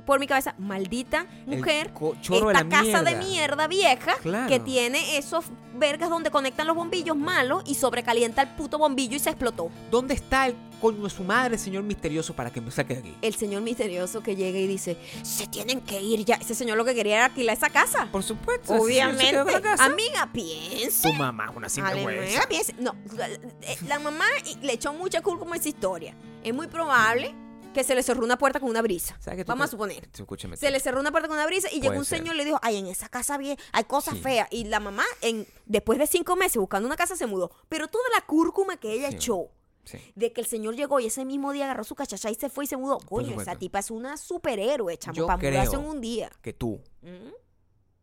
por 0.06 0.20
mi 0.20 0.26
cabeza, 0.26 0.54
maldita 0.56 1.26
mujer, 1.44 1.92
de 1.92 2.36
esta 2.38 2.68
casa 2.68 3.02
de 3.02 3.16
mierda. 3.16 3.66
vieja 3.66 4.14
Claro. 4.22 4.48
que 4.48 4.60
tiene 4.60 5.18
esos 5.18 5.46
vergas 5.74 6.08
donde 6.08 6.30
conectan 6.30 6.66
los 6.66 6.76
bombillos 6.76 7.16
malos 7.16 7.62
y 7.66 7.74
sobrecalienta 7.74 8.42
el 8.42 8.48
puto 8.50 8.78
bombillo 8.78 9.16
y 9.16 9.18
se 9.18 9.30
explotó. 9.30 9.70
¿Dónde 9.90 10.14
está 10.14 10.46
el 10.46 10.54
coño 10.80 11.02
de 11.02 11.10
su 11.10 11.24
madre, 11.24 11.58
señor 11.58 11.82
misterioso, 11.82 12.34
para 12.34 12.50
que 12.50 12.60
me 12.60 12.70
saque 12.70 12.94
de 12.94 13.00
aquí? 13.00 13.14
El 13.20 13.34
señor 13.34 13.62
misterioso 13.62 14.22
que 14.22 14.36
llega 14.36 14.58
y 14.58 14.66
dice, 14.66 14.96
se 15.22 15.46
tienen 15.48 15.80
que 15.80 16.00
ir 16.00 16.24
ya. 16.24 16.36
Ese 16.36 16.54
señor 16.54 16.76
lo 16.78 16.84
que 16.84 16.94
quería 16.94 17.16
era 17.16 17.24
alquilar 17.26 17.56
esa 17.56 17.70
casa. 17.70 18.08
Por 18.12 18.22
supuesto. 18.22 18.74
Obviamente. 18.74 19.32
la 19.50 19.60
casa. 19.60 19.84
Amiga, 19.84 20.30
piensa. 20.32 21.08
Tu 21.08 21.14
mamá 21.14 21.48
es 21.50 21.56
una 21.56 21.68
sinvergüenza. 21.68 22.48
No, 22.78 22.94
la, 23.14 23.28
eh, 23.28 23.40
la 23.88 23.98
mamá 23.98 24.24
le 24.62 24.72
echó 24.72 24.92
mucha 24.92 25.20
culpa 25.20 25.46
a 25.52 25.56
esa 25.56 25.68
historia. 25.68 26.14
Es 26.44 26.54
muy 26.54 26.68
probable 26.68 27.34
que 27.76 27.84
se 27.84 27.94
le 27.94 28.02
cerró 28.02 28.24
una 28.24 28.38
puerta 28.38 28.58
con 28.58 28.68
una 28.70 28.82
brisa. 28.82 29.16
¿Sabes 29.20 29.36
que 29.38 29.44
tú 29.44 29.48
Vamos 29.50 29.64
a 29.64 29.66
te- 29.68 29.70
suponer. 29.72 30.08
Escúchame. 30.12 30.56
Se 30.56 30.70
le 30.70 30.80
cerró 30.80 30.98
una 30.98 31.10
puerta 31.12 31.28
con 31.28 31.36
una 31.36 31.46
brisa 31.46 31.68
y 31.70 31.74
llegó 31.76 31.86
Puede 31.88 31.98
un 32.00 32.04
ser. 32.04 32.18
señor 32.18 32.34
y 32.34 32.38
le 32.38 32.44
dijo, 32.46 32.58
ay, 32.62 32.78
en 32.78 32.86
esa 32.86 33.08
casa 33.08 33.38
bien, 33.38 33.56
hay 33.72 33.84
cosas 33.84 34.14
Sí. 34.14 34.20
feas. 34.22 34.48
Y 34.50 34.64
la 34.64 34.80
mamá, 34.80 35.04
en, 35.20 35.46
después 35.66 35.98
de 35.98 36.06
cinco 36.06 36.34
meses 36.36 36.56
buscando 36.56 36.86
una 36.86 36.96
casa, 36.96 37.14
se 37.16 37.26
mudó. 37.26 37.50
Pero 37.68 37.88
toda 37.88 38.04
la 38.14 38.24
cúrcuma 38.26 38.76
que 38.78 38.92
ella 38.92 39.10
Sí. 39.10 39.16
echó 39.16 39.50
Sí. 39.84 39.98
De 40.16 40.32
que 40.32 40.40
el 40.40 40.48
señor 40.48 40.74
llegó 40.74 40.98
y 40.98 41.06
ese 41.06 41.24
mismo 41.24 41.52
día 41.52 41.66
agarró 41.66 41.84
su 41.84 41.94
cachacha 41.94 42.28
y 42.28 42.34
se 42.34 42.50
fue 42.50 42.64
y 42.64 42.66
se 42.66 42.76
mudó. 42.76 42.98
Coño, 42.98 43.40
esa 43.40 43.54
tipa 43.54 43.78
es 43.78 43.92
una 43.92 44.16
superhéroe, 44.16 44.98
chamo, 44.98 45.14
Yo 45.14 45.26
para 45.28 45.36
mudarse 45.36 45.68
creo. 45.70 45.80
en 45.80 45.86
un 45.86 46.00
día. 46.00 46.28
Que 46.42 46.52
tú, 46.52 46.80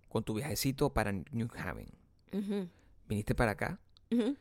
con 0.08 0.24
tu 0.24 0.34
viajecito 0.36 0.94
para 0.94 1.12
New 1.12 1.50
Haven, 1.58 1.88
ujú, 2.32 2.70
viniste 3.08 3.36
para 3.36 3.52
acá 3.52 3.80
ujú. 4.12 4.38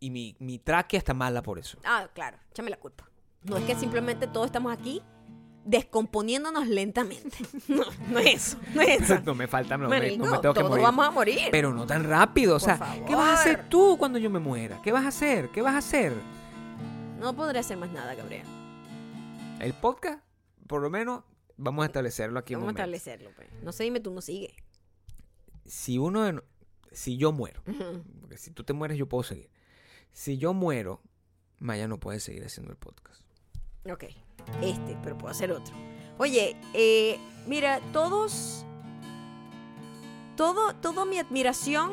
y 0.00 0.10
mi, 0.10 0.34
mi 0.40 0.58
tráquea 0.58 0.98
está 0.98 1.14
mala 1.14 1.42
por 1.42 1.58
eso. 1.60 1.78
Ah, 1.84 2.08
claro, 2.12 2.38
échame 2.50 2.70
la 2.70 2.78
culpa. 2.80 3.07
No 3.44 3.56
es 3.56 3.64
que 3.64 3.74
simplemente 3.74 4.26
todos 4.26 4.46
estamos 4.46 4.72
aquí 4.72 5.02
descomponiéndonos 5.64 6.66
lentamente. 6.68 7.36
No, 7.68 7.84
no 8.10 8.18
es 8.18 8.34
eso, 8.34 8.58
no 8.74 8.80
es 8.80 9.02
eso. 9.02 9.20
no 9.20 9.34
me 9.34 9.46
falta, 9.46 9.76
no, 9.76 9.88
me, 9.88 9.98
Marico, 9.98 10.24
no 10.24 10.32
me 10.32 10.38
tengo 10.38 10.54
que 10.54 10.62
morir. 10.62 10.82
vamos 10.82 11.06
a 11.06 11.10
morir. 11.10 11.48
Pero 11.50 11.74
no 11.74 11.86
tan 11.86 12.04
rápido, 12.04 12.56
o 12.56 12.58
Por 12.58 12.64
sea, 12.66 13.04
¿qué 13.06 13.14
vas 13.14 13.28
a 13.28 13.40
hacer 13.40 13.68
tú 13.68 13.96
cuando 13.98 14.18
yo 14.18 14.30
me 14.30 14.38
muera? 14.38 14.80
¿Qué 14.82 14.90
vas 14.90 15.04
a 15.04 15.08
hacer? 15.08 15.50
¿Qué 15.50 15.60
vas 15.60 15.74
a 15.74 15.78
hacer? 15.78 16.14
No 17.20 17.36
podré 17.36 17.58
hacer 17.58 17.76
más 17.76 17.90
nada, 17.90 18.14
Gabriel. 18.14 18.46
El 19.60 19.74
podcast, 19.74 20.24
por 20.66 20.80
lo 20.80 20.88
menos, 20.88 21.24
vamos 21.58 21.82
a 21.82 21.86
establecerlo 21.86 22.38
aquí 22.38 22.54
un 22.54 22.62
Vamos 22.62 22.70
a 22.70 22.78
establecerlo, 22.78 23.30
pues. 23.36 23.48
No 23.62 23.72
sé, 23.72 23.84
dime 23.84 24.00
tú, 24.00 24.10
no 24.12 24.22
sigue. 24.22 24.54
Si 25.66 25.98
uno 25.98 26.22
de 26.22 26.42
si 26.92 27.18
yo 27.18 27.32
muero, 27.32 27.62
porque 28.20 28.38
si 28.38 28.50
tú 28.50 28.64
te 28.64 28.72
mueres 28.72 28.96
yo 28.96 29.06
puedo 29.06 29.22
seguir. 29.22 29.50
Si 30.12 30.38
yo 30.38 30.54
muero, 30.54 31.02
Maya 31.58 31.86
no 31.86 32.00
puede 32.00 32.20
seguir 32.20 32.44
haciendo 32.46 32.72
el 32.72 32.78
podcast. 32.78 33.20
Ok, 33.90 34.04
este, 34.62 34.96
pero 35.02 35.16
puedo 35.18 35.30
hacer 35.30 35.50
otro. 35.52 35.74
Oye, 36.18 36.56
eh, 36.74 37.18
mira, 37.46 37.80
todos, 37.92 38.64
todo, 40.36 40.74
toda 40.74 41.04
mi 41.04 41.18
admiración 41.18 41.92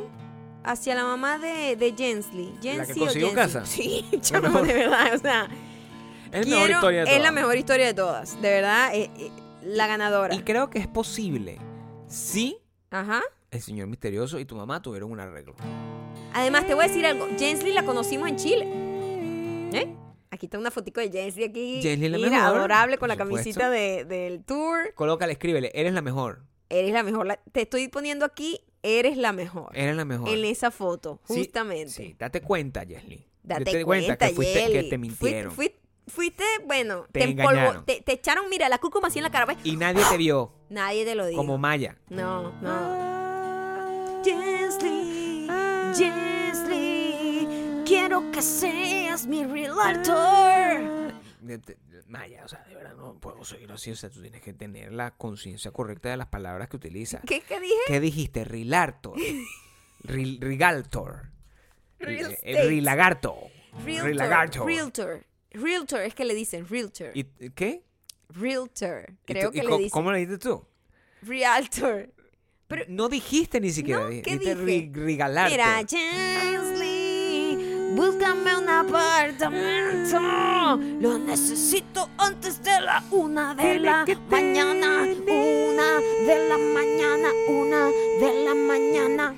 hacia 0.64 0.96
la 0.96 1.04
mamá 1.04 1.38
de, 1.38 1.76
de 1.76 1.94
Jensley. 1.98 2.54
que 2.62 2.70
Jensley 2.72 3.00
consiguió 3.00 3.28
Jensley. 3.30 3.36
casa. 3.36 3.66
Sí, 3.66 4.06
La 4.12 4.22
chamo, 4.22 4.62
de 4.62 4.74
verdad, 4.74 5.14
o 5.16 5.18
sea, 5.20 5.48
Es 6.32 6.48
la 6.48 6.56
mejor 6.56 6.66
quiero- 6.66 6.72
historia 6.74 7.00
de 7.06 7.06
es 7.06 7.12
la 7.14 7.18
todas. 7.20 7.34
mejor 7.34 7.58
historia 7.58 7.86
de 7.88 7.94
todas, 7.94 8.42
de 8.42 8.50
verdad, 8.50 8.96
eh, 8.96 9.12
eh, 9.18 9.32
la 9.64 9.88
ganadora. 9.88 10.34
Y 10.36 10.40
creo 10.42 10.70
que 10.70 10.80
es 10.80 10.88
posible 10.88 11.60
si 12.08 12.58
Ajá. 12.92 13.22
el 13.52 13.62
señor 13.62 13.88
misterioso 13.88 14.40
y 14.40 14.46
tu 14.46 14.56
mamá 14.56 14.82
tuvieron 14.82 15.12
un 15.12 15.20
arreglo. 15.20 15.56
Además, 16.34 16.68
te 16.68 16.74
voy 16.74 16.86
a 16.86 16.88
decir 16.88 17.06
algo, 17.06 17.28
Jensley 17.38 17.74
la 17.74 17.84
conocimos 17.84 18.28
en 18.30 18.36
Chile. 18.36 18.68
¿Eh? 19.74 19.96
Aquí 20.36 20.46
está 20.48 20.60
una 20.60 20.72
fotico 20.72 21.02
de 21.02 21.10
Jensley 21.12 21.46
aquí. 21.46 21.82
Jensley 21.82 22.10
la 22.10 22.18
Mira, 22.18 22.30
mejor, 22.30 22.58
adorable 22.58 22.98
con 22.98 23.08
por 23.10 23.18
la 23.18 23.24
supuesto. 23.26 23.36
camisita 23.60 23.70
de- 23.70 24.06
del 24.06 24.44
tour. 24.44 24.94
Colócale, 24.96 25.34
escríbele, 25.34 25.72
eres 25.74 25.94
la 25.94 26.02
mejor. 26.02 26.44
Eres 26.70 26.92
la 26.94 27.04
mejor. 27.04 27.26
la- 27.26 27.40
te 27.52 27.62
estoy 27.62 27.88
poniendo 27.88 28.26
aquí, 28.26 28.60
eres 28.84 29.18
la 29.18 29.32
mejor. 29.34 29.72
Eres 29.78 29.96
la 29.96 30.04
mejor. 30.06 30.30
En 30.30 30.44
esa 30.46 30.72
foto, 30.72 31.20
Sí, 31.28 31.36
justamente. 31.40 31.90
Sí, 31.94 32.16
date 32.20 32.42
cuenta, 32.42 32.86
Jesly. 32.86 33.26
Date 33.44 33.84
cuenta, 33.86 34.18
que, 34.18 34.34
fuiste, 34.34 34.66
que 34.66 34.72
Yeli. 34.74 34.90
te 34.90 34.98
mintieron. 34.98 35.52
fui- 35.54 35.76
fuiste, 36.08 36.44
bueno, 36.66 37.06
Te 37.12 37.20
te, 37.22 37.26
empolvo- 37.30 37.52
engañaron. 37.52 37.86
te, 37.86 38.02
te 38.02 38.12
echaron, 38.14 38.50
mira, 38.50 38.68
la 38.70 38.78
cúrcuma 38.80 39.08
así 39.08 39.20
en 39.20 39.24
la 39.24 39.30
cara. 39.32 39.46
¿ves? 39.46 39.58
Y 39.64 39.76
nadie 39.78 40.04
te 40.10 40.18
vio 40.18 40.52
Nadie 40.70 41.06
te 41.06 41.16
lo 41.16 41.26
dijo. 41.28 41.38
como 41.38 41.58
Maya. 41.58 41.98
No, 42.10 42.52
no. 42.62 43.06
Jensley, 44.24 45.48
Jensley, 45.96 47.48
quiero 47.86 48.32
que 48.32 48.42
seas 48.42 48.95
mi 49.26 49.46
realtor. 49.46 51.14
Maya, 52.08 52.44
o 52.46 52.48
sea, 52.48 52.64
de 52.68 52.76
verdad 52.76 52.96
no 52.96 53.16
puedo 53.20 53.44
seguir 53.44 53.72
así. 53.72 53.92
O 53.92 53.96
sea, 53.96 54.10
tú 54.10 54.22
tienes 54.22 54.42
que 54.42 54.54
tener 54.54 54.92
la 54.94 55.12
conciencia 55.12 55.72
correcta 55.72 56.10
de 56.10 56.18
las 56.18 56.28
palabras 56.28 56.70
que 56.70 56.76
utilizas. 56.78 57.22
¿Qué, 57.26 57.42
qué 57.42 57.60
dije? 57.60 57.74
¿Qué 57.88 58.00
dijiste? 58.00 58.46
Rilartor. 58.46 59.18
Ril- 60.04 60.40
Rigaltor. 60.40 61.30
Real 62.00 62.32
Eh, 62.32 62.34
estate. 62.44 62.68
Rilagarto. 62.68 63.36
Realtor. 63.84 64.08
Rilagarto. 64.10 64.66
Realtor. 64.66 65.26
Realtor 65.52 66.02
es 66.02 66.14
que 66.14 66.26
le 66.26 66.34
dicen 66.36 66.68
realtor. 66.68 67.12
¿Y 67.16 67.24
qué? 67.52 67.84
Realtor. 68.30 69.06
¿Y 69.28 69.34
Creo 69.34 69.50
y 69.50 69.54
que 69.54 69.62
co- 69.64 69.70
le 69.70 69.78
dicen. 69.78 69.90
¿Cómo 69.92 70.12
le 70.12 70.20
dijiste 70.20 70.38
tú? 70.50 70.64
Realtor. 71.22 72.12
Pero- 72.68 72.86
no 72.90 73.08
dijiste 73.10 73.60
ni 73.62 73.72
siquiera. 73.72 74.02
No, 74.02 74.10
¿qué 74.10 74.16
dijiste 74.38 74.56
dije? 74.56 74.92
ri- 74.92 74.94
rigalarto. 74.94 75.52
Mira, 75.52 75.78
Jensley, 75.88 76.85
búscame 77.96 78.58
un 78.58 78.70
apartamento. 78.70 80.20
Lo 81.00 81.18
necesito 81.18 82.10
antes 82.18 82.62
de 82.62 82.82
la 82.82 83.04
una 83.12 83.56
de 83.56 83.80
la 83.80 84.06
mañana. 84.30 85.08
Una 85.28 86.00
de 86.28 86.50
la 86.50 86.58
mañana. 86.58 87.30
Una 87.48 87.90
de 88.20 88.46
la 88.46 88.54
mañana. 88.54 89.36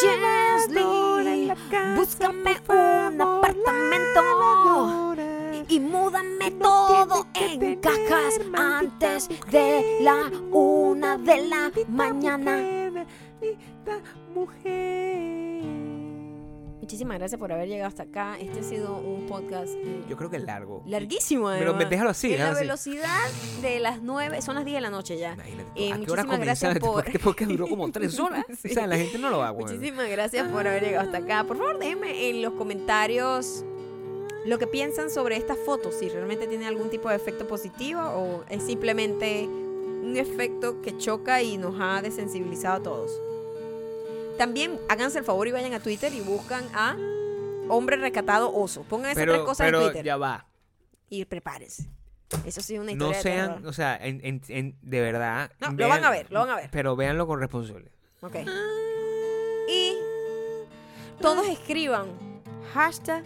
Jensley, 0.00 1.52
búscame 1.96 2.56
un 2.68 3.20
apartamento. 3.20 4.22
Y 5.68 5.78
múdame 5.78 6.50
todo 6.52 7.26
en 7.34 7.76
cajas 7.76 8.40
antes 8.54 9.28
de 9.50 9.98
la 10.00 10.30
una 10.50 11.16
de 11.16 11.46
la 11.46 11.70
mañana. 11.88 12.58
Muchísimas 16.80 17.18
gracias 17.18 17.38
por 17.38 17.52
haber 17.52 17.68
llegado 17.68 17.88
hasta 17.88 18.04
acá. 18.04 18.36
Este 18.40 18.60
ha 18.60 18.62
sido 18.62 18.96
un 18.96 19.26
podcast 19.26 19.72
eh, 19.76 20.02
Yo 20.08 20.16
creo 20.16 20.30
que 20.30 20.38
es 20.38 20.44
largo. 20.44 20.82
larguísimo. 20.86 21.48
Pero 21.50 21.70
además. 21.72 21.90
déjalo 21.90 22.10
así, 22.10 22.32
En 22.32 22.38
la 22.40 22.50
así. 22.50 22.60
velocidad 22.60 23.28
de 23.62 23.80
las 23.80 24.02
9, 24.02 24.40
son 24.42 24.54
las 24.54 24.64
10 24.64 24.76
de 24.76 24.80
la 24.80 24.90
noche 24.90 25.18
ya. 25.18 25.34
Imagínate 25.34 25.70
Eh, 25.76 25.92
¿A 25.92 25.96
qué 25.98 26.10
hora 26.10 26.22
muchísimas 26.24 26.40
gracias 26.40 26.72
este 26.76 26.80
por-? 26.80 27.06
Este 27.06 27.18
podcast 27.18 27.50
duró 27.50 27.68
como 27.68 27.90
tres 27.92 28.18
horas. 28.20 28.44
Sí. 28.60 28.70
O 28.70 28.74
sea, 28.74 28.86
la 28.86 28.96
gente 28.96 29.18
no 29.18 29.30
lo 29.30 29.38
va 29.38 29.48
a. 29.48 29.52
Muchísimas 29.52 30.08
gracias 30.08 30.48
por 30.48 30.66
haber 30.66 30.82
llegado 30.82 31.04
hasta 31.06 31.18
acá. 31.18 31.44
Por 31.44 31.58
favor, 31.58 31.78
déjenme 31.78 32.28
en 32.30 32.40
los 32.42 32.54
comentarios 32.54 33.64
lo 34.46 34.58
que 34.58 34.66
piensan 34.66 35.10
sobre 35.10 35.36
estas 35.36 35.58
fotos, 35.66 35.94
si 35.94 36.08
realmente 36.08 36.46
tiene 36.46 36.66
algún 36.66 36.88
tipo 36.88 37.10
de 37.10 37.16
efecto 37.16 37.46
positivo 37.46 38.00
o 38.00 38.44
es 38.48 38.62
simplemente 38.62 39.44
un 39.46 40.16
efecto 40.16 40.80
que 40.80 40.96
choca 40.96 41.42
y 41.42 41.58
nos 41.58 41.76
ha 41.78 42.00
desensibilizado 42.00 42.76
a 42.76 42.82
todos. 42.82 43.20
También 44.40 44.80
háganse 44.88 45.18
el 45.18 45.24
favor 45.24 45.46
y 45.48 45.52
vayan 45.52 45.74
a 45.74 45.80
Twitter 45.80 46.10
y 46.14 46.20
buscan 46.22 46.64
a 46.74 46.96
Hombre 47.68 47.96
Recatado 47.98 48.50
Oso. 48.54 48.84
Pongan 48.84 49.10
esas 49.10 49.24
tres 49.24 49.40
cosas 49.40 49.66
pero 49.66 49.80
en 49.80 49.84
Twitter 49.88 50.02
ya 50.06 50.16
va. 50.16 50.46
y 51.10 51.26
prepárense. 51.26 51.90
Eso 52.46 52.62
sí 52.62 52.74
es 52.74 52.80
una 52.80 52.86
No 52.94 53.10
historia 53.10 53.16
de 53.18 53.22
sean, 53.22 53.48
terror. 53.56 53.66
o 53.68 53.72
sea, 53.74 53.96
en, 54.00 54.20
en- 54.24 54.40
en- 54.48 54.78
de 54.80 55.00
verdad. 55.02 55.50
No, 55.60 55.72
lo 55.72 55.88
van 55.88 56.02
a 56.04 56.10
ver, 56.10 56.26
lo 56.32 56.40
van 56.40 56.48
a 56.48 56.56
ver. 56.56 56.70
Pero 56.72 56.96
véanlo 56.96 57.26
con 57.26 57.38
responsabilidad. 57.38 57.92
Ok. 58.22 58.36
Y 59.68 59.92
todos 61.20 61.46
escriban 61.46 62.06
hashtag 62.72 63.22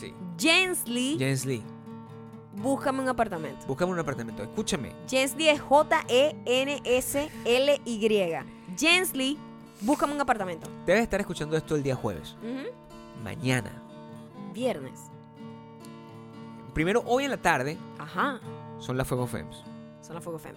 Sí. 0.00 0.14
Jensley, 0.38 1.18
Jens 1.18 1.44
Lee, 1.44 1.62
búscame 2.54 3.02
un 3.02 3.08
apartamento. 3.10 3.66
búscame 3.66 3.92
un 3.92 3.98
apartamento. 3.98 4.42
Escúchame. 4.42 4.92
Jensley 5.10 5.48
es 5.50 5.60
J-E-N-S-L-Y. 7.04 8.38
Jensley, 8.78 9.38
búscame 9.84 10.12
un 10.14 10.20
apartamento. 10.20 10.68
Debes 10.86 11.02
estar 11.02 11.20
escuchando 11.20 11.56
esto 11.56 11.74
el 11.76 11.82
día 11.82 11.94
jueves. 11.94 12.36
Mañana. 13.22 13.70
Viernes. 14.52 15.00
Primero, 16.72 17.02
hoy 17.06 17.24
en 17.24 17.30
la 17.30 17.36
tarde, 17.36 17.78
Ajá. 17.98 18.40
son 18.78 18.96
las 18.96 19.06
Fuego 19.06 19.26
Fems. 19.26 19.62
Son 20.00 20.14
las 20.14 20.24
Fuego 20.24 20.38
Fem. 20.38 20.54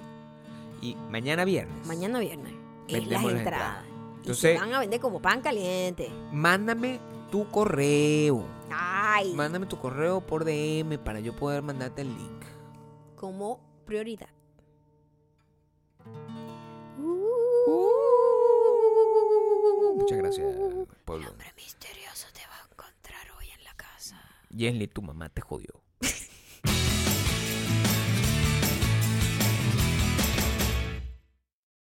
Y 0.82 0.96
mañana 1.10 1.46
viernes. 1.46 1.86
Mañana 1.88 2.20
viernes. 2.20 2.54
Es 2.88 3.08
las 3.08 3.24
entradas. 3.24 3.86
Y 4.24 4.34
se 4.34 4.58
van 4.58 4.74
a 4.74 4.80
vender 4.80 5.00
como 5.00 5.22
pan 5.22 5.42
caliente. 5.42 6.12
Mándame 6.32 7.00
tu 7.32 7.50
correo. 7.50 8.44
Ay. 8.72 9.34
Mándame 9.34 9.66
tu 9.68 9.78
correo 9.80 10.22
por 10.22 10.44
DM 10.44 10.98
para 10.98 11.20
yo 11.20 11.36
poder 11.36 11.62
mandarte 11.62 12.02
el 12.02 12.10
link. 12.10 12.44
como 13.16 13.60
prioridad. 13.86 14.28
Muchas 19.98 20.18
gracias, 20.20 20.48
pueblo. 21.06 21.32
Hombre 21.32 21.52
misterioso 21.56 22.28
te 22.32 22.42
va 22.48 22.56
a 22.60 22.72
encontrar 22.72 23.32
hoy 23.40 23.50
en 23.50 23.64
la 23.64 23.74
casa. 23.74 24.22
Jens 24.56 24.78
Lee, 24.78 24.88
tu 24.88 25.02
mamá 25.02 25.30
te 25.30 25.42
jodió. 25.42 25.82